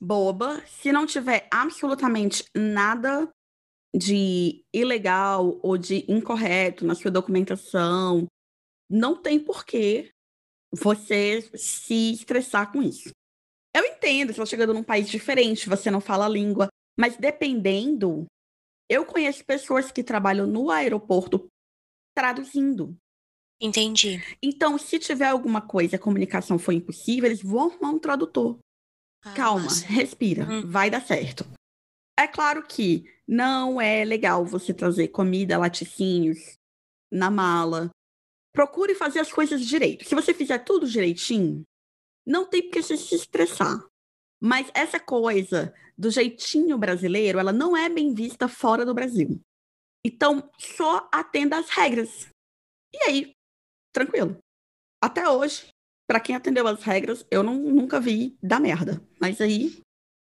boba. 0.00 0.62
Se 0.66 0.92
não 0.92 1.06
tiver 1.06 1.46
absolutamente 1.50 2.44
nada 2.56 3.28
de 3.94 4.62
ilegal 4.72 5.58
ou 5.62 5.76
de 5.76 6.04
incorreto 6.10 6.86
na 6.86 6.94
sua 6.94 7.10
documentação, 7.10 8.26
não 8.88 9.20
tem 9.20 9.38
porquê 9.38 10.10
você 10.72 11.42
se 11.54 12.12
estressar 12.12 12.70
com 12.72 12.82
isso. 12.82 13.10
Eu 13.74 13.84
entendo, 13.84 14.28
você 14.28 14.40
está 14.40 14.46
chegando 14.46 14.74
num 14.74 14.82
país 14.82 15.08
diferente, 15.08 15.68
você 15.68 15.90
não 15.90 16.00
fala 16.00 16.26
a 16.26 16.28
língua, 16.28 16.68
mas 16.98 17.16
dependendo, 17.16 18.26
eu 18.90 19.06
conheço 19.06 19.44
pessoas 19.44 19.92
que 19.92 20.02
trabalham 20.02 20.48
no 20.48 20.68
aeroporto 20.68 21.46
traduzindo. 22.12 22.96
Entendi. 23.60 24.20
Então, 24.42 24.76
se 24.76 24.98
tiver 24.98 25.28
alguma 25.28 25.60
coisa, 25.60 25.94
a 25.94 25.98
comunicação 25.98 26.58
for 26.58 26.72
impossível, 26.72 27.26
eles 27.26 27.40
vão 27.40 27.70
arrumar 27.70 27.90
um 27.90 27.98
tradutor. 28.00 28.58
Ah, 29.22 29.32
Calma, 29.34 29.64
nossa. 29.64 29.86
respira, 29.86 30.44
hum. 30.44 30.68
vai 30.68 30.90
dar 30.90 31.00
certo. 31.00 31.46
É 32.18 32.26
claro 32.26 32.66
que 32.66 33.04
não 33.28 33.80
é 33.80 34.04
legal 34.04 34.44
você 34.44 34.74
trazer 34.74 35.08
comida, 35.08 35.56
laticínios 35.56 36.56
na 37.12 37.30
mala. 37.30 37.90
Procure 38.52 38.96
fazer 38.96 39.20
as 39.20 39.32
coisas 39.32 39.64
direito. 39.64 40.04
Se 40.04 40.16
você 40.16 40.34
fizer 40.34 40.58
tudo 40.58 40.88
direitinho, 40.88 41.62
não 42.26 42.44
tem 42.44 42.62
porque 42.62 42.82
você 42.82 42.96
se 42.96 43.14
estressar. 43.14 43.78
Mas 44.42 44.68
essa 44.74 44.98
coisa 44.98 45.72
do 46.00 46.10
jeitinho 46.10 46.78
brasileiro, 46.78 47.38
ela 47.38 47.52
não 47.52 47.76
é 47.76 47.88
bem 47.88 48.14
vista 48.14 48.48
fora 48.48 48.84
do 48.84 48.94
Brasil. 48.94 49.40
Então, 50.04 50.50
só 50.58 51.08
atenda 51.12 51.58
às 51.58 51.68
regras. 51.68 52.28
E 52.92 53.02
aí, 53.04 53.32
tranquilo. 53.92 54.38
Até 55.02 55.28
hoje, 55.28 55.68
Pra 56.10 56.18
quem 56.18 56.34
atendeu 56.34 56.66
as 56.66 56.82
regras, 56.82 57.24
eu 57.30 57.40
não, 57.40 57.54
nunca 57.54 58.00
vi 58.00 58.36
dar 58.42 58.58
merda. 58.58 59.00
Mas 59.20 59.40
aí. 59.40 59.80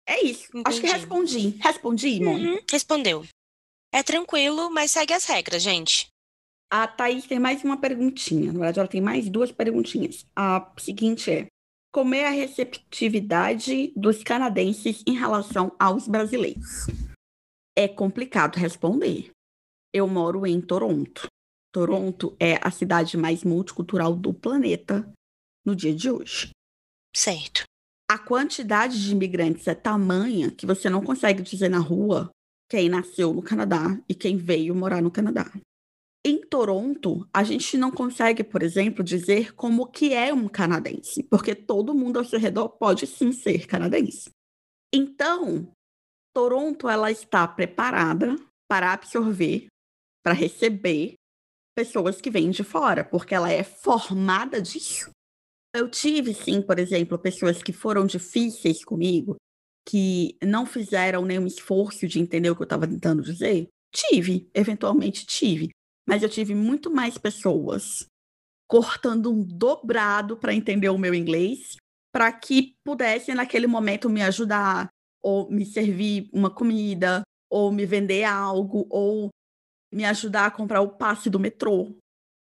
É 0.08 0.24
isso. 0.24 0.52
Acho 0.64 0.80
que 0.80 0.86
Entendi. 0.86 1.00
respondi. 1.00 1.50
Respondi, 1.60 2.20
Mon? 2.24 2.36
Uhum, 2.36 2.60
respondeu. 2.70 3.26
É 3.92 4.04
tranquilo, 4.04 4.70
mas 4.70 4.92
segue 4.92 5.14
as 5.16 5.26
regras, 5.26 5.64
gente. 5.64 6.10
A 6.72 6.88
Thaís 6.88 7.26
tem 7.26 7.40
mais 7.40 7.64
uma 7.64 7.76
perguntinha. 7.76 8.54
Na 8.54 8.60
verdade, 8.60 8.80
ela 8.82 8.88
tem 8.88 9.02
mais 9.02 9.28
duas 9.28 9.52
perguntinhas. 9.52 10.28
A 10.36 10.72
seguinte 10.78 11.32
é: 11.32 11.48
como 11.94 12.16
é 12.16 12.26
a 12.26 12.32
receptividade 12.32 13.94
dos 13.96 14.24
canadenses 14.24 15.04
em 15.06 15.14
relação 15.14 15.76
aos 15.80 16.08
brasileiros? 16.08 16.88
É 17.78 17.88
complicado 17.88 18.56
responder. 18.56 19.30
Eu 19.94 20.08
moro 20.08 20.48
em 20.48 20.60
Toronto. 20.60 21.28
Toronto 21.72 22.36
é 22.40 22.60
a 22.68 22.72
cidade 22.72 23.16
mais 23.16 23.44
multicultural 23.44 24.16
do 24.16 24.34
planeta 24.34 25.08
no 25.64 25.76
dia 25.76 25.94
de 25.94 26.10
hoje. 26.10 26.50
Certo. 27.16 27.64
A 28.10 28.18
quantidade 28.18 29.00
de 29.00 29.12
imigrantes 29.12 29.68
é 29.68 29.76
tamanha 29.76 30.50
que 30.50 30.66
você 30.66 30.90
não 30.90 31.04
consegue 31.04 31.44
dizer 31.44 31.70
na 31.70 31.80
rua 31.80 32.32
quem 32.70 32.90
nasceu 32.90 33.32
no 33.32 33.44
Canadá 33.44 34.00
e 34.10 34.16
quem 34.16 34.36
veio 34.36 34.74
morar 34.74 35.02
no 35.02 35.12
Canadá. 35.12 35.52
Em 36.26 36.40
Toronto, 36.40 37.28
a 37.34 37.44
gente 37.44 37.78
não 37.78 37.92
consegue, 37.92 38.46
por 38.46 38.64
exemplo, 38.64 39.04
dizer 39.04 39.54
como 39.56 39.88
que 39.88 40.14
é 40.14 40.34
um 40.34 40.48
canadense, 40.48 41.22
porque 41.24 41.54
todo 41.54 41.94
mundo 41.94 42.18
ao 42.18 42.24
seu 42.24 42.40
redor 42.40 42.70
pode 42.70 43.06
sim 43.06 43.34
ser 43.34 43.68
canadense. 43.68 44.30
Então, 44.94 45.70
Toronto 46.34 46.88
ela 46.88 47.12
está 47.12 47.46
preparada 47.46 48.38
para 48.70 48.94
absorver, 48.94 49.68
para 50.24 50.34
receber 50.34 51.16
pessoas 51.76 52.22
que 52.22 52.32
vêm 52.32 52.52
de 52.52 52.64
fora, 52.64 53.04
porque 53.04 53.36
ela 53.36 53.52
é 53.52 53.64
formada 53.64 54.62
disso. 54.62 55.10
Eu 55.76 55.90
tive, 55.90 56.34
sim, 56.34 56.62
por 56.62 56.80
exemplo, 56.80 57.20
pessoas 57.20 57.62
que 57.62 57.74
foram 57.74 58.06
difíceis 58.06 58.86
comigo, 58.86 59.36
que 59.86 60.38
não 60.42 60.66
fizeram 60.66 61.26
nenhum 61.26 61.48
esforço 61.48 62.08
de 62.08 62.20
entender 62.20 62.50
o 62.50 62.56
que 62.56 62.62
eu 62.62 62.66
estava 62.66 62.88
tentando 62.88 63.24
dizer. 63.24 63.68
Tive, 63.92 64.50
eventualmente 64.54 65.26
tive. 65.26 65.70
Mas 66.08 66.24
eu 66.24 66.30
tive 66.30 66.54
muito 66.54 66.92
mais 66.92 67.18
pessoas 67.18 68.06
cortando 68.68 69.32
um 69.32 69.44
dobrado 69.44 70.38
para 70.38 70.54
entender 70.54 70.90
o 70.90 70.98
meu 70.98 71.14
inglês, 71.14 71.76
para 72.12 72.32
que 72.32 72.76
pudessem, 72.84 73.36
naquele 73.36 73.68
momento, 73.68 74.10
me 74.10 74.22
ajudar, 74.22 74.90
ou 75.22 75.50
me 75.50 75.66
servir 75.66 76.30
uma 76.34 76.50
comida, 76.50 77.22
ou 77.50 77.72
me 77.72 77.86
vender 77.86 78.24
algo, 78.24 78.88
ou 78.90 79.30
me 79.94 80.04
ajudar 80.06 80.48
a 80.48 80.52
comprar 80.52 80.82
o 80.82 80.98
passe 80.98 81.30
do 81.30 81.40
metrô. 81.40 81.96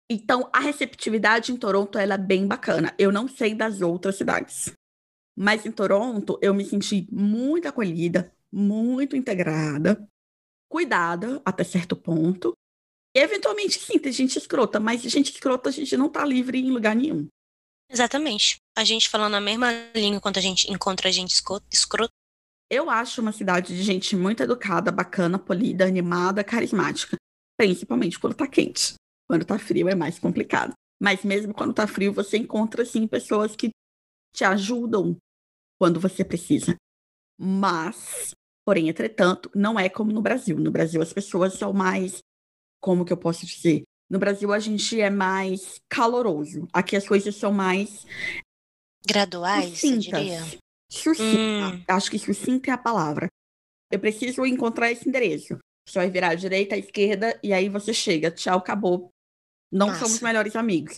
Então, 0.10 0.50
a 0.54 0.60
receptividade 0.60 1.52
em 1.52 1.58
Toronto 1.58 1.98
ela 1.98 2.16
é 2.16 2.18
bem 2.18 2.48
bacana. 2.48 2.94
Eu 3.00 3.12
não 3.12 3.28
sei 3.28 3.56
das 3.56 3.82
outras 3.82 4.16
cidades. 4.16 4.72
Mas 5.36 5.66
em 5.66 5.72
Toronto, 5.72 6.38
eu 6.42 6.54
me 6.54 6.66
senti 6.66 7.08
muito 7.12 7.68
acolhida, 7.68 8.32
muito 8.52 9.16
integrada, 9.16 10.08
cuidada 10.70 11.42
até 11.46 11.64
certo 11.64 11.96
ponto. 11.96 12.54
E, 13.16 13.20
eventualmente, 13.20 13.80
sim, 13.80 14.00
tem 14.00 14.12
gente 14.12 14.38
escrota, 14.38 14.80
mas 14.80 15.02
gente 15.02 15.32
escrota 15.32 15.70
a 15.70 15.72
gente 15.72 15.96
não 15.98 16.10
tá 16.10 16.24
livre 16.26 16.60
em 16.60 16.72
lugar 16.72 16.96
nenhum. 16.96 17.28
Exatamente. 17.90 18.58
A 18.78 18.86
gente 18.86 19.10
falando 19.10 19.36
a 19.36 19.42
mesma 19.42 19.72
língua 19.94 20.18
enquanto 20.18 20.38
a 20.38 20.42
gente 20.42 20.72
encontra 20.72 21.10
a 21.10 21.12
gente 21.12 21.34
escroto. 21.70 22.14
Eu 22.70 22.90
acho 22.90 23.22
uma 23.22 23.34
cidade 23.34 23.76
de 23.76 23.84
gente 23.84 24.16
muito 24.16 24.42
educada, 24.42 24.90
bacana, 24.92 25.38
polida, 25.38 25.86
animada, 25.86 26.42
carismática. 26.42 27.18
Principalmente 27.58 28.18
quando 28.18 28.34
tá 28.34 28.48
quente. 28.48 28.94
Quando 29.28 29.44
tá 29.44 29.60
frio 29.60 29.90
é 29.90 29.96
mais 29.96 30.18
complicado. 30.18 30.74
Mas 31.02 31.26
mesmo 31.26 31.54
quando 31.54 31.74
tá 31.74 31.86
frio, 31.86 32.14
você 32.14 32.38
encontra, 32.38 32.86
sim, 32.86 33.06
pessoas 33.08 33.58
que 33.58 33.72
te 34.34 34.46
ajudam 34.46 35.18
quando 35.78 36.00
você 36.00 36.24
precisa. 36.24 36.76
Mas, 37.38 38.32
porém, 38.66 38.88
entretanto, 38.88 39.52
não 39.54 39.80
é 39.80 39.90
como 39.90 40.14
no 40.14 40.22
Brasil. 40.22 40.58
No 40.58 40.72
Brasil, 40.72 41.02
as 41.02 41.12
pessoas 41.12 41.56
são 41.56 41.74
mais. 41.74 42.20
Como 42.82 43.06
que 43.06 43.14
eu 43.14 43.18
posso 43.18 43.46
dizer? 43.46 43.84
No 44.10 44.20
Brasil, 44.20 44.52
a 44.52 44.60
gente 44.60 45.00
é 45.00 45.10
mais 45.10 45.80
caloroso. 45.88 46.68
Aqui 46.74 46.98
as 46.98 47.08
coisas 47.08 47.36
são 47.36 47.54
mais 47.54 48.06
Graduais, 49.08 49.82
eu 49.84 49.98
diria. 49.98 50.40
sucintas. 50.42 50.58
Sucinta. 50.90 51.76
Hum. 51.78 51.84
Acho 51.88 52.12
que 52.12 52.20
sucinta 52.20 52.72
é 52.72 52.74
a 52.74 52.78
palavra. 52.78 53.28
Eu 53.90 54.00
preciso 54.00 54.46
encontrar 54.46 54.92
esse 54.92 55.08
endereço. 55.08 55.58
Você 55.88 56.00
vai 56.00 56.10
virar 56.10 56.30
à 56.30 56.36
direita, 56.36 56.76
à 56.76 56.78
esquerda, 56.78 57.40
e 57.42 57.54
aí 57.54 57.70
você 57.70 57.94
chega. 57.94 58.32
Tchau, 58.32 58.58
acabou. 58.58 59.10
Não 59.72 59.88
Massa. 59.88 60.06
somos 60.06 60.22
melhores 60.22 60.56
amigos. 60.56 60.96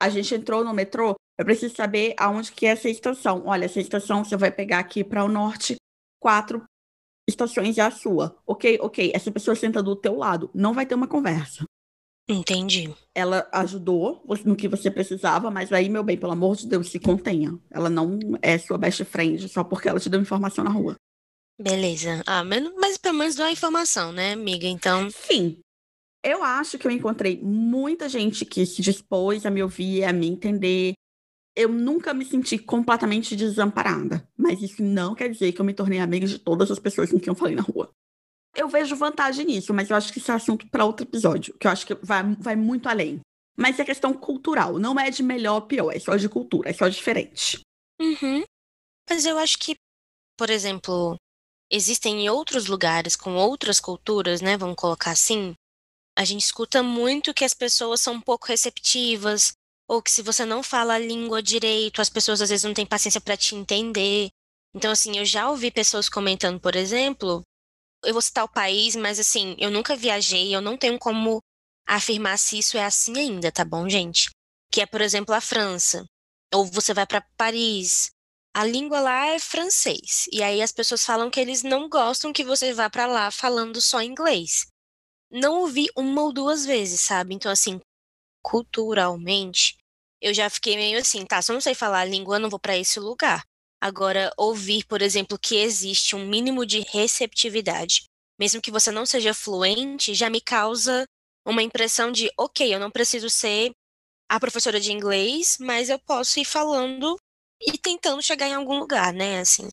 A 0.00 0.08
gente 0.08 0.34
entrou 0.34 0.64
no 0.64 0.74
metrô, 0.74 1.14
eu 1.38 1.44
preciso 1.44 1.74
saber 1.74 2.14
aonde 2.18 2.52
que 2.52 2.66
é 2.66 2.70
essa 2.70 2.88
estação. 2.88 3.44
Olha, 3.46 3.64
essa 3.64 3.80
estação 3.80 4.24
você 4.24 4.36
vai 4.36 4.50
pegar 4.50 4.80
aqui 4.80 5.04
para 5.04 5.24
o 5.24 5.28
norte, 5.28 5.76
quatro 6.20 6.64
estações 7.28 7.78
é 7.78 7.82
a 7.82 7.90
sua. 7.90 8.36
Ok, 8.46 8.78
ok. 8.80 9.12
Essa 9.14 9.30
pessoa 9.30 9.54
senta 9.54 9.82
do 9.82 9.96
teu 9.96 10.16
lado. 10.16 10.50
Não 10.54 10.72
vai 10.72 10.86
ter 10.86 10.94
uma 10.94 11.08
conversa. 11.08 11.64
Entendi. 12.28 12.94
Ela 13.14 13.48
ajudou 13.52 14.24
no 14.44 14.56
que 14.56 14.68
você 14.68 14.90
precisava, 14.90 15.50
mas 15.50 15.72
aí, 15.72 15.88
meu 15.88 16.04
bem, 16.04 16.16
pelo 16.16 16.32
amor 16.32 16.56
de 16.56 16.68
Deus, 16.68 16.88
se 16.88 16.98
contenha. 16.98 17.58
Ela 17.70 17.90
não 17.90 18.18
é 18.40 18.56
sua 18.58 18.78
best 18.78 19.04
friend 19.04 19.48
só 19.48 19.64
porque 19.64 19.88
ela 19.88 20.00
te 20.00 20.08
deu 20.08 20.20
informação 20.20 20.64
na 20.64 20.70
rua. 20.70 20.96
Beleza. 21.60 22.22
Ah, 22.26 22.44
mas, 22.44 22.62
mas 22.76 22.96
pelo 22.96 23.18
menos 23.18 23.34
deu 23.34 23.46
a 23.46 23.52
informação, 23.52 24.12
né, 24.12 24.32
amiga? 24.32 24.66
Então, 24.66 25.10
Sim. 25.10 25.58
Eu 26.24 26.44
acho 26.44 26.78
que 26.78 26.86
eu 26.86 26.90
encontrei 26.90 27.40
muita 27.42 28.08
gente 28.08 28.44
que 28.44 28.64
se 28.64 28.80
dispôs 28.80 29.44
a 29.44 29.50
me 29.50 29.60
ouvir, 29.60 30.04
a 30.04 30.12
me 30.12 30.28
entender. 30.28 30.92
Eu 31.56 31.68
nunca 31.68 32.14
me 32.14 32.24
senti 32.24 32.56
completamente 32.58 33.34
desamparada, 33.34 34.26
mas 34.42 34.60
isso 34.60 34.82
não 34.82 35.14
quer 35.14 35.28
dizer 35.28 35.52
que 35.52 35.60
eu 35.60 35.64
me 35.64 35.72
tornei 35.72 36.00
amiga 36.00 36.26
de 36.26 36.38
todas 36.38 36.70
as 36.70 36.78
pessoas 36.78 37.10
com 37.10 37.18
quem 37.18 37.30
eu 37.30 37.34
falei 37.34 37.54
na 37.54 37.62
rua. 37.62 37.90
Eu 38.54 38.68
vejo 38.68 38.96
vantagem 38.96 39.46
nisso, 39.46 39.72
mas 39.72 39.88
eu 39.88 39.96
acho 39.96 40.12
que 40.12 40.18
isso 40.18 40.30
é 40.30 40.34
assunto 40.34 40.68
para 40.68 40.84
outro 40.84 41.06
episódio, 41.06 41.56
que 41.58 41.66
eu 41.66 41.70
acho 41.70 41.86
que 41.86 41.94
vai, 41.94 42.22
vai 42.36 42.56
muito 42.56 42.88
além. 42.88 43.20
Mas 43.56 43.78
é 43.78 43.84
questão 43.84 44.12
cultural, 44.12 44.78
não 44.78 44.98
é 44.98 45.10
de 45.10 45.22
melhor 45.22 45.54
ou 45.54 45.62
pior, 45.62 45.90
é 45.90 45.98
só 45.98 46.16
de 46.16 46.28
cultura, 46.28 46.70
é 46.70 46.72
só 46.72 46.88
diferente. 46.88 47.60
Uhum. 48.00 48.42
Mas 49.08 49.24
eu 49.24 49.38
acho 49.38 49.58
que, 49.58 49.76
por 50.36 50.50
exemplo, 50.50 51.16
existem 51.70 52.24
em 52.24 52.28
outros 52.30 52.66
lugares 52.66 53.16
com 53.16 53.34
outras 53.34 53.80
culturas, 53.80 54.40
né? 54.40 54.56
Vamos 54.56 54.76
colocar 54.76 55.12
assim. 55.12 55.54
A 56.16 56.24
gente 56.24 56.42
escuta 56.42 56.82
muito 56.82 57.32
que 57.32 57.44
as 57.44 57.54
pessoas 57.54 58.00
são 58.00 58.20
pouco 58.20 58.46
receptivas, 58.48 59.52
ou 59.88 60.02
que 60.02 60.10
se 60.10 60.22
você 60.22 60.44
não 60.44 60.62
fala 60.62 60.94
a 60.94 60.98
língua 60.98 61.42
direito, 61.42 62.00
as 62.00 62.08
pessoas 62.08 62.40
às 62.40 62.50
vezes 62.50 62.64
não 62.64 62.74
têm 62.74 62.86
paciência 62.86 63.20
para 63.20 63.36
te 63.36 63.54
entender. 63.54 64.30
Então, 64.74 64.90
assim, 64.90 65.18
eu 65.18 65.24
já 65.24 65.50
ouvi 65.50 65.70
pessoas 65.70 66.08
comentando, 66.08 66.58
por 66.60 66.74
exemplo, 66.74 67.42
eu 68.04 68.12
vou 68.12 68.22
citar 68.22 68.44
o 68.44 68.52
país, 68.52 68.96
mas 68.96 69.18
assim, 69.18 69.54
eu 69.58 69.70
nunca 69.70 69.96
viajei, 69.96 70.54
eu 70.54 70.60
não 70.60 70.76
tenho 70.76 70.98
como 70.98 71.40
afirmar 71.86 72.38
se 72.38 72.58
isso 72.58 72.76
é 72.76 72.84
assim 72.84 73.16
ainda, 73.18 73.52
tá 73.52 73.64
bom, 73.64 73.88
gente? 73.88 74.30
Que 74.70 74.80
é, 74.80 74.86
por 74.86 75.00
exemplo, 75.00 75.34
a 75.34 75.40
França. 75.40 76.04
Ou 76.54 76.64
você 76.64 76.94
vai 76.94 77.06
para 77.06 77.24
Paris, 77.36 78.10
a 78.54 78.64
língua 78.64 79.00
lá 79.00 79.26
é 79.28 79.38
francês. 79.38 80.26
E 80.30 80.42
aí 80.42 80.60
as 80.60 80.72
pessoas 80.72 81.04
falam 81.04 81.30
que 81.30 81.40
eles 81.40 81.62
não 81.62 81.88
gostam 81.88 82.32
que 82.32 82.44
você 82.44 82.72
vá 82.72 82.90
pra 82.90 83.06
lá 83.06 83.30
falando 83.30 83.80
só 83.80 84.02
inglês. 84.02 84.66
Não 85.30 85.60
ouvi 85.60 85.86
uma 85.96 86.22
ou 86.22 86.32
duas 86.32 86.66
vezes, 86.66 87.00
sabe? 87.00 87.34
Então, 87.34 87.50
assim, 87.50 87.80
culturalmente, 88.42 89.76
eu 90.20 90.32
já 90.32 90.48
fiquei 90.50 90.76
meio 90.76 90.98
assim, 90.98 91.24
tá, 91.24 91.40
se 91.40 91.50
eu 91.50 91.54
não 91.54 91.60
sei 91.60 91.74
falar 91.74 92.00
a 92.00 92.04
língua, 92.04 92.36
eu 92.36 92.40
não 92.40 92.50
vou 92.50 92.60
pra 92.60 92.76
esse 92.76 93.00
lugar. 93.00 93.44
Agora, 93.80 94.32
ouvir, 94.36 94.84
por 94.86 95.02
exemplo, 95.02 95.38
que 95.38 95.56
existe 95.56 96.14
um 96.14 96.26
mínimo 96.26 96.64
de 96.64 96.80
receptividade, 96.80 98.04
mesmo 98.38 98.62
que 98.62 98.70
você 98.70 98.90
não 98.90 99.04
seja 99.04 99.34
fluente, 99.34 100.14
já 100.14 100.30
me 100.30 100.40
causa 100.40 101.04
uma 101.44 101.62
impressão 101.62 102.12
de, 102.12 102.30
ok, 102.38 102.72
eu 102.72 102.78
não 102.78 102.90
preciso 102.90 103.28
ser 103.28 103.72
a 104.30 104.38
professora 104.38 104.78
de 104.78 104.92
inglês, 104.92 105.58
mas 105.60 105.88
eu 105.88 105.98
posso 105.98 106.38
ir 106.38 106.44
falando 106.44 107.16
e 107.60 107.76
tentando 107.76 108.22
chegar 108.22 108.48
em 108.48 108.54
algum 108.54 108.78
lugar, 108.78 109.12
né? 109.12 109.40
Assim. 109.40 109.68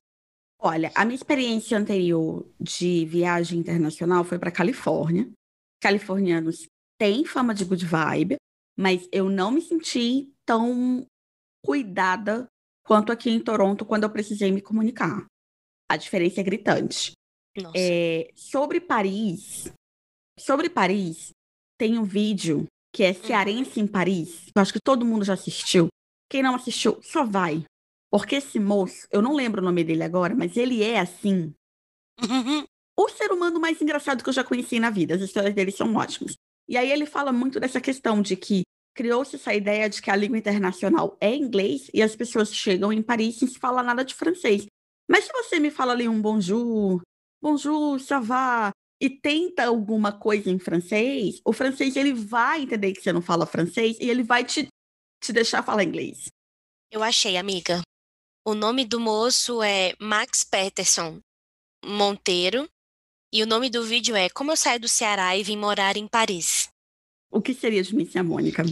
Olha, 0.60 0.92
a 0.94 1.06
minha 1.06 1.16
experiência 1.16 1.78
anterior 1.78 2.46
de 2.60 3.06
viagem 3.06 3.60
internacional 3.60 4.24
foi 4.24 4.38
para 4.38 4.52
Califórnia. 4.52 5.30
Californianos 5.82 6.66
têm 7.00 7.24
fama 7.24 7.54
de 7.54 7.64
good 7.64 7.86
vibe, 7.86 8.36
mas 8.80 9.10
eu 9.12 9.30
não 9.30 9.52
me 9.52 9.62
senti 9.62 10.32
tão 10.46 11.06
cuidada 11.62 12.48
quanto 12.82 13.12
aqui 13.12 13.30
em 13.30 13.40
Toronto 13.40 13.86
quando 13.86 14.06
eu 14.06 14.10
precisei 14.10 14.54
me 14.54 14.62
comunicar. 14.62 15.26
A 15.92 15.98
diferença 15.98 16.40
é 16.40 16.44
gritante. 16.44 17.12
É, 17.76 18.32
sobre 18.34 18.80
Paris, 18.80 19.70
sobre 20.40 20.70
Paris, 20.70 21.32
tem 21.78 22.00
um 22.00 22.06
vídeo 22.06 22.68
que 22.96 23.04
é 23.04 23.12
Cearense 23.12 23.82
em 23.82 23.88
Paris. 23.88 24.48
Eu 24.56 24.62
acho 24.62 24.72
que 24.72 24.80
todo 24.82 25.06
mundo 25.06 25.26
já 25.26 25.34
assistiu. 25.34 25.90
Quem 26.30 26.42
não 26.42 26.56
assistiu, 26.56 27.02
só 27.04 27.26
vai. 27.26 27.66
Porque 28.10 28.36
esse 28.36 28.60
moço, 28.60 29.06
eu 29.12 29.22
não 29.22 29.36
lembro 29.36 29.62
o 29.62 29.66
nome 29.66 29.84
dele 29.84 30.04
agora, 30.04 30.34
mas 30.34 30.56
ele 30.56 30.82
é 30.82 31.00
assim. 31.00 31.54
O 33.02 33.08
ser 33.08 33.32
humano 33.32 33.62
mais 33.62 33.82
engraçado 33.82 34.22
que 34.22 34.28
eu 34.28 34.34
já 34.34 34.44
conheci 34.44 34.78
na 34.78 34.90
vida. 34.90 35.16
As 35.16 35.22
histórias 35.22 35.56
dele 35.56 35.72
são 35.72 35.96
ótimas. 35.96 36.36
E 36.68 36.76
aí 36.76 36.92
ele 36.92 37.06
fala 37.06 37.32
muito 37.32 37.58
dessa 37.58 37.80
questão 37.80 38.22
de 38.22 38.36
que 38.36 38.64
criou-se 38.96 39.36
essa 39.36 39.54
ideia 39.54 39.90
de 39.90 40.02
que 40.02 40.12
a 40.12 40.16
língua 40.16 40.38
internacional 40.38 41.18
é 41.20 41.36
inglês 41.36 41.90
e 41.94 42.02
as 42.02 42.16
pessoas 42.16 42.54
chegam 42.54 42.92
em 42.92 43.02
Paris 43.02 43.38
sem 43.38 43.48
se 43.48 43.60
falar 43.60 43.84
nada 43.84 44.04
de 44.04 44.14
francês. 44.14 44.66
Mas 45.10 45.26
se 45.26 45.32
você 45.32 45.60
me 45.60 45.72
fala 45.72 45.94
ali 45.94 46.08
um 46.08 46.22
bonjour, 46.22 47.02
bonjour, 47.42 48.00
ça 48.00 48.20
va, 48.20 48.72
e 49.02 49.10
tenta 49.10 49.66
alguma 49.66 50.12
coisa 50.12 50.50
em 50.50 50.60
francês, 50.60 51.42
o 51.46 51.54
francês 51.54 51.96
ele 51.96 52.14
vai 52.14 52.64
entender 52.64 52.94
que 52.94 53.02
você 53.02 53.14
não 53.14 53.22
fala 53.22 53.46
francês 53.46 53.98
e 54.00 54.10
ele 54.10 54.24
vai 54.24 54.44
te, 54.44 54.68
te 55.24 55.32
deixar 55.32 55.64
falar 55.64 55.84
inglês. 55.84 56.28
Eu 56.92 57.02
achei, 57.02 57.38
amiga. 57.38 57.82
O 58.46 58.54
nome 58.54 58.84
do 58.84 59.00
moço 59.00 59.62
é 59.62 59.94
Max 60.00 60.44
Peterson 60.44 61.20
Monteiro 61.86 62.70
e 63.32 63.44
o 63.44 63.48
nome 63.48 63.70
do 63.70 63.84
vídeo 63.84 64.16
é 64.16 64.28
Como 64.30 64.52
eu 64.52 64.58
saio 64.58 64.80
do 64.80 64.88
Ceará 64.88 65.38
e 65.38 65.44
vim 65.44 65.58
morar 65.58 65.96
em 65.96 66.08
Paris. 66.08 66.68
O 67.32 67.42
que 67.42 67.54
seria 67.54 67.84
de 67.84 67.96
mim 67.96 68.06
sem 68.06 68.20
a 68.20 68.24
Mônica? 68.24 68.64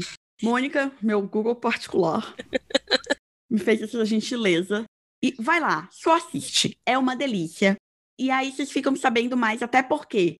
Mônica, 0.41 0.91
meu 1.01 1.22
Google 1.22 1.55
particular, 1.55 2.36
me 3.49 3.60
fez 3.60 3.82
essa 3.82 4.03
gentileza. 4.05 4.86
E 5.24 5.34
vai 5.39 5.60
lá, 5.60 5.89
só 5.91 6.16
assiste. 6.16 6.78
É 6.86 6.97
uma 6.97 7.16
delícia. 7.16 7.76
E 8.20 8.30
aí 8.30 8.51
vocês 8.51 8.72
ficam 8.72 8.95
sabendo 8.95 9.36
mais, 9.36 9.62
até 9.62 9.82
porque 9.82 10.36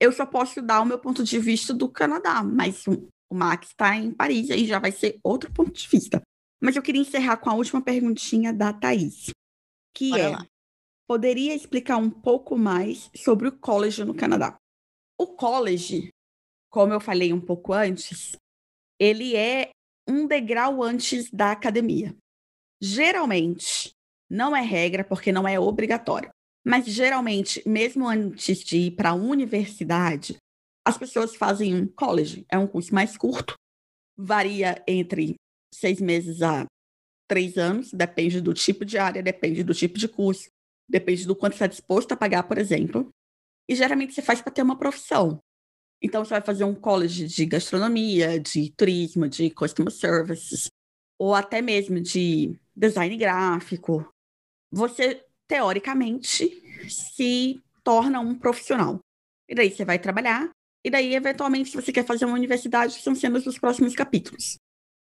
eu 0.00 0.12
só 0.12 0.26
posso 0.26 0.60
dar 0.60 0.80
o 0.80 0.84
meu 0.84 0.98
ponto 0.98 1.22
de 1.22 1.38
vista 1.38 1.72
do 1.72 1.88
Canadá, 1.88 2.42
mas 2.42 2.86
o 2.86 3.08
Max 3.32 3.68
está 3.68 3.96
em 3.96 4.12
Paris, 4.12 4.50
aí 4.50 4.66
já 4.66 4.78
vai 4.78 4.92
ser 4.92 5.18
outro 5.22 5.50
ponto 5.52 5.72
de 5.72 5.88
vista. 5.88 6.20
Mas 6.60 6.76
eu 6.76 6.82
queria 6.82 7.00
encerrar 7.00 7.38
com 7.38 7.48
a 7.48 7.54
última 7.54 7.80
perguntinha 7.80 8.52
da 8.52 8.72
Thaís, 8.72 9.30
que 9.94 10.10
Bora 10.10 10.22
é: 10.22 10.28
lá. 10.28 10.46
poderia 11.06 11.54
explicar 11.54 11.96
um 11.96 12.10
pouco 12.10 12.56
mais 12.56 13.10
sobre 13.16 13.48
o 13.48 13.52
college 13.52 14.04
no 14.04 14.14
Canadá? 14.14 14.56
O 15.18 15.26
college, 15.28 16.10
como 16.72 16.92
eu 16.92 17.00
falei 17.00 17.32
um 17.32 17.40
pouco 17.40 17.72
antes, 17.72 18.34
ele 18.98 19.36
é 19.36 19.70
um 20.08 20.26
degrau 20.26 20.82
antes 20.82 21.30
da 21.30 21.52
academia. 21.52 22.16
Geralmente, 22.80 23.92
não 24.28 24.56
é 24.56 24.62
regra 24.62 25.04
porque 25.04 25.30
não 25.30 25.46
é 25.46 25.60
obrigatório. 25.60 26.30
Mas 26.64 26.86
geralmente, 26.86 27.62
mesmo 27.68 28.08
antes 28.08 28.60
de 28.60 28.78
ir 28.78 28.90
para 28.92 29.10
a 29.10 29.14
universidade, 29.14 30.36
as 30.86 30.96
pessoas 30.96 31.36
fazem 31.36 31.74
um 31.74 31.86
college. 31.86 32.46
É 32.48 32.56
um 32.56 32.66
curso 32.66 32.94
mais 32.94 33.16
curto, 33.16 33.54
varia 34.16 34.82
entre 34.88 35.34
seis 35.74 36.00
meses 36.00 36.40
a 36.40 36.64
três 37.28 37.56
anos, 37.56 37.92
depende 37.92 38.40
do 38.40 38.54
tipo 38.54 38.84
de 38.84 38.98
área, 38.98 39.22
depende 39.22 39.62
do 39.62 39.74
tipo 39.74 39.98
de 39.98 40.08
curso, 40.08 40.48
depende 40.88 41.26
do 41.26 41.36
quanto 41.36 41.52
você 41.52 41.64
está 41.64 41.66
disposto 41.66 42.12
a 42.12 42.16
pagar, 42.16 42.44
por 42.44 42.58
exemplo. 42.58 43.10
E 43.68 43.74
geralmente 43.74 44.14
você 44.14 44.22
faz 44.22 44.40
para 44.40 44.52
ter 44.52 44.62
uma 44.62 44.78
profissão. 44.78 45.38
Então, 46.02 46.24
você 46.24 46.30
vai 46.30 46.42
fazer 46.42 46.64
um 46.64 46.74
college 46.74 47.28
de 47.28 47.46
gastronomia, 47.46 48.40
de 48.40 48.72
turismo, 48.76 49.28
de 49.28 49.50
customer 49.50 49.92
services, 49.92 50.68
ou 51.16 51.34
até 51.34 51.62
mesmo 51.62 52.00
de 52.00 52.58
design 52.74 53.16
gráfico. 53.16 54.04
Você 54.72 55.24
teoricamente, 55.52 56.88
se 56.88 57.62
torna 57.84 58.20
um 58.20 58.34
profissional. 58.34 58.98
E 59.46 59.54
daí 59.54 59.70
você 59.70 59.84
vai 59.84 59.98
trabalhar, 59.98 60.50
e 60.82 60.90
daí, 60.90 61.14
eventualmente, 61.14 61.68
se 61.68 61.76
você 61.76 61.92
quer 61.92 62.06
fazer 62.06 62.24
uma 62.24 62.34
universidade, 62.34 63.02
são 63.02 63.14
cenas 63.14 63.44
dos 63.44 63.58
próximos 63.58 63.94
capítulos. 63.94 64.56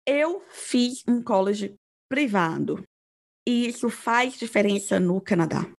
Eu 0.06 0.42
fiz 0.48 1.04
um 1.06 1.22
college 1.22 1.74
privado, 2.08 2.82
e 3.46 3.68
isso 3.68 3.90
faz 3.90 4.38
diferença 4.38 4.98
no 4.98 5.20
Canadá. 5.20 5.70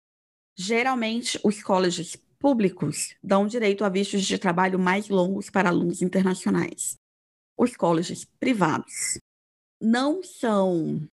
Geralmente, 0.54 1.40
os 1.42 1.62
colleges 1.62 2.16
públicos 2.40 3.14
dão 3.22 3.46
direito 3.46 3.84
a 3.84 3.88
vistos 3.88 4.24
de 4.24 4.38
trabalho 4.38 4.78
mais 4.78 5.08
longos 5.08 5.50
para 5.50 5.68
alunos 5.68 6.00
internacionais. 6.00 6.96
Os 7.56 7.76
colleges 7.76 8.24
privados 8.40 9.18
não 9.80 10.22
são 10.22 11.06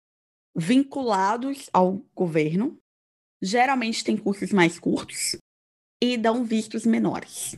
vinculados 0.54 1.68
ao 1.72 2.04
governo, 2.14 2.78
geralmente 3.42 4.04
têm 4.04 4.16
cursos 4.16 4.52
mais 4.52 4.78
curtos 4.78 5.36
e 6.02 6.16
dão 6.16 6.44
vistos 6.44 6.84
menores. 6.84 7.56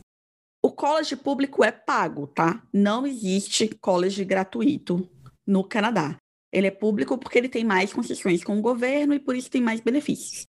O 0.63 0.71
college 0.71 1.15
público 1.15 1.63
é 1.63 1.71
pago, 1.71 2.27
tá? 2.27 2.65
Não 2.73 3.05
existe 3.05 3.67
college 3.75 4.23
gratuito 4.25 5.07
no 5.45 5.63
Canadá. 5.63 6.17
Ele 6.51 6.67
é 6.67 6.71
público 6.71 7.17
porque 7.17 7.37
ele 7.37 7.49
tem 7.49 7.63
mais 7.63 7.93
concessões 7.93 8.43
com 8.43 8.57
o 8.57 8.61
governo 8.61 9.13
e 9.13 9.19
por 9.19 9.35
isso 9.35 9.51
tem 9.51 9.61
mais 9.61 9.81
benefícios. 9.81 10.45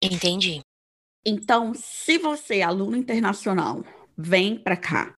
Entendi. 0.00 0.60
Então, 1.24 1.72
se 1.74 2.18
você, 2.18 2.62
aluno 2.62 2.96
internacional, 2.96 3.84
vem 4.16 4.58
para 4.58 4.76
cá 4.76 5.14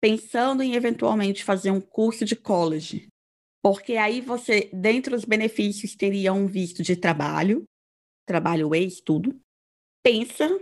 pensando 0.00 0.62
em 0.62 0.74
eventualmente 0.74 1.42
fazer 1.42 1.70
um 1.70 1.80
curso 1.80 2.24
de 2.24 2.36
college, 2.36 3.08
porque 3.62 3.96
aí 3.96 4.20
você, 4.20 4.70
dentre 4.72 5.14
os 5.14 5.24
benefícios, 5.24 5.96
teria 5.96 6.32
um 6.32 6.46
visto 6.46 6.82
de 6.82 6.94
trabalho, 6.94 7.64
trabalho 8.26 8.74
e 8.74 8.86
estudo, 8.86 9.36
pensa 10.02 10.60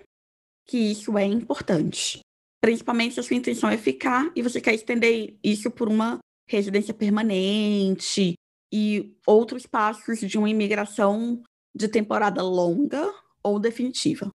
que 0.67 0.79
isso 0.79 1.19
é 1.19 1.25
importante. 1.25 2.21
Principalmente 2.63 3.15
se 3.15 3.21
a 3.21 3.23
sua 3.23 3.37
intenção 3.37 3.69
é 3.69 3.77
ficar 3.77 4.33
e 4.35 4.43
você 4.43 4.61
quer 4.61 4.75
estender 4.75 5.37
isso 5.45 5.71
por 5.71 5.89
uma 5.89 6.19
residência 6.49 6.95
permanente 6.95 8.35
e 8.73 9.15
outros 9.27 9.67
passos 9.67 10.21
de 10.21 10.39
uma 10.39 10.49
imigração 10.49 11.43
de 11.75 11.89
temporada 11.89 12.43
longa 12.43 13.13
ou 13.43 13.61
definitiva. 13.61 14.31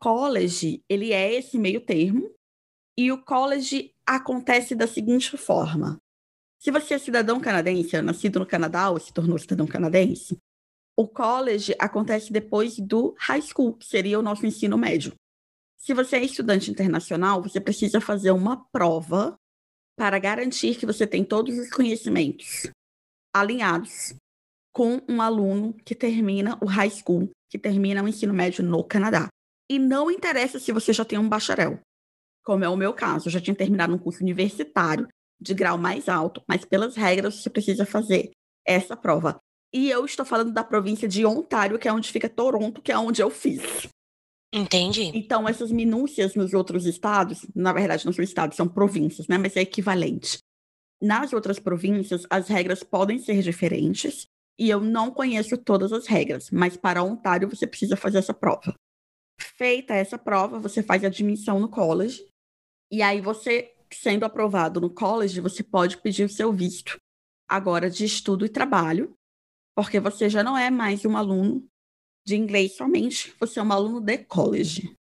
College, 0.00 0.82
ele 0.88 1.12
é 1.12 1.34
esse 1.34 1.58
meio 1.58 1.80
termo, 1.80 2.30
e 2.96 3.10
o 3.10 3.22
college 3.22 3.92
acontece 4.06 4.74
da 4.74 4.86
seguinte 4.86 5.36
forma: 5.36 5.98
se 6.58 6.70
você 6.70 6.94
é 6.94 6.98
cidadão 6.98 7.40
canadense, 7.40 8.00
nascido 8.00 8.38
no 8.38 8.46
Canadá 8.46 8.90
ou 8.90 8.98
se 8.98 9.12
tornou 9.12 9.38
cidadão 9.38 9.66
canadense, 9.66 10.38
o 10.96 11.08
college 11.08 11.74
acontece 11.78 12.32
depois 12.32 12.78
do 12.78 13.14
high 13.18 13.42
school, 13.42 13.74
que 13.74 13.86
seria 13.86 14.18
o 14.18 14.22
nosso 14.22 14.46
ensino 14.46 14.78
médio. 14.78 15.12
Se 15.76 15.92
você 15.92 16.16
é 16.16 16.24
estudante 16.24 16.70
internacional, 16.70 17.42
você 17.42 17.60
precisa 17.60 18.00
fazer 18.00 18.30
uma 18.30 18.64
prova 18.72 19.36
para 19.96 20.18
garantir 20.18 20.76
que 20.76 20.86
você 20.86 21.06
tem 21.06 21.24
todos 21.24 21.58
os 21.58 21.68
conhecimentos 21.70 22.70
alinhados 23.34 24.14
com 24.72 25.00
um 25.08 25.20
aluno 25.20 25.74
que 25.84 25.94
termina 25.94 26.58
o 26.62 26.66
high 26.66 26.90
school, 26.90 27.30
que 27.50 27.58
termina 27.58 28.02
o 28.02 28.08
ensino 28.08 28.32
médio 28.32 28.64
no 28.64 28.82
Canadá. 28.82 29.28
E 29.70 29.78
não 29.78 30.10
interessa 30.10 30.58
se 30.58 30.72
você 30.72 30.92
já 30.92 31.04
tem 31.04 31.18
um 31.18 31.28
bacharel, 31.28 31.80
como 32.44 32.64
é 32.64 32.68
o 32.68 32.76
meu 32.76 32.92
caso, 32.92 33.28
eu 33.28 33.32
já 33.32 33.40
tinha 33.40 33.56
terminado 33.56 33.94
um 33.94 33.98
curso 33.98 34.22
universitário 34.22 35.08
de 35.40 35.54
grau 35.54 35.78
mais 35.78 36.08
alto, 36.08 36.42
mas 36.46 36.64
pelas 36.64 36.94
regras 36.94 37.36
você 37.36 37.48
precisa 37.48 37.86
fazer 37.86 38.30
essa 38.66 38.96
prova. 38.96 39.38
E 39.72 39.90
eu 39.90 40.04
estou 40.04 40.24
falando 40.24 40.52
da 40.52 40.62
província 40.62 41.08
de 41.08 41.24
Ontário, 41.26 41.78
que 41.78 41.88
é 41.88 41.92
onde 41.92 42.12
fica 42.12 42.28
Toronto, 42.28 42.80
que 42.80 42.92
é 42.92 42.98
onde 42.98 43.22
eu 43.22 43.30
fiz. 43.30 43.88
Entendi. 44.52 45.10
Então, 45.14 45.48
essas 45.48 45.72
minúcias 45.72 46.36
nos 46.36 46.54
outros 46.54 46.86
estados, 46.86 47.44
na 47.56 47.72
verdade, 47.72 48.06
não 48.06 48.12
são 48.12 48.22
estados, 48.22 48.56
são 48.56 48.68
províncias, 48.68 49.26
né? 49.26 49.36
Mas 49.36 49.56
é 49.56 49.62
equivalente. 49.62 50.38
Nas 51.02 51.32
outras 51.32 51.58
províncias, 51.58 52.24
as 52.30 52.46
regras 52.46 52.84
podem 52.84 53.18
ser 53.18 53.42
diferentes, 53.42 54.26
e 54.56 54.70
eu 54.70 54.80
não 54.80 55.10
conheço 55.10 55.58
todas 55.58 55.92
as 55.92 56.06
regras, 56.06 56.50
mas 56.52 56.76
para 56.76 57.02
Ontário 57.02 57.48
você 57.48 57.66
precisa 57.66 57.96
fazer 57.96 58.18
essa 58.18 58.32
prova. 58.32 58.74
Feita 59.56 59.94
essa 59.94 60.18
prova, 60.18 60.58
você 60.58 60.82
faz 60.82 61.04
admissão 61.04 61.60
no 61.60 61.68
college, 61.68 62.26
e 62.90 63.02
aí 63.02 63.20
você, 63.20 63.72
sendo 63.92 64.24
aprovado 64.24 64.80
no 64.80 64.90
college, 64.90 65.40
você 65.40 65.62
pode 65.62 65.98
pedir 65.98 66.24
o 66.24 66.28
seu 66.28 66.52
visto 66.52 66.96
agora 67.48 67.88
de 67.88 68.04
estudo 68.04 68.44
e 68.44 68.48
trabalho, 68.48 69.14
porque 69.76 70.00
você 70.00 70.28
já 70.28 70.42
não 70.42 70.58
é 70.58 70.70
mais 70.70 71.04
um 71.04 71.16
aluno 71.16 71.64
de 72.26 72.34
inglês 72.34 72.74
somente, 72.74 73.32
você 73.38 73.60
é 73.60 73.62
um 73.62 73.70
aluno 73.70 74.00
de 74.00 74.18
college. 74.18 74.96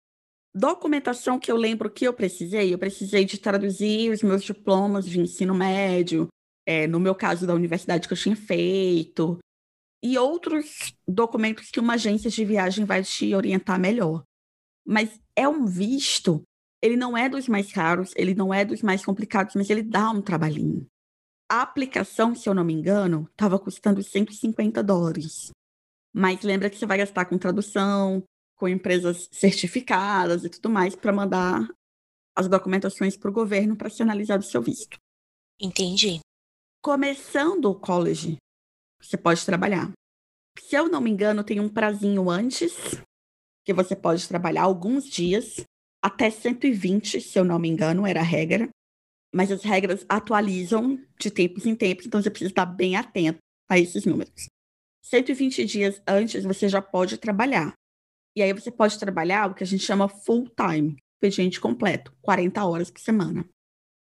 Documentação 0.53 1.39
que 1.39 1.49
eu 1.49 1.55
lembro 1.55 1.89
que 1.89 2.05
eu 2.05 2.13
precisei, 2.13 2.73
eu 2.73 2.77
precisei 2.77 3.23
de 3.23 3.37
traduzir 3.37 4.11
os 4.11 4.21
meus 4.21 4.43
diplomas 4.43 5.05
de 5.05 5.17
ensino 5.17 5.55
médio, 5.55 6.27
é, 6.67 6.87
no 6.87 6.99
meu 6.99 7.15
caso 7.15 7.47
da 7.47 7.53
universidade 7.53 8.05
que 8.05 8.13
eu 8.13 8.17
tinha 8.17 8.35
feito, 8.35 9.39
e 10.03 10.17
outros 10.17 10.93
documentos 11.07 11.69
que 11.69 11.79
uma 11.79 11.93
agência 11.93 12.29
de 12.29 12.43
viagem 12.43 12.83
vai 12.83 13.01
te 13.01 13.33
orientar 13.33 13.79
melhor. 13.79 14.23
Mas 14.85 15.19
é 15.35 15.47
um 15.47 15.65
visto, 15.65 16.43
ele 16.81 16.95
não 16.95 17.17
é 17.17 17.29
dos 17.29 17.47
mais 17.47 17.71
caros, 17.71 18.11
ele 18.15 18.33
não 18.33 18.53
é 18.53 18.65
dos 18.65 18.81
mais 18.81 19.05
complicados, 19.05 19.55
mas 19.55 19.69
ele 19.69 19.83
dá 19.83 20.09
um 20.09 20.21
trabalhinho. 20.21 20.87
A 21.49 21.61
aplicação, 21.61 22.33
se 22.33 22.47
eu 22.47 22.53
não 22.53 22.63
me 22.63 22.73
engano, 22.73 23.27
estava 23.31 23.59
custando 23.59 24.01
150 24.01 24.81
dólares. 24.81 25.51
Mas 26.13 26.41
lembra 26.41 26.69
que 26.69 26.77
você 26.77 26.85
vai 26.85 26.97
gastar 26.97 27.25
com 27.25 27.37
tradução, 27.37 28.23
com 28.55 28.67
empresas 28.67 29.27
certificadas 29.31 30.43
e 30.43 30.49
tudo 30.49 30.69
mais 30.69 30.95
para 30.95 31.11
mandar 31.11 31.67
as 32.35 32.47
documentações 32.47 33.17
para 33.17 33.29
o 33.29 33.33
governo 33.33 33.75
para 33.75 33.89
ser 33.89 34.03
analisado 34.03 34.43
o 34.43 34.47
seu 34.47 34.61
visto. 34.61 34.97
Entendi. 35.59 36.19
Começando 36.81 37.65
o 37.65 37.75
college, 37.75 38.37
você 39.01 39.17
pode 39.17 39.45
trabalhar. 39.45 39.91
Se 40.59 40.75
eu 40.75 40.89
não 40.89 41.01
me 41.01 41.09
engano, 41.09 41.43
tem 41.43 41.59
um 41.59 41.69
prazinho 41.69 42.29
antes 42.29 42.73
que 43.65 43.73
você 43.73 43.95
pode 43.95 44.27
trabalhar 44.27 44.63
alguns 44.63 45.05
dias, 45.05 45.63
até 46.03 46.29
120, 46.29 47.21
se 47.21 47.37
eu 47.37 47.43
não 47.43 47.59
me 47.59 47.69
engano, 47.69 48.05
era 48.05 48.19
a 48.21 48.23
regra. 48.23 48.69
mas 49.33 49.49
as 49.49 49.63
regras 49.63 50.05
atualizam 50.09 50.99
de 51.17 51.31
tempos 51.31 51.65
em 51.65 51.73
tempos, 51.73 52.05
então 52.05 52.21
você 52.21 52.29
precisa 52.29 52.51
estar 52.51 52.65
bem 52.65 52.97
atento 52.97 53.39
a 53.69 53.79
esses 53.79 54.03
números. 54.05 54.47
120 55.03 55.63
dias 55.65 56.01
antes 56.05 56.43
você 56.43 56.67
já 56.67 56.81
pode 56.81 57.17
trabalhar. 57.17 57.73
E 58.35 58.41
aí 58.41 58.51
você 58.51 58.69
pode 58.69 58.99
trabalhar 58.99 59.49
o 59.49 59.53
que 59.53 59.63
a 59.63 59.67
gente 59.67 59.83
chama 59.83 60.09
full 60.09 60.49
time, 60.49 60.97
expediente 61.15 61.61
completo, 61.61 62.13
40 62.21 62.65
horas 62.65 62.91
por 62.91 62.99
semana. 62.99 63.45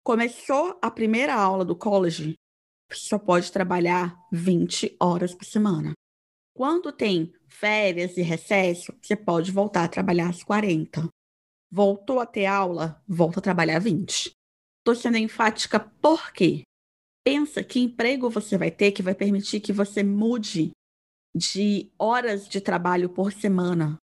Começou 0.04 0.78
a 0.82 0.91
primeira 0.91 1.34
aula 1.34 1.64
do 1.64 1.76
college, 1.76 2.36
você 2.91 3.08
só 3.08 3.18
pode 3.18 3.51
trabalhar 3.51 4.18
20 4.32 4.97
horas 4.99 5.34
por 5.34 5.45
semana. 5.45 5.93
Quando 6.56 6.91
tem 6.91 7.34
férias 7.47 8.16
e 8.16 8.22
recesso, 8.22 8.93
você 9.01 9.16
pode 9.16 9.51
voltar 9.51 9.84
a 9.84 9.89
trabalhar 9.89 10.30
às 10.30 10.43
40. 10.43 11.10
Voltou 11.72 12.20
a 12.20 12.26
ter 12.26 12.45
aula, 12.45 13.01
volta 13.08 13.39
a 13.39 13.43
trabalhar 13.43 13.80
20. 13.80 14.32
Estou 14.80 14.95
sendo 14.95 15.18
enfática 15.18 15.80
por 15.80 16.32
quê? 16.32 16.62
Pensa 17.26 17.64
que 17.64 17.80
emprego 17.80 18.30
você 18.30 18.58
vai 18.58 18.70
ter 18.70 18.91
que 18.91 19.01
vai 19.01 19.16
permitir 19.16 19.62
que 19.62 19.74
você 19.74 20.04
mude 20.04 20.72
de 21.36 21.91
horas 21.97 22.47
de 22.47 22.62
trabalho 22.62 23.10
por 23.10 23.32
semana, 23.32 23.97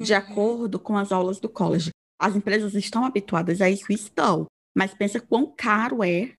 de 0.00 0.12
uhum. 0.12 0.18
acordo 0.18 0.80
com 0.80 0.96
as 0.96 1.12
aulas 1.12 1.38
do 1.38 1.48
college. 1.48 1.90
As 2.18 2.34
empresas 2.34 2.74
estão 2.74 3.04
habituadas 3.04 3.60
a 3.60 3.68
isso? 3.68 3.92
Estão. 3.92 4.46
Mas 4.74 4.94
pensa 4.94 5.20
quão 5.20 5.52
caro 5.54 6.02
é 6.02 6.32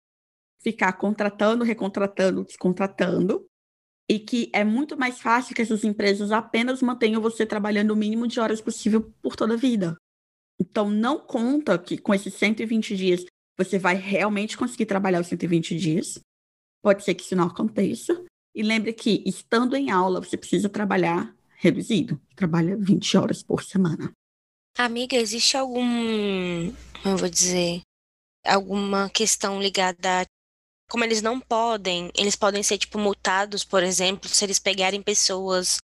ficar 0.61 0.93
contratando, 0.93 1.63
recontratando, 1.63 2.43
descontratando, 2.43 3.45
e 4.09 4.19
que 4.19 4.49
é 4.53 4.63
muito 4.63 4.97
mais 4.97 5.19
fácil 5.19 5.55
que 5.55 5.61
essas 5.61 5.83
empresas 5.83 6.31
apenas 6.31 6.81
mantenham 6.81 7.21
você 7.21 7.45
trabalhando 7.45 7.91
o 7.91 7.95
mínimo 7.95 8.27
de 8.27 8.39
horas 8.39 8.61
possível 8.61 9.13
por 9.21 9.35
toda 9.35 9.53
a 9.53 9.57
vida. 9.57 9.95
Então, 10.59 10.89
não 10.89 11.19
conta 11.19 11.77
que 11.77 11.97
com 11.97 12.13
esses 12.13 12.33
120 12.35 12.95
dias 12.95 13.25
você 13.57 13.77
vai 13.77 13.95
realmente 13.95 14.57
conseguir 14.57 14.85
trabalhar 14.85 15.21
os 15.21 15.27
120 15.27 15.75
dias. 15.77 16.19
Pode 16.81 17.03
ser 17.03 17.15
que 17.15 17.23
isso 17.23 17.35
não 17.35 17.47
aconteça. 17.47 18.23
E 18.55 18.61
lembre 18.61 18.93
que, 18.93 19.23
estando 19.25 19.75
em 19.75 19.89
aula, 19.89 20.21
você 20.21 20.37
precisa 20.37 20.69
trabalhar 20.69 21.33
reduzido. 21.55 22.21
Trabalha 22.35 22.77
20 22.77 23.17
horas 23.17 23.41
por 23.41 23.63
semana. 23.63 24.11
Amiga, 24.77 25.15
existe 25.15 25.55
algum, 25.55 26.73
eu 27.05 27.17
vou 27.17 27.29
dizer, 27.29 27.81
alguma 28.45 29.09
questão 29.09 29.61
ligada 29.61 30.25
como 30.89 31.03
eles 31.03 31.21
não 31.21 31.39
podem, 31.39 32.11
eles 32.17 32.35
podem 32.35 32.61
ser 32.61 32.77
tipo 32.77 32.97
multados, 32.99 33.63
por 33.63 33.83
exemplo, 33.83 34.29
se 34.29 34.45
eles 34.45 34.59
pegarem 34.59 35.01
pessoas 35.01 35.77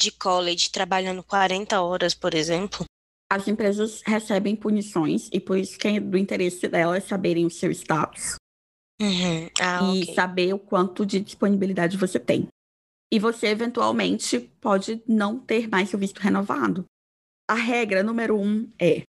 de 0.00 0.10
college 0.10 0.70
trabalhando 0.70 1.22
40 1.22 1.80
horas, 1.80 2.14
por 2.14 2.34
exemplo. 2.34 2.84
As 3.30 3.48
empresas 3.48 4.02
recebem 4.06 4.54
punições 4.54 5.28
e 5.32 5.40
por 5.40 5.56
isso 5.56 5.78
que 5.78 5.88
é 5.88 6.00
do 6.00 6.18
interesse 6.18 6.68
delas 6.68 7.04
saberem 7.04 7.46
o 7.46 7.50
seu 7.50 7.70
status. 7.70 8.36
Uhum. 9.00 9.48
Ah, 9.60 9.80
e 9.94 10.02
okay. 10.02 10.14
saber 10.14 10.54
o 10.54 10.58
quanto 10.58 11.04
de 11.04 11.18
disponibilidade 11.18 11.96
você 11.96 12.20
tem. 12.20 12.46
E 13.10 13.18
você, 13.18 13.48
eventualmente, 13.48 14.38
pode 14.60 15.02
não 15.06 15.38
ter 15.38 15.68
mais 15.68 15.90
seu 15.90 15.98
visto 15.98 16.18
renovado. 16.18 16.84
A 17.48 17.54
regra 17.54 18.02
número 18.02 18.38
um 18.38 18.70
é 18.80 19.02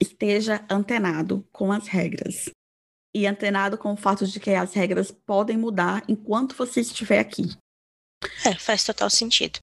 esteja 0.00 0.64
antenado 0.70 1.46
com 1.52 1.70
as 1.70 1.86
regras 1.86 2.50
e 3.16 3.26
antenado 3.26 3.78
com 3.78 3.94
o 3.94 3.96
fato 3.96 4.26
de 4.26 4.38
que 4.38 4.50
as 4.50 4.74
regras 4.74 5.10
podem 5.10 5.56
mudar 5.56 6.04
enquanto 6.06 6.54
você 6.54 6.82
estiver 6.82 7.18
aqui. 7.18 7.44
É, 8.44 8.54
faz 8.58 8.84
total 8.84 9.08
sentido. 9.08 9.58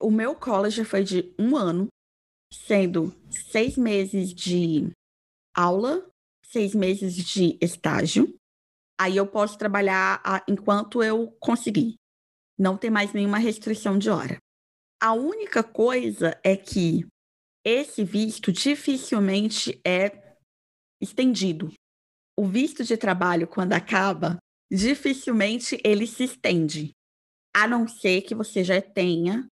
O 0.00 0.08
meu 0.08 0.36
college 0.36 0.84
foi 0.84 1.02
de 1.02 1.34
um 1.36 1.56
ano, 1.56 1.88
sendo 2.52 3.12
seis 3.28 3.76
meses 3.76 4.32
de 4.32 4.88
aula, 5.52 6.08
seis 6.44 6.76
meses 6.76 7.16
de 7.16 7.58
estágio. 7.60 8.32
Aí 9.00 9.16
eu 9.16 9.26
posso 9.26 9.58
trabalhar 9.58 10.22
enquanto 10.46 11.02
eu 11.02 11.36
conseguir. 11.40 11.96
Não 12.56 12.78
tem 12.78 12.88
mais 12.88 13.12
nenhuma 13.12 13.38
restrição 13.38 13.98
de 13.98 14.10
hora. 14.10 14.38
A 15.02 15.12
única 15.12 15.64
coisa 15.64 16.38
é 16.44 16.56
que 16.56 17.04
esse 17.64 18.04
visto 18.04 18.52
dificilmente 18.52 19.80
é 19.84 20.36
estendido 21.00 21.72
o 22.38 22.46
visto 22.46 22.84
de 22.84 22.96
trabalho, 22.96 23.46
quando 23.46 23.72
acaba, 23.72 24.38
dificilmente 24.70 25.80
ele 25.84 26.06
se 26.06 26.24
estende. 26.24 26.90
A 27.54 27.68
não 27.68 27.86
ser 27.86 28.22
que 28.22 28.34
você 28.34 28.64
já 28.64 28.80
tenha 28.80 29.46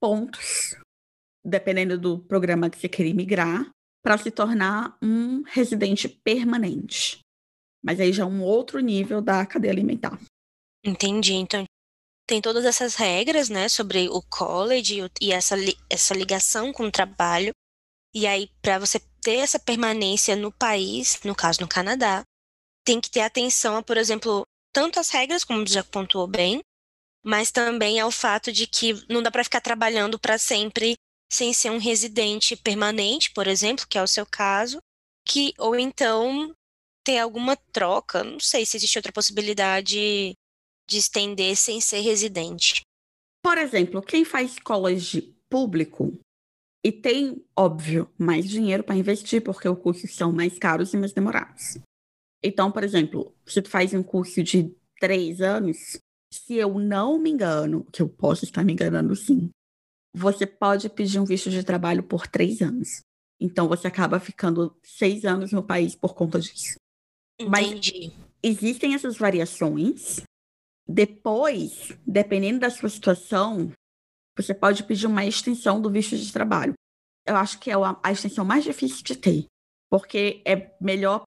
pontos, 0.00 0.76
dependendo 1.44 1.98
do 1.98 2.18
programa 2.18 2.70
que 2.70 2.78
você 2.78 2.88
quer 2.88 3.12
migrar, 3.12 3.70
para 4.02 4.18
se 4.18 4.30
tornar 4.30 4.96
um 5.02 5.42
residente 5.42 6.08
permanente. 6.08 7.20
Mas 7.82 8.00
aí 8.00 8.12
já 8.12 8.22
é 8.22 8.26
um 8.26 8.42
outro 8.42 8.80
nível 8.80 9.20
da 9.20 9.44
cadeia 9.44 9.72
alimentar. 9.72 10.18
Entendi. 10.84 11.34
Então, 11.34 11.64
tem 12.26 12.40
todas 12.40 12.64
essas 12.64 12.94
regras, 12.94 13.48
né, 13.50 13.68
sobre 13.68 14.08
o 14.08 14.22
college 14.22 15.00
e 15.20 15.32
essa, 15.32 15.54
essa 15.90 16.14
ligação 16.14 16.72
com 16.72 16.86
o 16.86 16.92
trabalho. 16.92 17.52
E 18.14 18.26
aí, 18.26 18.48
para 18.62 18.78
você 18.78 19.00
ter 19.24 19.36
essa 19.36 19.58
permanência 19.58 20.36
no 20.36 20.52
país, 20.52 21.18
no 21.24 21.34
caso 21.34 21.62
no 21.62 21.68
Canadá, 21.68 22.22
tem 22.84 23.00
que 23.00 23.10
ter 23.10 23.20
atenção 23.20 23.76
a, 23.76 23.82
por 23.82 23.96
exemplo, 23.96 24.46
tanto 24.70 25.00
as 25.00 25.08
regras, 25.08 25.44
como 25.44 25.66
já 25.66 25.82
pontuou 25.82 26.26
bem, 26.26 26.60
mas 27.24 27.50
também 27.50 27.98
ao 27.98 28.10
fato 28.10 28.52
de 28.52 28.66
que 28.66 28.92
não 29.08 29.22
dá 29.22 29.30
para 29.30 29.42
ficar 29.42 29.62
trabalhando 29.62 30.18
para 30.18 30.36
sempre 30.36 30.94
sem 31.32 31.54
ser 31.54 31.70
um 31.70 31.78
residente 31.78 32.54
permanente, 32.54 33.30
por 33.30 33.46
exemplo, 33.46 33.86
que 33.88 33.96
é 33.96 34.02
o 34.02 34.06
seu 34.06 34.26
caso, 34.26 34.78
que 35.26 35.54
ou 35.58 35.74
então 35.74 36.54
ter 37.02 37.18
alguma 37.18 37.56
troca, 37.72 38.22
não 38.22 38.38
sei 38.38 38.66
se 38.66 38.76
existe 38.76 38.98
outra 38.98 39.12
possibilidade 39.12 40.34
de 40.86 40.98
estender 40.98 41.56
sem 41.56 41.80
ser 41.80 42.00
residente. 42.00 42.82
Por 43.42 43.56
exemplo, 43.56 44.02
quem 44.02 44.24
faz 44.24 44.58
college 44.58 45.34
público 45.48 46.12
e 46.84 46.92
tem, 46.92 47.42
óbvio, 47.56 48.10
mais 48.18 48.46
dinheiro 48.46 48.84
para 48.84 48.94
investir, 48.94 49.42
porque 49.42 49.66
os 49.66 49.78
cursos 49.78 50.14
são 50.14 50.30
mais 50.30 50.58
caros 50.58 50.92
e 50.92 50.98
mais 50.98 51.14
demorados. 51.14 51.78
Então, 52.42 52.70
por 52.70 52.84
exemplo, 52.84 53.34
se 53.46 53.62
tu 53.62 53.70
faz 53.70 53.94
um 53.94 54.02
curso 54.02 54.42
de 54.42 54.76
três 55.00 55.40
anos, 55.40 55.98
se 56.30 56.54
eu 56.56 56.78
não 56.78 57.18
me 57.18 57.30
engano, 57.30 57.84
que 57.90 58.02
eu 58.02 58.08
posso 58.08 58.44
estar 58.44 58.62
me 58.62 58.74
enganando 58.74 59.16
sim, 59.16 59.48
você 60.14 60.46
pode 60.46 60.90
pedir 60.90 61.18
um 61.18 61.24
visto 61.24 61.48
de 61.48 61.64
trabalho 61.64 62.02
por 62.02 62.26
três 62.26 62.60
anos. 62.60 63.00
Então, 63.40 63.66
você 63.66 63.86
acaba 63.86 64.20
ficando 64.20 64.76
seis 64.84 65.24
anos 65.24 65.52
no 65.52 65.62
país 65.62 65.96
por 65.96 66.14
conta 66.14 66.38
disso. 66.38 66.76
Entendi. 67.40 68.12
Mas 68.12 68.28
existem 68.42 68.94
essas 68.94 69.16
variações. 69.16 70.20
Depois, 70.86 71.96
dependendo 72.06 72.60
da 72.60 72.68
sua 72.68 72.90
situação, 72.90 73.72
você 74.36 74.54
pode 74.54 74.84
pedir 74.84 75.06
uma 75.06 75.24
extensão 75.24 75.80
do 75.80 75.90
visto 75.90 76.16
de 76.16 76.32
trabalho. 76.32 76.74
Eu 77.26 77.36
acho 77.36 77.58
que 77.58 77.70
é 77.70 77.74
a 78.02 78.12
extensão 78.12 78.44
mais 78.44 78.64
difícil 78.64 79.02
de 79.02 79.16
ter, 79.16 79.46
porque 79.90 80.42
é 80.46 80.76
melhor 80.80 81.24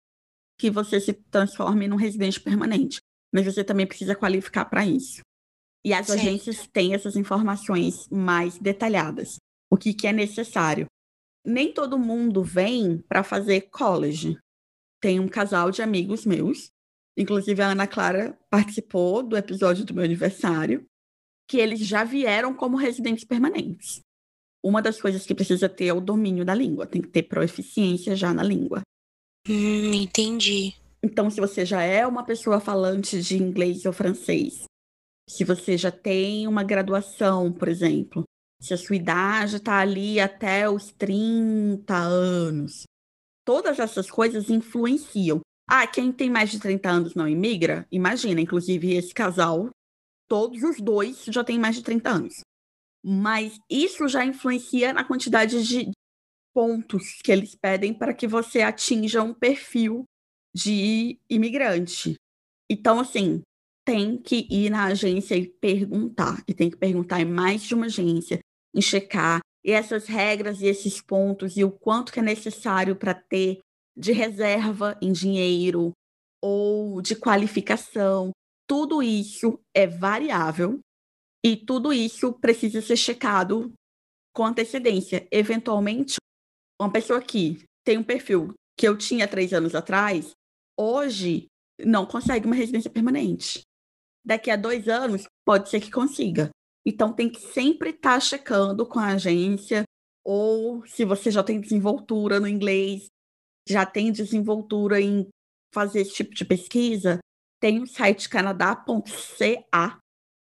que 0.60 0.70
você 0.70 1.00
se 1.00 1.14
transforme 1.14 1.88
num 1.88 1.96
residente 1.96 2.40
permanente, 2.40 3.00
mas 3.34 3.46
você 3.46 3.64
também 3.64 3.88
precisa 3.88 4.16
qualificar 4.16 4.66
para 4.66 4.86
isso. 4.86 5.22
E 5.86 5.94
as 5.94 6.10
agências 6.10 6.68
têm 6.68 6.94
essas 6.94 7.16
informações 7.16 8.08
mais 8.10 8.58
detalhadas. 8.58 9.38
O 9.72 9.78
que, 9.78 9.94
que 9.94 10.08
é 10.08 10.12
necessário? 10.12 10.88
Nem 11.46 11.74
todo 11.74 12.00
mundo 12.00 12.44
vem 12.44 12.98
para 13.08 13.24
fazer 13.24 13.70
college. 13.70 14.38
Tem 15.02 15.20
um 15.20 15.28
casal 15.28 15.72
de 15.72 15.82
amigos 15.82 16.26
meus, 16.26 16.70
inclusive 17.18 17.62
a 17.62 17.70
Ana 17.70 17.88
Clara 17.88 18.38
participou 18.50 19.24
do 19.24 19.38
episódio 19.38 19.86
do 19.86 19.94
meu 19.94 20.04
aniversário, 20.04 20.86
que 21.48 21.58
eles 21.58 21.80
já 21.80 22.04
vieram 22.04 22.54
como 22.54 22.78
residentes 22.78 23.24
permanentes. 23.24 24.02
Uma 24.64 24.82
das 24.82 25.00
coisas 25.00 25.26
que 25.26 25.34
precisa 25.34 25.70
ter 25.70 25.86
é 25.86 25.94
o 25.94 26.02
domínio 26.02 26.44
da 26.44 26.54
língua, 26.54 26.86
tem 26.86 27.02
que 27.02 27.08
ter 27.08 27.24
proeficiência 27.24 28.16
já 28.16 28.34
na 28.34 28.44
língua. 28.44 28.82
Hum, 29.48 29.94
entendi. 29.94 30.76
Então, 31.02 31.30
se 31.30 31.40
você 31.40 31.66
já 31.66 31.82
é 31.82 32.06
uma 32.06 32.24
pessoa 32.24 32.60
falante 32.60 33.22
de 33.22 33.38
inglês 33.38 33.86
ou 33.86 33.94
francês, 33.94 34.64
se 35.30 35.44
você 35.44 35.78
já 35.78 35.92
tem 35.92 36.48
uma 36.48 36.64
graduação, 36.64 37.52
por 37.52 37.68
exemplo, 37.68 38.24
se 38.62 38.74
a 38.74 38.78
sua 38.78 38.96
idade 38.96 39.58
está 39.58 39.78
ali 39.78 40.20
até 40.20 40.70
os 40.70 40.92
30 40.92 41.96
anos, 41.96 42.84
todas 43.46 43.80
essas 43.80 44.10
coisas 44.10 44.50
influenciam. 44.50 45.40
Ah, 45.70 45.86
quem 45.86 46.12
tem 46.12 46.30
mais 46.30 46.50
de 46.50 46.60
30 46.60 46.90
anos 46.90 47.16
não 47.16 47.28
imigra? 47.28 47.86
Imagina, 47.92 48.42
inclusive 48.42 48.94
esse 48.94 49.14
casal 49.14 49.70
todos 50.28 50.64
os 50.64 50.80
dois 50.80 51.26
já 51.26 51.44
têm 51.44 51.60
mais 51.60 51.76
de 51.76 51.84
30 51.84 52.10
anos. 52.10 52.42
Mas 53.04 53.58
isso 53.70 54.08
já 54.08 54.26
influencia 54.26 54.92
na 54.94 55.04
quantidade 55.04 55.64
de 55.66 55.92
pontos 56.54 57.22
que 57.24 57.32
eles 57.32 57.56
pedem 57.56 57.94
para 57.94 58.14
que 58.14 58.28
você 58.28 58.62
atinja 58.62 59.22
um 59.22 59.34
perfil 59.34 60.04
de 60.56 61.20
imigrante. 61.30 62.16
Então, 62.70 63.00
assim, 63.00 63.42
tem 63.86 64.18
que 64.18 64.48
ir 64.50 64.70
na 64.70 64.86
agência 64.86 65.36
e 65.36 65.48
perguntar. 65.48 66.44
E 66.48 66.54
tem 66.54 66.70
que 66.70 66.78
perguntar 66.78 67.22
em 67.22 67.26
mais 67.26 67.62
de 67.62 67.74
uma 67.74 67.86
agência, 67.86 68.40
em 68.76 68.82
checar 68.82 69.40
e 69.64 69.72
essas 69.72 70.08
regras 70.08 70.62
e 70.62 70.66
esses 70.66 71.02
pontos 71.02 71.58
e 71.58 71.64
o 71.64 71.72
quanto 71.72 72.12
que 72.12 72.20
é 72.20 72.24
necessário 72.24 72.96
para 72.96 73.14
ter 73.14 73.60
de 73.96 74.12
reserva 74.12 74.98
em 75.02 75.12
dinheiro, 75.12 75.92
ou 76.42 77.02
de 77.02 77.16
qualificação. 77.16 78.32
Tudo 78.68 79.02
isso 79.02 79.60
é 79.74 79.88
variável 79.88 80.80
e 81.44 81.56
tudo 81.56 81.94
isso 81.94 82.34
precisa 82.34 82.82
ser 82.82 82.98
checado 82.98 83.72
com 84.36 84.46
antecedência. 84.46 85.28
Eventualmente, 85.32 86.18
uma 86.80 86.92
pessoa 86.92 87.22
que 87.22 87.64
tem 87.86 87.98
um 87.98 88.04
perfil 88.04 88.54
que 88.78 88.88
eu 88.88 88.98
tinha 88.98 89.28
três 89.28 89.54
anos 89.54 89.74
atrás, 89.74 90.32
hoje 90.78 91.48
não 91.80 92.06
consegue 92.06 92.46
uma 92.46 92.56
residência 92.56 92.92
permanente. 92.92 93.62
Daqui 94.26 94.52
a 94.52 94.56
dois 94.56 94.88
anos, 94.88 95.24
pode 95.46 95.70
ser 95.70 95.80
que 95.80 95.90
consiga. 95.90 96.50
Então, 96.86 97.14
tem 97.14 97.30
que 97.30 97.40
sempre 97.40 97.92
estar 97.92 98.16
tá 98.16 98.20
checando 98.20 98.86
com 98.86 99.00
a 99.00 99.14
agência, 99.14 99.84
ou 100.24 100.86
se 100.86 101.06
você 101.06 101.32
já 101.32 101.44
tem 101.44 101.60
desenvoltura 101.62 102.40
no 102.40 102.48
inglês, 102.48 103.08
já 103.68 103.86
tem 103.86 104.12
desenvoltura 104.12 105.00
em 105.00 105.28
fazer 105.74 106.02
esse 106.02 106.14
tipo 106.14 106.34
de 106.34 106.46
pesquisa, 106.46 107.20
tem 107.60 107.82
o 107.82 107.88
site 107.88 108.30
canadá.ca, 108.30 110.00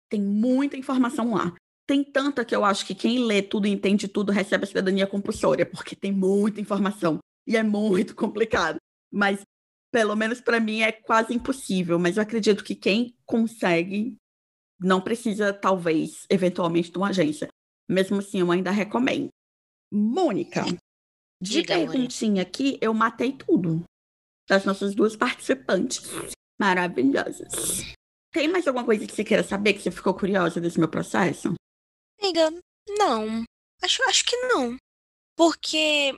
tem 0.09 0.21
muita 0.21 0.77
informação 0.77 1.35
lá. 1.35 1.55
Tem 1.87 2.03
tanta 2.03 2.45
que 2.45 2.55
eu 2.55 2.65
acho 2.65 2.85
que 2.85 2.95
quem 2.95 3.25
lê 3.25 3.41
tudo 3.43 3.67
e 3.67 3.71
entende 3.71 4.09
tudo 4.09 4.33
recebe 4.33 4.65
a 4.65 4.67
cidadania 4.67 5.07
compulsória, 5.07 5.65
porque 5.65 5.95
tem 5.95 6.13
muita 6.13 6.61
informação 6.61 7.19
e 7.47 7.57
é 7.57 7.63
muito 7.63 8.15
complicado. 8.17 8.79
Mas, 9.11 9.43
pelo 9.93 10.17
menos 10.17 10.41
para 10.41 10.59
mim, 10.59 10.81
é 10.81 10.91
quase 10.91 11.33
impossível. 11.33 11.99
Mas 11.99 12.17
eu 12.17 12.23
acredito 12.23 12.65
que 12.65 12.75
quem 12.75 13.15
consegue 13.25 14.17
não 14.81 15.01
precisa, 15.01 15.53
talvez, 15.53 16.27
eventualmente, 16.29 16.91
de 16.91 16.99
uma 16.99 17.09
agência. 17.09 17.49
Mesmo 17.89 18.19
assim, 18.19 18.41
eu 18.41 18.51
ainda 18.51 18.73
recomendo. 18.73 19.29
Mônica, 19.93 20.65
de 21.41 21.63
perguntinha 21.63 22.43
aqui, 22.43 22.77
eu 22.81 22.93
matei 22.93 23.33
tudo. 23.33 23.85
Das 24.49 24.65
nossas 24.65 24.95
duas 24.95 25.17
participantes 25.17 26.03
maravilhosas. 26.59 27.95
Tem 28.33 28.49
mais 28.49 28.67
alguma 28.67 28.85
coisa 28.85 29.07
que 29.07 29.15
você 29.15 29.25
queira 29.25 29.43
saber, 29.43 29.75
que 29.75 29.81
você 29.81 29.91
ficou 29.91 30.15
curiosa 30.15 30.61
desse 30.61 30.79
meu 30.79 30.89
processo? 30.89 31.55
Amiga, 32.21 32.51
não. 32.99 33.45
Acho, 33.83 34.03
acho 34.09 34.25
que 34.25 34.37
não. 34.37 34.77
Porque 35.37 36.15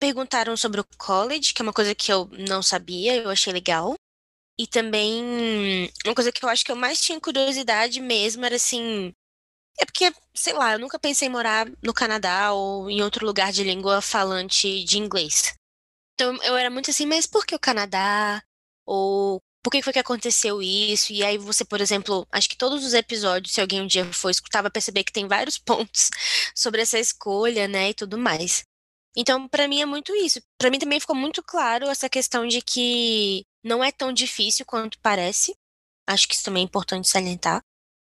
perguntaram 0.00 0.56
sobre 0.56 0.80
o 0.80 0.86
college, 0.96 1.52
que 1.52 1.62
é 1.62 1.64
uma 1.64 1.72
coisa 1.72 1.94
que 1.94 2.12
eu 2.12 2.26
não 2.32 2.62
sabia, 2.62 3.16
eu 3.16 3.30
achei 3.30 3.52
legal. 3.52 3.94
E 4.58 4.66
também 4.66 5.90
uma 6.04 6.14
coisa 6.14 6.32
que 6.32 6.44
eu 6.44 6.48
acho 6.48 6.64
que 6.64 6.72
eu 6.72 6.76
mais 6.76 7.00
tinha 7.00 7.20
curiosidade 7.20 8.00
mesmo 8.00 8.44
era 8.44 8.56
assim. 8.56 9.12
É 9.80 9.84
porque, 9.84 10.12
sei 10.34 10.52
lá, 10.52 10.72
eu 10.72 10.78
nunca 10.80 10.98
pensei 10.98 11.28
em 11.28 11.30
morar 11.30 11.70
no 11.82 11.94
Canadá 11.94 12.52
ou 12.52 12.90
em 12.90 13.00
outro 13.02 13.24
lugar 13.24 13.52
de 13.52 13.62
língua 13.62 14.00
falante 14.00 14.82
de 14.84 14.98
inglês. 14.98 15.54
Então 16.14 16.36
eu 16.42 16.56
era 16.56 16.70
muito 16.70 16.90
assim, 16.90 17.06
mas 17.06 17.26
por 17.26 17.46
que 17.46 17.54
o 17.54 17.60
Canadá? 17.60 18.42
Ou 18.84 19.40
por 19.62 19.70
que 19.70 19.82
foi 19.82 19.92
que 19.92 19.98
aconteceu 19.98 20.62
isso? 20.62 21.12
E 21.12 21.24
aí 21.24 21.36
você, 21.38 21.64
por 21.64 21.80
exemplo, 21.80 22.26
acho 22.32 22.48
que 22.48 22.56
todos 22.56 22.84
os 22.84 22.94
episódios, 22.94 23.52
se 23.52 23.60
alguém 23.60 23.80
um 23.82 23.86
dia 23.86 24.10
for 24.12 24.30
escutar, 24.30 24.62
vai 24.62 24.70
perceber 24.70 25.04
que 25.04 25.12
tem 25.12 25.26
vários 25.26 25.58
pontos 25.60 26.10
sobre 26.54 26.82
essa 26.82 26.98
escolha, 26.98 27.68
né, 27.68 27.90
e 27.90 27.94
tudo 27.94 28.16
mais. 28.18 28.64
Então, 29.16 29.48
para 29.48 29.66
mim 29.66 29.80
é 29.80 29.86
muito 29.86 30.14
isso. 30.14 30.40
Para 30.58 30.70
mim 30.70 30.78
também 30.78 31.00
ficou 31.00 31.16
muito 31.16 31.42
claro 31.42 31.88
essa 31.88 32.08
questão 32.08 32.46
de 32.46 32.62
que 32.62 33.44
não 33.64 33.82
é 33.82 33.90
tão 33.90 34.12
difícil 34.12 34.64
quanto 34.64 34.98
parece. 35.00 35.54
Acho 36.06 36.28
que 36.28 36.34
isso 36.34 36.44
também 36.44 36.62
é 36.62 36.64
importante 36.64 37.08
salientar. 37.08 37.60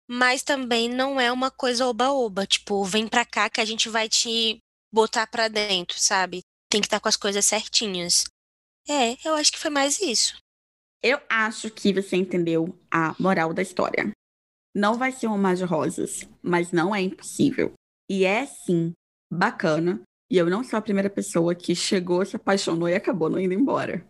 Mas 0.08 0.42
também 0.42 0.88
não 0.88 1.20
é 1.20 1.30
uma 1.30 1.50
coisa 1.50 1.86
oba-oba, 1.86 2.46
tipo, 2.46 2.84
vem 2.84 3.08
pra 3.08 3.24
cá 3.24 3.48
que 3.48 3.60
a 3.60 3.64
gente 3.64 3.88
vai 3.88 4.08
te 4.08 4.58
botar 4.92 5.26
pra 5.26 5.48
dentro, 5.48 5.98
sabe? 5.98 6.40
Tem 6.70 6.80
que 6.80 6.86
estar 6.86 6.98
tá 6.98 7.00
com 7.00 7.08
as 7.08 7.16
coisas 7.16 7.44
certinhas. 7.44 8.24
É, 8.88 9.16
eu 9.26 9.34
acho 9.34 9.52
que 9.52 9.58
foi 9.58 9.70
mais 9.70 10.00
isso. 10.00 10.36
Eu 11.04 11.20
acho 11.28 11.70
que 11.70 11.92
você 11.92 12.16
entendeu 12.16 12.74
a 12.90 13.14
moral 13.20 13.52
da 13.52 13.60
história. 13.60 14.10
Não 14.74 14.94
vai 14.94 15.12
ser 15.12 15.26
um 15.26 15.36
mar 15.36 15.54
de 15.54 15.62
rosas, 15.62 16.26
mas 16.42 16.72
não 16.72 16.94
é 16.94 17.02
impossível. 17.02 17.74
E 18.10 18.24
é 18.24 18.46
sim 18.46 18.90
bacana. 19.30 20.00
E 20.30 20.38
eu 20.38 20.48
não 20.48 20.64
sou 20.64 20.78
a 20.78 20.82
primeira 20.82 21.10
pessoa 21.10 21.54
que 21.54 21.74
chegou, 21.74 22.24
se 22.24 22.36
apaixonou 22.36 22.88
e 22.88 22.94
acabou 22.94 23.28
não 23.28 23.38
indo 23.38 23.52
embora. 23.52 24.06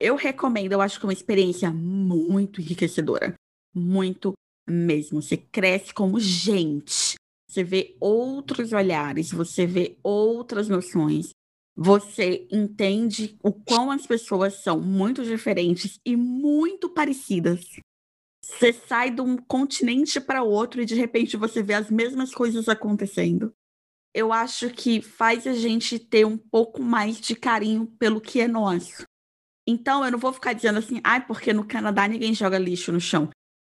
Eu 0.00 0.16
recomendo, 0.16 0.72
eu 0.72 0.80
acho 0.80 0.98
que 0.98 1.06
é 1.06 1.08
uma 1.08 1.12
experiência 1.12 1.70
muito 1.70 2.60
enriquecedora. 2.60 3.34
Muito 3.72 4.32
mesmo. 4.68 5.22
Você 5.22 5.36
cresce 5.36 5.94
como 5.94 6.18
gente. 6.18 7.14
Você 7.48 7.62
vê 7.62 7.96
outros 8.00 8.72
olhares, 8.72 9.30
você 9.30 9.68
vê 9.68 9.96
outras 10.02 10.68
noções, 10.68 11.30
você 11.76 12.46
entende 12.50 13.36
o 13.42 13.52
quão 13.52 13.90
as 13.90 14.06
pessoas 14.06 14.62
são 14.62 14.80
muito 14.80 15.24
diferentes 15.24 15.98
e 16.04 16.16
muito 16.16 16.88
parecidas. 16.88 17.80
Você 18.44 18.72
sai 18.72 19.10
de 19.10 19.20
um 19.20 19.36
continente 19.36 20.20
para 20.20 20.42
outro 20.42 20.82
e 20.82 20.84
de 20.84 20.94
repente 20.94 21.36
você 21.36 21.62
vê 21.62 21.74
as 21.74 21.90
mesmas 21.90 22.32
coisas 22.32 22.68
acontecendo. 22.68 23.52
Eu 24.12 24.32
acho 24.32 24.70
que 24.70 25.02
faz 25.02 25.46
a 25.46 25.54
gente 25.54 25.98
ter 25.98 26.24
um 26.24 26.38
pouco 26.38 26.80
mais 26.80 27.20
de 27.20 27.34
carinho 27.34 27.86
pelo 27.98 28.20
que 28.20 28.40
é 28.40 28.46
nosso. 28.46 29.04
Então, 29.66 30.04
eu 30.04 30.12
não 30.12 30.18
vou 30.18 30.32
ficar 30.32 30.52
dizendo 30.52 30.78
assim, 30.78 31.00
ai, 31.02 31.18
ah, 31.18 31.20
porque 31.22 31.52
no 31.52 31.66
Canadá 31.66 32.06
ninguém 32.06 32.34
joga 32.34 32.58
lixo 32.58 32.92
no 32.92 33.00
chão. 33.00 33.30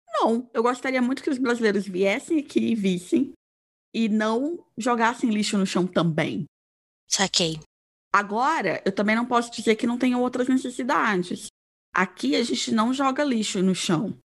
Não, 0.08 0.50
eu 0.52 0.62
gostaria 0.62 1.02
muito 1.02 1.22
que 1.22 1.30
os 1.30 1.38
brasileiros 1.38 1.86
viessem 1.86 2.38
aqui 2.40 2.72
e 2.72 2.74
vissem 2.74 3.32
e 3.94 4.08
não 4.08 4.64
jogassem 4.76 5.30
lixo 5.30 5.56
no 5.58 5.66
chão 5.66 5.86
também. 5.86 6.46
Saquei. 7.06 7.60
Agora, 8.14 8.82
eu 8.84 8.92
também 8.92 9.16
não 9.16 9.24
posso 9.24 9.50
dizer 9.50 9.76
que 9.76 9.86
não 9.86 9.98
tenha 9.98 10.18
outras 10.18 10.46
necessidades. 10.46 11.46
Aqui 11.94 12.36
a 12.36 12.42
gente 12.42 12.70
não 12.72 12.92
joga 12.92 13.24
lixo 13.24 13.62
no 13.62 13.74
chão, 13.74 14.18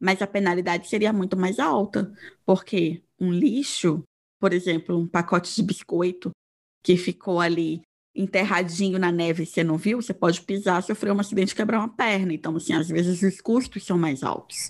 mas 0.00 0.20
a 0.20 0.26
penalidade 0.26 0.88
seria 0.88 1.12
muito 1.12 1.36
mais 1.36 1.58
alta, 1.58 2.12
porque 2.44 3.02
um 3.20 3.32
lixo, 3.32 4.02
por 4.40 4.52
exemplo, 4.52 4.98
um 4.98 5.06
pacote 5.06 5.54
de 5.54 5.62
biscoito 5.62 6.30
que 6.82 6.96
ficou 6.96 7.40
ali 7.40 7.82
enterradinho 8.14 8.98
na 8.98 9.12
neve 9.12 9.44
e 9.44 9.46
você 9.46 9.62
não 9.62 9.76
viu, 9.76 10.02
você 10.02 10.12
pode 10.12 10.40
pisar, 10.42 10.82
sofrer 10.82 11.12
um 11.12 11.20
acidente 11.20 11.54
quebrar 11.54 11.78
uma 11.78 11.88
perna. 11.88 12.32
Então, 12.32 12.56
assim, 12.56 12.72
às 12.72 12.88
vezes 12.88 13.22
os 13.22 13.40
custos 13.40 13.84
são 13.84 13.96
mais 13.96 14.22
altos. 14.22 14.68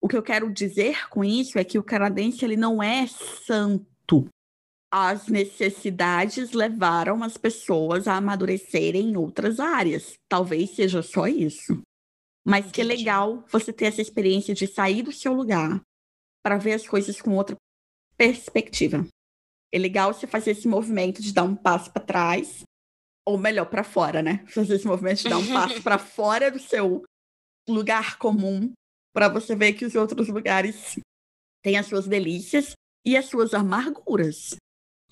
O 0.00 0.08
que 0.08 0.16
eu 0.16 0.22
quero 0.22 0.50
dizer 0.50 1.08
com 1.10 1.22
isso 1.22 1.58
é 1.58 1.64
que 1.64 1.78
o 1.78 1.82
canadense 1.82 2.42
ele 2.44 2.56
não 2.56 2.82
é 2.82 3.06
santo 3.06 4.26
as 4.92 5.28
necessidades 5.28 6.52
levaram 6.52 7.22
as 7.22 7.36
pessoas 7.36 8.08
a 8.08 8.16
amadurecerem 8.16 9.10
em 9.10 9.16
outras 9.16 9.60
áreas. 9.60 10.14
Talvez 10.28 10.70
seja 10.70 11.02
só 11.02 11.28
isso. 11.28 11.80
Mas 12.44 12.72
que 12.72 12.82
legal 12.82 13.44
você 13.48 13.72
ter 13.72 13.86
essa 13.86 14.02
experiência 14.02 14.54
de 14.54 14.66
sair 14.66 15.02
do 15.02 15.12
seu 15.12 15.32
lugar 15.32 15.80
para 16.42 16.58
ver 16.58 16.72
as 16.72 16.88
coisas 16.88 17.20
com 17.20 17.36
outra 17.36 17.54
perspectiva. 18.16 19.06
É 19.72 19.78
legal 19.78 20.12
você 20.12 20.26
fazer 20.26 20.52
esse 20.52 20.66
movimento 20.66 21.22
de 21.22 21.32
dar 21.32 21.44
um 21.44 21.54
passo 21.54 21.92
para 21.92 22.02
trás, 22.02 22.64
ou 23.24 23.38
melhor, 23.38 23.66
para 23.66 23.84
fora, 23.84 24.20
né? 24.20 24.44
Fazer 24.48 24.74
esse 24.74 24.86
movimento 24.86 25.22
de 25.22 25.28
dar 25.28 25.38
um 25.38 25.46
passo 25.46 25.80
para 25.82 25.96
fora 25.98 26.50
do 26.50 26.58
seu 26.58 27.04
lugar 27.68 28.18
comum, 28.18 28.72
para 29.14 29.28
você 29.28 29.54
ver 29.54 29.74
que 29.74 29.84
os 29.84 29.94
outros 29.94 30.28
lugares 30.28 30.98
têm 31.62 31.78
as 31.78 31.86
suas 31.86 32.08
delícias 32.08 32.72
e 33.06 33.16
as 33.16 33.26
suas 33.26 33.54
amarguras. 33.54 34.56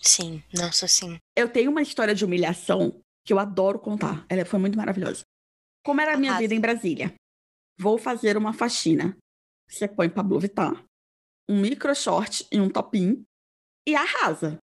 Sim, 0.00 0.42
nossa, 0.54 0.86
sim. 0.86 1.18
Eu 1.36 1.48
tenho 1.48 1.70
uma 1.70 1.82
história 1.82 2.14
de 2.14 2.24
humilhação 2.24 3.00
que 3.24 3.32
eu 3.32 3.38
adoro 3.38 3.78
contar. 3.78 4.24
Ela 4.28 4.44
foi 4.44 4.58
muito 4.58 4.76
maravilhosa. 4.76 5.22
Como 5.84 6.00
era 6.00 6.14
a 6.14 6.16
minha 6.16 6.38
vida 6.38 6.54
em 6.54 6.60
Brasília? 6.60 7.14
Vou 7.78 7.98
fazer 7.98 8.36
uma 8.36 8.52
faxina. 8.52 9.16
Você 9.68 9.86
põe 9.86 10.08
Pablo 10.08 10.40
Vittar, 10.40 10.84
um 11.48 11.60
micro 11.60 11.94
short 11.94 12.46
e 12.50 12.60
um 12.60 12.68
topinho 12.68 13.22
e 13.86 13.94
arrasa. 13.94 14.58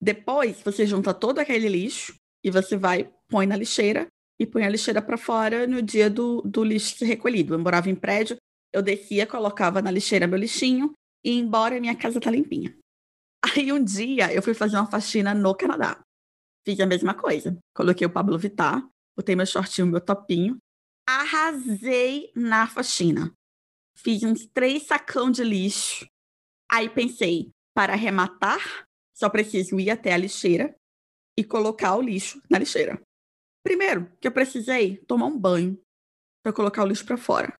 Depois 0.00 0.62
você 0.62 0.86
junta 0.86 1.12
todo 1.12 1.38
aquele 1.38 1.68
lixo 1.68 2.14
e 2.44 2.50
você 2.50 2.76
vai, 2.76 3.12
põe 3.28 3.46
na 3.46 3.56
lixeira 3.56 4.06
e 4.40 4.46
põe 4.46 4.64
a 4.64 4.68
lixeira 4.68 5.02
para 5.02 5.18
fora 5.18 5.66
no 5.66 5.82
dia 5.82 6.08
do, 6.08 6.40
do 6.42 6.62
lixo 6.62 6.96
ser 6.96 7.06
recolhido. 7.06 7.54
Eu 7.54 7.58
morava 7.58 7.90
em 7.90 7.94
prédio, 7.94 8.36
eu 8.72 8.82
descia, 8.82 9.26
colocava 9.26 9.82
na 9.82 9.90
lixeira 9.90 10.26
meu 10.26 10.38
lixinho 10.38 10.92
e 11.24 11.32
ia 11.32 11.40
embora 11.40 11.80
minha 11.80 11.96
casa 11.96 12.20
tá 12.20 12.30
limpinha. 12.30 12.76
Aí 13.44 13.72
um 13.72 13.82
dia 13.82 14.32
eu 14.32 14.42
fui 14.42 14.54
fazer 14.54 14.76
uma 14.76 14.90
faxina 14.90 15.34
no 15.34 15.54
Canadá. 15.54 16.00
Fiz 16.64 16.78
a 16.80 16.86
mesma 16.86 17.14
coisa. 17.14 17.56
Coloquei 17.74 18.06
o 18.06 18.12
Pablo 18.12 18.38
Vittar, 18.38 18.86
botei 19.16 19.36
meu 19.36 19.46
shortinho, 19.46 19.86
meu 19.86 20.00
topinho, 20.00 20.58
arrasei 21.08 22.32
na 22.34 22.66
faxina. 22.66 23.32
Fiz 23.96 24.22
uns 24.22 24.46
três 24.46 24.84
sacão 24.84 25.30
de 25.30 25.42
lixo. 25.42 26.06
Aí 26.70 26.88
pensei, 26.88 27.50
para 27.74 27.94
arrematar, 27.94 28.86
só 29.14 29.28
preciso 29.28 29.80
ir 29.80 29.90
até 29.90 30.12
a 30.12 30.16
lixeira 30.16 30.74
e 31.36 31.44
colocar 31.44 31.96
o 31.96 32.02
lixo 32.02 32.42
na 32.50 32.58
lixeira. 32.58 33.00
Primeiro, 33.64 34.10
que 34.20 34.28
eu 34.28 34.32
precisei 34.32 34.98
tomar 35.06 35.26
um 35.26 35.38
banho 35.38 35.80
para 36.42 36.52
colocar 36.52 36.82
o 36.82 36.86
lixo 36.86 37.04
para 37.04 37.16
fora, 37.16 37.54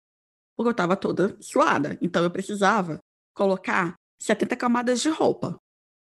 porque 0.57 0.69
eu 0.69 0.73
estava 0.73 0.97
toda 0.97 1.37
suada. 1.41 1.99
Então 2.03 2.23
eu 2.23 2.31
precisava 2.31 2.99
colocar 3.35 3.95
70 4.21 4.57
camadas 4.57 5.01
de 5.01 5.09
roupa 5.09 5.59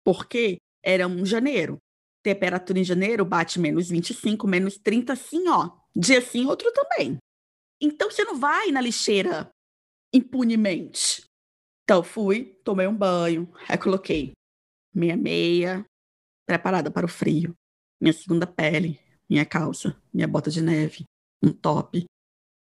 porque 0.04 0.58
era 0.84 1.08
um 1.08 1.24
janeiro. 1.24 1.78
Temperatura 2.22 2.78
em 2.78 2.84
janeiro 2.84 3.24
bate 3.24 3.58
menos 3.58 3.88
25, 3.88 4.46
menos 4.46 4.76
30, 4.78 5.16
sim, 5.16 5.48
ó. 5.48 5.70
Dia 5.96 6.20
sim, 6.20 6.46
outro 6.46 6.70
também. 6.72 7.18
Então 7.80 8.10
você 8.10 8.24
não 8.24 8.38
vai 8.38 8.70
na 8.70 8.80
lixeira 8.80 9.50
impunemente. 10.12 11.24
Então 11.82 12.02
fui, 12.02 12.58
tomei 12.64 12.86
um 12.86 12.96
banho, 12.96 13.50
recoloquei 13.66 14.32
minha 14.94 15.16
meia, 15.16 15.84
preparada 16.46 16.90
para 16.90 17.04
o 17.04 17.08
frio, 17.08 17.54
minha 18.00 18.12
segunda 18.12 18.46
pele, 18.46 18.98
minha 19.28 19.44
calça, 19.44 20.00
minha 20.12 20.28
bota 20.28 20.50
de 20.50 20.62
neve, 20.62 21.04
um 21.42 21.52
top, 21.52 22.04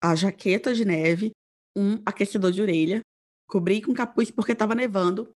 a 0.03 0.15
jaqueta 0.15 0.75
de 0.75 0.85
neve, 0.85 1.33
um 1.77 2.01
aquecedor 2.05 2.53
de 2.53 2.63
orelha, 2.63 3.01
cobri 3.49 3.83
com 3.83 3.95
capuz 3.95 4.31
porque 4.31 4.53
estava 4.53 4.75
nevando, 4.75 5.33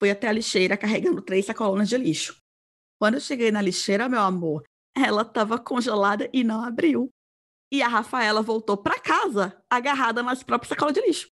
fui 0.00 0.10
até 0.10 0.26
a 0.26 0.32
lixeira 0.32 0.76
carregando 0.76 1.20
três 1.20 1.44
sacolas 1.44 1.88
de 1.88 1.98
lixo. 1.98 2.36
Quando 2.98 3.14
eu 3.14 3.20
cheguei 3.20 3.50
na 3.50 3.62
lixeira, 3.62 4.08
meu 4.08 4.20
amor, 4.20 4.64
ela 4.96 5.22
estava 5.22 5.58
congelada 5.58 6.28
e 6.32 6.42
não 6.42 6.64
abriu. 6.64 7.10
E 7.72 7.82
a 7.82 7.88
Rafaela 7.88 8.42
voltou 8.42 8.76
para 8.76 8.98
casa 8.98 9.56
agarrada 9.70 10.22
nas 10.22 10.42
próprias 10.42 10.70
sacolas 10.70 10.94
de 10.94 11.00
lixo. 11.02 11.28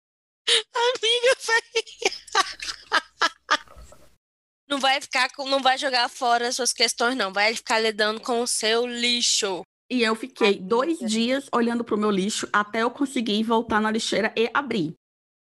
Amiga, 0.75 1.37
Não 4.67 4.79
vai 4.79 4.99
ficar 4.99 5.29
com, 5.35 5.47
não 5.47 5.61
vai 5.61 5.77
jogar 5.77 6.09
fora 6.09 6.47
as 6.47 6.55
suas 6.55 6.73
questões, 6.73 7.15
não. 7.15 7.31
Vai 7.31 7.53
ficar 7.53 7.79
lidando 7.79 8.19
com 8.21 8.41
o 8.41 8.47
seu 8.47 8.87
lixo. 8.87 9.61
E 9.91 10.01
eu 10.01 10.15
fiquei 10.15 10.47
Amiga. 10.47 10.65
dois 10.65 10.97
dias 10.99 11.47
olhando 11.53 11.83
pro 11.83 11.97
meu 11.97 12.09
lixo 12.09 12.49
até 12.51 12.81
eu 12.81 12.89
conseguir 12.89 13.43
voltar 13.43 13.79
na 13.79 13.91
lixeira 13.91 14.33
e 14.35 14.49
abrir. 14.51 14.95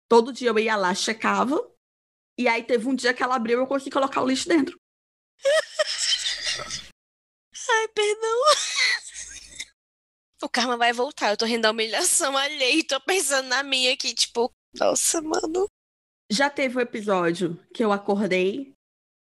Todo 0.10 0.34
dia 0.34 0.50
eu 0.50 0.60
ia 0.60 0.76
lá, 0.76 0.94
checava. 0.94 1.56
E 2.42 2.48
aí 2.48 2.64
teve 2.64 2.88
um 2.88 2.96
dia 2.96 3.14
que 3.14 3.22
ela 3.22 3.36
abriu 3.36 3.60
e 3.60 3.62
eu 3.62 3.68
consegui 3.68 3.92
colocar 3.92 4.20
o 4.24 4.28
lixo 4.28 4.50
dentro. 4.50 4.76
Ai, 7.70 7.88
perdão. 7.90 8.42
O 10.42 10.50
karma 10.50 10.76
vai 10.76 10.92
voltar. 10.92 11.30
Eu 11.30 11.38
tô 11.38 11.46
rindo 11.46 11.62
da 11.62 11.70
humilhação 11.70 12.36
alheia 12.36 12.80
e 12.80 12.84
tô 12.84 13.00
pensando 13.00 13.48
na 13.48 13.62
minha 13.62 13.94
aqui, 13.94 14.16
tipo, 14.16 14.52
nossa, 14.74 15.22
mano. 15.22 15.68
Já 16.32 16.50
teve 16.50 16.80
um 16.80 16.82
episódio 16.82 17.64
que 17.76 17.84
eu 17.84 17.92
acordei 17.92 18.74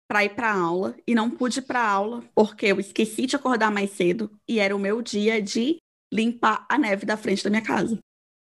para 0.10 0.26
ir 0.26 0.36
para 0.36 0.54
aula 0.54 0.94
e 1.08 1.16
não 1.16 1.32
pude 1.32 1.60
ir 1.60 1.62
para 1.62 1.90
aula 1.90 2.22
porque 2.36 2.66
eu 2.66 2.82
esqueci 2.82 3.26
de 3.26 3.38
acordar 3.38 3.72
mais 3.72 3.92
cedo 3.92 4.30
e 4.46 4.60
era 4.60 4.76
o 4.76 4.80
meu 4.80 5.02
dia 5.02 5.42
de 5.42 5.78
limpar 6.14 6.66
a 6.70 6.78
neve 6.78 7.06
da 7.06 7.16
frente 7.16 7.46
da 7.46 7.50
minha 7.50 7.64
casa. 7.64 7.98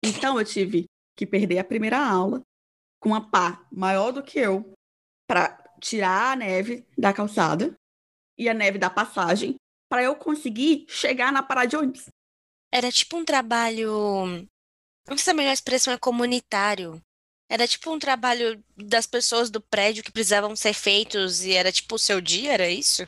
Então 0.02 0.40
eu 0.40 0.46
tive 0.46 0.86
que 1.18 1.26
perder 1.26 1.60
a 1.60 1.64
primeira 1.64 2.00
aula 2.00 2.42
com 3.06 3.10
uma 3.10 3.30
pá 3.30 3.64
maior 3.72 4.12
do 4.12 4.24
que 4.24 4.40
eu 4.40 4.74
para 5.30 5.64
tirar 5.80 6.32
a 6.32 6.36
neve 6.36 6.84
da 6.98 7.14
calçada 7.14 7.76
e 8.36 8.50
a 8.50 8.54
neve 8.54 8.80
da 8.80 8.90
passagem 8.90 9.54
para 9.88 10.02
eu 10.02 10.16
conseguir 10.16 10.88
chegar 10.90 11.32
na 11.32 11.44
parada 11.44 11.68
de 11.68 11.78
ônibus. 11.78 12.08
Era 12.74 12.92
tipo 12.92 13.16
um 13.16 13.24
trabalho, 13.24 14.26
não 15.08 15.16
sei 15.16 15.20
se 15.20 15.30
a 15.30 15.36
melhor 15.36 15.54
expressão 15.54 15.94
é 15.94 16.00
comunitário, 16.00 17.00
era 17.48 17.68
tipo 17.68 17.94
um 17.94 18.00
trabalho 18.00 18.60
das 18.76 19.06
pessoas 19.06 19.52
do 19.52 19.62
prédio 19.62 20.04
que 20.04 20.12
precisavam 20.12 20.56
ser 20.56 20.74
feitos 20.74 21.46
e 21.46 21.54
era 21.54 21.72
tipo 21.72 21.94
o 21.94 22.00
seu 22.00 22.20
dia, 22.20 22.54
era 22.54 22.68
isso? 22.68 23.04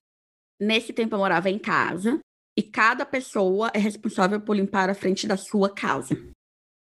Nesse 0.62 0.94
tempo 0.94 1.16
eu 1.16 1.20
morava 1.20 1.50
em 1.50 1.58
casa 1.58 2.20
e 2.56 2.62
cada 2.62 3.04
pessoa 3.04 3.72
é 3.74 3.80
responsável 3.80 4.40
por 4.40 4.56
limpar 4.56 4.92
a 4.92 4.96
frente 4.96 5.26
da 5.26 5.38
sua 5.38 5.74
casa. 5.74 6.14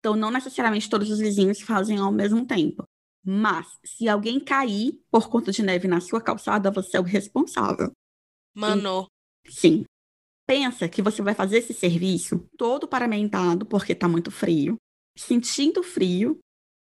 Então 0.00 0.16
não 0.16 0.32
necessariamente 0.32 0.90
todos 0.90 1.08
os 1.08 1.20
vizinhos 1.20 1.60
fazem 1.60 1.98
ao 1.98 2.10
mesmo 2.10 2.44
tempo. 2.44 2.84
Mas 3.28 3.66
se 3.84 4.08
alguém 4.08 4.38
cair 4.38 5.02
por 5.10 5.28
conta 5.28 5.50
de 5.50 5.60
neve 5.60 5.88
na 5.88 6.00
sua 6.00 6.20
calçada, 6.20 6.70
você 6.70 6.96
é 6.96 7.00
o 7.00 7.02
responsável. 7.02 7.90
Mano. 8.54 9.08
E, 9.44 9.52
sim. 9.52 9.84
Pensa 10.46 10.88
que 10.88 11.02
você 11.02 11.20
vai 11.22 11.34
fazer 11.34 11.58
esse 11.58 11.74
serviço 11.74 12.46
todo 12.56 12.86
paramentado 12.86 13.66
porque 13.66 13.92
está 13.92 14.06
muito 14.06 14.30
frio, 14.30 14.76
sentindo 15.16 15.82
frio 15.82 16.38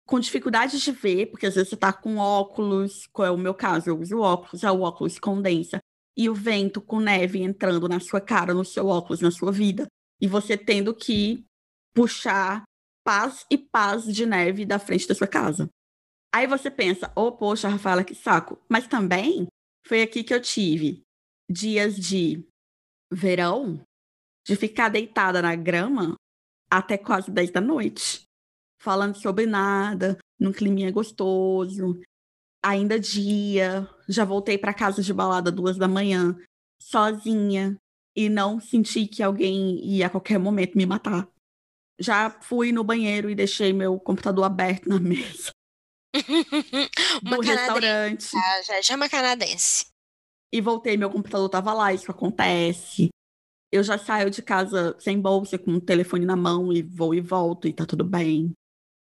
com 0.08 0.18
dificuldade 0.20 0.80
de 0.80 0.92
ver, 0.94 1.28
porque 1.28 1.46
às 1.46 1.56
vezes 1.56 1.70
você 1.70 1.76
tá 1.76 1.92
com 1.92 2.18
óculos, 2.18 3.06
qual 3.12 3.28
é 3.28 3.32
o 3.32 3.38
meu 3.38 3.54
caso, 3.54 3.90
eu 3.90 4.00
uso 4.00 4.20
óculos, 4.20 4.64
é 4.64 4.72
o 4.72 4.82
óculos 4.82 5.20
condensa, 5.20 5.80
e 6.18 6.28
o 6.30 6.34
vento 6.34 6.82
com 6.82 7.00
neve 7.00 7.44
entrando 7.44 7.88
na 7.88 8.00
sua 8.00 8.20
cara, 8.20 8.54
no 8.54 8.66
seu 8.66 8.88
óculos, 8.88 9.20
na 9.22 9.30
sua 9.30 9.52
vida, 9.52 9.86
e 10.20 10.28
você 10.28 10.58
tendo 10.58 10.96
que 10.96 11.46
puxar 11.94 12.64
paz 13.04 13.46
e 13.52 13.58
paz 13.58 14.06
de 14.06 14.26
neve 14.26 14.66
da 14.66 14.80
frente 14.80 15.08
da 15.08 15.14
sua 15.14 15.28
casa. 15.28 15.70
Aí 16.34 16.46
você 16.48 16.70
pensa, 16.70 17.12
oh, 17.16 17.32
poxa, 17.32 17.70
Rafaela, 17.70 18.04
que 18.04 18.14
saco. 18.14 18.60
Mas 18.70 18.88
também 18.88 19.48
foi 19.86 20.02
aqui 20.02 20.24
que 20.24 20.34
eu 20.34 20.42
tive 20.42 21.02
dias 21.50 21.96
de 21.96 22.46
verão, 23.12 23.82
de 24.46 24.56
ficar 24.56 24.90
deitada 24.90 25.42
na 25.42 25.56
grama 25.56 26.16
até 26.72 26.98
quase 26.98 27.32
10 27.32 27.52
da 27.52 27.62
noite 27.62 28.30
falando 28.80 29.16
sobre 29.16 29.46
nada, 29.46 30.18
num 30.40 30.52
climinha 30.52 30.92
gostoso. 30.92 32.00
Ainda 32.64 33.00
dia, 33.00 33.88
já 34.08 34.26
voltei 34.26 34.58
para 34.58 34.74
casa 34.74 35.02
de 35.02 35.14
balada 35.14 35.52
duas 35.52 35.78
da 35.78 35.88
manhã, 35.88 36.38
sozinha, 36.82 37.78
e 38.16 38.28
não 38.28 38.60
senti 38.60 39.06
que 39.06 39.22
alguém 39.22 39.86
ia 39.86 40.08
a 40.08 40.10
qualquer 40.10 40.40
momento 40.40 40.78
me 40.78 40.86
matar. 40.86 41.28
Já 42.00 42.30
fui 42.30 42.72
no 42.72 42.84
banheiro 42.84 43.30
e 43.30 43.36
deixei 43.36 43.72
meu 43.72 44.00
computador 44.00 44.46
aberto 44.46 44.90
na 44.90 45.00
mesa. 45.00 45.52
uma 47.24 47.38
do 47.38 47.42
restaurante. 47.42 48.30
Ah, 48.36 48.62
já 48.64 48.82
chama 48.82 49.10
canadense. 49.10 49.88
E 50.52 50.62
voltei, 50.62 50.98
meu 50.98 51.10
computador 51.10 51.50
tava 51.50 51.74
lá, 51.74 51.94
isso 51.94 52.10
acontece. 52.10 53.10
Eu 53.72 53.84
já 53.84 53.98
saio 53.98 54.32
de 54.32 54.42
casa 54.42 54.96
sem 55.00 55.22
bolsa, 55.22 55.60
com 55.60 55.74
o 55.74 55.82
telefone 55.82 56.26
na 56.26 56.36
mão 56.36 56.74
e 56.74 56.82
vou 56.82 57.14
e 57.14 57.22
volto 57.22 57.68
e 57.68 57.74
tá 57.74 57.86
tudo 57.86 58.04
bem 58.04 58.52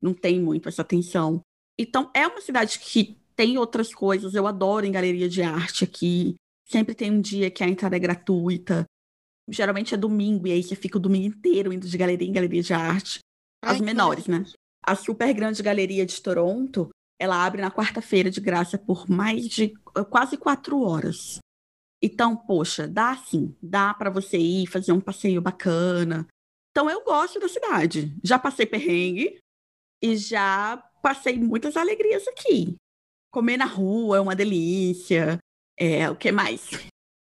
não 0.05 0.13
tem 0.13 0.39
muito 0.39 0.69
essa 0.69 0.83
atenção. 0.83 1.41
Então, 1.77 2.09
é 2.13 2.27
uma 2.27 2.39
cidade 2.39 2.79
que 2.79 3.17
tem 3.35 3.57
outras 3.57 3.93
coisas. 3.93 4.35
Eu 4.35 4.47
adoro 4.47 4.85
em 4.85 4.91
galeria 4.91 5.27
de 5.27 5.41
arte 5.41 5.83
aqui. 5.83 6.35
Sempre 6.67 6.95
tem 6.95 7.11
um 7.11 7.19
dia 7.19 7.51
que 7.51 7.63
a 7.63 7.67
entrada 7.67 7.95
é 7.95 7.99
gratuita. 7.99 8.85
Geralmente 9.49 9.93
é 9.93 9.97
domingo, 9.97 10.47
e 10.47 10.51
aí 10.51 10.63
você 10.63 10.75
fica 10.75 10.97
o 10.97 11.01
domingo 11.01 11.27
inteiro 11.27 11.71
indo 11.71 11.87
de 11.87 11.97
galeria 11.97 12.27
em 12.27 12.31
galeria 12.31 12.63
de 12.63 12.73
arte. 12.73 13.19
As 13.63 13.77
Ai, 13.77 13.81
menores, 13.81 14.27
né? 14.27 14.43
A 14.85 14.95
super 14.95 15.33
grande 15.33 15.63
galeria 15.63 16.05
de 16.05 16.21
Toronto, 16.21 16.89
ela 17.19 17.43
abre 17.43 17.61
na 17.61 17.71
quarta-feira 17.71 18.29
de 18.29 18.39
graça 18.39 18.77
por 18.77 19.09
mais 19.09 19.47
de 19.47 19.73
quase 20.09 20.37
quatro 20.37 20.81
horas. 20.81 21.39
Então, 22.01 22.35
poxa, 22.35 22.87
dá 22.87 23.15
sim, 23.17 23.55
dá 23.61 23.93
para 23.93 24.09
você 24.09 24.37
ir 24.37 24.67
fazer 24.67 24.91
um 24.91 25.01
passeio 25.01 25.41
bacana. 25.41 26.27
Então, 26.69 26.89
eu 26.89 27.03
gosto 27.03 27.39
da 27.39 27.47
cidade. 27.47 28.15
Já 28.23 28.37
passei 28.37 28.65
perrengue, 28.65 29.39
e 30.01 30.15
já 30.17 30.77
passei 31.01 31.37
muitas 31.37 31.75
alegrias 31.75 32.27
aqui. 32.27 32.75
Comer 33.31 33.57
na 33.57 33.65
rua 33.65 34.17
é 34.17 34.19
uma 34.19 34.35
delícia. 34.35 35.39
É, 35.77 36.09
o 36.09 36.15
que 36.15 36.31
mais? 36.31 36.69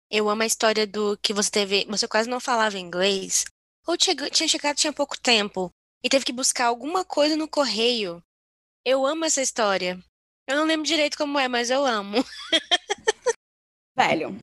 Eu 0.09 0.29
amo 0.29 0.41
a 0.41 0.47
história 0.47 0.85
do 0.87 1.17
que 1.21 1.33
você 1.33 1.51
teve. 1.51 1.85
Você 1.85 2.07
quase 2.07 2.29
não 2.29 2.39
falava 2.39 2.77
inglês. 2.77 3.45
Ou 3.87 3.95
tinha 3.97 4.47
chegado 4.47 4.77
tinha 4.77 4.91
pouco 4.91 5.19
tempo. 5.19 5.69
E 6.05 6.09
teve 6.09 6.23
que 6.23 6.31
buscar 6.31 6.67
alguma 6.67 7.03
coisa 7.03 7.35
no 7.35 7.47
correio. 7.47 8.21
Eu 8.85 9.07
amo 9.07 9.25
essa 9.25 9.41
história. 9.41 9.97
Eu 10.47 10.55
não 10.55 10.65
lembro 10.65 10.85
direito 10.85 11.17
como 11.17 11.39
é, 11.39 11.47
mas 11.47 11.71
eu 11.71 11.83
amo. 11.83 12.17
Velho, 13.97 14.37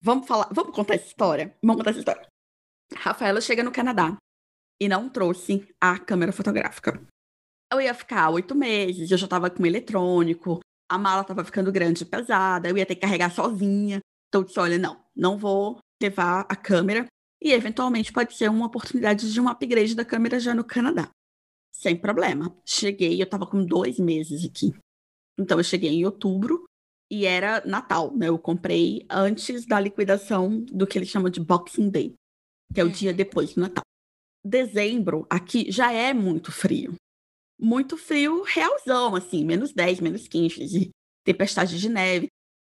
vamos 0.00 0.26
falar. 0.26 0.48
Vamos 0.50 0.74
contar 0.74 0.94
essa 0.94 1.08
história? 1.08 1.54
Vamos 1.62 1.76
contar 1.76 1.90
essa 1.90 1.98
história. 1.98 2.26
Rafaela 2.96 3.42
chega 3.42 3.62
no 3.62 3.70
Canadá 3.70 4.16
e 4.80 4.88
não 4.88 5.10
trouxe 5.10 5.68
a 5.78 5.98
câmera 5.98 6.32
fotográfica 6.32 6.98
eu 7.74 7.80
ia 7.80 7.94
ficar 7.94 8.30
oito 8.30 8.54
meses, 8.54 9.10
eu 9.10 9.18
já 9.18 9.26
tava 9.26 9.50
com 9.50 9.66
eletrônico, 9.66 10.60
a 10.88 10.98
mala 10.98 11.24
tava 11.24 11.44
ficando 11.44 11.72
grande 11.72 12.02
e 12.02 12.06
pesada, 12.06 12.68
eu 12.68 12.76
ia 12.76 12.86
ter 12.86 12.94
que 12.94 13.00
carregar 13.00 13.30
sozinha. 13.30 14.00
Então 14.28 14.40
eu 14.42 14.46
disse, 14.46 14.60
olha, 14.60 14.78
não, 14.78 15.02
não 15.14 15.36
vou 15.36 15.78
levar 16.02 16.46
a 16.48 16.56
câmera. 16.56 17.06
E 17.44 17.52
eventualmente 17.52 18.12
pode 18.12 18.34
ser 18.34 18.48
uma 18.48 18.66
oportunidade 18.66 19.30
de 19.32 19.40
um 19.40 19.48
upgrade 19.48 19.94
da 19.94 20.04
câmera 20.04 20.40
já 20.40 20.54
no 20.54 20.64
Canadá. 20.64 21.10
Sem 21.72 21.94
problema. 21.96 22.56
Cheguei, 22.64 23.20
eu 23.20 23.28
tava 23.28 23.46
com 23.46 23.64
dois 23.64 23.98
meses 23.98 24.44
aqui. 24.44 24.72
Então 25.38 25.58
eu 25.58 25.64
cheguei 25.64 25.90
em 25.90 26.06
outubro 26.06 26.64
e 27.10 27.26
era 27.26 27.62
Natal, 27.66 28.16
né? 28.16 28.28
Eu 28.28 28.38
comprei 28.38 29.04
antes 29.10 29.66
da 29.66 29.78
liquidação 29.78 30.64
do 30.64 30.86
que 30.86 30.98
eles 30.98 31.08
chamam 31.08 31.28
de 31.28 31.40
Boxing 31.40 31.90
Day, 31.90 32.14
que 32.72 32.80
é 32.80 32.84
o 32.84 32.90
dia 32.90 33.10
uhum. 33.10 33.16
depois 33.16 33.54
do 33.54 33.60
Natal. 33.60 33.84
Dezembro 34.42 35.26
aqui 35.28 35.70
já 35.70 35.92
é 35.92 36.14
muito 36.14 36.50
frio 36.50 36.94
muito 37.58 37.96
frio 37.96 38.42
realzão, 38.42 39.14
assim, 39.14 39.44
menos 39.44 39.72
10, 39.72 40.00
menos 40.00 40.28
15, 40.28 40.66
de 40.66 40.90
tempestade 41.24 41.78
de 41.78 41.88
neve. 41.88 42.28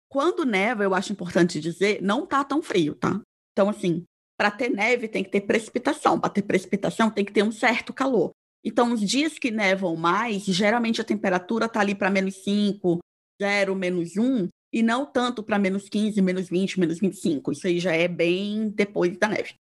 Quando 0.09 0.45
neva, 0.45 0.83
eu 0.83 0.93
acho 0.93 1.11
importante 1.11 1.59
dizer, 1.59 2.01
não 2.01 2.25
tá 2.25 2.43
tão 2.43 2.61
frio, 2.61 2.95
tá? 2.95 3.21
Então, 3.51 3.69
assim, 3.69 4.03
para 4.37 4.51
ter 4.51 4.69
neve 4.69 5.07
tem 5.07 5.23
que 5.23 5.29
ter 5.29 5.41
precipitação. 5.41 6.19
Para 6.19 6.29
ter 6.29 6.41
precipitação 6.41 7.09
tem 7.09 7.23
que 7.25 7.31
ter 7.33 7.43
um 7.43 7.51
certo 7.51 7.93
calor. 7.93 8.31
Então, 8.63 8.91
os 8.91 9.01
dias 9.01 9.37
que 9.37 9.51
nevam 9.51 9.95
mais, 9.95 10.43
geralmente 10.43 10.99
a 10.99 11.03
temperatura 11.03 11.69
tá 11.69 11.79
ali 11.79 11.93
para 11.93 12.09
menos 12.09 12.43
5, 12.43 12.99
0, 13.39 13.75
menos 13.75 14.17
1, 14.17 14.47
e 14.73 14.81
não 14.81 15.05
tanto 15.05 15.43
para 15.43 15.59
menos 15.59 15.87
15, 15.87 16.19
menos 16.21 16.49
20, 16.49 16.79
menos 16.79 16.99
25. 16.99 17.51
Isso 17.51 17.67
aí 17.67 17.79
já 17.79 17.93
é 17.93 18.07
bem 18.07 18.69
depois 18.69 19.15
da 19.17 19.27
neve. 19.27 19.53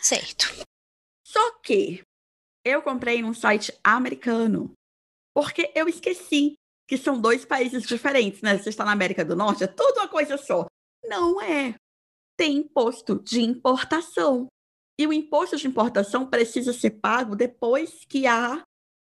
Certo. 0.00 0.66
Só 1.26 1.58
que 1.60 2.02
Eu 2.64 2.82
comprei 2.82 3.22
num 3.22 3.32
site 3.32 3.72
americano. 3.82 4.72
Porque 5.34 5.72
eu 5.74 5.88
esqueci 5.88 6.54
que 6.86 6.98
são 6.98 7.20
dois 7.20 7.44
países 7.44 7.84
diferentes, 7.84 8.42
né? 8.42 8.58
Você 8.58 8.68
está 8.68 8.84
na 8.84 8.92
América 8.92 9.24
do 9.24 9.36
Norte, 9.36 9.64
é 9.64 9.66
tudo 9.66 9.98
uma 9.98 10.08
coisa 10.08 10.36
só. 10.36 10.66
Não 11.06 11.40
é. 11.40 11.74
Tem 12.40 12.56
imposto 12.56 13.22
de 13.22 13.42
importação. 13.42 14.46
E 14.98 15.06
o 15.06 15.12
imposto 15.12 15.58
de 15.58 15.66
importação 15.66 16.26
precisa 16.26 16.72
ser 16.72 16.92
pago 16.92 17.36
depois 17.36 18.06
que 18.08 18.26
a 18.26 18.62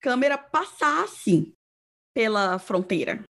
câmera 0.02 0.36
passasse 0.36 1.52
pela 2.12 2.58
fronteira. 2.58 3.22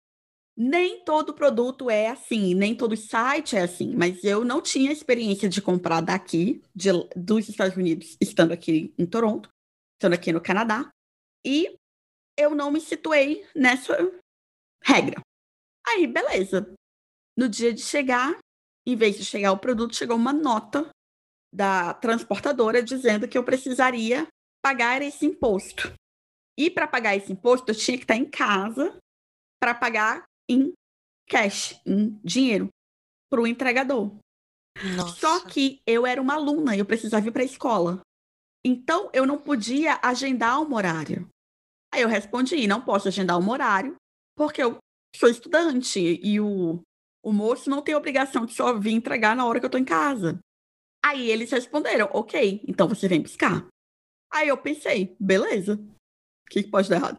Nem 0.57 1.05
todo 1.05 1.35
produto 1.35 1.91
é 1.91 2.09
assim, 2.09 2.55
nem 2.55 2.75
todo 2.75 2.97
site 2.97 3.55
é 3.55 3.61
assim, 3.61 3.95
mas 3.95 4.25
eu 4.25 4.47
não 4.47 4.63
tinha 4.63 4.91
experiência 4.91 5.47
de 5.47 5.61
comprar 5.61 6.01
daqui, 6.01 6.63
de, 6.75 6.89
dos 7.15 7.51
Estados 7.51 7.77
Unidos, 7.77 8.17
estando 8.19 8.53
aqui 8.53 8.95
em 8.97 9.05
Toronto, 9.05 9.51
estando 9.99 10.15
aqui 10.15 10.33
no 10.33 10.41
Canadá, 10.41 10.89
e 11.45 11.77
eu 12.39 12.55
não 12.55 12.71
me 12.71 12.81
situei 12.81 13.47
nessa 13.55 13.95
regra. 14.83 15.21
Aí, 15.87 16.07
beleza. 16.07 16.73
No 17.37 17.47
dia 17.47 17.75
de 17.75 17.83
chegar, 17.83 18.39
em 18.87 18.97
vez 18.97 19.17
de 19.17 19.25
chegar 19.25 19.53
o 19.53 19.59
produto, 19.59 19.97
chegou 19.97 20.17
uma 20.17 20.33
nota 20.33 20.89
da 21.55 21.95
transportadora 21.95 22.83
dizendo 22.83 23.29
que 23.29 23.37
eu 23.37 23.45
precisaria 23.45 24.27
pagar 24.65 25.03
esse 25.03 25.27
imposto. 25.27 25.93
E 26.59 26.71
para 26.71 26.87
pagar 26.87 27.17
esse 27.17 27.33
imposto, 27.33 27.71
eu 27.71 27.75
tinha 27.75 27.97
que 27.97 28.05
estar 28.05 28.17
em 28.17 28.29
casa 28.29 28.97
para 29.61 29.75
pagar 29.75 30.25
em 30.49 30.73
cash, 31.29 31.81
em 31.87 32.19
dinheiro, 32.23 32.69
para 33.31 33.41
o 33.41 33.47
entregador. 33.47 34.15
Nossa. 34.97 35.17
Só 35.17 35.47
que 35.47 35.81
eu 35.87 36.07
era 36.07 36.21
uma 36.21 36.35
aluna 36.35 36.75
e 36.75 36.79
eu 36.79 36.87
precisava 36.87 37.27
ir 37.27 37.33
para 37.33 37.43
a 37.43 37.47
escola. 37.47 38.01
Então, 38.65 39.11
eu 39.13 39.27
não 39.27 39.39
podia 39.39 39.99
agendar 40.03 40.61
um 40.61 40.75
horário. 40.75 41.29
Aí 41.93 42.03
eu 42.03 42.09
respondi: 42.09 42.67
não 42.67 42.81
posso 42.81 43.09
agendar 43.09 43.39
um 43.39 43.51
horário, 43.51 43.97
porque 44.37 44.63
eu 44.63 44.79
sou 45.17 45.29
estudante 45.29 46.01
e 46.01 46.41
o, 46.41 46.81
o 47.23 47.33
moço 47.33 47.71
não 47.71 47.83
tem 47.83 47.95
obrigação 47.95 48.45
de 48.45 48.53
só 48.53 48.79
vir 48.79 48.93
entregar 48.93 49.37
na 49.37 49.47
hora 49.47 49.61
que 49.61 49.65
eu 49.65 49.69
estou 49.69 49.81
em 49.81 49.85
casa. 49.85 50.39
Aí 51.05 51.31
eles 51.31 51.51
responderam: 51.51 52.11
ok, 52.13 52.63
então 52.67 52.89
você 52.89 53.09
vem 53.09 53.23
buscar. 53.23 53.67
Aí 54.31 54.49
eu 54.49 54.59
pensei: 54.59 55.17
beleza. 55.21 55.75
O 55.75 56.51
que, 56.51 56.63
que 56.63 56.71
pode 56.71 56.89
dar 56.89 56.97
errado? 56.97 57.17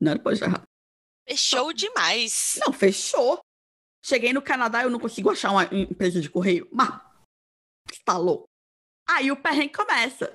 Nada 0.00 0.22
pode 0.22 0.40
dar 0.40 0.46
errado. 0.46 0.64
Fechou 1.28 1.72
demais. 1.72 2.58
Não, 2.64 2.72
fechou. 2.72 3.40
Cheguei 4.04 4.32
no 4.32 4.42
Canadá, 4.42 4.82
eu 4.82 4.90
não 4.90 4.98
consigo 4.98 5.30
achar 5.30 5.52
uma 5.52 5.64
empresa 5.64 6.20
de 6.20 6.28
correio. 6.28 6.68
Mas, 6.72 7.00
está 7.92 8.16
louco. 8.16 8.46
Aí 9.08 9.30
o 9.30 9.40
perrengue 9.40 9.74
começa. 9.74 10.34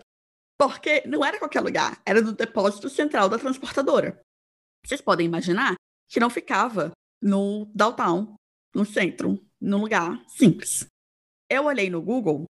Porque 0.58 1.04
não 1.06 1.24
era 1.24 1.38
qualquer 1.38 1.62
lugar, 1.62 2.02
era 2.04 2.22
do 2.22 2.34
depósito 2.34 2.90
central 2.90 3.30
da 3.30 3.38
transportadora. 3.38 4.20
Vocês 4.84 5.02
podem 5.02 5.28
imaginar 5.28 5.76
que 6.10 6.20
não 6.20 6.30
ficava 6.30 6.92
no 7.22 7.66
downtown, 7.76 8.36
no 8.78 8.86
centro, 8.86 9.44
num 9.60 9.82
lugar 9.82 10.24
simples. 10.28 10.86
Eu 11.50 11.66
olhei 11.66 11.90
no 11.90 12.00
Google, 12.00 12.46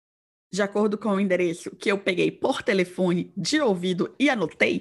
de 0.53 0.61
acordo 0.61 0.97
com 0.97 1.09
o 1.09 1.19
endereço 1.19 1.75
que 1.75 1.91
eu 1.91 2.01
peguei 2.01 2.31
por 2.31 2.63
telefone, 2.63 3.33
de 3.35 3.59
ouvido 3.59 4.15
e 4.17 4.29
anotei, 4.29 4.79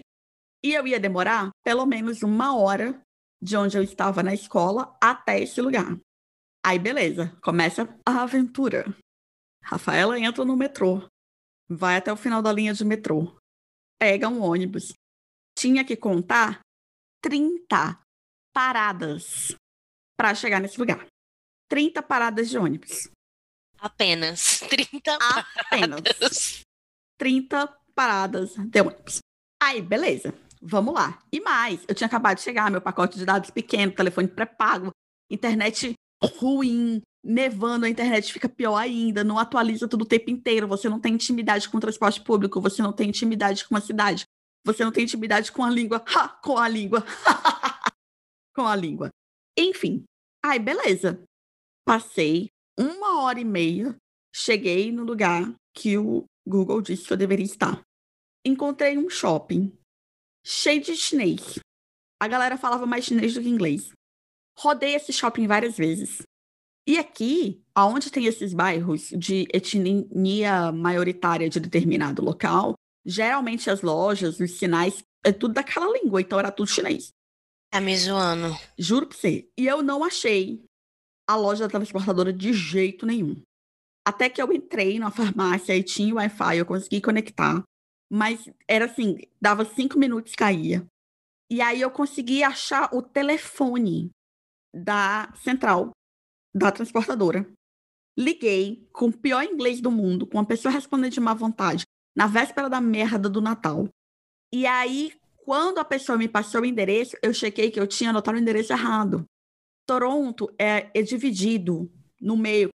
e 0.64 0.72
eu 0.72 0.86
ia 0.86 1.00
demorar 1.00 1.50
pelo 1.64 1.84
menos 1.84 2.22
uma 2.22 2.56
hora 2.56 3.02
de 3.42 3.56
onde 3.56 3.76
eu 3.76 3.82
estava 3.82 4.22
na 4.22 4.32
escola 4.32 4.96
até 5.02 5.40
esse 5.40 5.60
lugar. 5.60 5.98
Aí, 6.64 6.78
beleza, 6.78 7.36
começa 7.42 7.92
a 8.06 8.22
aventura. 8.22 8.96
Rafaela 9.64 10.20
entra 10.20 10.44
no 10.44 10.56
metrô, 10.56 11.02
vai 11.68 11.96
até 11.96 12.12
o 12.12 12.16
final 12.16 12.40
da 12.40 12.52
linha 12.52 12.72
de 12.72 12.84
metrô, 12.84 13.36
pega 13.98 14.28
um 14.28 14.40
ônibus. 14.40 14.92
Tinha 15.58 15.84
que 15.84 15.96
contar 15.96 16.60
30 17.20 18.00
paradas 18.54 19.56
para 20.16 20.36
chegar 20.36 20.60
nesse 20.60 20.78
lugar. 20.78 21.04
30 21.72 22.02
paradas 22.02 22.50
de 22.50 22.58
ônibus. 22.58 23.08
Apenas 23.78 24.60
30 24.68 25.14
Apenas. 25.14 26.02
paradas. 26.02 26.60
30 27.16 27.66
paradas 27.94 28.54
de 28.56 28.80
ônibus. 28.82 29.20
Aí, 29.62 29.80
beleza. 29.80 30.34
Vamos 30.60 30.92
lá. 30.92 31.18
E 31.32 31.40
mais, 31.40 31.82
eu 31.88 31.94
tinha 31.94 32.06
acabado 32.06 32.36
de 32.36 32.42
chegar, 32.42 32.70
meu 32.70 32.82
pacote 32.82 33.16
de 33.16 33.24
dados 33.24 33.48
pequeno, 33.48 33.90
telefone 33.90 34.28
pré-pago, 34.28 34.90
internet 35.30 35.94
ruim, 36.22 37.00
nevando, 37.24 37.86
a 37.86 37.88
internet 37.88 38.30
fica 38.30 38.50
pior 38.50 38.76
ainda, 38.76 39.24
não 39.24 39.38
atualiza 39.38 39.88
tudo 39.88 40.02
o 40.02 40.06
tempo 40.06 40.28
inteiro, 40.28 40.68
você 40.68 40.90
não 40.90 41.00
tem 41.00 41.14
intimidade 41.14 41.70
com 41.70 41.78
o 41.78 41.80
transporte 41.80 42.20
público, 42.20 42.60
você 42.60 42.82
não 42.82 42.92
tem 42.92 43.08
intimidade 43.08 43.66
com 43.66 43.74
a 43.74 43.80
cidade, 43.80 44.24
você 44.62 44.84
não 44.84 44.92
tem 44.92 45.04
intimidade 45.04 45.50
com 45.50 45.64
a 45.64 45.70
língua, 45.70 46.04
ha, 46.14 46.28
com 46.44 46.58
a 46.58 46.68
língua, 46.68 47.02
com 48.54 48.66
a 48.66 48.76
língua. 48.76 49.08
Enfim, 49.58 50.04
aí 50.44 50.58
beleza. 50.58 51.24
Passei 51.84 52.48
uma 52.78 53.22
hora 53.22 53.40
e 53.40 53.44
meia, 53.44 53.96
cheguei 54.34 54.92
no 54.92 55.04
lugar 55.04 55.54
que 55.74 55.98
o 55.98 56.24
Google 56.46 56.80
disse 56.80 57.06
que 57.06 57.12
eu 57.12 57.16
deveria 57.16 57.44
estar. 57.44 57.82
Encontrei 58.44 58.96
um 58.96 59.08
shopping 59.08 59.76
cheio 60.44 60.82
de 60.82 60.96
chinês. 60.96 61.58
A 62.20 62.28
galera 62.28 62.56
falava 62.56 62.86
mais 62.86 63.04
chinês 63.04 63.34
do 63.34 63.42
que 63.42 63.48
inglês. 63.48 63.90
Rodei 64.58 64.94
esse 64.94 65.12
shopping 65.12 65.46
várias 65.46 65.76
vezes. 65.76 66.22
E 66.86 66.98
aqui, 66.98 67.62
aonde 67.74 68.10
tem 68.10 68.26
esses 68.26 68.52
bairros 68.52 69.08
de 69.10 69.46
etnia 69.52 70.72
maioritária 70.72 71.48
de 71.48 71.60
determinado 71.60 72.22
local, 72.22 72.74
geralmente 73.04 73.70
as 73.70 73.82
lojas, 73.82 74.40
os 74.40 74.58
sinais, 74.58 75.02
é 75.24 75.32
tudo 75.32 75.54
daquela 75.54 75.92
língua, 75.92 76.20
então 76.20 76.38
era 76.38 76.50
tudo 76.50 76.68
chinês. 76.68 77.12
Tá 77.70 77.80
me 77.80 77.96
zoando. 77.96 78.56
Juro 78.76 79.06
pra 79.06 79.16
você. 79.16 79.48
E 79.56 79.66
eu 79.66 79.82
não 79.82 80.04
achei 80.04 80.62
a 81.32 81.36
loja 81.36 81.64
da 81.64 81.70
transportadora 81.70 82.32
de 82.32 82.52
jeito 82.52 83.06
nenhum. 83.06 83.42
Até 84.06 84.28
que 84.28 84.42
eu 84.42 84.52
entrei 84.52 84.98
na 84.98 85.10
farmácia 85.10 85.76
e 85.76 85.82
tinha 85.82 86.14
Wi-Fi, 86.14 86.56
eu 86.56 86.66
consegui 86.66 87.00
conectar. 87.00 87.62
Mas 88.10 88.48
era 88.68 88.86
assim, 88.86 89.18
dava 89.40 89.64
cinco 89.64 89.98
minutos 89.98 90.34
caía. 90.34 90.86
E 91.50 91.60
aí 91.60 91.80
eu 91.80 91.90
consegui 91.90 92.42
achar 92.42 92.88
o 92.92 93.02
telefone 93.02 94.10
da 94.74 95.32
central, 95.36 95.90
da 96.54 96.72
transportadora. 96.72 97.46
Liguei 98.18 98.88
com 98.92 99.06
o 99.06 99.12
pior 99.12 99.44
inglês 99.44 99.80
do 99.80 99.90
mundo, 99.90 100.26
com 100.26 100.38
uma 100.38 100.46
pessoa 100.46 100.72
respondendo 100.72 101.12
de 101.12 101.20
má 101.20 101.32
vontade, 101.32 101.84
na 102.16 102.26
véspera 102.26 102.68
da 102.68 102.80
merda 102.80 103.28
do 103.28 103.40
Natal. 103.40 103.88
E 104.52 104.66
aí, 104.66 105.12
quando 105.44 105.78
a 105.78 105.84
pessoa 105.84 106.18
me 106.18 106.28
passou 106.28 106.62
o 106.62 106.66
endereço, 106.66 107.16
eu 107.22 107.32
chequei 107.32 107.70
que 107.70 107.80
eu 107.80 107.86
tinha 107.86 108.10
anotado 108.10 108.36
o 108.36 108.40
endereço 108.40 108.72
errado. 108.72 109.24
Toronto 109.86 110.52
é, 110.58 110.90
é 110.94 111.02
dividido 111.02 111.90
no 112.20 112.36
meio 112.36 112.68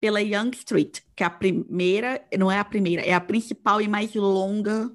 pela 0.00 0.20
Young 0.20 0.50
Street, 0.54 1.00
que 1.14 1.22
é 1.22 1.26
a 1.26 1.30
primeira, 1.30 2.26
não 2.36 2.50
é 2.50 2.58
a 2.58 2.64
primeira, 2.64 3.02
é 3.02 3.12
a 3.12 3.20
principal 3.20 3.80
e 3.80 3.88
mais 3.88 4.14
longa. 4.14 4.92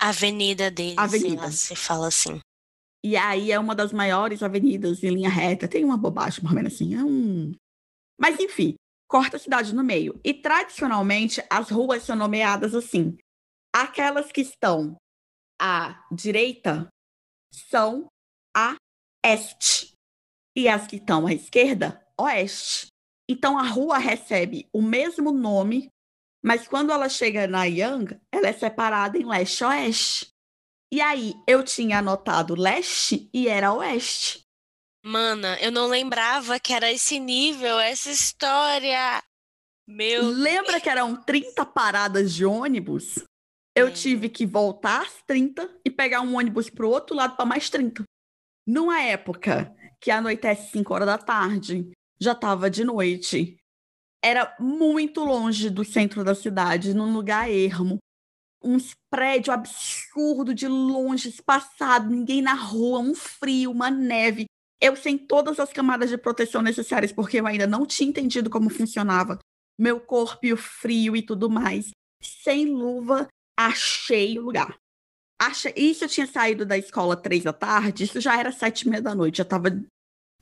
Avenida 0.00 0.70
deles, 0.70 0.98
Avenida. 0.98 1.50
se 1.50 1.76
fala 1.76 2.08
assim. 2.08 2.40
E 3.04 3.16
aí 3.16 3.50
é 3.50 3.58
uma 3.58 3.74
das 3.74 3.92
maiores 3.92 4.42
avenidas 4.42 5.02
em 5.02 5.10
linha 5.10 5.28
reta. 5.28 5.68
Tem 5.68 5.84
uma 5.84 5.96
bobagem, 5.96 6.42
mais 6.42 6.54
ou 6.54 6.62
menos 6.62 6.74
assim. 6.74 6.94
É 6.94 7.04
um. 7.04 7.52
Mas 8.18 8.38
enfim, 8.38 8.74
corta 9.08 9.36
a 9.36 9.40
cidade 9.40 9.74
no 9.74 9.82
meio. 9.84 10.20
E 10.24 10.32
tradicionalmente 10.32 11.42
as 11.50 11.70
ruas 11.70 12.02
são 12.02 12.16
nomeadas 12.16 12.74
assim. 12.74 13.16
Aquelas 13.74 14.30
que 14.30 14.40
estão 14.40 14.96
à 15.60 16.04
direita 16.12 16.88
são 17.52 18.06
a 18.56 18.76
este. 19.24 19.91
E 20.56 20.68
as 20.68 20.86
que 20.86 20.96
estão 20.96 21.26
à 21.26 21.32
esquerda, 21.32 22.04
oeste. 22.18 22.88
Então 23.28 23.58
a 23.58 23.62
rua 23.62 23.98
recebe 23.98 24.68
o 24.72 24.82
mesmo 24.82 25.32
nome, 25.32 25.88
mas 26.44 26.68
quando 26.68 26.92
ela 26.92 27.08
chega 27.08 27.46
na 27.46 27.64
Young, 27.64 28.18
ela 28.30 28.48
é 28.48 28.52
separada 28.52 29.16
em 29.16 29.24
leste-oeste. 29.24 30.28
E 30.92 31.00
aí 31.00 31.34
eu 31.46 31.64
tinha 31.64 32.00
anotado 32.00 32.54
leste 32.54 33.30
e 33.32 33.48
era 33.48 33.72
oeste. 33.72 34.42
Mana, 35.04 35.58
eu 35.60 35.72
não 35.72 35.86
lembrava 35.86 36.60
que 36.60 36.72
era 36.72 36.92
esse 36.92 37.18
nível, 37.18 37.78
essa 37.80 38.10
história. 38.10 39.22
Meu 39.88 40.22
Lembra 40.22 40.80
que 40.80 40.88
eram 40.88 41.16
30 41.16 41.64
paradas 41.66 42.32
de 42.32 42.44
ônibus? 42.44 43.24
Eu 43.74 43.92
tive 43.92 44.28
que 44.28 44.44
voltar 44.44 45.02
às 45.02 45.22
30 45.26 45.80
e 45.84 45.90
pegar 45.90 46.20
um 46.20 46.36
ônibus 46.36 46.68
pro 46.68 46.90
outro 46.90 47.16
lado 47.16 47.36
para 47.36 47.46
mais 47.46 47.70
30. 47.70 48.04
Numa 48.66 49.00
época 49.00 49.74
que 50.02 50.10
anoitece 50.10 50.72
5 50.72 50.92
horas 50.92 51.06
da 51.06 51.16
tarde, 51.16 51.90
já 52.20 52.32
estava 52.32 52.68
de 52.68 52.84
noite. 52.84 53.56
Era 54.22 54.54
muito 54.58 55.24
longe 55.24 55.70
do 55.70 55.84
centro 55.84 56.24
da 56.24 56.34
cidade, 56.34 56.92
num 56.92 57.12
lugar 57.12 57.48
ermo. 57.48 57.98
Uns 58.62 58.92
prédios 59.10 59.54
absurdo 59.54 60.52
de 60.52 60.66
longe, 60.68 61.28
espaçado, 61.28 62.10
ninguém 62.10 62.42
na 62.42 62.54
rua, 62.54 62.98
um 62.98 63.14
frio, 63.14 63.70
uma 63.70 63.90
neve. 63.90 64.46
Eu 64.80 64.96
sem 64.96 65.16
todas 65.16 65.60
as 65.60 65.72
camadas 65.72 66.10
de 66.10 66.18
proteção 66.18 66.62
necessárias, 66.62 67.12
porque 67.12 67.38
eu 67.38 67.46
ainda 67.46 67.66
não 67.66 67.86
tinha 67.86 68.08
entendido 68.08 68.50
como 68.50 68.70
funcionava 68.70 69.38
meu 69.78 70.00
corpo 70.00 70.44
e 70.44 70.52
o 70.52 70.56
frio 70.56 71.16
e 71.16 71.22
tudo 71.22 71.48
mais. 71.48 71.90
Sem 72.22 72.66
luva, 72.66 73.28
achei 73.58 74.38
o 74.38 74.42
lugar. 74.42 74.76
Acha... 75.40 75.72
Isso 75.76 76.04
eu 76.04 76.08
tinha 76.08 76.26
saído 76.26 76.64
da 76.64 76.78
escola 76.78 77.16
três 77.16 77.42
da 77.42 77.52
tarde, 77.52 78.04
isso 78.04 78.20
já 78.20 78.38
era 78.38 78.52
sete 78.52 78.82
e 78.82 78.88
meia 78.88 79.02
da 79.02 79.14
noite, 79.14 79.38
já 79.38 79.44
tava 79.44 79.70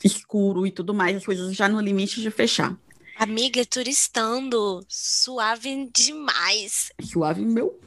escuro 0.07 0.67
e 0.67 0.71
tudo 0.71 0.95
mais, 0.95 1.17
as 1.17 1.25
coisas 1.25 1.55
já 1.55 1.69
no 1.69 1.81
limite 1.81 2.21
de 2.21 2.31
fechar. 2.31 2.77
Amiga, 3.17 3.65
turistando, 3.67 4.85
suave 4.89 5.91
demais. 5.93 6.91
Suave 7.03 7.43
meu. 7.43 7.79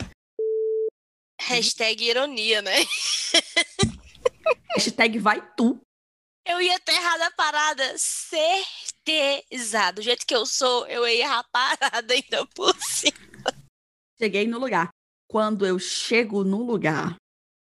Hashtag 1.41 2.03
ironia, 2.03 2.61
né? 2.61 2.75
Hashtag 4.75 5.17
vai 5.19 5.41
tu. 5.55 5.81
Eu 6.45 6.61
ia 6.61 6.79
ter 6.79 6.93
errado 6.93 7.21
a 7.21 7.31
parada, 7.31 7.95
certeza. 7.97 9.91
Do 9.91 10.01
jeito 10.01 10.25
que 10.25 10.35
eu 10.35 10.45
sou, 10.45 10.85
eu 10.87 11.07
ia 11.07 11.21
errar 11.21 11.39
a 11.39 11.43
parada 11.43 12.13
ainda 12.13 12.45
por 12.47 12.75
cima. 12.81 13.17
Cheguei 14.17 14.45
no 14.45 14.59
lugar. 14.59 14.89
Quando 15.27 15.65
eu 15.65 15.79
chego 15.79 16.43
no 16.43 16.61
lugar, 16.61 17.15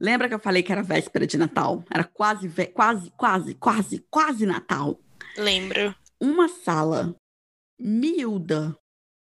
lembra 0.04 0.28
que 0.28 0.34
eu 0.34 0.38
falei 0.38 0.62
que 0.62 0.70
era 0.70 0.82
véspera 0.82 1.26
de 1.26 1.38
Natal? 1.38 1.82
Era 1.90 2.04
quase, 2.04 2.48
quase, 2.72 3.10
quase, 3.16 3.54
quase, 3.54 4.06
quase 4.10 4.46
Natal. 4.46 5.00
Lembro. 5.36 5.94
Uma 6.20 6.48
sala 6.48 7.16
miúda. 7.80 8.76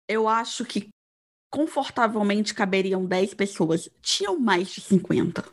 Eu 0.09 0.27
acho 0.27 0.65
que 0.65 0.89
confortavelmente 1.51 2.55
caberiam 2.55 3.05
10 3.05 3.35
pessoas. 3.35 3.89
Tinham 4.01 4.39
mais 4.39 4.69
de 4.69 4.81
50. 4.81 5.45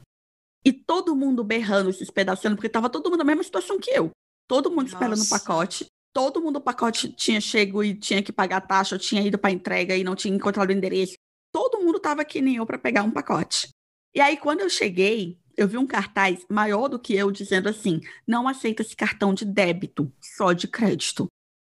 E 0.65 0.71
todo 0.71 1.15
mundo 1.15 1.43
berrando, 1.43 1.91
se 1.91 2.03
espedaçando, 2.03 2.55
porque 2.55 2.69
tava 2.69 2.89
todo 2.89 3.09
mundo 3.09 3.19
na 3.19 3.25
mesma 3.25 3.43
situação 3.43 3.79
que 3.79 3.91
eu. 3.91 4.11
Todo 4.47 4.71
mundo 4.71 4.87
esperando 4.87 5.21
o 5.21 5.29
pacote. 5.29 5.85
Todo 6.13 6.41
mundo 6.41 6.57
o 6.57 6.61
pacote 6.61 7.11
tinha 7.13 7.39
chego 7.39 7.83
e 7.83 7.93
tinha 7.93 8.23
que 8.23 8.31
pagar 8.31 8.57
a 8.57 8.61
taxa, 8.61 8.97
tinha 8.97 9.21
ido 9.21 9.37
para 9.37 9.51
entrega 9.51 9.95
e 9.95 10.03
não 10.03 10.15
tinha 10.15 10.35
encontrado 10.35 10.69
o 10.69 10.73
endereço. 10.73 11.13
Todo 11.51 11.79
mundo 11.79 11.99
tava 11.99 12.21
aqui 12.21 12.41
nem 12.41 12.55
eu 12.55 12.65
para 12.65 12.77
pegar 12.77 13.03
um 13.03 13.11
pacote. 13.11 13.69
E 14.15 14.21
aí 14.21 14.37
quando 14.37 14.61
eu 14.61 14.69
cheguei, 14.69 15.39
eu 15.55 15.67
vi 15.67 15.77
um 15.77 15.87
cartaz 15.87 16.45
maior 16.49 16.87
do 16.87 16.99
que 16.99 17.13
eu 17.13 17.31
dizendo 17.31 17.69
assim: 17.69 17.99
"Não 18.27 18.47
aceita 18.47 18.81
esse 18.81 18.95
cartão 18.95 19.33
de 19.33 19.45
débito, 19.45 20.11
só 20.21 20.53
de 20.53 20.67
crédito". 20.67 21.27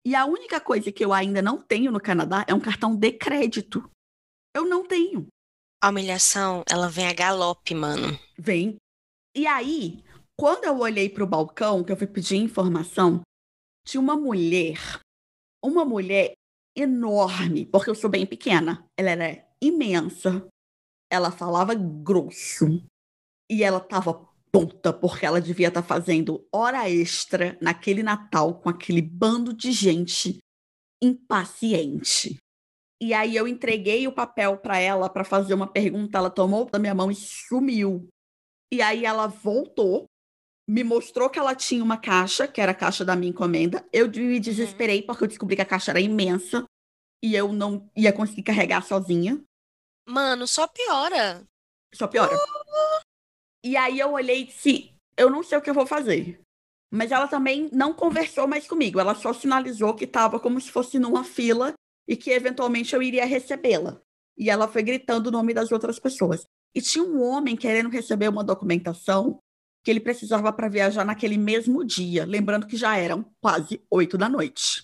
E 0.07 0.15
a 0.15 0.25
única 0.25 0.61
coisa 0.61 0.93
que 0.93 1.05
eu 1.05 1.13
ainda 1.13 1.43
não 1.43 1.61
tenho 1.61 1.91
no 1.91 2.01
Canadá 2.01 2.45
é 2.47 2.55
um 2.55 2.61
cartão 2.61 2.95
de 2.95 3.13
crédito. 3.13 3.91
Eu 4.55 4.65
não 4.65 4.87
tenho. 4.87 5.27
A 5.83 5.91
humilhação, 5.91 6.63
ela 6.71 6.89
vem 6.89 7.09
a 7.09 7.13
galope, 7.13 7.75
mano. 7.75 8.19
Vem. 8.39 8.77
E 9.35 9.47
aí, 9.47 10.03
quando 10.39 10.65
eu 10.65 10.79
olhei 10.79 11.09
para 11.09 11.25
o 11.25 11.27
balcão, 11.27 11.83
que 11.83 11.91
eu 11.91 11.97
fui 11.97 12.07
pedir 12.07 12.37
informação, 12.37 13.21
tinha 13.85 14.01
uma 14.01 14.17
mulher, 14.17 15.01
uma 15.63 15.85
mulher 15.85 16.33
enorme, 16.77 17.67
porque 17.67 17.91
eu 17.91 17.95
sou 17.95 18.09
bem 18.09 18.27
pequena. 18.27 18.87
Ela 18.99 19.11
era 19.11 19.49
imensa. 19.61 20.47
Ela 21.11 21.31
falava 21.31 21.75
grosso. 21.75 22.83
E 23.51 23.63
ela 23.63 23.81
tava 23.81 24.29
puta, 24.51 24.93
porque 24.93 25.27
ela 25.27 25.41
devia 25.41 25.69
estar 25.69 25.83
tá 25.83 25.87
fazendo 25.87 26.47
hora 26.53 26.89
extra 26.89 27.59
naquele 27.61 28.03
Natal 28.03 28.61
com 28.61 28.69
aquele 28.69 29.03
bando 29.03 29.53
de 29.53 29.71
gente 29.71 30.39
impaciente. 31.03 32.39
E 33.01 33.13
aí 33.13 33.37
eu 33.37 33.47
entreguei 33.47 34.09
o 34.09 34.13
papel 34.13 34.57
para 34.57 34.79
ela 34.79 35.09
para 35.11 35.25
fazer 35.25 35.53
uma 35.53 35.67
pergunta, 35.67 36.17
ela 36.17 36.31
tomou 36.31 36.65
da 36.65 36.79
minha 36.79 36.95
mão 36.95 37.11
e 37.11 37.15
sumiu. 37.15 38.09
E 38.73 38.81
aí 38.81 39.05
ela 39.05 39.27
voltou, 39.27 40.07
me 40.69 40.83
mostrou 40.83 41.29
que 41.29 41.39
ela 41.39 41.55
tinha 41.55 41.85
uma 41.85 41.99
caixa, 41.99 42.49
que 42.49 42.61
era 42.61 42.73
a 42.73 42.75
caixa 42.75 43.05
da 43.05 43.15
minha 43.15 43.31
encomenda. 43.31 43.87
Eu 43.93 44.11
me 44.11 44.35
uhum. 44.35 44.41
desesperei 44.41 45.03
porque 45.03 45.25
eu 45.25 45.29
descobri 45.29 45.57
que 45.57 45.63
a 45.63 45.67
caixa 45.67 45.93
era 45.93 46.01
imensa 46.01 46.65
e 47.23 47.35
eu 47.35 47.53
não 47.53 47.91
ia 47.95 48.13
conseguir 48.13 48.43
carregar 48.43 48.83
sozinha. 48.83 49.43
Mano, 50.07 50.47
só 50.47 50.67
piora. 50.69 51.45
Só 51.95 52.07
piora. 52.07 52.35
Uh! 52.35 53.01
E 53.65 53.77
aí 53.77 53.99
eu 53.99 54.13
olhei 54.13 54.43
e 54.43 54.45
disse: 54.45 54.97
eu 55.17 55.31
não 55.31 55.43
sei 55.43 55.57
o 55.57 55.63
que 55.63 55.71
eu 55.71 55.75
vou 55.75 55.87
fazer. 55.87 56.41
Mas 56.93 57.11
ela 57.11 57.27
também 57.27 57.69
não 57.73 57.93
conversou 57.93 58.47
mais 58.47 58.67
comigo. 58.67 59.01
Ela 59.01 59.15
só 59.15 59.33
sinalizou 59.33 59.95
que 59.95 60.05
estava 60.05 60.39
como 60.39 60.61
se 60.61 60.71
fosse 60.71 60.99
numa 60.99 61.25
fila 61.25 61.73
e 62.07 62.17
que 62.17 62.31
eventualmente 62.31 62.95
eu 62.95 63.03
iria 63.03 63.25
recebê-la. 63.25 64.01
E 64.39 64.51
ela 64.51 64.69
foi 64.69 64.83
gritando 64.83 65.29
o 65.29 65.33
nome 65.33 65.55
das 65.55 65.73
outras 65.73 65.99
pessoas. 65.99 66.45
E 66.75 66.83
tinha 66.83 67.03
um 67.03 67.23
homem 67.23 67.57
querendo 67.57 67.89
receber 67.89 68.29
uma 68.29 68.45
documentação 68.45 69.41
que 69.83 69.91
ele 69.91 70.01
precisava 70.01 70.53
para 70.53 70.69
viajar 70.69 71.05
naquele 71.05 71.39
mesmo 71.39 71.85
dia, 71.85 72.27
lembrando 72.27 72.67
que 72.67 72.77
já 72.77 72.97
eram 72.97 73.25
quase 73.41 73.81
oito 73.91 74.19
da 74.19 74.29
noite. 74.29 74.83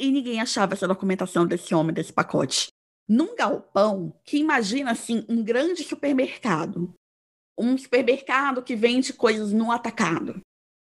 E 0.00 0.10
ninguém 0.10 0.40
achava 0.40 0.72
essa 0.72 0.88
documentação 0.88 1.46
desse 1.46 1.74
homem, 1.74 1.94
desse 1.94 2.12
pacote. 2.12 2.68
Num 3.12 3.34
galpão 3.34 4.14
que 4.24 4.36
imagina 4.36 4.92
assim 4.92 5.26
um 5.28 5.42
grande 5.42 5.82
supermercado, 5.82 6.94
um 7.58 7.76
supermercado 7.76 8.62
que 8.62 8.76
vende 8.76 9.12
coisas 9.12 9.52
no 9.52 9.72
atacado. 9.72 10.40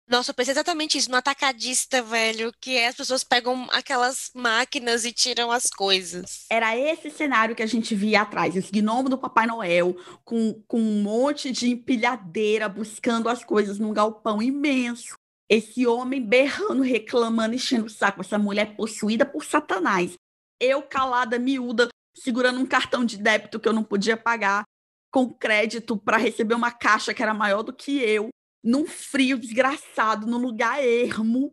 Nossa, 0.08 0.30
eu 0.30 0.34
pensei 0.34 0.52
exatamente 0.52 0.96
isso, 0.96 1.10
no 1.10 1.16
atacadista, 1.16 2.00
velho, 2.02 2.52
que 2.60 2.76
é, 2.76 2.86
as 2.86 2.94
pessoas 2.94 3.24
pegam 3.24 3.66
aquelas 3.72 4.30
máquinas 4.32 5.04
e 5.04 5.10
tiram 5.10 5.50
as 5.50 5.64
coisas. 5.70 6.44
Era 6.48 6.78
esse 6.78 7.10
cenário 7.10 7.56
que 7.56 7.64
a 7.64 7.66
gente 7.66 7.96
via 7.96 8.22
atrás, 8.22 8.54
esse 8.54 8.70
gnomo 8.70 9.08
do 9.08 9.18
Papai 9.18 9.48
Noel, 9.48 9.96
com, 10.24 10.62
com 10.68 10.78
um 10.78 11.02
monte 11.02 11.50
de 11.50 11.68
empilhadeira, 11.68 12.68
buscando 12.68 13.28
as 13.28 13.42
coisas 13.42 13.80
num 13.80 13.92
galpão 13.92 14.40
imenso. 14.40 15.16
Esse 15.50 15.84
homem 15.84 16.24
berrando, 16.24 16.82
reclamando, 16.82 17.56
enchendo 17.56 17.86
o 17.86 17.90
saco, 17.90 18.20
essa 18.20 18.38
mulher 18.38 18.76
possuída 18.76 19.26
por 19.26 19.44
Satanás. 19.44 20.14
Eu, 20.60 20.80
calada, 20.82 21.38
miúda, 21.38 21.88
segurando 22.14 22.60
um 22.60 22.66
cartão 22.66 23.04
de 23.04 23.16
débito 23.16 23.58
que 23.58 23.68
eu 23.68 23.72
não 23.72 23.84
podia 23.84 24.16
pagar, 24.16 24.64
com 25.10 25.32
crédito 25.32 25.96
para 25.96 26.16
receber 26.16 26.54
uma 26.54 26.72
caixa 26.72 27.14
que 27.14 27.22
era 27.22 27.32
maior 27.32 27.62
do 27.62 27.72
que 27.72 27.98
eu, 27.98 28.28
num 28.64 28.86
frio 28.86 29.38
desgraçado, 29.38 30.26
num 30.26 30.38
lugar 30.38 30.82
ermo. 30.82 31.50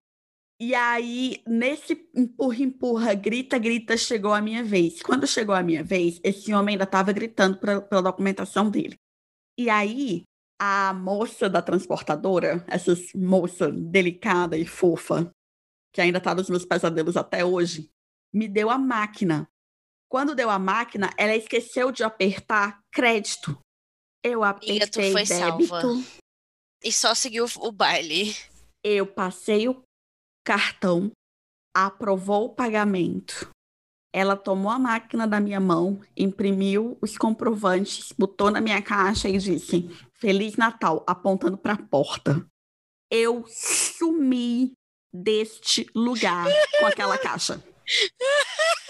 E 0.59 0.73
aí, 0.75 1.41
nesse 1.47 2.07
empurra, 2.15 2.63
empurra, 2.63 3.13
grita, 3.13 3.57
grita, 3.57 3.97
chegou 3.97 4.33
a 4.33 4.41
minha 4.41 4.63
vez. 4.63 5.01
Quando 5.01 5.27
chegou 5.27 5.55
a 5.55 5.63
minha 5.63 5.83
vez, 5.83 6.19
esse 6.23 6.53
homem 6.53 6.73
ainda 6.73 6.83
estava 6.83 7.11
gritando 7.11 7.57
pra, 7.57 7.81
pela 7.81 8.01
documentação 8.01 8.69
dele. 8.69 8.95
E 9.57 9.69
aí, 9.69 10.23
a 10.59 10.93
moça 10.93 11.49
da 11.49 11.61
transportadora, 11.61 12.63
essa 12.67 12.93
moça 13.15 13.71
delicada 13.71 14.55
e 14.55 14.65
fofa, 14.65 15.31
que 15.91 15.99
ainda 15.99 16.19
está 16.19 16.35
nos 16.35 16.49
meus 16.49 16.63
pesadelos 16.63 17.17
até 17.17 17.43
hoje, 17.43 17.89
me 18.31 18.47
deu 18.47 18.69
a 18.69 18.77
máquina. 18.77 19.49
Quando 20.11 20.35
deu 20.35 20.49
a 20.49 20.59
máquina, 20.59 21.09
ela 21.17 21.33
esqueceu 21.33 21.89
de 21.89 22.03
apertar 22.03 22.81
crédito. 22.91 23.57
Eu 24.21 24.43
apertei 24.43 25.13
débito. 25.13 25.25
Salva. 25.25 25.81
E 26.83 26.91
só 26.91 27.15
seguiu 27.15 27.45
o 27.59 27.71
baile. 27.71 28.35
Eu 28.83 29.07
passei 29.07 29.69
o 29.69 29.81
cartão, 30.45 31.13
aprovou 31.73 32.47
o 32.47 32.53
pagamento. 32.53 33.49
Ela 34.13 34.35
tomou 34.35 34.69
a 34.69 34.77
máquina 34.77 35.25
da 35.25 35.39
minha 35.39 35.61
mão, 35.61 36.01
imprimiu 36.17 36.97
os 37.01 37.17
comprovantes, 37.17 38.11
botou 38.11 38.51
na 38.51 38.59
minha 38.59 38.81
caixa 38.81 39.29
e 39.29 39.37
disse: 39.37 39.87
Feliz 40.15 40.57
Natal, 40.57 41.05
apontando 41.07 41.57
para 41.57 41.75
a 41.75 41.81
porta. 41.81 42.45
Eu 43.09 43.45
sumi 43.47 44.73
deste 45.13 45.89
lugar 45.95 46.47
com 46.79 46.85
aquela 46.85 47.17
caixa. 47.17 47.63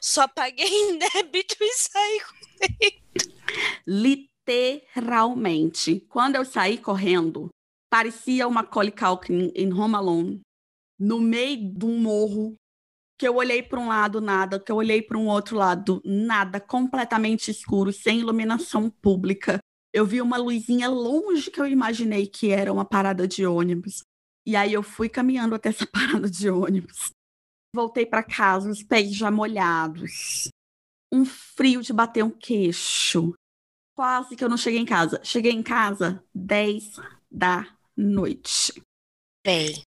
Só 0.00 0.26
paguei 0.28 0.66
em 0.66 0.98
débito 0.98 1.56
e 1.60 1.72
saí 1.74 2.20
correndo 2.20 3.00
literalmente. 3.86 6.00
Quando 6.08 6.36
eu 6.36 6.44
saí 6.44 6.78
correndo, 6.78 7.48
parecia 7.90 8.46
uma 8.46 8.62
Macaulay 8.62 8.92
em 9.54 9.72
Home 9.72 9.94
Alone, 9.94 10.40
no 10.98 11.20
meio 11.20 11.72
de 11.72 11.84
um 11.84 11.98
morro, 11.98 12.54
que 13.18 13.28
eu 13.28 13.36
olhei 13.36 13.62
para 13.62 13.78
um 13.78 13.88
lado, 13.88 14.20
nada, 14.20 14.58
que 14.58 14.72
eu 14.72 14.76
olhei 14.76 15.02
para 15.02 15.18
um 15.18 15.28
outro 15.28 15.56
lado, 15.56 16.00
nada, 16.04 16.58
completamente 16.58 17.50
escuro, 17.50 17.92
sem 17.92 18.20
iluminação 18.20 18.88
pública. 18.88 19.58
Eu 19.92 20.06
vi 20.06 20.22
uma 20.22 20.36
luzinha 20.36 20.88
longe 20.88 21.50
que 21.50 21.60
eu 21.60 21.66
imaginei 21.66 22.26
que 22.26 22.50
era 22.50 22.72
uma 22.72 22.84
parada 22.84 23.28
de 23.28 23.44
ônibus. 23.44 24.02
E 24.46 24.56
aí 24.56 24.72
eu 24.72 24.82
fui 24.82 25.08
caminhando 25.08 25.54
até 25.54 25.68
essa 25.68 25.86
parada 25.92 26.30
de 26.30 26.48
ônibus. 26.48 27.10
Voltei 27.74 28.04
para 28.04 28.22
casa, 28.22 28.70
os 28.70 28.82
pés 28.82 29.14
já 29.14 29.30
molhados. 29.30 30.48
Um 31.12 31.24
frio 31.24 31.82
de 31.82 31.92
bater 31.92 32.24
um 32.24 32.30
queixo. 32.30 33.34
Quase 33.96 34.34
que 34.36 34.44
eu 34.44 34.48
não 34.48 34.56
cheguei 34.56 34.80
em 34.80 34.84
casa. 34.84 35.20
Cheguei 35.22 35.52
em 35.52 35.62
casa 35.62 36.24
10 36.34 36.96
da 37.30 37.66
noite. 37.96 38.82
Bem. 39.44 39.82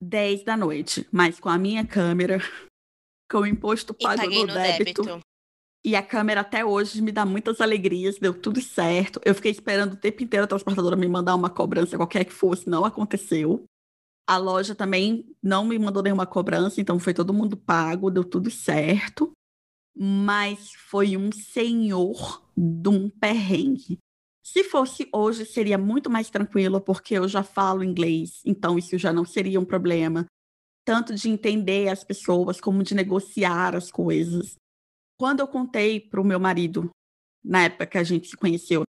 10 0.00 0.44
da 0.44 0.56
noite, 0.56 1.06
mas 1.10 1.40
com 1.40 1.48
a 1.48 1.58
minha 1.58 1.84
câmera, 1.86 2.38
com 3.30 3.38
o 3.38 3.46
imposto 3.46 3.92
pago 3.92 4.22
no, 4.22 4.46
no 4.46 4.54
débito, 4.54 5.02
débito. 5.02 5.20
E 5.84 5.96
a 5.96 6.02
câmera 6.02 6.40
até 6.40 6.64
hoje 6.64 7.00
me 7.00 7.12
dá 7.12 7.24
muitas 7.24 7.60
alegrias, 7.60 8.18
deu 8.18 8.38
tudo 8.38 8.60
certo. 8.60 9.20
Eu 9.24 9.34
fiquei 9.34 9.50
esperando 9.50 9.94
o 9.94 9.96
tempo 9.96 10.22
inteiro 10.22 10.44
a 10.44 10.48
transportadora 10.48 10.96
me 10.96 11.08
mandar 11.08 11.34
uma 11.34 11.50
cobrança, 11.50 11.96
qualquer 11.96 12.24
que 12.24 12.32
fosse, 12.32 12.68
não 12.68 12.84
aconteceu. 12.84 13.64
A 14.28 14.36
loja 14.36 14.74
também 14.74 15.24
não 15.42 15.64
me 15.64 15.78
mandou 15.78 16.02
nenhuma 16.02 16.26
cobrança, 16.26 16.82
então 16.82 16.98
foi 16.98 17.14
todo 17.14 17.32
mundo 17.32 17.56
pago, 17.56 18.10
deu 18.10 18.22
tudo 18.22 18.50
certo. 18.50 19.32
Mas 19.96 20.74
foi 20.74 21.16
um 21.16 21.32
senhor 21.32 22.46
de 22.54 22.90
um 22.90 23.08
perrengue. 23.08 23.98
Se 24.44 24.62
fosse 24.64 25.08
hoje, 25.14 25.46
seria 25.46 25.78
muito 25.78 26.10
mais 26.10 26.28
tranquilo, 26.28 26.78
porque 26.78 27.14
eu 27.14 27.26
já 27.26 27.42
falo 27.42 27.82
inglês, 27.82 28.42
então 28.44 28.78
isso 28.78 28.98
já 28.98 29.14
não 29.14 29.24
seria 29.24 29.58
um 29.58 29.64
problema. 29.64 30.26
Tanto 30.84 31.14
de 31.14 31.30
entender 31.30 31.88
as 31.88 32.04
pessoas, 32.04 32.60
como 32.60 32.82
de 32.82 32.94
negociar 32.94 33.74
as 33.74 33.90
coisas. 33.90 34.56
Quando 35.18 35.40
eu 35.40 35.48
contei 35.48 36.00
para 36.00 36.20
o 36.20 36.24
meu 36.24 36.38
marido, 36.38 36.90
na 37.42 37.64
época 37.64 37.86
que 37.86 37.96
a 37.98 38.04
gente 38.04 38.28
se 38.28 38.36
conheceu, 38.36 38.82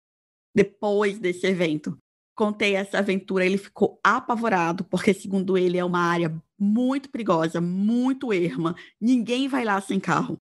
depois 0.56 1.20
desse 1.20 1.46
evento, 1.46 1.96
contei 2.38 2.76
essa 2.76 3.00
aventura, 3.00 3.44
ele 3.44 3.58
ficou 3.58 4.00
apavorado, 4.04 4.84
porque, 4.84 5.14
segundo 5.14 5.58
ele, 5.58 5.78
é 5.78 5.84
uma 5.84 6.00
área 6.00 6.32
muito 6.58 7.10
perigosa, 7.10 7.60
muito 7.60 8.32
erma. 8.32 8.76
Ninguém 9.02 9.48
vai 9.48 9.66
lá 9.66 9.82
sem 9.82 10.00
carro. 10.00 10.38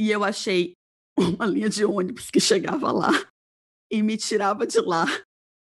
E 0.00 0.10
eu 0.10 0.24
achei 0.24 0.72
uma 1.16 1.44
linha 1.44 1.68
de 1.68 1.84
ônibus 1.84 2.30
que 2.30 2.40
chegava 2.40 2.90
lá 2.90 3.10
e 3.92 4.02
me 4.02 4.16
tirava 4.16 4.66
de 4.66 4.80
lá 4.80 5.04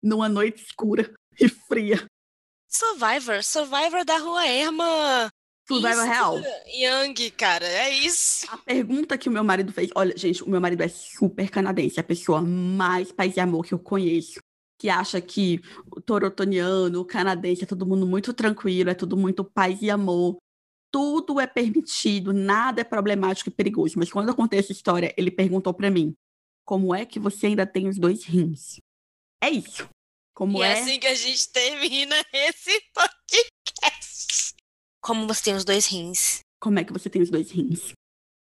numa 0.04 0.28
noite 0.28 0.62
escura 0.62 1.14
e 1.40 1.48
fria. 1.48 2.06
Survivor, 2.68 3.42
Survivor 3.44 4.04
da 4.06 4.18
Rua 4.18 4.46
Erma. 4.46 5.30
Survivor 5.68 6.04
real. 6.04 6.36
Young, 6.68 7.32
cara, 7.32 7.66
é 7.66 7.94
isso. 7.94 8.46
A 8.50 8.58
pergunta 8.58 9.18
que 9.18 9.30
o 9.30 9.32
meu 9.32 9.44
marido 9.44 9.72
fez, 9.72 9.90
olha, 9.96 10.18
gente, 10.18 10.44
o 10.44 10.50
meu 10.50 10.60
marido 10.60 10.84
é 10.84 10.90
super 10.90 11.50
canadense, 11.50 11.98
é 11.98 12.02
a 12.02 12.04
pessoa 12.04 12.42
mais 12.42 13.12
paz 13.12 13.38
e 13.38 13.40
amor 13.40 13.66
que 13.66 13.74
eu 13.74 13.80
conheço, 13.80 14.40
que 14.82 14.90
acha 14.90 15.22
que 15.22 15.62
o 15.96 16.02
torotoniano, 16.02 17.02
o 17.02 17.06
canadense 17.06 17.64
é 17.64 17.68
todo 17.68 17.86
mundo 17.86 18.08
muito 18.08 18.34
tranquilo, 18.34 18.90
é 18.90 18.96
tudo 18.96 19.16
muito 19.16 19.44
paz 19.46 19.80
e 19.80 19.92
amor. 19.92 20.38
Tudo 20.92 21.40
é 21.40 21.46
permitido, 21.46 22.34
nada 22.34 22.82
é 22.82 22.84
problemático 22.84 23.50
e 23.50 23.54
perigoso. 23.54 23.94
Mas 24.00 24.12
quando 24.12 24.30
eu 24.30 24.36
contei 24.36 24.58
essa 24.58 24.72
história, 24.72 25.14
ele 25.16 25.30
perguntou 25.30 25.72
para 25.72 25.92
mim: 25.92 26.16
como 26.66 26.96
é 26.96 27.06
que 27.06 27.20
você 27.20 27.46
ainda 27.46 27.66
tem 27.68 27.88
os 27.88 28.00
dois 28.00 28.26
rins? 28.26 28.80
É 29.40 29.52
isso. 29.52 29.88
Como 30.34 30.58
e 30.58 30.64
é... 30.64 30.74
assim 30.74 31.00
que 31.00 31.06
a 31.06 31.14
gente 31.14 31.52
termina 31.52 32.16
esse 32.34 32.82
podcast. 32.92 34.56
Como 35.00 35.28
você 35.28 35.44
tem 35.44 35.54
os 35.54 35.64
dois 35.64 35.86
rins? 35.86 36.40
Como 36.60 36.80
é 36.80 36.84
que 36.84 36.92
você 36.92 37.08
tem 37.08 37.22
os 37.22 37.30
dois 37.30 37.52
rins? 37.52 37.94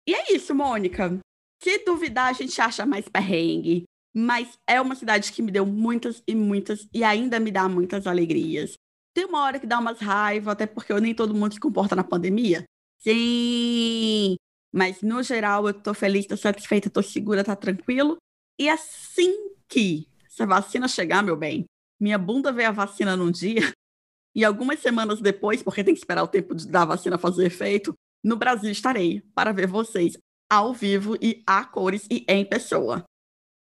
E 0.09 0.15
é 0.15 0.33
isso, 0.33 0.55
Mônica. 0.55 1.21
Se 1.63 1.79
duvidar, 1.85 2.29
a 2.29 2.33
gente 2.33 2.59
acha 2.59 2.87
mais 2.87 3.07
perrengue. 3.07 3.85
Mas 4.15 4.59
é 4.67 4.81
uma 4.81 4.95
cidade 4.95 5.33
que 5.33 5.43
me 5.43 5.51
deu 5.51 5.65
muitas 5.65 6.23
e 6.27 6.35
muitas, 6.35 6.87
e 6.93 7.03
ainda 7.03 7.41
me 7.41 7.51
dá 7.51 7.69
muitas 7.69 8.07
alegrias. 8.07 8.75
Tem 9.15 9.25
uma 9.25 9.43
hora 9.43 9.59
que 9.59 9.67
dá 9.67 9.79
umas 9.79 9.99
raivas, 10.01 10.53
até 10.53 10.67
porque 10.67 10.93
eu 10.93 11.01
nem 11.01 11.15
todo 11.15 11.35
mundo 11.35 11.55
se 11.55 11.61
comporta 11.61 11.97
na 11.97 12.05
pandemia. 12.05 12.65
Sim! 12.99 14.37
Mas, 14.73 15.03
no 15.03 15.23
geral, 15.23 15.67
eu 15.67 15.75
tô 15.75 15.93
feliz, 15.93 16.27
tô 16.27 16.37
satisfeita, 16.37 16.89
tô 16.89 17.03
segura, 17.03 17.45
tá 17.45 17.55
tranquilo. 17.55 18.17
E 18.59 18.69
assim 18.69 19.35
que 19.69 20.07
essa 20.27 20.47
vacina 20.47 20.89
chegar, 20.89 21.23
meu 21.23 21.37
bem, 21.37 21.65
minha 22.01 22.19
bunda 22.19 22.53
vê 22.53 22.65
a 22.65 22.71
vacina 22.71 23.17
num 23.17 23.31
dia, 23.31 23.61
e 24.35 24.45
algumas 24.45 24.81
semanas 24.81 25.21
depois, 25.21 25.63
porque 25.63 25.85
tem 25.85 25.95
que 25.95 26.01
esperar 26.01 26.23
o 26.23 26.29
tempo 26.29 26.55
de, 26.55 26.67
da 26.67 26.85
vacina 26.85 27.19
fazer 27.19 27.47
efeito, 27.47 27.95
no 28.25 28.37
Brasil 28.37 28.71
estarei 28.71 29.21
para 29.35 29.53
ver 29.53 29.67
vocês 29.67 30.17
ao 30.51 30.73
vivo 30.73 31.17
e 31.21 31.43
a 31.47 31.65
cores 31.65 32.07
e 32.11 32.25
em 32.29 32.45
pessoa. 32.45 33.05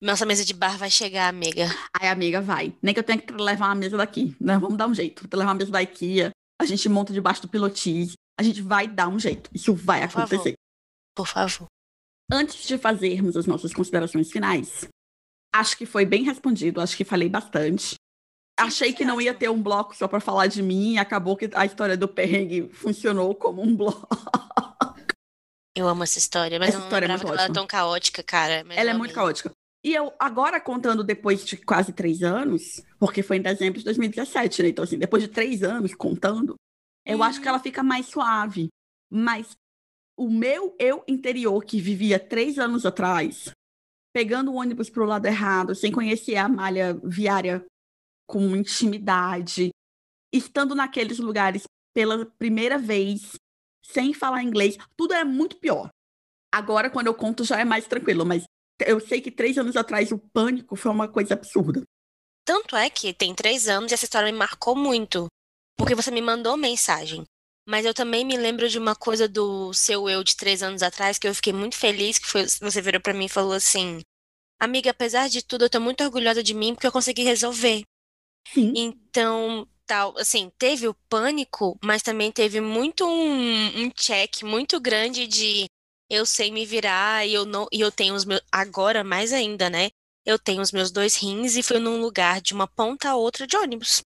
Nossa 0.00 0.26
mesa 0.26 0.44
de 0.44 0.52
bar 0.52 0.76
vai 0.76 0.90
chegar, 0.90 1.28
amiga. 1.28 1.66
Aí, 1.98 2.08
amiga, 2.08 2.40
vai. 2.40 2.74
Nem 2.82 2.92
que 2.92 3.00
eu 3.00 3.04
tenha 3.04 3.18
que 3.18 3.32
levar 3.32 3.66
uma 3.66 3.74
mesa 3.74 3.96
daqui, 3.96 4.36
né? 4.40 4.58
Vamos 4.58 4.76
dar 4.76 4.86
um 4.86 4.94
jeito. 4.94 5.22
Vou 5.30 5.38
levar 5.38 5.50
uma 5.52 5.58
mesa 5.58 5.70
da 5.70 5.82
IKEA, 5.82 6.30
a 6.60 6.64
gente 6.66 6.88
monta 6.88 7.12
debaixo 7.12 7.42
do 7.42 7.48
pilotis, 7.48 8.12
a 8.38 8.42
gente 8.42 8.60
vai 8.60 8.86
dar 8.86 9.08
um 9.08 9.18
jeito. 9.18 9.48
Isso 9.54 9.74
vai 9.74 10.00
Por 10.06 10.20
acontecer. 10.20 10.54
favor. 10.54 10.56
Por 11.14 11.26
favor. 11.26 11.66
Antes 12.30 12.66
de 12.66 12.76
fazermos 12.76 13.36
as 13.36 13.46
nossas 13.46 13.72
considerações 13.72 14.30
finais, 14.30 14.86
acho 15.54 15.76
que 15.78 15.86
foi 15.86 16.04
bem 16.04 16.24
respondido, 16.24 16.80
acho 16.80 16.96
que 16.96 17.04
falei 17.04 17.28
bastante. 17.28 17.94
Achei 18.58 18.92
que 18.92 19.04
não 19.04 19.20
ia 19.20 19.32
ter 19.34 19.50
um 19.50 19.62
bloco 19.62 19.94
só 19.94 20.08
para 20.08 20.18
falar 20.20 20.46
de 20.46 20.62
mim 20.62 20.94
e 20.94 20.98
acabou 20.98 21.36
que 21.36 21.50
a 21.54 21.64
história 21.64 21.96
do 21.96 22.08
perrengue 22.08 22.68
funcionou 22.72 23.34
como 23.34 23.62
um 23.62 23.72
bloco. 23.76 24.08
Eu 25.76 25.86
amo 25.88 26.02
essa 26.02 26.18
história, 26.18 26.58
mas 26.58 26.68
Essa 26.70 26.78
eu 26.78 26.80
não 26.80 26.86
história 26.86 27.04
é 27.04 27.08
muito 27.08 27.20
que 27.20 27.26
ela 27.32 27.42
ótima. 27.42 27.54
tão 27.54 27.66
caótica, 27.66 28.22
cara. 28.22 28.64
Ela 28.70 28.90
é 28.90 28.94
muito 28.94 29.14
caótica. 29.14 29.50
E 29.86 29.94
eu, 29.94 30.12
agora 30.18 30.60
contando 30.60 31.04
depois 31.04 31.44
de 31.44 31.56
quase 31.56 31.92
três 31.92 32.20
anos, 32.20 32.82
porque 32.98 33.22
foi 33.22 33.36
em 33.36 33.42
dezembro 33.42 33.78
de 33.78 33.84
2017, 33.84 34.64
né? 34.64 34.68
Então, 34.70 34.82
assim, 34.82 34.98
depois 34.98 35.22
de 35.22 35.28
três 35.28 35.62
anos 35.62 35.94
contando, 35.94 36.56
eu 37.06 37.22
acho 37.22 37.40
que 37.40 37.46
ela 37.46 37.60
fica 37.60 37.84
mais 37.84 38.06
suave. 38.06 38.66
Mas 39.08 39.56
o 40.18 40.28
meu 40.28 40.74
eu 40.80 41.04
interior, 41.06 41.64
que 41.64 41.80
vivia 41.80 42.18
três 42.18 42.58
anos 42.58 42.84
atrás, 42.84 43.52
pegando 44.12 44.50
o 44.50 44.56
ônibus 44.56 44.90
pro 44.90 45.04
lado 45.04 45.26
errado, 45.26 45.72
sem 45.72 45.92
conhecer 45.92 46.34
a 46.34 46.48
malha 46.48 46.94
viária 47.04 47.64
com 48.28 48.56
intimidade, 48.56 49.70
estando 50.34 50.74
naqueles 50.74 51.20
lugares 51.20 51.62
pela 51.94 52.26
primeira 52.26 52.76
vez, 52.76 53.36
sem 53.84 54.12
falar 54.12 54.42
inglês, 54.42 54.76
tudo 54.96 55.14
era 55.14 55.24
muito 55.24 55.60
pior. 55.60 55.90
Agora, 56.52 56.90
quando 56.90 57.06
eu 57.06 57.14
conto, 57.14 57.44
já 57.44 57.60
é 57.60 57.64
mais 57.64 57.86
tranquilo, 57.86 58.26
mas 58.26 58.44
eu 58.80 59.00
sei 59.00 59.20
que 59.20 59.30
três 59.30 59.56
anos 59.58 59.76
atrás 59.76 60.12
o 60.12 60.18
pânico 60.18 60.76
foi 60.76 60.90
uma 60.90 61.08
coisa 61.08 61.34
absurda. 61.34 61.82
Tanto 62.44 62.76
é 62.76 62.88
que 62.88 63.12
tem 63.12 63.34
três 63.34 63.68
anos 63.68 63.90
e 63.90 63.94
essa 63.94 64.04
história 64.04 64.30
me 64.30 64.38
marcou 64.38 64.76
muito. 64.76 65.26
Porque 65.76 65.94
você 65.94 66.10
me 66.10 66.22
mandou 66.22 66.56
mensagem. 66.56 67.24
Mas 67.68 67.84
eu 67.84 67.92
também 67.92 68.24
me 68.24 68.36
lembro 68.36 68.68
de 68.68 68.78
uma 68.78 68.94
coisa 68.94 69.28
do 69.28 69.72
seu 69.74 70.08
eu 70.08 70.22
de 70.22 70.36
três 70.36 70.62
anos 70.62 70.82
atrás 70.82 71.18
que 71.18 71.26
eu 71.26 71.34
fiquei 71.34 71.52
muito 71.52 71.76
feliz, 71.76 72.18
que 72.18 72.26
foi, 72.26 72.46
você 72.60 72.80
virou 72.80 73.00
pra 73.00 73.12
mim 73.12 73.24
e 73.24 73.28
falou 73.28 73.52
assim: 73.52 74.00
Amiga, 74.60 74.90
apesar 74.90 75.28
de 75.28 75.42
tudo, 75.42 75.64
eu 75.64 75.70
tô 75.70 75.80
muito 75.80 76.04
orgulhosa 76.04 76.42
de 76.42 76.54
mim 76.54 76.74
porque 76.74 76.86
eu 76.86 76.92
consegui 76.92 77.24
resolver. 77.24 77.82
Sim. 78.54 78.72
Então, 78.76 79.68
tal, 79.84 80.16
assim, 80.16 80.50
teve 80.56 80.86
o 80.86 80.94
pânico, 81.08 81.76
mas 81.82 82.02
também 82.02 82.30
teve 82.30 82.60
muito 82.60 83.04
um, 83.04 83.82
um 83.82 83.90
check 83.90 84.42
muito 84.42 84.80
grande 84.80 85.26
de 85.26 85.66
eu 86.10 86.24
sei 86.24 86.50
me 86.50 86.64
virar 86.64 87.26
e 87.26 87.34
eu 87.34 87.44
não 87.44 87.66
e 87.72 87.80
eu 87.80 87.90
tenho 87.90 88.14
os 88.14 88.24
meus 88.24 88.40
agora 88.50 89.02
mais 89.02 89.32
ainda, 89.32 89.68
né? 89.68 89.90
Eu 90.24 90.38
tenho 90.38 90.60
os 90.60 90.72
meus 90.72 90.90
dois 90.90 91.16
rins 91.16 91.56
e 91.56 91.62
fui 91.62 91.78
num 91.78 92.00
lugar 92.00 92.40
de 92.40 92.52
uma 92.52 92.66
ponta 92.66 93.10
a 93.10 93.16
outra 93.16 93.46
de 93.46 93.56
ônibus. 93.56 94.02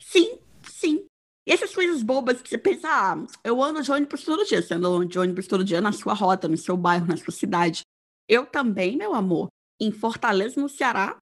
Sim, 0.00 0.38
sim. 0.64 1.06
E 1.46 1.52
essas 1.52 1.74
coisas 1.74 2.02
bobas 2.02 2.40
que 2.40 2.48
você 2.48 2.58
pensa, 2.58 2.88
ah, 2.88 3.16
eu 3.44 3.62
ando 3.62 3.82
de 3.82 3.90
ônibus 3.90 4.24
todo 4.24 4.44
dia. 4.44 4.62
Você 4.62 4.74
anda 4.74 5.04
de 5.06 5.18
ônibus 5.18 5.46
todo 5.46 5.64
dia 5.64 5.80
na 5.80 5.92
sua 5.92 6.14
rota, 6.14 6.48
no 6.48 6.56
seu 6.56 6.76
bairro, 6.76 7.06
na 7.06 7.16
sua 7.16 7.32
cidade. 7.32 7.82
Eu 8.28 8.46
também, 8.46 8.96
meu 8.96 9.14
amor. 9.14 9.48
Em 9.80 9.90
Fortaleza, 9.92 10.60
no 10.60 10.68
Ceará, 10.68 11.16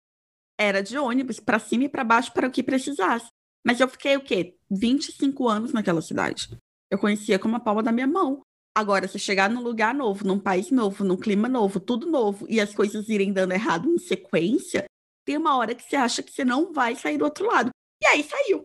era 0.59 0.83
de 0.83 0.99
ônibus 0.99 1.41
para 1.41 1.59
cima 1.59 1.85
e 1.85 1.89
para 1.89 2.05
baixo 2.05 2.33
para 2.33 2.47
o 2.47 2.51
que 2.51 2.63
precisasse. 2.63 3.29
Mas 3.65 3.81
eu 3.81 3.89
fiquei 3.89 4.17
o 4.17 4.23
quê? 4.23 4.57
25 4.71 5.49
anos 5.49 5.73
naquela 5.73 6.03
cidade. 6.03 6.51
Eu 6.91 6.99
conhecia 6.99 7.39
como 7.39 7.57
a 7.57 7.61
palma 7.61 7.83
da 7.83 7.93
minha 7.93 8.07
mão. 8.07 8.43
Agora, 8.81 9.07
se 9.07 9.19
chegar 9.19 9.51
num 9.51 9.61
lugar 9.61 9.95
novo, 9.95 10.27
num 10.27 10.39
país 10.39 10.71
novo, 10.71 11.05
num 11.05 11.15
clima 11.15 11.51
novo, 11.51 11.79
tudo 11.79 12.07
novo, 12.07 12.47
e 12.49 12.59
as 12.59 12.75
coisas 12.75 13.11
irem 13.11 13.31
dando 13.31 13.53
errado 13.53 13.87
em 13.87 13.99
sequência, 13.99 14.87
tem 15.23 15.37
uma 15.37 15.55
hora 15.59 15.75
que 15.75 15.83
você 15.83 15.97
acha 15.97 16.23
que 16.23 16.33
você 16.33 16.47
não 16.47 16.73
vai 16.73 16.97
sair 16.97 17.19
do 17.19 17.27
outro 17.27 17.45
lado. 17.45 17.69
E 18.03 18.07
aí 18.07 18.25
saiu. 18.25 18.65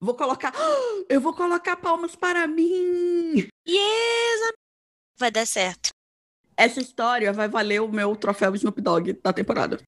Vou 0.00 0.16
colocar. 0.16 0.52
Eu 1.08 1.20
vou 1.20 1.32
colocar 1.32 1.76
palmas 1.76 2.16
para 2.16 2.48
mim. 2.48 3.46
Yes! 3.64 4.52
Vai 5.16 5.30
dar 5.30 5.46
certo. 5.46 5.90
Essa 6.56 6.80
história 6.80 7.32
vai 7.32 7.46
valer 7.46 7.80
o 7.80 7.86
meu 7.86 8.16
troféu 8.16 8.56
Snoop 8.56 8.80
Dogg 8.80 9.12
da 9.22 9.32
temporada. 9.32 9.80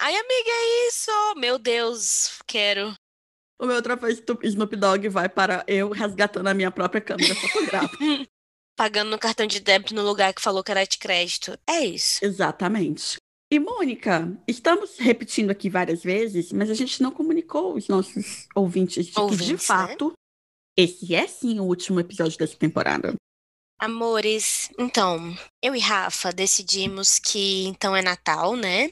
Ai, 0.00 0.16
amiga, 0.16 0.50
é 0.50 0.88
isso! 0.88 1.10
Meu 1.36 1.58
Deus, 1.58 2.38
quero. 2.46 2.94
O 3.60 3.66
meu 3.66 3.82
troféu 3.82 4.08
Snoop 4.08 4.76
Dogg 4.76 5.08
vai 5.08 5.28
para 5.28 5.64
eu 5.66 5.90
resgatando 5.90 6.46
a 6.46 6.54
minha 6.54 6.70
própria 6.70 7.00
câmera 7.00 7.34
fotográfica. 7.34 7.98
Pagando 8.76 9.10
no 9.10 9.18
cartão 9.18 9.46
de 9.46 9.58
débito 9.58 9.94
no 9.94 10.02
lugar 10.02 10.32
que 10.32 10.40
falou 10.40 10.62
que 10.62 10.70
era 10.70 10.84
de 10.84 10.98
crédito. 10.98 11.58
É 11.68 11.84
isso. 11.84 12.24
Exatamente. 12.24 13.16
E, 13.50 13.58
Mônica, 13.58 14.30
estamos 14.46 14.98
repetindo 14.98 15.50
aqui 15.50 15.68
várias 15.68 16.02
vezes, 16.02 16.52
mas 16.52 16.70
a 16.70 16.74
gente 16.74 17.02
não 17.02 17.10
comunicou 17.10 17.74
os 17.74 17.88
nossos 17.88 18.46
ouvintes 18.54 19.06
de 19.06 19.10
que, 19.10 19.16
de 19.16 19.20
Ouvintes, 19.20 19.48
né? 19.48 19.58
fato, 19.58 20.12
esse 20.76 21.12
é 21.12 21.26
sim 21.26 21.58
o 21.58 21.64
último 21.64 21.98
episódio 21.98 22.38
dessa 22.38 22.56
temporada. 22.56 23.14
Amores, 23.80 24.70
então, 24.78 25.36
eu 25.62 25.74
e 25.74 25.80
Rafa 25.80 26.30
decidimos 26.30 27.18
que 27.18 27.64
então 27.66 27.96
é 27.96 28.02
Natal, 28.02 28.54
né? 28.54 28.90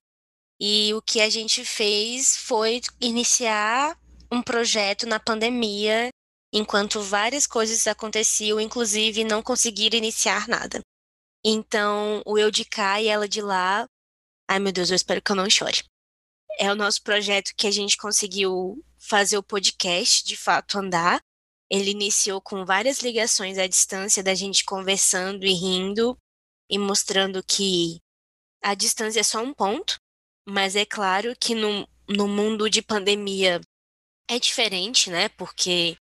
E 0.60 0.94
o 0.94 1.02
que 1.02 1.20
a 1.20 1.28
gente 1.28 1.64
fez 1.64 2.36
foi 2.36 2.80
iniciar 3.00 3.96
um 4.30 4.42
projeto 4.42 5.06
na 5.06 5.20
pandemia, 5.20 6.08
enquanto 6.52 7.00
várias 7.00 7.46
coisas 7.46 7.86
aconteciam, 7.86 8.60
inclusive 8.60 9.24
não 9.24 9.42
conseguir 9.42 9.94
iniciar 9.94 10.48
nada. 10.48 10.80
Então, 11.44 12.22
o 12.26 12.38
eu 12.38 12.50
de 12.50 12.64
cá 12.64 13.00
e 13.00 13.08
ela 13.08 13.28
de 13.28 13.40
lá. 13.40 13.86
Ai, 14.48 14.58
meu 14.58 14.72
Deus, 14.72 14.90
eu 14.90 14.96
espero 14.96 15.22
que 15.22 15.30
eu 15.30 15.36
não 15.36 15.48
chore. 15.48 15.84
É 16.58 16.70
o 16.72 16.74
nosso 16.74 17.02
projeto 17.02 17.52
que 17.56 17.66
a 17.66 17.70
gente 17.70 17.96
conseguiu 17.96 18.82
fazer 18.98 19.36
o 19.36 19.42
podcast 19.42 20.24
de 20.24 20.36
fato 20.36 20.78
andar. 20.78 21.20
Ele 21.70 21.90
iniciou 21.90 22.40
com 22.40 22.64
várias 22.64 23.00
ligações 23.00 23.58
à 23.58 23.66
distância 23.66 24.22
da 24.22 24.34
gente 24.34 24.64
conversando 24.64 25.44
e 25.44 25.52
rindo. 25.52 26.16
e 26.68 26.78
mostrando 26.78 27.44
que 27.44 28.00
a 28.60 28.74
distância 28.74 29.20
é 29.20 29.22
só 29.22 29.40
um 29.40 29.54
ponto, 29.54 30.00
mas 30.48 30.74
é 30.74 30.84
claro 30.84 31.36
que 31.38 31.54
no, 31.54 31.88
no 32.08 32.26
mundo 32.26 32.68
de 32.68 32.82
pandemia 32.82 33.60
é 34.28 34.38
diferente, 34.38 35.10
né? 35.10 35.28
Porque 35.30 35.96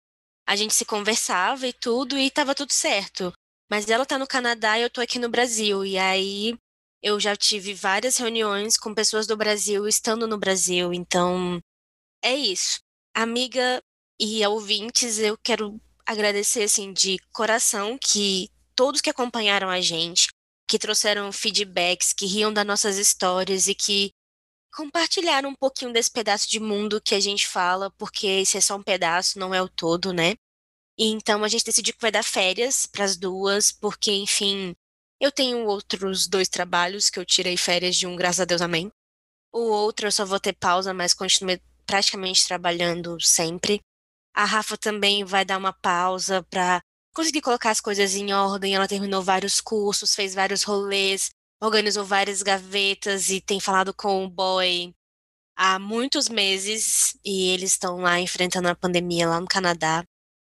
a 0.46 0.56
gente 0.56 0.74
se 0.74 0.84
conversava 0.84 1.66
e 1.66 1.72
tudo 1.72 2.18
e 2.18 2.30
tava 2.30 2.54
tudo 2.54 2.72
certo. 2.72 3.32
Mas 3.70 3.88
ela 3.88 4.06
tá 4.06 4.18
no 4.18 4.26
Canadá 4.26 4.78
e 4.78 4.82
eu 4.82 4.90
tô 4.90 5.00
aqui 5.00 5.18
no 5.18 5.28
Brasil. 5.28 5.84
E 5.84 5.98
aí 5.98 6.54
eu 7.02 7.18
já 7.20 7.36
tive 7.36 7.74
várias 7.74 8.16
reuniões 8.16 8.76
com 8.76 8.94
pessoas 8.94 9.26
do 9.26 9.36
Brasil 9.36 9.86
estando 9.86 10.26
no 10.26 10.38
Brasil. 10.38 10.92
Então, 10.92 11.60
é 12.22 12.34
isso. 12.34 12.80
Amiga 13.14 13.82
e 14.18 14.44
ouvintes, 14.46 15.18
eu 15.18 15.36
quero 15.42 15.80
agradecer 16.06 16.62
assim 16.64 16.92
de 16.92 17.18
coração 17.32 17.98
que 17.98 18.48
todos 18.74 19.00
que 19.00 19.10
acompanharam 19.10 19.68
a 19.68 19.80
gente, 19.80 20.28
que 20.68 20.78
trouxeram 20.78 21.32
feedbacks, 21.32 22.12
que 22.12 22.26
riam 22.26 22.52
das 22.52 22.66
nossas 22.66 22.96
histórias 22.96 23.66
e 23.68 23.74
que 23.74 24.10
compartilharam 24.74 25.50
um 25.50 25.54
pouquinho 25.54 25.92
desse 25.92 26.10
pedaço 26.10 26.50
de 26.50 26.58
mundo 26.58 27.00
que 27.00 27.14
a 27.14 27.20
gente 27.20 27.46
fala, 27.46 27.90
porque 27.92 28.26
esse 28.26 28.56
é 28.58 28.60
só 28.60 28.76
um 28.76 28.82
pedaço, 28.82 29.38
não 29.38 29.54
é 29.54 29.62
o 29.62 29.68
todo, 29.68 30.12
né? 30.12 30.34
Então 30.98 31.44
a 31.44 31.48
gente 31.48 31.64
decidiu 31.64 31.94
que 31.94 32.00
vai 32.00 32.10
dar 32.10 32.24
férias 32.24 32.86
para 32.86 33.04
as 33.04 33.16
duas, 33.16 33.72
porque, 33.72 34.12
enfim, 34.12 34.74
eu 35.20 35.30
tenho 35.30 35.64
outros 35.66 36.26
dois 36.26 36.48
trabalhos 36.48 37.08
que 37.08 37.18
eu 37.18 37.24
tirei 37.24 37.56
férias 37.56 37.96
de 37.96 38.06
um, 38.06 38.16
graças 38.16 38.40
a 38.40 38.44
Deus, 38.44 38.60
amém. 38.60 38.90
O 39.52 39.60
outro 39.60 40.06
eu 40.06 40.12
só 40.12 40.24
vou 40.24 40.40
ter 40.40 40.52
pausa, 40.52 40.92
mas 40.92 41.14
continuei 41.14 41.60
praticamente 41.86 42.46
trabalhando 42.46 43.20
sempre. 43.20 43.80
A 44.34 44.44
Rafa 44.44 44.76
também 44.76 45.24
vai 45.24 45.44
dar 45.44 45.58
uma 45.58 45.72
pausa 45.72 46.42
para 46.50 46.82
conseguir 47.14 47.40
colocar 47.40 47.70
as 47.70 47.80
coisas 47.80 48.16
em 48.16 48.32
ordem. 48.32 48.74
Ela 48.74 48.88
terminou 48.88 49.22
vários 49.22 49.60
cursos, 49.60 50.14
fez 50.14 50.34
vários 50.34 50.64
rolês, 50.64 51.30
organizou 51.62 52.04
várias 52.04 52.42
gavetas 52.42 53.30
e 53.30 53.40
tem 53.40 53.60
falado 53.60 53.94
com 53.94 54.24
o 54.24 54.30
boy 54.30 54.94
há 55.56 55.78
muitos 55.78 56.28
meses 56.28 57.16
e 57.24 57.50
eles 57.50 57.72
estão 57.72 57.98
lá 57.98 58.20
enfrentando 58.20 58.68
a 58.68 58.74
pandemia 58.74 59.28
lá 59.28 59.40
no 59.40 59.46
Canadá. 59.46 60.04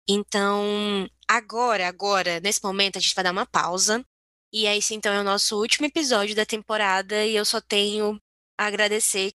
Então, 0.08 1.08
agora, 1.28 1.88
agora, 1.88 2.40
nesse 2.40 2.64
momento, 2.64 2.98
a 2.98 3.02
gente 3.02 3.16
vai 3.16 3.24
dar 3.24 3.32
uma 3.32 3.46
pausa. 3.46 4.06
E 4.54 4.66
esse 4.68 4.94
então 4.96 5.12
é 5.12 5.20
o 5.20 5.24
nosso 5.24 5.60
último 5.60 5.86
episódio 5.88 6.36
da 6.36 6.46
temporada 6.46 7.26
e 7.26 7.36
eu 7.36 7.44
só 7.44 7.60
tenho 7.60 8.20
a 8.58 8.68
agradecer. 8.68 9.34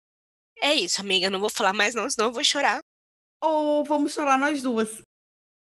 É 0.60 0.74
isso, 0.74 1.00
amiga, 1.00 1.30
não 1.30 1.40
vou 1.40 1.50
falar 1.50 1.72
mais 1.72 1.94
não, 1.94 2.08
senão 2.08 2.28
eu 2.28 2.32
vou 2.32 2.44
chorar. 2.44 2.80
Ou 3.42 3.84
vamos 3.84 4.12
chorar 4.12 4.38
nós 4.38 4.62
duas. 4.62 5.02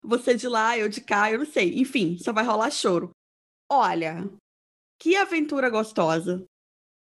Você 0.03 0.35
de 0.35 0.47
lá, 0.47 0.77
eu 0.77 0.89
de 0.89 1.01
cá, 1.01 1.31
eu 1.31 1.39
não 1.39 1.45
sei. 1.45 1.79
Enfim, 1.79 2.17
só 2.17 2.33
vai 2.33 2.43
rolar 2.43 2.71
choro. 2.71 3.11
Olha, 3.69 4.29
que 4.99 5.15
aventura 5.15 5.69
gostosa 5.69 6.45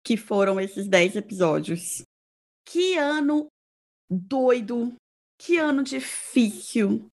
que 0.05 0.17
foram 0.17 0.61
esses 0.61 0.89
10 0.89 1.17
episódios. 1.17 2.03
Que 2.67 2.97
ano 2.97 3.47
doido. 4.11 4.95
Que 5.39 5.59
ano 5.59 5.83
difícil. 5.83 7.07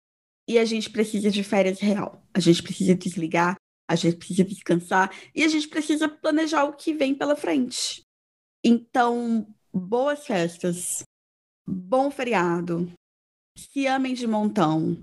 E 0.48 0.58
a 0.58 0.64
gente 0.64 0.90
precisa 0.90 1.30
de 1.30 1.42
férias 1.42 1.80
real. 1.80 2.22
A 2.32 2.40
gente 2.40 2.62
precisa 2.62 2.94
desligar, 2.94 3.56
a 3.88 3.96
gente 3.96 4.16
precisa 4.16 4.44
descansar 4.44 5.12
e 5.34 5.42
a 5.42 5.48
gente 5.48 5.68
precisa 5.68 6.08
planejar 6.08 6.64
o 6.64 6.76
que 6.76 6.92
vem 6.92 7.14
pela 7.14 7.34
frente. 7.34 8.02
Então, 8.64 9.46
boas 9.72 10.26
festas. 10.26 11.02
Bom 11.66 12.10
feriado. 12.10 12.92
Se 13.58 13.86
amem 13.86 14.14
de 14.14 14.26
montão 14.26 15.02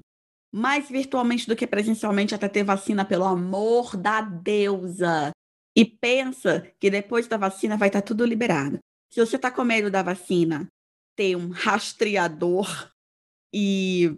mais 0.54 0.88
virtualmente 0.88 1.48
do 1.48 1.56
que 1.56 1.66
presencialmente 1.66 2.36
até 2.36 2.48
ter 2.48 2.64
vacina, 2.64 3.04
pelo 3.04 3.26
amor 3.26 3.98
da 3.98 4.22
deusa. 4.22 5.33
E 5.76 5.84
pensa 5.86 6.72
que 6.80 6.90
depois 6.90 7.28
da 7.28 7.38
vacina 7.38 7.78
vai 7.78 7.90
estar 7.90 8.02
tá 8.02 8.08
tudo 8.08 8.26
liberado. 8.26 8.80
Se 9.12 9.20
você 9.20 9.36
está 9.36 9.52
com 9.52 9.64
medo 9.64 9.90
da 9.90 10.04
vacina 10.04 10.68
ter 11.16 11.36
um 11.36 11.50
rastreador 11.50 12.92
e 13.54 14.18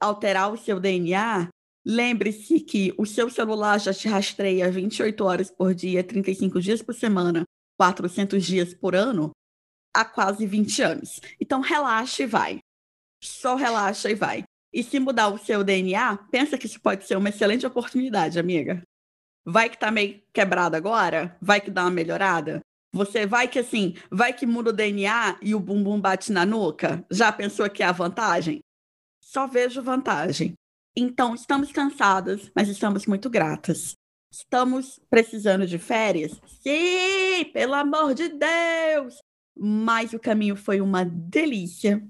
alterar 0.00 0.52
o 0.52 0.56
seu 0.56 0.80
DNA, 0.80 1.48
lembre-se 1.84 2.60
que 2.60 2.94
o 2.96 3.04
seu 3.04 3.28
celular 3.28 3.78
já 3.78 3.92
te 3.92 4.08
rastreia 4.08 4.70
28 4.70 5.24
horas 5.24 5.50
por 5.50 5.74
dia, 5.74 6.02
35 6.02 6.60
dias 6.60 6.82
por 6.82 6.94
semana, 6.94 7.44
400 7.78 8.44
dias 8.44 8.74
por 8.74 8.94
ano, 8.94 9.30
há 9.94 10.04
quase 10.04 10.46
20 10.46 10.82
anos. 10.82 11.20
Então 11.40 11.60
relaxa 11.60 12.22
e 12.22 12.26
vai. 12.26 12.60
Só 13.22 13.54
relaxa 13.54 14.10
e 14.10 14.14
vai. 14.14 14.44
E 14.72 14.82
se 14.82 15.00
mudar 15.00 15.28
o 15.28 15.38
seu 15.38 15.64
DNA, 15.64 16.16
pensa 16.30 16.56
que 16.56 16.66
isso 16.66 16.80
pode 16.80 17.06
ser 17.06 17.16
uma 17.16 17.28
excelente 17.28 17.66
oportunidade, 17.66 18.38
amiga. 18.38 18.82
Vai 19.44 19.70
que 19.70 19.78
tá 19.78 19.90
meio 19.90 20.22
quebrado 20.32 20.76
agora? 20.76 21.36
Vai 21.40 21.60
que 21.60 21.70
dá 21.70 21.82
uma 21.82 21.90
melhorada? 21.90 22.60
Você 22.92 23.24
vai 23.24 23.46
que 23.46 23.58
assim, 23.58 23.94
vai 24.10 24.32
que 24.32 24.46
muda 24.46 24.70
o 24.70 24.72
DNA 24.72 25.38
e 25.40 25.54
o 25.54 25.60
bumbum 25.60 26.00
bate 26.00 26.32
na 26.32 26.44
nuca? 26.44 27.04
Já 27.10 27.30
pensou 27.30 27.68
que 27.70 27.82
é 27.82 27.86
a 27.86 27.92
vantagem? 27.92 28.60
Só 29.22 29.46
vejo 29.46 29.82
vantagem. 29.82 30.54
Então, 30.96 31.34
estamos 31.34 31.70
cansadas, 31.70 32.50
mas 32.54 32.68
estamos 32.68 33.06
muito 33.06 33.30
gratas. 33.30 33.94
Estamos 34.32 35.00
precisando 35.08 35.66
de 35.66 35.78
férias? 35.78 36.40
Sim, 36.62 37.44
pelo 37.52 37.74
amor 37.74 38.12
de 38.14 38.28
Deus! 38.28 39.18
Mas 39.56 40.12
o 40.12 40.18
caminho 40.18 40.56
foi 40.56 40.80
uma 40.80 41.04
delícia. 41.04 42.04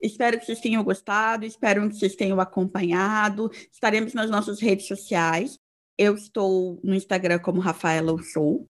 Espero 0.00 0.38
que 0.38 0.46
vocês 0.46 0.60
tenham 0.60 0.82
gostado, 0.82 1.44
espero 1.44 1.88
que 1.88 1.96
vocês 1.96 2.14
tenham 2.14 2.40
acompanhado. 2.40 3.50
Estaremos 3.72 4.14
nas 4.14 4.30
nossas 4.30 4.60
redes 4.60 4.86
sociais. 4.86 5.58
Eu 5.98 6.14
estou 6.14 6.78
no 6.84 6.94
Instagram 6.94 7.38
como 7.38 7.60
Rafaela 7.60 8.16
Show. 8.22 8.66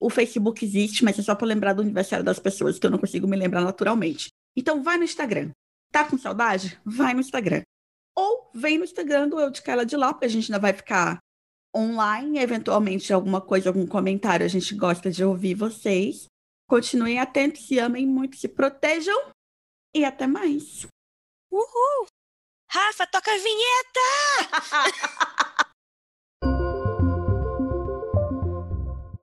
O 0.00 0.10
Facebook 0.10 0.64
existe, 0.64 1.02
mas 1.04 1.18
é 1.18 1.22
só 1.22 1.34
para 1.34 1.46
lembrar 1.46 1.72
do 1.72 1.82
aniversário 1.82 2.24
das 2.24 2.38
pessoas, 2.38 2.78
que 2.78 2.86
eu 2.86 2.90
não 2.90 2.98
consigo 2.98 3.26
me 3.26 3.36
lembrar 3.36 3.62
naturalmente. 3.62 4.28
Então 4.56 4.82
vai 4.82 4.96
no 4.96 5.04
Instagram. 5.04 5.50
Tá 5.90 6.04
com 6.04 6.18
saudade? 6.18 6.80
Vai 6.84 7.14
no 7.14 7.20
Instagram. 7.20 7.62
Ou 8.14 8.50
vem 8.54 8.78
no 8.78 8.84
Instagram 8.84 9.28
do 9.28 9.40
Eu 9.40 9.50
de 9.50 9.62
Carla 9.62 9.86
de 9.86 9.96
lá, 9.96 10.12
porque 10.12 10.26
a 10.26 10.28
gente 10.28 10.52
ainda 10.52 10.60
vai 10.60 10.72
ficar 10.72 11.18
online. 11.74 12.38
Eventualmente, 12.38 13.12
alguma 13.12 13.40
coisa, 13.40 13.70
algum 13.70 13.86
comentário, 13.86 14.44
a 14.44 14.48
gente 14.48 14.74
gosta 14.74 15.10
de 15.10 15.24
ouvir 15.24 15.54
vocês. 15.54 16.26
Continuem 16.68 17.18
atentos, 17.18 17.66
se 17.66 17.78
amem 17.78 18.06
muito, 18.06 18.36
se 18.36 18.46
protejam 18.46 19.32
e 19.94 20.04
até 20.04 20.26
mais. 20.26 20.86
Uhul! 21.50 22.06
Rafa, 22.70 23.06
toca 23.06 23.30
a 23.32 23.38
vinheta! 23.38 24.04